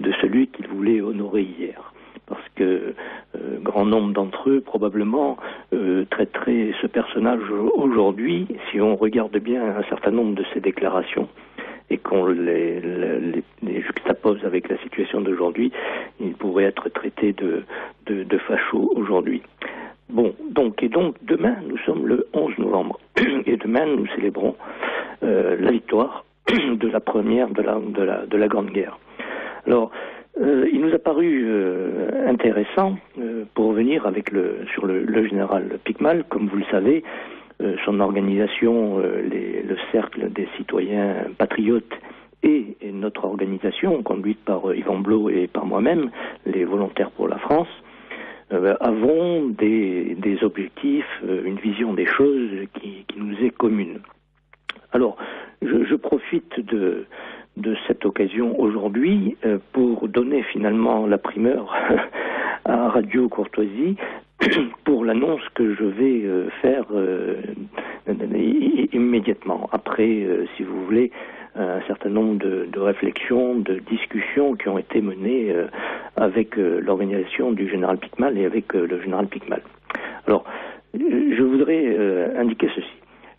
de 0.00 0.12
celui 0.20 0.48
qu'ils 0.48 0.68
voulaient 0.68 1.00
honorer 1.00 1.42
hier. 1.42 1.94
Parce 2.28 2.46
que 2.56 2.94
euh, 3.36 3.58
grand 3.62 3.86
nombre 3.86 4.12
d'entre 4.12 4.50
eux 4.50 4.60
probablement 4.60 5.36
traiteraient 6.10 6.72
ce 6.80 6.86
personnage 6.86 7.40
aujourd'hui, 7.74 8.46
si 8.70 8.80
on 8.80 8.96
regarde 8.96 9.36
bien 9.38 9.62
un 9.76 9.82
certain 9.84 10.10
nombre 10.10 10.34
de 10.34 10.44
ses 10.52 10.60
déclarations, 10.60 11.28
et 11.90 11.98
qu'on 11.98 12.26
les, 12.26 12.80
les, 12.80 13.80
juxtapose 13.80 14.44
avec 14.44 14.68
la 14.68 14.76
situation 14.78 15.20
d'aujourd'hui, 15.20 15.72
il 16.20 16.34
pourrait 16.34 16.64
être 16.64 16.88
traité 16.90 17.32
de, 17.32 17.64
de, 18.06 18.24
de 18.24 18.38
facho 18.38 18.92
aujourd'hui. 18.94 19.42
Bon, 20.10 20.34
donc, 20.50 20.82
et 20.82 20.88
donc, 20.88 21.16
demain, 21.22 21.56
nous 21.66 21.78
sommes 21.78 22.06
le 22.06 22.26
11 22.32 22.58
novembre, 22.58 22.98
et 23.46 23.56
demain, 23.56 23.86
nous 23.86 24.06
célébrons 24.08 24.56
euh, 25.22 25.56
la 25.60 25.70
victoire 25.70 26.24
de 26.48 26.88
la 26.88 27.00
première 27.00 27.48
de 27.50 27.62
la, 27.62 27.78
de 27.78 28.02
la, 28.02 28.26
de 28.26 28.36
la 28.36 28.48
Grande 28.48 28.70
Guerre. 28.70 28.98
Alors, 29.66 29.90
euh, 30.40 30.68
il 30.72 30.80
nous 30.80 30.94
a 30.94 30.98
paru 30.98 31.44
euh, 31.46 32.28
intéressant 32.28 32.96
euh, 33.18 33.44
pour 33.54 33.66
revenir 33.66 34.06
avec 34.06 34.30
le, 34.30 34.60
sur 34.72 34.86
le, 34.86 35.04
le 35.04 35.26
général 35.26 35.78
Picmal. 35.84 36.24
Comme 36.28 36.48
vous 36.48 36.58
le 36.58 36.64
savez, 36.70 37.02
euh, 37.60 37.74
son 37.84 37.98
organisation, 37.98 39.00
euh, 39.00 39.20
le 39.22 39.76
Cercle 39.90 40.30
des 40.30 40.46
citoyens 40.56 41.26
patriotes 41.38 41.92
et, 42.44 42.76
notre 42.92 43.24
organisation, 43.24 44.00
conduite 44.04 44.38
par 44.44 44.70
euh, 44.70 44.76
Yvan 44.76 45.00
Blot 45.00 45.28
et 45.28 45.48
par 45.48 45.66
moi-même, 45.66 46.10
les 46.46 46.64
volontaires 46.64 47.10
pour 47.10 47.26
la 47.26 47.38
France, 47.38 47.68
avons 48.80 49.48
des, 49.48 50.38
objectifs, 50.40 51.22
une 51.22 51.56
vision 51.56 51.92
des 51.92 52.06
choses 52.06 52.48
qui, 52.80 53.04
nous 53.14 53.36
est 53.44 53.50
commune. 53.50 54.00
Alors, 54.92 55.18
je, 55.60 55.94
profite 55.96 56.58
de, 56.64 57.04
de 57.58 57.76
cette 57.86 58.04
occasion 58.06 58.58
aujourd'hui 58.58 59.36
pour 59.72 60.08
donner 60.08 60.42
finalement 60.44 61.06
la 61.06 61.18
primeur 61.18 61.74
à 62.64 62.88
Radio 62.88 63.28
Courtoisie 63.28 63.96
pour 64.84 65.04
l'annonce 65.04 65.42
que 65.54 65.74
je 65.74 65.84
vais 65.84 66.22
euh, 66.24 66.48
faire 66.62 66.84
euh, 66.92 67.36
immédiatement. 68.92 69.68
Après, 69.72 70.22
euh, 70.22 70.46
si 70.56 70.62
vous 70.62 70.84
voulez, 70.84 71.10
un 71.56 71.80
certain 71.88 72.10
nombre 72.10 72.38
de, 72.38 72.68
de, 72.70 72.78
réflexions, 72.78 73.56
de 73.56 73.80
discussions 73.90 74.54
qui 74.54 74.68
ont 74.68 74.78
été 74.78 75.00
menées 75.00 75.52
avec 76.14 76.54
l'organisation 76.54 77.50
du 77.50 77.68
général 77.68 77.98
Picmal 77.98 78.38
et 78.38 78.44
avec 78.44 78.74
le 78.74 79.00
général 79.02 79.26
Picmal. 79.26 79.62
Alors, 80.28 80.44
je 80.94 81.42
voudrais 81.42 82.36
indiquer 82.36 82.68
ceci. 82.76 82.92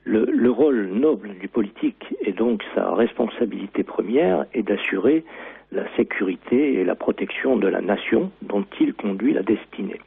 Le, 0.06 0.26
le, 0.26 0.50
rôle 0.50 0.88
noble 0.94 1.36
du 1.40 1.48
politique 1.48 2.16
et 2.22 2.32
donc 2.32 2.64
sa 2.74 2.94
responsabilité 2.96 3.84
première 3.84 4.46
est 4.54 4.64
d'assurer 4.64 5.24
la 5.72 5.84
sécurité 5.96 6.80
et 6.80 6.84
la 6.84 6.96
protection 6.96 7.58
de 7.58 7.68
la 7.68 7.82
nation 7.82 8.32
dont 8.42 8.66
il 8.80 8.94
conduit 8.94 9.34
la 9.34 9.44
destinée. 9.44 10.00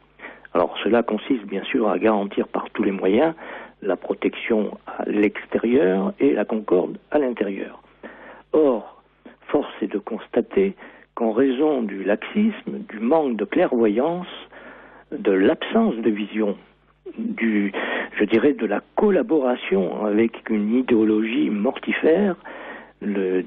Alors 0.55 0.77
cela 0.82 1.02
consiste 1.02 1.44
bien 1.44 1.62
sûr 1.64 1.89
à 1.89 1.98
garantir 1.98 2.48
par 2.48 2.69
tous 2.70 2.82
les 2.82 2.90
moyens 2.90 3.35
la 3.82 3.97
protection 3.97 4.78
à 4.86 5.05
l'extérieur 5.06 6.12
et 6.20 6.32
la 6.32 6.44
concorde 6.44 6.98
à 7.10 7.19
l'intérieur. 7.19 7.82
Or, 8.52 9.02
force 9.48 9.73
est 9.82 9.93
de 9.93 9.98
constater 9.98 10.74
qu'en 11.14 11.32
raison 11.32 11.82
du 11.82 12.05
laxisme, 12.05 12.78
du 12.89 13.01
manque 13.01 13.36
de 13.36 13.44
clairvoyance, 13.44 14.27
de 15.10 15.32
l'absence 15.32 15.97
de 15.97 16.10
vision, 16.10 16.56
du, 17.18 17.72
je 18.18 18.24
dirais, 18.24 18.52
de 18.52 18.66
la 18.66 18.80
collaboration 18.96 20.04
avec 20.04 20.48
une 20.50 20.74
idéologie 20.74 21.50
mortifère, 21.50 22.36
le 23.00 23.44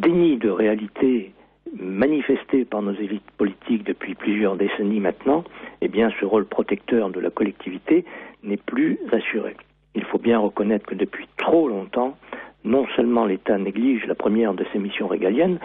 déni 0.00 0.36
de 0.36 0.50
réalité 0.50 1.32
manifesté 1.78 2.64
par 2.64 2.82
nos 2.82 2.94
élites 2.94 3.30
politiques 3.36 3.84
depuis 3.84 4.14
plusieurs 4.14 4.56
décennies 4.56 5.00
maintenant, 5.00 5.44
eh 5.80 5.88
bien, 5.88 6.10
ce 6.18 6.24
rôle 6.24 6.46
protecteur 6.46 7.10
de 7.10 7.20
la 7.20 7.30
collectivité 7.30 8.04
n'est 8.42 8.56
plus 8.56 8.98
assuré. 9.12 9.56
Il 9.94 10.04
faut 10.04 10.18
bien 10.18 10.38
reconnaître 10.38 10.86
que 10.86 10.94
depuis 10.94 11.28
trop 11.36 11.68
longtemps, 11.68 12.16
non 12.64 12.86
seulement 12.96 13.24
l'État 13.24 13.56
néglige 13.56 14.06
la 14.06 14.14
première 14.14 14.54
de 14.54 14.64
ses 14.72 14.78
missions 14.78 15.06
régaliennes, 15.06 15.58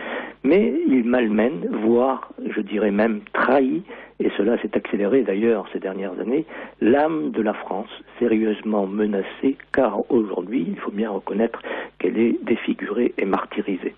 mais 0.43 0.73
il 0.87 1.03
malmène, 1.03 1.67
voire, 1.71 2.29
je 2.45 2.61
dirais 2.61 2.91
même, 2.91 3.21
trahit, 3.33 3.83
et 4.19 4.29
cela 4.37 4.57
s'est 4.61 4.75
accéléré 4.77 5.23
d'ailleurs 5.23 5.65
ces 5.73 5.79
dernières 5.79 6.17
années, 6.19 6.45
l'âme 6.81 7.31
de 7.31 7.41
la 7.41 7.53
France, 7.53 7.89
sérieusement 8.19 8.85
menacée, 8.85 9.57
car 9.73 10.09
aujourd'hui, 10.11 10.65
il 10.67 10.77
faut 10.77 10.91
bien 10.91 11.09
reconnaître 11.09 11.61
qu'elle 11.99 12.17
est 12.17 12.37
défigurée 12.43 13.13
et 13.17 13.25
martyrisée. 13.25 13.95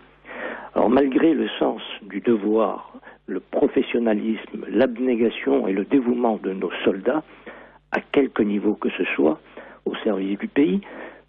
Alors 0.74 0.90
malgré 0.90 1.34
le 1.34 1.48
sens 1.60 1.82
du 2.02 2.22
devoir, 2.22 2.94
le 3.28 3.40
professionnalisme, 3.40 4.66
l'abnégation 4.70 5.68
et 5.68 5.74
le 5.74 5.86
dévouement 5.86 6.40
de 6.42 6.54
nos 6.54 6.72
soldats, 6.84 7.24
à 7.92 8.00
quelque 8.02 8.44
niveau 8.44 8.74
que 8.76 8.90
ce 8.90 9.04
soit, 9.16 9.40
au 9.86 9.96
service 10.04 10.38
du 10.40 10.48
pays, 10.48 10.82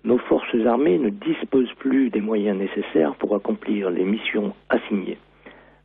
nos 0.07 0.19
forces 0.19 0.65
armées 0.65 0.99
ne 0.99 1.11
disposent 1.11 1.73
plus 1.81 2.11
des 2.11 2.21
moyens 2.21 2.57
nécessaires 2.57 3.17
pour 3.17 3.35
accomplir 3.35 3.91
les 3.91 4.05
missions 4.05 4.55
assignées. 4.69 5.19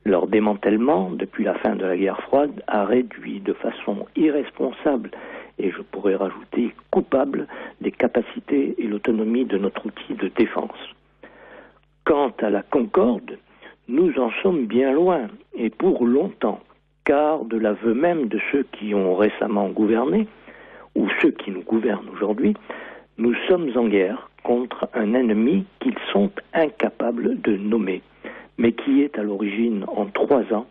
Leur 0.06 0.28
démantèlement, 0.28 1.10
depuis 1.10 1.44
la 1.44 1.56
fin 1.56 1.76
de 1.76 1.86
la 1.86 1.98
guerre 1.98 2.22
froide, 2.22 2.64
a 2.68 2.86
réduit 2.86 3.40
de 3.40 3.54
façon 3.54 4.06
irresponsable 4.16 5.10
et 5.58 5.72
je 5.72 5.82
pourrais 5.82 6.16
rajouter 6.16 6.74
coupable 6.92 7.48
les 7.82 7.92
capacités 7.92 8.76
et 8.78 8.88
l'autonomie 8.88 9.46
de 9.46 9.58
notre 9.58 9.88
outil 9.88 10.14
de 10.14 10.28
défense. 10.30 10.78
Quant 12.06 12.34
à 12.42 12.52
la 12.52 12.62
concorde, 12.62 13.38
nous 13.88 14.20
en 14.20 14.30
sommes 14.44 14.66
bien 14.66 14.92
loin, 14.92 15.28
et 15.56 15.70
pour 15.72 16.06
longtemps, 16.06 16.60
car 17.06 17.44
de 17.46 17.58
l'aveu 17.58 17.94
même 17.94 18.28
de 18.28 18.40
ceux 18.52 18.66
qui 18.72 18.94
ont 18.94 19.16
récemment 19.16 19.70
gouverné, 19.70 20.28
ou 20.96 21.08
ceux 21.22 21.32
qui 21.32 21.52
nous 21.52 21.64
gouvernent 21.64 22.10
aujourd'hui, 22.14 22.56
nous 23.18 23.36
sommes 23.48 23.72
en 23.76 23.88
guerre 23.88 24.30
contre 24.44 24.90
un 24.94 25.14
ennemi 25.14 25.66
qu'ils 25.80 25.98
sont 26.12 26.32
incapables 26.54 27.40
de 27.42 27.56
nommer, 27.56 28.02
mais 28.58 28.72
qui 28.72 29.02
est 29.02 29.18
à 29.20 29.24
l'origine 29.24 29.86
en 29.88 30.06
trois 30.06 30.44
ans 30.54 30.68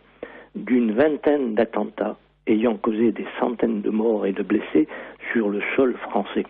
d'une 0.55 0.93
vingtaine 0.93 1.55
d'attentats 1.55 2.17
ayant 2.47 2.77
causé 2.77 3.13
des 3.13 3.27
centaines 3.39 3.83
de 3.83 3.91
morts 3.91 4.27
et 4.27 4.33
de 4.33 4.43
blessés 4.43 4.89
sur 5.33 5.49
le 5.49 5.61
sol 5.77 5.95
français. 6.11 6.45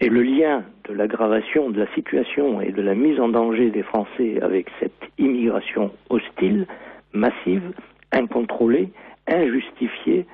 Et 0.00 0.08
le 0.08 0.22
lien 0.22 0.64
de 0.88 0.94
l'aggravation 0.94 1.70
de 1.70 1.80
la 1.80 1.92
situation 1.94 2.60
et 2.60 2.72
de 2.72 2.80
la 2.80 2.94
mise 2.94 3.20
en 3.20 3.28
danger 3.28 3.70
des 3.70 3.82
Français 3.82 4.40
avec 4.40 4.68
cette 4.78 5.02
immigration 5.18 5.90
hostile, 6.08 6.66
massive, 7.12 7.72
incontrôlée, 8.12 8.88
injustifiée, 9.26 10.26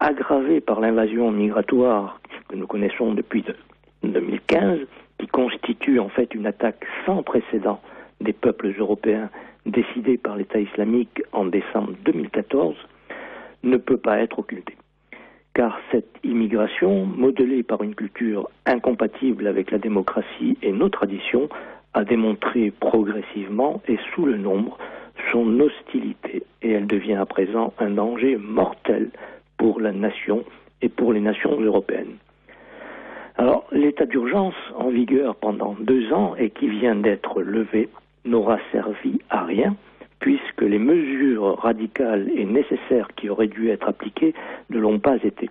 aggravée 0.00 0.60
par 0.60 0.80
l'invasion 0.80 1.30
migratoire 1.30 2.20
que 2.48 2.56
nous 2.56 2.66
connaissons 2.66 3.12
depuis 3.12 3.42
2015, 4.10 4.80
qui 5.18 5.26
constitue 5.26 5.98
en 5.98 6.08
fait 6.08 6.34
une 6.34 6.46
attaque 6.46 6.84
sans 7.06 7.22
précédent 7.22 7.80
des 8.20 8.32
peuples 8.32 8.72
européens 8.78 9.30
décidée 9.66 10.18
par 10.18 10.36
l'État 10.36 10.60
islamique 10.60 11.22
en 11.32 11.46
décembre 11.46 11.92
2014, 12.04 12.76
ne 13.62 13.76
peut 13.76 13.96
pas 13.96 14.18
être 14.18 14.40
occultée. 14.40 14.76
Car 15.54 15.78
cette 15.90 16.18
immigration, 16.24 17.04
modelée 17.04 17.62
par 17.62 17.82
une 17.82 17.94
culture 17.94 18.48
incompatible 18.66 19.46
avec 19.46 19.70
la 19.70 19.78
démocratie 19.78 20.56
et 20.62 20.72
nos 20.72 20.88
traditions, 20.88 21.48
a 21.94 22.04
démontré 22.04 22.70
progressivement 22.70 23.82
et 23.86 23.98
sous 24.14 24.24
le 24.24 24.38
nombre 24.38 24.78
son 25.30 25.60
hostilité 25.60 26.42
et 26.62 26.70
elle 26.72 26.86
devient 26.86 27.14
à 27.14 27.26
présent 27.26 27.72
un 27.78 27.90
danger 27.90 28.36
mortel 28.36 29.10
pour 29.58 29.80
la 29.80 29.92
nation 29.92 30.44
et 30.80 30.88
pour 30.88 31.12
les 31.12 31.20
nations 31.20 31.60
européennes. 31.60 32.16
L'état 33.72 34.04
d'urgence 34.06 34.54
en 34.76 34.90
vigueur 34.90 35.34
pendant 35.34 35.74
deux 35.80 36.12
ans 36.12 36.36
et 36.36 36.50
qui 36.50 36.68
vient 36.68 36.94
d'être 36.94 37.40
levé 37.40 37.88
n'aura 38.24 38.58
servi 38.70 39.18
à 39.30 39.44
rien 39.44 39.74
puisque 40.20 40.62
les 40.62 40.78
mesures 40.78 41.58
radicales 41.58 42.30
et 42.36 42.44
nécessaires 42.44 43.08
qui 43.16 43.28
auraient 43.28 43.48
dû 43.48 43.70
être 43.70 43.88
appliquées 43.88 44.34
ne 44.70 44.78
l'ont 44.78 45.00
pas 45.00 45.16
été. 45.16 45.48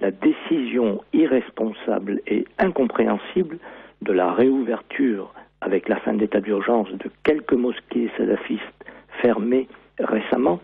La 0.00 0.10
décision 0.10 1.00
irresponsable 1.12 2.20
et 2.26 2.44
incompréhensible 2.58 3.58
de 4.02 4.12
la 4.12 4.32
réouverture 4.32 5.32
avec 5.60 5.88
la 5.88 5.96
fin 5.96 6.14
d'état 6.14 6.40
d'urgence 6.40 6.90
de 6.90 7.10
quelques 7.24 7.54
mosquées 7.54 8.10
salafistes 8.16 8.84
fermées 9.22 9.68
récemment 9.98 10.60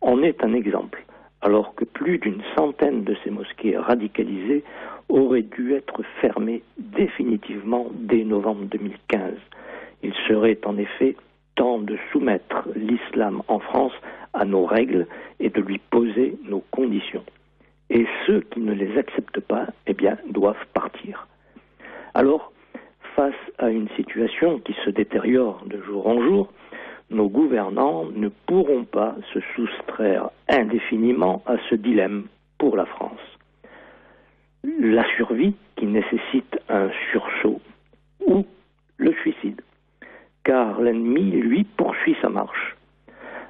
en 0.00 0.22
est 0.22 0.44
un 0.44 0.52
exemple, 0.52 1.05
alors 1.42 1.74
que 1.74 1.84
plus 1.84 2.18
d'une 2.18 2.42
centaine 2.56 3.04
de 3.04 3.16
ces 3.22 3.30
mosquées 3.30 3.76
radicalisées 3.76 4.64
auraient 5.08 5.42
dû 5.42 5.74
être 5.74 6.02
fermées 6.20 6.62
définitivement 6.78 7.88
dès 7.92 8.24
novembre 8.24 8.64
2015. 8.66 9.34
Il 10.02 10.12
serait 10.28 10.58
en 10.64 10.76
effet 10.78 11.16
temps 11.54 11.78
de 11.78 11.96
soumettre 12.12 12.68
l'islam 12.74 13.42
en 13.48 13.58
France 13.58 13.92
à 14.34 14.44
nos 14.44 14.64
règles 14.64 15.06
et 15.40 15.48
de 15.50 15.60
lui 15.60 15.78
poser 15.90 16.36
nos 16.44 16.62
conditions. 16.70 17.24
Et 17.90 18.06
ceux 18.26 18.40
qui 18.50 18.60
ne 18.60 18.72
les 18.72 18.98
acceptent 18.98 19.40
pas, 19.40 19.66
eh 19.86 19.94
bien, 19.94 20.18
doivent 20.28 20.66
partir. 20.74 21.26
Alors, 22.14 22.52
face 23.14 23.34
à 23.58 23.70
une 23.70 23.88
situation 23.96 24.58
qui 24.58 24.74
se 24.84 24.90
détériore 24.90 25.62
de 25.66 25.80
jour 25.82 26.06
en 26.06 26.20
jour, 26.20 26.52
nos 27.10 27.28
gouvernants 27.28 28.06
ne 28.14 28.28
pourront 28.28 28.84
pas 28.84 29.14
se 29.32 29.40
soustraire 29.54 30.30
indéfiniment 30.48 31.42
à 31.46 31.56
ce 31.70 31.74
dilemme 31.74 32.26
pour 32.58 32.76
la 32.76 32.86
France. 32.86 33.20
La 34.64 35.04
survie 35.16 35.54
qui 35.76 35.86
nécessite 35.86 36.58
un 36.68 36.90
sursaut 37.12 37.60
ou 38.26 38.44
le 38.98 39.12
suicide 39.14 39.60
car 40.46 40.80
l'ennemi, 40.80 41.32
lui, 41.32 41.64
poursuit 41.64 42.16
sa 42.22 42.28
marche. 42.28 42.76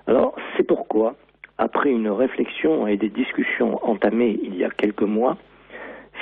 Alors, 0.07 0.35
c'est 0.57 0.63
pourquoi, 0.63 1.15
après 1.59 1.91
une 1.91 2.09
réflexion 2.09 2.87
et 2.87 2.97
des 2.97 3.11
discussions 3.11 3.85
entamées 3.87 4.41
il 4.43 4.57
y 4.57 4.65
a 4.65 4.71
quelques 4.71 5.03
mois, 5.03 5.37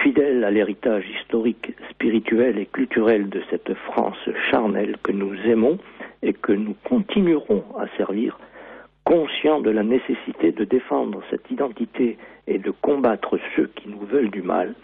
fidèle 0.03 0.45
à 0.45 0.51
l'héritage 0.51 1.05
historique, 1.21 1.73
spirituel 1.91 2.59
et 2.59 2.67
culturel 2.67 3.29
de 3.29 3.43
cette 3.51 3.75
France 3.75 4.29
charnelle 4.51 4.97
que 5.03 5.13
nous 5.13 5.35
aimons 5.47 5.79
et 6.23 6.33
que 6.33 6.53
nous 6.53 6.75
continuerons 6.85 7.65
à 7.79 7.87
servir, 7.97 8.39
conscient 9.05 9.61
de 9.61 9.71
la 9.71 9.83
nécessité 9.83 10.53
de 10.53 10.65
défendre 10.65 11.23
cette 11.31 11.51
identité 11.51 12.17
et 12.47 12.59
de 12.59 12.71
combattre 12.71 13.39
ceux 13.55 13.71
qui 13.77 13.89
nous 13.89 14.07
veulent 14.07 14.31
du 14.31 14.43
mal, 14.43 14.75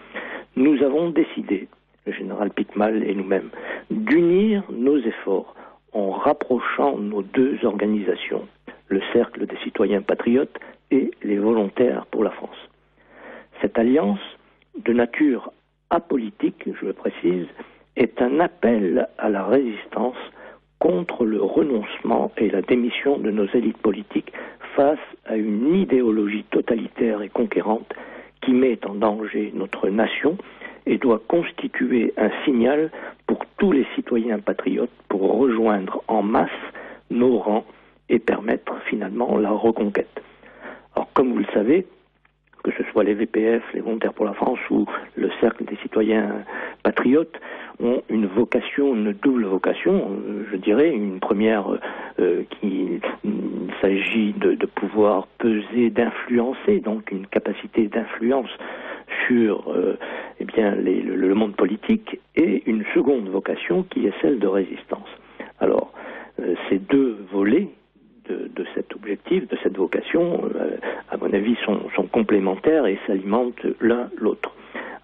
nous 0.57 0.83
avons 0.83 1.11
décidé, 1.11 1.69
le 2.07 2.13
général 2.13 2.51
Pittmal 2.51 3.03
et 3.09 3.15
nous-mêmes, 3.15 3.51
d'unir 3.91 4.63
nos 4.71 4.99
efforts 4.99 5.55
en 5.93 6.11
rapprochant 6.11 6.99
nos 6.99 7.23
deux 7.23 7.59
organisations, 7.65 8.47
le 8.89 9.01
Cercle 9.13 9.47
des 9.47 9.57
citoyens 9.65 10.03
patriotes 10.03 10.59
et 10.91 11.11
les 11.23 11.39
volontaires 11.39 12.07
pour 12.07 12.25
la 12.25 12.31
France. 12.31 12.69
Cette 13.61 13.79
alliance, 13.79 14.21
nature 14.93 15.53
apolitique, 15.91 16.65
je 16.81 16.87
le 16.87 16.93
précise, 16.93 17.47
est 17.97 18.23
un 18.23 18.41
appel 18.41 19.09
à 19.19 19.29
la 19.29 19.45
résistance 19.45 20.17
contre 20.79 21.27
le 21.27 21.43
renoncement 21.43 22.33
et 22.39 22.49
la 22.49 22.63
démission 22.63 23.19
de 23.19 23.31
nos 23.31 23.47
élites 23.49 23.79
politiques 23.79 24.33
face 24.75 24.99
à 25.27 25.37
une 25.37 25.75
idéologie 25.75 26.45
totalitaire 26.45 27.21
et 27.23 27.29
conquérante 27.29 27.93
qui 28.41 28.53
met 28.53 28.79
en 28.87 28.95
danger 28.95 29.53
notre 29.55 29.89
nation 29.91 30.39
et 30.87 30.97
doit 30.97 31.21
constituer 31.29 32.15
un 32.17 32.31
signal 32.45 32.91
pour 33.27 33.45
tous 33.59 33.73
les 33.73 33.87
citoyens 33.95 34.39
patriotes 34.39 34.91
pour 35.09 35.39
rejoindre 35.39 36.03
en 36.09 36.23
masse 36.23 36.49
nos 37.11 37.39
rangs 37.39 37.67
et 38.09 38.19
permettre 38.19 38.75
finalement 38.89 39.37
la 39.37 39.51
reconquête. 39.51 40.23
Alors 40.95 41.09
comme 41.13 41.33
vous 41.33 41.39
le 41.39 41.53
savez, 41.53 41.87
que 42.63 42.71
ce 42.73 42.83
soit 42.91 43.05
les 43.05 43.15
VPF, 43.15 43.63
les 43.75 43.81
Volontaires 43.81 44.13
pour 44.13 44.27
la 44.27 44.35
France 44.35 44.59
ou 44.71 44.87
le 45.17 45.31
Cercle 45.41 45.65
des 45.65 45.77
citoyens 45.77 46.45
patriotes, 46.83 47.41
ont 47.83 48.03
une 48.09 48.27
vocation, 48.27 48.95
une 48.95 49.13
double 49.13 49.47
vocation, 49.47 50.11
je 50.51 50.57
dirais, 50.57 50.91
une 50.91 51.19
première 51.21 51.67
euh, 52.21 52.43
qui 52.61 53.01
s'agit 53.81 54.33
de, 54.35 54.67
pouvoir 54.67 55.27
peser, 55.39 55.91
d'influencer, 55.91 56.81
donc 56.81 57.11
une 57.11 57.27
capacité 57.27 57.89
d'influence 57.89 58.51
sur 59.27 59.73
euh, 59.73 59.97
eh 60.41 60.45
le, 60.45 61.35
monde 61.35 61.57
politique 61.57 62.21
et 62.37 62.63
une 62.67 62.85
seconde 62.95 63.29
vocation 63.29 63.85
qui 63.85 64.07
est 64.07 64.13
celle 64.21 64.39
de 64.39 64.47
résistance. 64.47 65.09
Alors, 65.61 65.93
euh, 66.41 66.55
ces 66.69 66.79
deux 66.79 67.17
volets 67.33 67.69
de, 68.31 68.65
cet 68.75 68.95
objectif, 68.95 69.49
de 69.49 69.57
cette 69.63 69.77
vocation, 69.77 70.43
euh, 70.55 70.77
à 71.11 71.17
mon 71.17 71.33
avis, 71.33 71.57
sont, 71.65 71.81
complémentaires 72.13 72.87
et 72.87 72.99
s'alimentent 73.07 73.67
l'un 73.81 74.09
l'autre. 74.19 74.53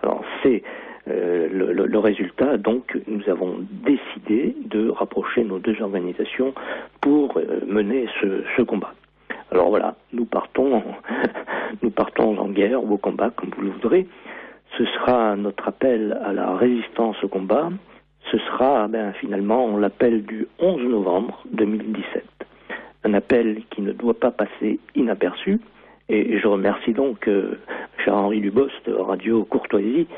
Alors, 0.02 0.24
c'est 0.42 0.62
le, 1.08 1.72
le, 1.72 1.98
résultat, 2.00 2.56
donc, 2.56 2.98
nous 3.06 3.28
avons 3.28 3.58
décidé 3.70 4.56
de 4.64 4.88
rapprocher 4.88 5.44
nos 5.44 5.60
deux 5.60 5.80
organisations 5.80 6.52
pour 7.00 7.40
mener 7.64 8.08
ce, 8.20 8.62
combat. 8.62 8.92
Alors 9.52 9.68
voilà, 9.68 9.94
nous 10.12 10.24
partons, 10.24 10.82
nous 11.82 11.90
partons 11.90 12.36
en 12.38 12.48
guerre 12.48 12.82
ou 12.82 12.94
au 12.94 12.98
combat, 12.98 13.30
comme 13.30 13.50
vous 13.56 13.62
le 13.62 13.70
voudrez. 13.70 14.08
Ce 14.76 14.84
sera 14.84 15.36
notre 15.36 15.68
appel 15.68 16.18
à 16.22 16.32
la 16.32 16.54
résistance 16.54 17.22
au 17.24 17.28
combat. 17.28 17.70
Ce 18.30 18.38
sera 18.38 18.88
ben, 18.88 19.12
finalement 19.14 19.76
l'appel 19.78 20.24
du 20.24 20.46
11 20.58 20.82
novembre 20.82 21.42
2017. 21.52 22.35
Un 23.06 23.14
appel 23.14 23.62
qui 23.70 23.82
ne 23.82 23.92
doit 23.92 24.18
pas 24.18 24.32
passer 24.32 24.80
inaperçu. 24.96 25.60
Et 26.08 26.40
je 26.40 26.46
remercie 26.48 26.92
donc 26.92 27.28
euh, 27.28 27.56
Charles-Henri 28.04 28.40
Dubost, 28.40 28.90
Radio 28.98 29.44
Courtoisie, 29.44 30.08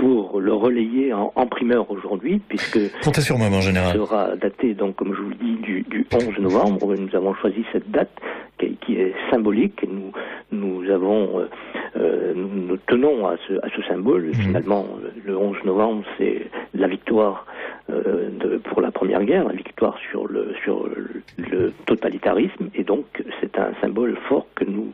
pour 0.00 0.40
le 0.40 0.54
relayer 0.54 1.12
en, 1.12 1.30
en 1.36 1.46
primeur 1.46 1.90
aujourd'hui, 1.90 2.40
puisque 2.48 2.78
sur 3.20 3.36
moi, 3.36 3.50
mon 3.50 3.60
général. 3.60 3.92
sera 3.94 4.34
daté, 4.36 4.72
donc, 4.72 4.96
comme 4.96 5.14
je 5.14 5.20
vous 5.20 5.28
le 5.28 5.34
dis, 5.34 5.56
du, 5.62 5.82
du 5.82 6.06
11 6.10 6.38
novembre. 6.38 6.94
Nous 6.96 7.14
avons 7.14 7.34
choisi 7.34 7.62
cette 7.70 7.90
date 7.90 8.10
qui, 8.58 8.76
qui 8.76 8.94
est 8.96 9.12
symbolique. 9.30 9.84
Nous, 9.86 10.10
nous 10.52 10.90
avons, 10.90 11.40
euh, 11.40 11.48
euh, 11.96 12.32
nous 12.34 12.78
tenons 12.86 13.26
à 13.28 13.36
ce, 13.46 13.52
à 13.62 13.68
ce 13.76 13.82
symbole. 13.82 14.28
Mhm. 14.28 14.34
Finalement, 14.34 14.86
le 15.22 15.36
11 15.36 15.56
novembre, 15.66 16.02
c'est 16.16 16.46
la 16.74 16.88
victoire 16.88 17.44
euh, 17.90 18.30
de, 18.40 18.56
pour 18.56 18.80
la 18.80 18.90
Première 18.90 19.22
Guerre, 19.24 19.44
la 19.48 19.52
victoire 19.54 19.98
sur 20.10 20.26
le, 20.28 20.54
sur 20.64 20.88
le 21.36 21.72
totalitarisme. 21.84 22.70
Et 22.74 22.84
donc, 22.84 23.04
c'est 23.42 23.58
un 23.58 23.72
symbole 23.82 24.16
fort 24.30 24.46
que 24.54 24.64
nous 24.64 24.92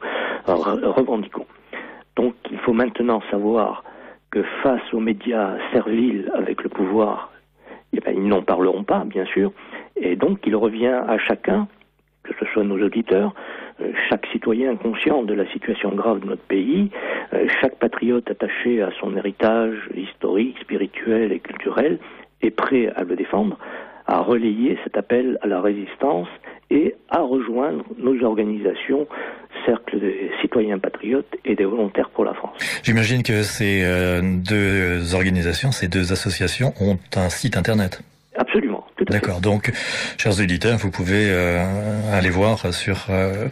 re- 0.48 0.84
revendiquons. 0.84 1.46
Donc, 2.16 2.34
il 2.50 2.58
faut 2.58 2.72
maintenant 2.72 3.22
savoir 3.30 3.84
face 4.62 4.92
aux 4.92 5.00
médias 5.00 5.56
serviles 5.72 6.30
avec 6.34 6.62
le 6.62 6.68
pouvoir, 6.68 7.32
eh 7.92 8.00
ben, 8.00 8.14
ils 8.16 8.28
n'en 8.28 8.42
parleront 8.42 8.84
pas, 8.84 9.04
bien 9.04 9.24
sûr, 9.24 9.52
et 9.96 10.16
donc 10.16 10.40
il 10.46 10.56
revient 10.56 11.00
à 11.08 11.18
chacun, 11.18 11.68
que 12.24 12.32
ce 12.38 12.44
soit 12.52 12.64
nos 12.64 12.78
auditeurs, 12.82 13.34
euh, 13.80 13.92
chaque 14.08 14.26
citoyen 14.26 14.76
conscient 14.76 15.22
de 15.22 15.34
la 15.34 15.46
situation 15.52 15.90
grave 15.90 16.20
de 16.20 16.26
notre 16.26 16.42
pays, 16.42 16.90
euh, 17.32 17.46
chaque 17.60 17.76
patriote 17.76 18.30
attaché 18.30 18.82
à 18.82 18.90
son 19.00 19.16
héritage 19.16 19.88
historique, 19.94 20.58
spirituel 20.60 21.32
et 21.32 21.40
culturel, 21.40 21.98
est 22.42 22.50
prêt 22.50 22.92
à 22.96 23.04
le 23.04 23.16
défendre, 23.16 23.58
à 24.06 24.20
relayer 24.20 24.78
cet 24.84 24.96
appel 24.96 25.38
à 25.42 25.46
la 25.46 25.60
résistance 25.60 26.28
et 26.70 26.94
à 27.10 27.20
rejoindre 27.20 27.84
nos 27.98 28.22
organisations 28.24 29.06
Cercle 29.64 29.98
des 29.98 30.30
citoyens 30.40 30.78
patriotes 30.78 31.34
et 31.44 31.56
des 31.56 31.64
volontaires 31.64 32.10
pour 32.10 32.24
la 32.24 32.34
France. 32.34 32.56
J'imagine 32.84 33.22
que 33.22 33.42
ces 33.42 33.82
euh, 33.84 34.20
deux 34.22 35.14
organisations, 35.14 35.72
ces 35.72 35.88
deux 35.88 36.12
associations 36.12 36.72
ont 36.80 36.98
un 37.16 37.28
site 37.30 37.56
internet. 37.56 38.00
Absolument. 38.38 38.84
D'accord. 39.08 39.40
Donc, 39.40 39.72
chers 40.18 40.40
auditeurs, 40.40 40.76
vous 40.78 40.90
pouvez 40.90 41.30
euh, 41.30 41.62
aller 42.12 42.30
voir 42.30 42.72
sur 42.72 43.06
euh, 43.08 43.46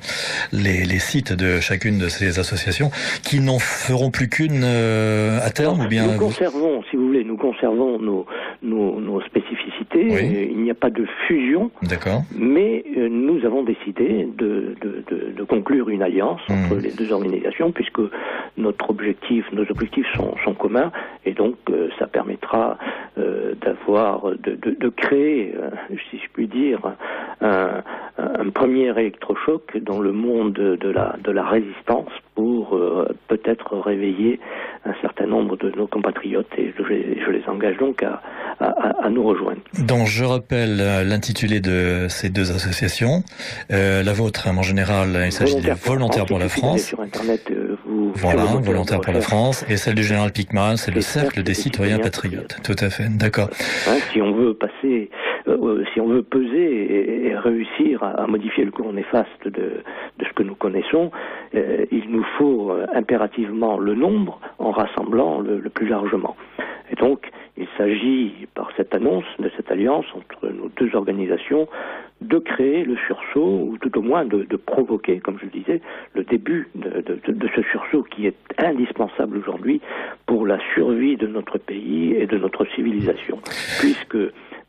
les, 0.52 0.84
les, 0.84 0.98
sites 0.98 1.32
de 1.32 1.60
chacune 1.60 1.98
de 1.98 2.08
ces 2.08 2.38
associations 2.38 2.90
qui 3.22 3.40
n'en 3.40 3.58
feront 3.58 4.10
plus 4.10 4.28
qu'une 4.28 4.62
euh, 4.64 5.40
à 5.42 5.50
terme 5.50 5.80
ou 5.80 5.88
bien 5.88 6.06
Nous 6.06 6.18
conservons, 6.18 6.82
si 6.90 6.96
vous 6.96 7.06
voulez, 7.06 7.24
nous 7.24 7.36
conservons 7.36 7.98
nos, 7.98 8.26
nos, 8.64 9.00
nos 9.00 9.20
spécificités. 9.22 10.50
Il 10.50 10.60
n'y 10.60 10.70
a 10.70 10.74
pas 10.74 10.90
de 10.90 11.06
fusion. 11.26 11.70
D'accord. 11.82 12.22
Mais 12.34 12.84
nous 12.96 13.44
avons 13.44 13.62
décidé 13.62 14.28
de, 14.36 14.74
de, 14.80 15.04
de, 15.08 15.32
de 15.36 15.44
conclure 15.44 15.88
une 15.88 16.02
alliance 16.02 16.40
entre 16.48 16.76
mmh. 16.76 16.78
les 16.78 16.92
deux 16.92 17.12
organisations 17.12 17.72
puisque 17.72 18.00
notre 18.56 18.90
objectif, 18.90 19.44
nos 19.52 19.64
objectifs 19.70 20.06
sont, 20.14 20.34
sont 20.44 20.54
communs 20.54 20.90
et 21.24 21.32
donc 21.32 21.56
ça 21.98 22.06
permettra 22.06 22.78
d'avoir 23.16 24.30
de, 24.38 24.88
créer, 24.88 25.54
euh, 25.56 25.70
si 26.10 26.18
je 26.18 26.28
puis 26.32 26.48
dire, 26.48 26.80
un, 27.40 27.82
un, 28.18 28.50
premier 28.50 28.88
électrochoc 28.98 29.76
dans 29.78 30.00
le 30.00 30.12
monde 30.12 30.52
de 30.52 30.90
la, 30.90 31.16
de 31.22 31.30
la 31.30 31.44
résistance 31.44 32.10
pour 32.34 32.76
euh, 32.76 33.08
peut-être 33.28 33.76
réveiller 33.76 34.40
un 34.84 34.94
certain 35.00 35.26
nombre 35.26 35.56
de 35.56 35.70
nos 35.70 35.86
compatriotes 35.86 36.50
et 36.58 36.72
je, 36.76 36.82
je 36.82 37.30
les 37.30 37.48
engage 37.48 37.76
donc 37.78 38.02
à, 38.02 38.22
à, 38.60 39.06
à, 39.06 39.10
nous 39.10 39.22
rejoindre. 39.22 39.60
Donc 39.86 40.06
je 40.06 40.24
rappelle 40.24 40.78
euh, 40.80 41.04
l'intitulé 41.04 41.60
de 41.60 42.06
ces 42.08 42.30
deux 42.30 42.50
associations. 42.52 43.22
Euh, 43.70 44.02
la 44.02 44.12
vôtre, 44.12 44.48
en 44.48 44.62
général, 44.62 45.22
il 45.24 45.32
s'agit 45.32 45.60
des 45.60 45.72
volontaires 45.72 46.26
pour 46.26 46.38
la 46.38 46.48
France. 46.48 46.82
Sur 46.82 47.00
Internet, 47.00 47.50
vous 47.86 48.12
voilà, 48.14 48.44
volontaires 48.44 49.00
pour 49.00 49.12
la 49.12 49.20
France. 49.20 49.64
Et 49.68 49.76
celle 49.76 49.94
du 49.94 50.04
général 50.04 50.32
Picmal, 50.32 50.78
c'est 50.78 50.94
le 50.94 51.00
cercle 51.00 51.42
des 51.42 51.54
citoyens 51.54 51.98
patriotes. 51.98 52.56
Tout 52.62 52.76
à 52.78 52.90
fait, 52.90 53.08
d'accord. 53.16 53.50
Hein, 53.88 53.98
si 54.12 54.20
on 54.20 54.32
veut 54.32 54.54
passer 54.54 55.10
euh, 55.46 55.84
si 55.92 56.00
on 56.00 56.08
veut 56.08 56.22
peser 56.22 57.26
et, 57.26 57.36
réussir 57.36 58.02
à, 58.02 58.26
modifier 58.26 58.64
le 58.64 58.70
cours 58.70 58.92
néfaste 58.92 59.44
de, 59.44 59.82
de 60.18 60.24
ce 60.24 60.32
que 60.32 60.42
nous 60.42 60.54
connaissons, 60.54 61.10
euh, 61.54 61.84
il 61.90 62.10
nous 62.10 62.24
faut 62.38 62.70
euh, 62.70 62.86
impérativement 62.94 63.78
le 63.78 63.94
nombre 63.94 64.40
en 64.58 64.70
rassemblant 64.70 65.40
le, 65.40 65.60
plus 65.68 65.86
largement. 65.86 66.36
Et 66.90 66.96
donc, 66.96 67.30
il 67.56 67.68
s'agit, 67.78 68.48
par 68.54 68.70
cette 68.76 68.94
annonce 68.94 69.24
de 69.38 69.48
cette 69.56 69.70
alliance 69.70 70.06
entre 70.14 70.48
nos 70.48 70.68
deux 70.76 70.94
organisations, 70.96 71.68
de 72.20 72.38
créer 72.38 72.84
le 72.84 72.96
sursaut, 73.06 73.68
ou 73.70 73.78
tout 73.80 73.96
au 73.96 74.02
moins 74.02 74.24
de, 74.24 74.44
provoquer, 74.56 75.20
comme 75.20 75.38
je 75.38 75.44
le 75.44 75.50
disais, 75.50 75.80
le 76.14 76.24
début 76.24 76.68
de, 76.74 77.48
ce 77.54 77.62
sursaut 77.62 78.02
qui 78.02 78.26
est 78.26 78.36
indispensable 78.58 79.36
aujourd'hui 79.36 79.80
pour 80.26 80.46
la 80.46 80.58
survie 80.74 81.16
de 81.16 81.28
notre 81.28 81.58
pays 81.58 82.14
et 82.14 82.26
de 82.26 82.38
notre 82.38 82.64
civilisation. 82.74 83.38
Puisque 83.80 84.18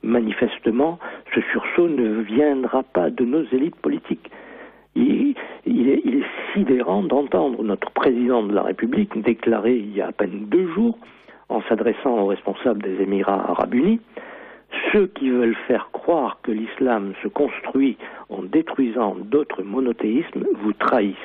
manifestement, 0.04 1.00
ce 1.34 1.42
sursaut 1.52 1.90
ne 1.90 2.22
viendra 2.22 2.84
pas 2.84 3.10
de 3.10 3.26
nos 3.26 3.44
élites 3.52 3.78
politiques. 3.78 4.30
Il 4.96 5.36
est 5.90 6.24
sidérant 6.54 7.04
d'entendre 7.04 7.64
notre 7.64 7.90
président 7.92 8.44
de 8.44 8.54
la 8.54 8.64
République 8.64 9.20
déclarer 9.22 9.76
il 9.76 9.96
y 9.96 10.02
a 10.02 10.08
à 10.08 10.12
peine 10.12 10.46
deux 10.48 10.68
jours, 10.74 10.98
en 11.50 11.62
s'adressant 11.64 12.20
aux 12.20 12.28
responsables 12.28 12.82
des 12.82 13.02
Émirats 13.02 13.52
arabes 13.52 13.74
unis, 13.74 14.00
ceux 14.92 15.08
qui 15.08 15.30
veulent 15.30 15.58
faire 15.68 15.90
croire 15.92 16.40
que 16.44 16.52
l'islam 16.52 17.14
se 17.22 17.28
construit 17.28 17.98
en 18.30 18.44
détruisant 18.44 19.16
d'autres 19.16 19.64
monothéismes 19.64 20.46
vous 20.62 20.74
trahissent. 20.74 21.16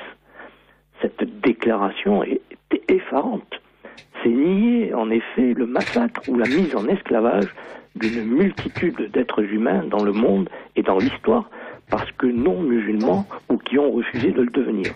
Cette 1.01 1.23
déclaration 1.41 2.23
est 2.23 2.41
effarante. 2.87 3.61
C'est 4.21 4.29
nier 4.29 4.93
en 4.93 5.09
effet 5.09 5.53
le 5.53 5.65
massacre 5.65 6.21
ou 6.27 6.37
la 6.37 6.47
mise 6.47 6.75
en 6.75 6.87
esclavage 6.87 7.53
d'une 7.95 8.23
multitude 8.23 9.09
d'êtres 9.11 9.43
humains 9.43 9.83
dans 9.89 10.03
le 10.03 10.13
monde 10.13 10.49
et 10.75 10.83
dans 10.83 10.97
l'histoire 10.97 11.49
parce 11.89 12.11
que 12.13 12.27
non 12.27 12.61
musulmans 12.61 13.25
ou 13.49 13.57
qui 13.57 13.77
ont 13.77 13.91
refusé 13.91 14.31
de 14.31 14.41
le 14.41 14.51
devenir. 14.51 14.93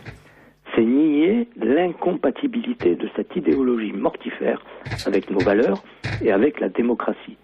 C'est 0.75 0.83
nier 0.83 1.47
l'incompatibilité 1.55 2.95
de 2.95 3.07
cette 3.15 3.35
idéologie 3.35 3.93
mortifère 3.93 4.63
avec 5.05 5.29
nos 5.29 5.39
valeurs 5.39 5.81
et 6.21 6.31
avec 6.31 6.59
la 6.59 6.69
démocratie. 6.69 7.37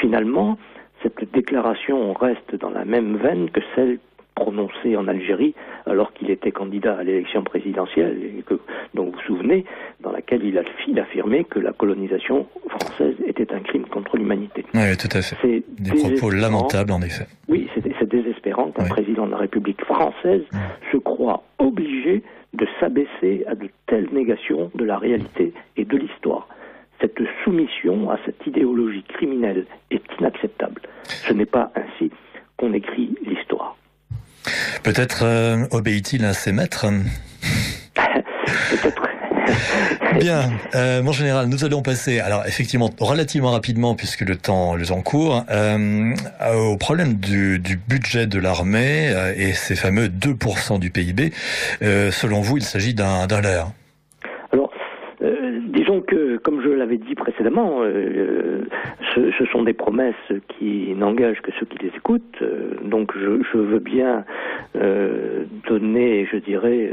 Finalement, 0.00 0.58
cette 1.02 1.32
déclaration 1.32 2.12
reste 2.12 2.54
dans 2.56 2.70
la 2.70 2.84
même 2.84 3.16
veine 3.16 3.50
que 3.50 3.60
celle 3.74 3.98
prononcé 4.34 4.96
en 4.96 5.08
Algérie 5.08 5.54
alors 5.86 6.12
qu'il 6.12 6.30
était 6.30 6.52
candidat 6.52 6.98
à 6.98 7.02
l'élection 7.02 7.42
présidentielle, 7.42 8.18
et 8.38 8.42
que, 8.42 8.54
dont 8.94 9.06
vous 9.06 9.12
vous 9.12 9.20
souvenez, 9.26 9.64
dans 10.00 10.12
laquelle 10.12 10.44
il 10.44 10.58
a 10.58 10.62
affirmé 11.02 11.44
que 11.44 11.58
la 11.58 11.72
colonisation 11.72 12.46
française 12.68 13.16
était 13.26 13.52
un 13.52 13.60
crime 13.60 13.86
contre 13.86 14.16
l'humanité. 14.16 14.64
Oui, 14.74 14.96
tout 14.96 15.08
à 15.16 15.22
fait. 15.22 15.36
C'est 15.42 15.62
des 15.80 15.98
propos 15.98 16.30
lamentables, 16.30 16.92
en 16.92 17.00
effet. 17.00 17.26
Oui, 17.48 17.68
c'est 17.74 18.08
désespérant 18.08 18.70
qu'un 18.70 18.84
président 18.84 19.26
de 19.26 19.32
la 19.32 19.38
République 19.38 19.82
française 19.84 20.42
se 20.92 20.98
croit 20.98 21.42
obligé 21.58 22.22
de 22.54 22.66
s'abaisser 22.80 23.44
à 23.46 23.54
de 23.54 23.68
telles 23.86 24.08
négations 24.12 24.70
de 24.74 24.84
la 24.84 24.98
réalité 24.98 25.52
et 25.76 25.84
de 25.84 25.96
l'histoire. 25.96 26.48
Cette 27.00 27.18
soumission 27.44 28.10
à 28.10 28.18
cette 28.24 28.44
idéologie 28.46 29.04
criminelle 29.04 29.66
est 29.90 30.02
inacceptable. 30.18 30.80
Ce 31.04 31.32
n'est 31.32 31.46
pas 31.46 31.70
ainsi 31.76 32.10
qu'on 32.56 32.72
écrit 32.72 33.14
l'histoire. 33.24 33.76
Peut-être 34.82 35.24
euh, 35.24 35.66
obéit-il 35.70 36.24
à 36.24 36.32
ses 36.32 36.52
maîtres? 36.52 36.86
Peut-être. 38.70 39.02
Bien, 40.16 40.50
euh, 40.74 41.02
mon 41.02 41.12
général, 41.12 41.46
nous 41.46 41.64
allons 41.64 41.82
passer, 41.82 42.20
alors 42.20 42.44
effectivement, 42.46 42.90
relativement 42.98 43.50
rapidement, 43.50 43.94
puisque 43.94 44.22
le 44.22 44.36
temps, 44.36 44.74
le 44.74 44.86
temps 44.86 45.02
court, 45.02 45.44
euh, 45.50 46.14
au 46.56 46.76
problème 46.76 47.14
du, 47.14 47.58
du 47.58 47.76
budget 47.76 48.26
de 48.26 48.38
l'armée 48.38 49.10
euh, 49.10 49.34
et 49.36 49.52
ces 49.52 49.76
fameux 49.76 50.08
2% 50.08 50.78
du 50.78 50.90
PIB. 50.90 51.32
Euh, 51.82 52.10
selon 52.10 52.40
vous, 52.40 52.56
il 52.56 52.62
s'agit 52.62 52.94
d'un 52.94 53.26
leurre 53.26 53.72
Disons 55.20 56.00
que, 56.00 56.36
comme 56.36 56.62
je 56.62 56.68
l'avais 56.68 56.96
dit 56.96 57.14
précédemment, 57.14 57.80
euh, 57.82 58.62
ce, 59.14 59.32
ce, 59.36 59.44
sont 59.46 59.62
des 59.64 59.72
promesses 59.72 60.14
qui 60.48 60.94
n'engagent 60.96 61.40
que 61.40 61.50
ceux 61.58 61.66
qui 61.66 61.78
les 61.78 61.92
écoutent. 61.96 62.22
Euh, 62.40 62.74
donc 62.84 63.12
je, 63.16 63.42
je, 63.52 63.58
veux 63.58 63.78
bien 63.80 64.24
euh, 64.76 65.44
donner, 65.68 66.28
je 66.30 66.36
dirais, 66.38 66.90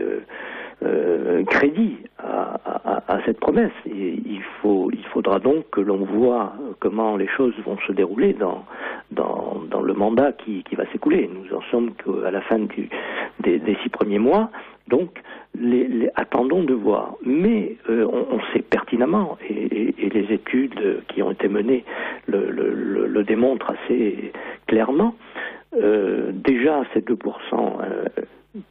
euh, 0.86 1.44
crédit 1.46 1.98
à, 2.20 3.20
cette 3.26 3.40
promesse. 3.40 3.72
Et 3.86 4.20
il, 4.26 4.42
faut, 4.62 4.90
il 4.92 5.04
faudra 5.06 5.40
donc 5.40 5.70
que 5.72 5.82
l'on 5.82 6.06
voit 6.06 6.54
comment 6.80 7.18
les 7.18 7.28
choses 7.28 7.54
vont 7.66 7.78
se 7.88 7.92
dérouler 7.92 8.34
dans, 8.34 8.66
dans, 9.12 9.82
le 9.82 9.94
mandat 9.94 10.32
qui, 10.34 10.64
qui 10.64 10.76
va 10.76 10.86
s'écouler. 10.92 11.30
Nous 11.32 11.56
en 11.56 11.62
sommes 11.72 11.94
qu'à 11.94 12.32
la 12.32 12.42
fin 12.42 12.60
des, 12.60 13.62
six 13.84 13.90
premiers 13.90 14.20
mois. 14.20 14.50
Donc, 14.88 15.22
attendons 16.16 16.64
de 16.64 16.74
voir. 16.74 17.16
Mais 17.24 17.76
euh, 17.90 18.06
on, 18.06 18.40
sait 18.54 18.62
pertinemment, 18.62 19.38
et, 19.50 19.94
les 19.98 20.34
études 20.34 21.04
qui 21.08 21.22
ont 21.22 21.32
été 21.32 21.48
menées 21.48 21.84
le, 22.28 22.50
le, 22.50 23.24
démontrent 23.24 23.72
assez 23.72 24.32
clairement, 24.68 25.16
euh, 25.82 26.32
déjà 26.34 26.84
ces 26.94 27.02
2% 27.02 27.18
euh, 27.54 28.06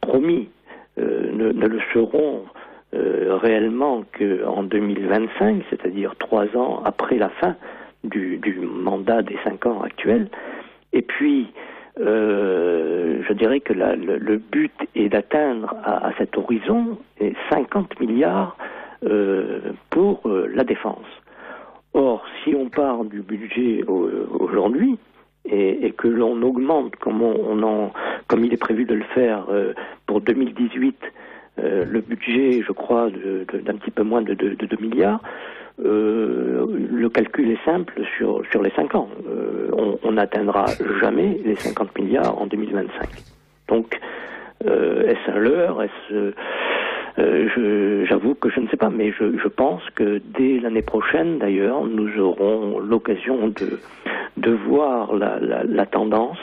promis 0.01 0.49
ne, 0.97 1.51
ne, 1.51 1.67
le 1.67 1.79
seront 1.93 2.43
euh, 2.93 3.35
réellement 3.35 4.03
qu'en 4.17 4.63
2025, 4.63 5.63
c'est-à-dire 5.69 6.15
trois 6.17 6.45
ans 6.55 6.81
après 6.85 7.17
la 7.17 7.29
fin 7.29 7.55
du, 8.03 8.39
mandat 8.61 9.21
des 9.21 9.37
cinq 9.43 9.65
ans 9.65 9.81
actuels. 9.81 10.29
Et 10.93 11.01
puis, 11.01 11.47
euh, 11.99 13.21
je 13.27 13.33
dirais 13.33 13.59
que 13.59 13.73
le, 13.73 14.37
but 14.37 14.73
est 14.95 15.09
d'atteindre 15.09 15.75
à, 15.83 16.11
cet 16.17 16.37
horizon 16.37 16.97
50 17.49 17.99
milliards 17.99 18.55
euh, 19.03 19.59
pour 19.89 20.21
euh, 20.25 20.47
la 20.53 20.63
défense. 20.63 21.05
Or, 21.93 22.23
si 22.43 22.55
on 22.55 22.69
part 22.69 23.03
du 23.05 23.21
budget 23.21 23.83
aujourd'hui 23.87 24.97
et, 25.45 25.85
et, 25.85 25.91
que 25.91 26.07
l'on 26.07 26.41
augmente 26.41 26.95
comme, 26.97 27.21
on, 27.21 27.61
en, 27.63 27.91
comme 28.27 28.43
il 28.45 28.53
est 28.53 28.57
prévu 28.57 28.85
de 28.85 28.95
le 28.95 29.03
faire 29.13 29.45
euh, 29.49 29.73
pour 30.05 30.21
2018 30.21 30.95
euh, 31.57 31.85
le 31.85 32.01
budget, 32.01 32.61
je 32.67 32.71
crois, 32.71 33.09
d'un 33.09 33.75
petit 33.75 33.91
peu 33.91 34.03
moins 34.03 34.21
de, 34.21 34.33
de, 34.33 34.55
de 34.55 34.65
2 34.65 34.77
milliards, 34.81 35.21
euh, 35.83 36.65
le 36.91 37.09
calcul 37.09 37.51
est 37.51 37.63
simple 37.65 38.01
sur, 38.17 38.41
sur 38.51 38.61
les 38.61 38.71
5 38.71 38.95
ans. 38.95 39.09
Euh, 39.27 39.69
on 40.03 40.11
n'atteindra 40.13 40.65
jamais 41.01 41.39
les 41.43 41.55
50 41.55 41.97
milliards 41.97 42.41
en 42.41 42.45
2025. 42.47 43.09
Donc, 43.67 43.99
euh, 44.65 45.07
est-ce 45.07 45.31
un 45.31 45.39
leurre 45.39 45.83
Est-ce 45.83 46.33
euh, 47.17 48.05
j'avoue 48.07 48.35
que 48.35 48.49
je 48.49 48.59
ne 48.59 48.67
sais 48.67 48.77
pas, 48.77 48.89
mais 48.89 49.11
je, 49.11 49.37
je 49.37 49.47
pense 49.47 49.81
que 49.95 50.21
dès 50.37 50.59
l'année 50.59 50.81
prochaine, 50.81 51.39
d'ailleurs, 51.39 51.85
nous 51.85 52.19
aurons 52.19 52.79
l'occasion 52.79 53.47
de, 53.47 53.79
de 54.37 54.51
voir 54.51 55.15
la, 55.15 55.39
la, 55.39 55.63
la 55.63 55.85
tendance 55.85 56.37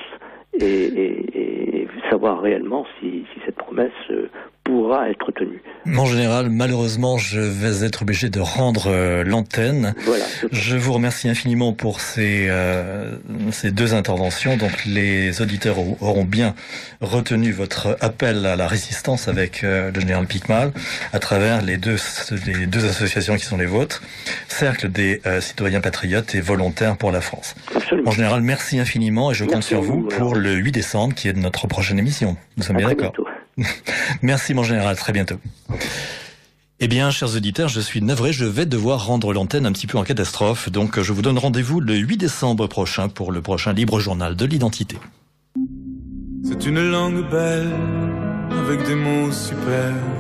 et, 0.55 0.65
et, 0.65 1.83
et, 1.83 1.89
savoir 2.11 2.41
réellement 2.43 2.87
si, 2.99 3.25
si 3.33 3.41
cette 3.47 3.57
promesse 3.57 3.93
pourra 4.65 5.11
être 5.11 5.33
tenu. 5.33 5.61
Mon 5.85 6.07
général, 6.07 6.49
malheureusement, 6.49 7.19
je 7.19 7.41
vais 7.41 7.85
être 7.85 8.03
obligé 8.03 8.29
de 8.29 8.41
rendre 8.41 8.85
euh, 8.87 9.25
l'antenne. 9.25 9.95
Voilà. 10.05 10.25
Je 10.53 10.77
vous 10.77 10.93
remercie 10.93 11.29
infiniment 11.29 11.73
pour 11.73 12.01
ces, 12.01 12.47
euh, 12.49 13.17
ces 13.51 13.73
deux 13.73 13.95
interventions. 13.95 14.57
Donc, 14.57 14.85
les 14.87 15.43
auditeurs 15.43 15.77
auront 16.01 16.25
bien 16.25 16.55
retenu 17.01 17.51
votre 17.51 17.97
appel 18.01 18.47
à 18.47 18.55
la 18.55 18.69
résistance 18.69 19.27
avec 19.27 19.65
euh, 19.65 19.91
le 19.93 20.01
général 20.01 20.27
Picmal 20.27 20.73
à 21.13 21.19
travers 21.19 21.63
les 21.63 21.77
deux, 21.77 21.97
les 22.47 22.67
deux 22.67 22.85
associations 22.85 23.37
qui 23.37 23.45
sont 23.45 23.57
les 23.57 23.67
vôtres, 23.67 24.03
Cercle 24.49 24.89
des 24.89 25.21
citoyens 25.41 25.81
patriotes 25.81 26.35
et 26.35 26.41
volontaires 26.41 26.97
pour 26.97 27.11
la 27.11 27.21
France. 27.21 27.55
Absolument. 27.75 28.07
Mon 28.07 28.13
général, 28.13 28.43
merci 28.43 28.79
infiniment 28.79 29.31
et 29.31 29.35
je 29.35 29.45
compte 29.45 29.63
sur 29.63 29.83
vous, 29.83 30.03
pour 30.03 30.35
le 30.35 30.55
8 30.55 30.73
décembre 30.73 31.15
qui 31.15 31.29
est 31.29 31.37
notre 31.37 31.67
prochaine 31.67 31.99
émission. 31.99 32.37
Nous 32.57 32.63
sommes 32.63 32.77
bien 32.77 32.89
d'accord. 32.89 33.13
Merci 34.23 34.55
mon 34.55 34.63
général, 34.63 34.97
très 34.97 35.13
bientôt. 35.13 35.37
Eh 36.81 36.89
bien, 36.89 37.11
chers 37.11 37.37
auditeurs, 37.37 37.69
je 37.69 37.81
suis 37.81 38.03
navré, 38.03 38.33
je 38.33 38.45
vais 38.45 38.67
devoir 38.67 39.07
rendre 39.07 39.33
l'antenne 39.33 39.67
un 39.67 39.73
petit 39.73 39.87
peu 39.87 39.99
en 39.99 40.03
catastrophe, 40.03 40.69
donc 40.69 41.01
je 41.01 41.13
vous 41.13 41.23
donne 41.23 41.39
rendez-vous 41.39 41.81
le 41.81 41.95
8 41.95 42.17
décembre 42.17 42.67
prochain 42.67 43.09
pour 43.09 43.31
le 43.31 43.41
prochain 43.41 43.73
Libre 43.73 44.01
Journal 44.01 44.35
de 44.35 44.45
l'identité. 44.45 44.99
C'est 46.43 46.67
une 46.67 46.91
langue 46.91 47.31
belle, 47.31 47.71
avec 48.51 48.85
des 48.85 48.97
mots 48.97 49.31
superbes 49.31 50.12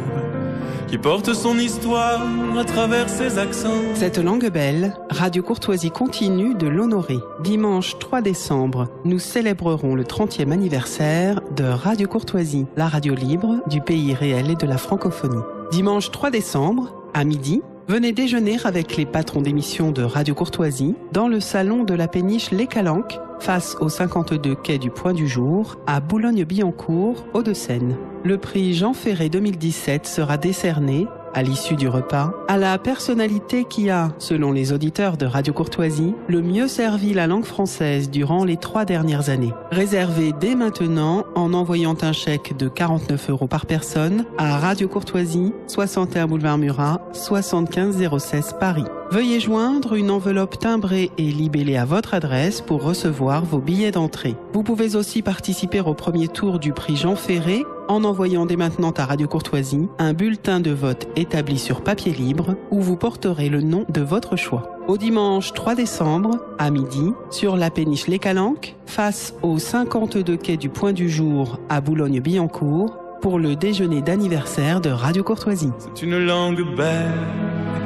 qui 0.92 0.98
porte 0.98 1.32
son 1.32 1.56
histoire 1.56 2.20
à 2.54 2.64
travers 2.64 3.08
ses 3.08 3.38
accents. 3.38 3.94
Cette 3.94 4.18
langue 4.18 4.50
belle, 4.50 4.94
Radio 5.08 5.42
Courtoisie 5.42 5.90
continue 5.90 6.54
de 6.54 6.66
l'honorer. 6.66 7.16
Dimanche 7.42 7.98
3 7.98 8.20
décembre, 8.20 8.88
nous 9.06 9.18
célébrerons 9.18 9.94
le 9.94 10.04
30e 10.04 10.52
anniversaire 10.52 11.40
de 11.56 11.64
Radio 11.64 12.06
Courtoisie, 12.08 12.66
la 12.76 12.88
radio 12.88 13.14
libre 13.14 13.62
du 13.68 13.80
pays 13.80 14.12
réel 14.12 14.50
et 14.50 14.54
de 14.54 14.66
la 14.66 14.76
francophonie. 14.76 15.42
Dimanche 15.70 16.10
3 16.10 16.30
décembre, 16.30 16.94
à 17.14 17.24
midi, 17.24 17.62
venez 17.88 18.12
déjeuner 18.12 18.58
avec 18.62 18.98
les 18.98 19.06
patrons 19.06 19.40
d'émissions 19.40 19.92
de 19.92 20.02
Radio 20.02 20.34
Courtoisie 20.34 20.94
dans 21.12 21.26
le 21.26 21.40
salon 21.40 21.84
de 21.84 21.94
la 21.94 22.06
péniche 22.06 22.50
Les 22.50 22.66
Calanques, 22.66 23.18
face 23.42 23.76
au 23.80 23.88
52 23.88 24.54
quai 24.54 24.78
du 24.78 24.90
Point 24.90 25.14
du 25.14 25.26
Jour, 25.26 25.76
à 25.88 25.98
Boulogne-Billancourt, 25.98 27.26
Hauts-de-Seine. 27.34 27.96
Le 28.22 28.38
prix 28.38 28.72
Jean 28.72 28.94
Ferré 28.94 29.28
2017 29.28 30.06
sera 30.06 30.36
décerné 30.36 31.08
à 31.34 31.42
l'issue 31.42 31.74
du 31.74 31.88
repas, 31.88 32.32
à 32.46 32.56
la 32.56 32.78
personnalité 32.78 33.64
qui 33.64 33.90
a, 33.90 34.12
selon 34.18 34.52
les 34.52 34.72
auditeurs 34.72 35.16
de 35.16 35.26
Radio 35.26 35.52
Courtoisie, 35.52 36.14
le 36.28 36.40
mieux 36.40 36.68
servi 36.68 37.14
la 37.14 37.26
langue 37.26 37.44
française 37.44 38.10
durant 38.10 38.44
les 38.44 38.58
trois 38.58 38.84
dernières 38.84 39.28
années. 39.28 39.54
Réservez 39.72 40.32
dès 40.38 40.54
maintenant 40.54 41.24
en 41.34 41.52
envoyant 41.52 41.96
un 42.02 42.12
chèque 42.12 42.56
de 42.56 42.68
49 42.68 43.30
euros 43.30 43.48
par 43.48 43.66
personne 43.66 44.24
à 44.38 44.58
Radio 44.58 44.86
Courtoisie, 44.86 45.52
61 45.66 46.28
boulevard 46.28 46.58
Murat, 46.58 47.00
75016 47.12 48.56
Paris. 48.60 48.84
Veuillez 49.12 49.40
joindre 49.40 49.92
une 49.92 50.10
enveloppe 50.10 50.58
timbrée 50.58 51.10
et 51.18 51.24
libellée 51.24 51.76
à 51.76 51.84
votre 51.84 52.14
adresse 52.14 52.62
pour 52.62 52.82
recevoir 52.82 53.44
vos 53.44 53.58
billets 53.58 53.90
d'entrée. 53.90 54.36
Vous 54.54 54.62
pouvez 54.62 54.96
aussi 54.96 55.20
participer 55.20 55.80
au 55.80 55.92
premier 55.92 56.28
tour 56.28 56.58
du 56.58 56.72
prix 56.72 56.96
Jean 56.96 57.14
Ferré 57.14 57.62
en 57.88 58.04
envoyant 58.04 58.46
dès 58.46 58.56
maintenant 58.56 58.92
à 58.92 59.04
Radio 59.04 59.28
Courtoisie 59.28 59.86
un 59.98 60.14
bulletin 60.14 60.60
de 60.60 60.70
vote 60.70 61.08
établi 61.14 61.58
sur 61.58 61.82
papier 61.82 62.14
libre 62.14 62.56
où 62.70 62.80
vous 62.80 62.96
porterez 62.96 63.50
le 63.50 63.60
nom 63.60 63.84
de 63.90 64.00
votre 64.00 64.36
choix. 64.36 64.78
Au 64.88 64.96
dimanche 64.96 65.52
3 65.52 65.74
décembre, 65.74 66.38
à 66.58 66.70
midi, 66.70 67.12
sur 67.30 67.58
la 67.58 67.68
péniche 67.68 68.06
Les 68.06 68.18
Calanques, 68.18 68.76
face 68.86 69.34
au 69.42 69.58
52 69.58 70.38
quai 70.38 70.56
du 70.56 70.70
Point 70.70 70.94
du 70.94 71.10
Jour 71.10 71.58
à 71.68 71.82
Boulogne-Billancourt, 71.82 72.96
pour 73.20 73.38
le 73.38 73.56
déjeuner 73.56 74.00
d'anniversaire 74.00 74.80
de 74.80 74.88
Radio 74.88 75.22
Courtoisie. 75.22 75.70
C'est 75.78 76.02
une 76.02 76.18
langue 76.24 76.64
belle 76.74 77.12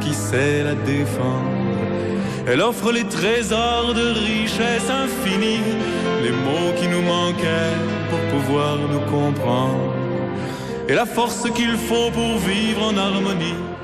qui 0.01 0.15
sait 0.15 0.63
la 0.63 0.75
défendre. 0.75 1.51
Elle 2.47 2.61
offre 2.61 2.93
les 2.93 3.05
trésors 3.05 3.93
de 3.95 4.13
richesse 4.13 4.89
infinie, 4.89 5.61
les 6.23 6.31
mots 6.31 6.73
qui 6.79 6.87
nous 6.87 7.03
manquaient 7.03 7.77
pour 8.09 8.21
pouvoir 8.35 8.77
nous 8.77 9.01
comprendre, 9.11 9.95
et 10.89 10.95
la 10.95 11.07
force 11.07 11.51
qu'il 11.51 11.77
faut 11.77 12.11
pour 12.13 12.39
vivre 12.39 12.83
en 12.85 12.97
harmonie. 12.97 13.76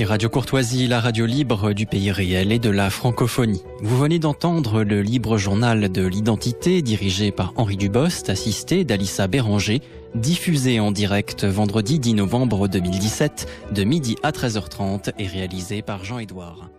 Ici 0.00 0.06
Radio 0.06 0.30
Courtoisie, 0.30 0.86
la 0.86 0.98
radio 0.98 1.26
libre 1.26 1.74
du 1.74 1.84
pays 1.84 2.10
réel 2.10 2.52
et 2.52 2.58
de 2.58 2.70
la 2.70 2.88
francophonie. 2.88 3.62
Vous 3.82 3.98
venez 3.98 4.18
d'entendre 4.18 4.82
le 4.82 5.02
libre 5.02 5.36
journal 5.36 5.92
de 5.92 6.06
l'identité 6.06 6.80
dirigé 6.80 7.32
par 7.32 7.52
Henri 7.56 7.76
Dubost, 7.76 8.30
assisté 8.30 8.84
d'Alissa 8.84 9.26
Béranger, 9.26 9.82
diffusé 10.14 10.80
en 10.80 10.90
direct 10.90 11.44
vendredi 11.44 11.98
10 11.98 12.14
novembre 12.14 12.66
2017 12.66 13.46
de 13.72 13.84
midi 13.84 14.16
à 14.22 14.30
13h30 14.30 15.12
et 15.18 15.26
réalisé 15.26 15.82
par 15.82 16.02
Jean-Édouard. 16.02 16.70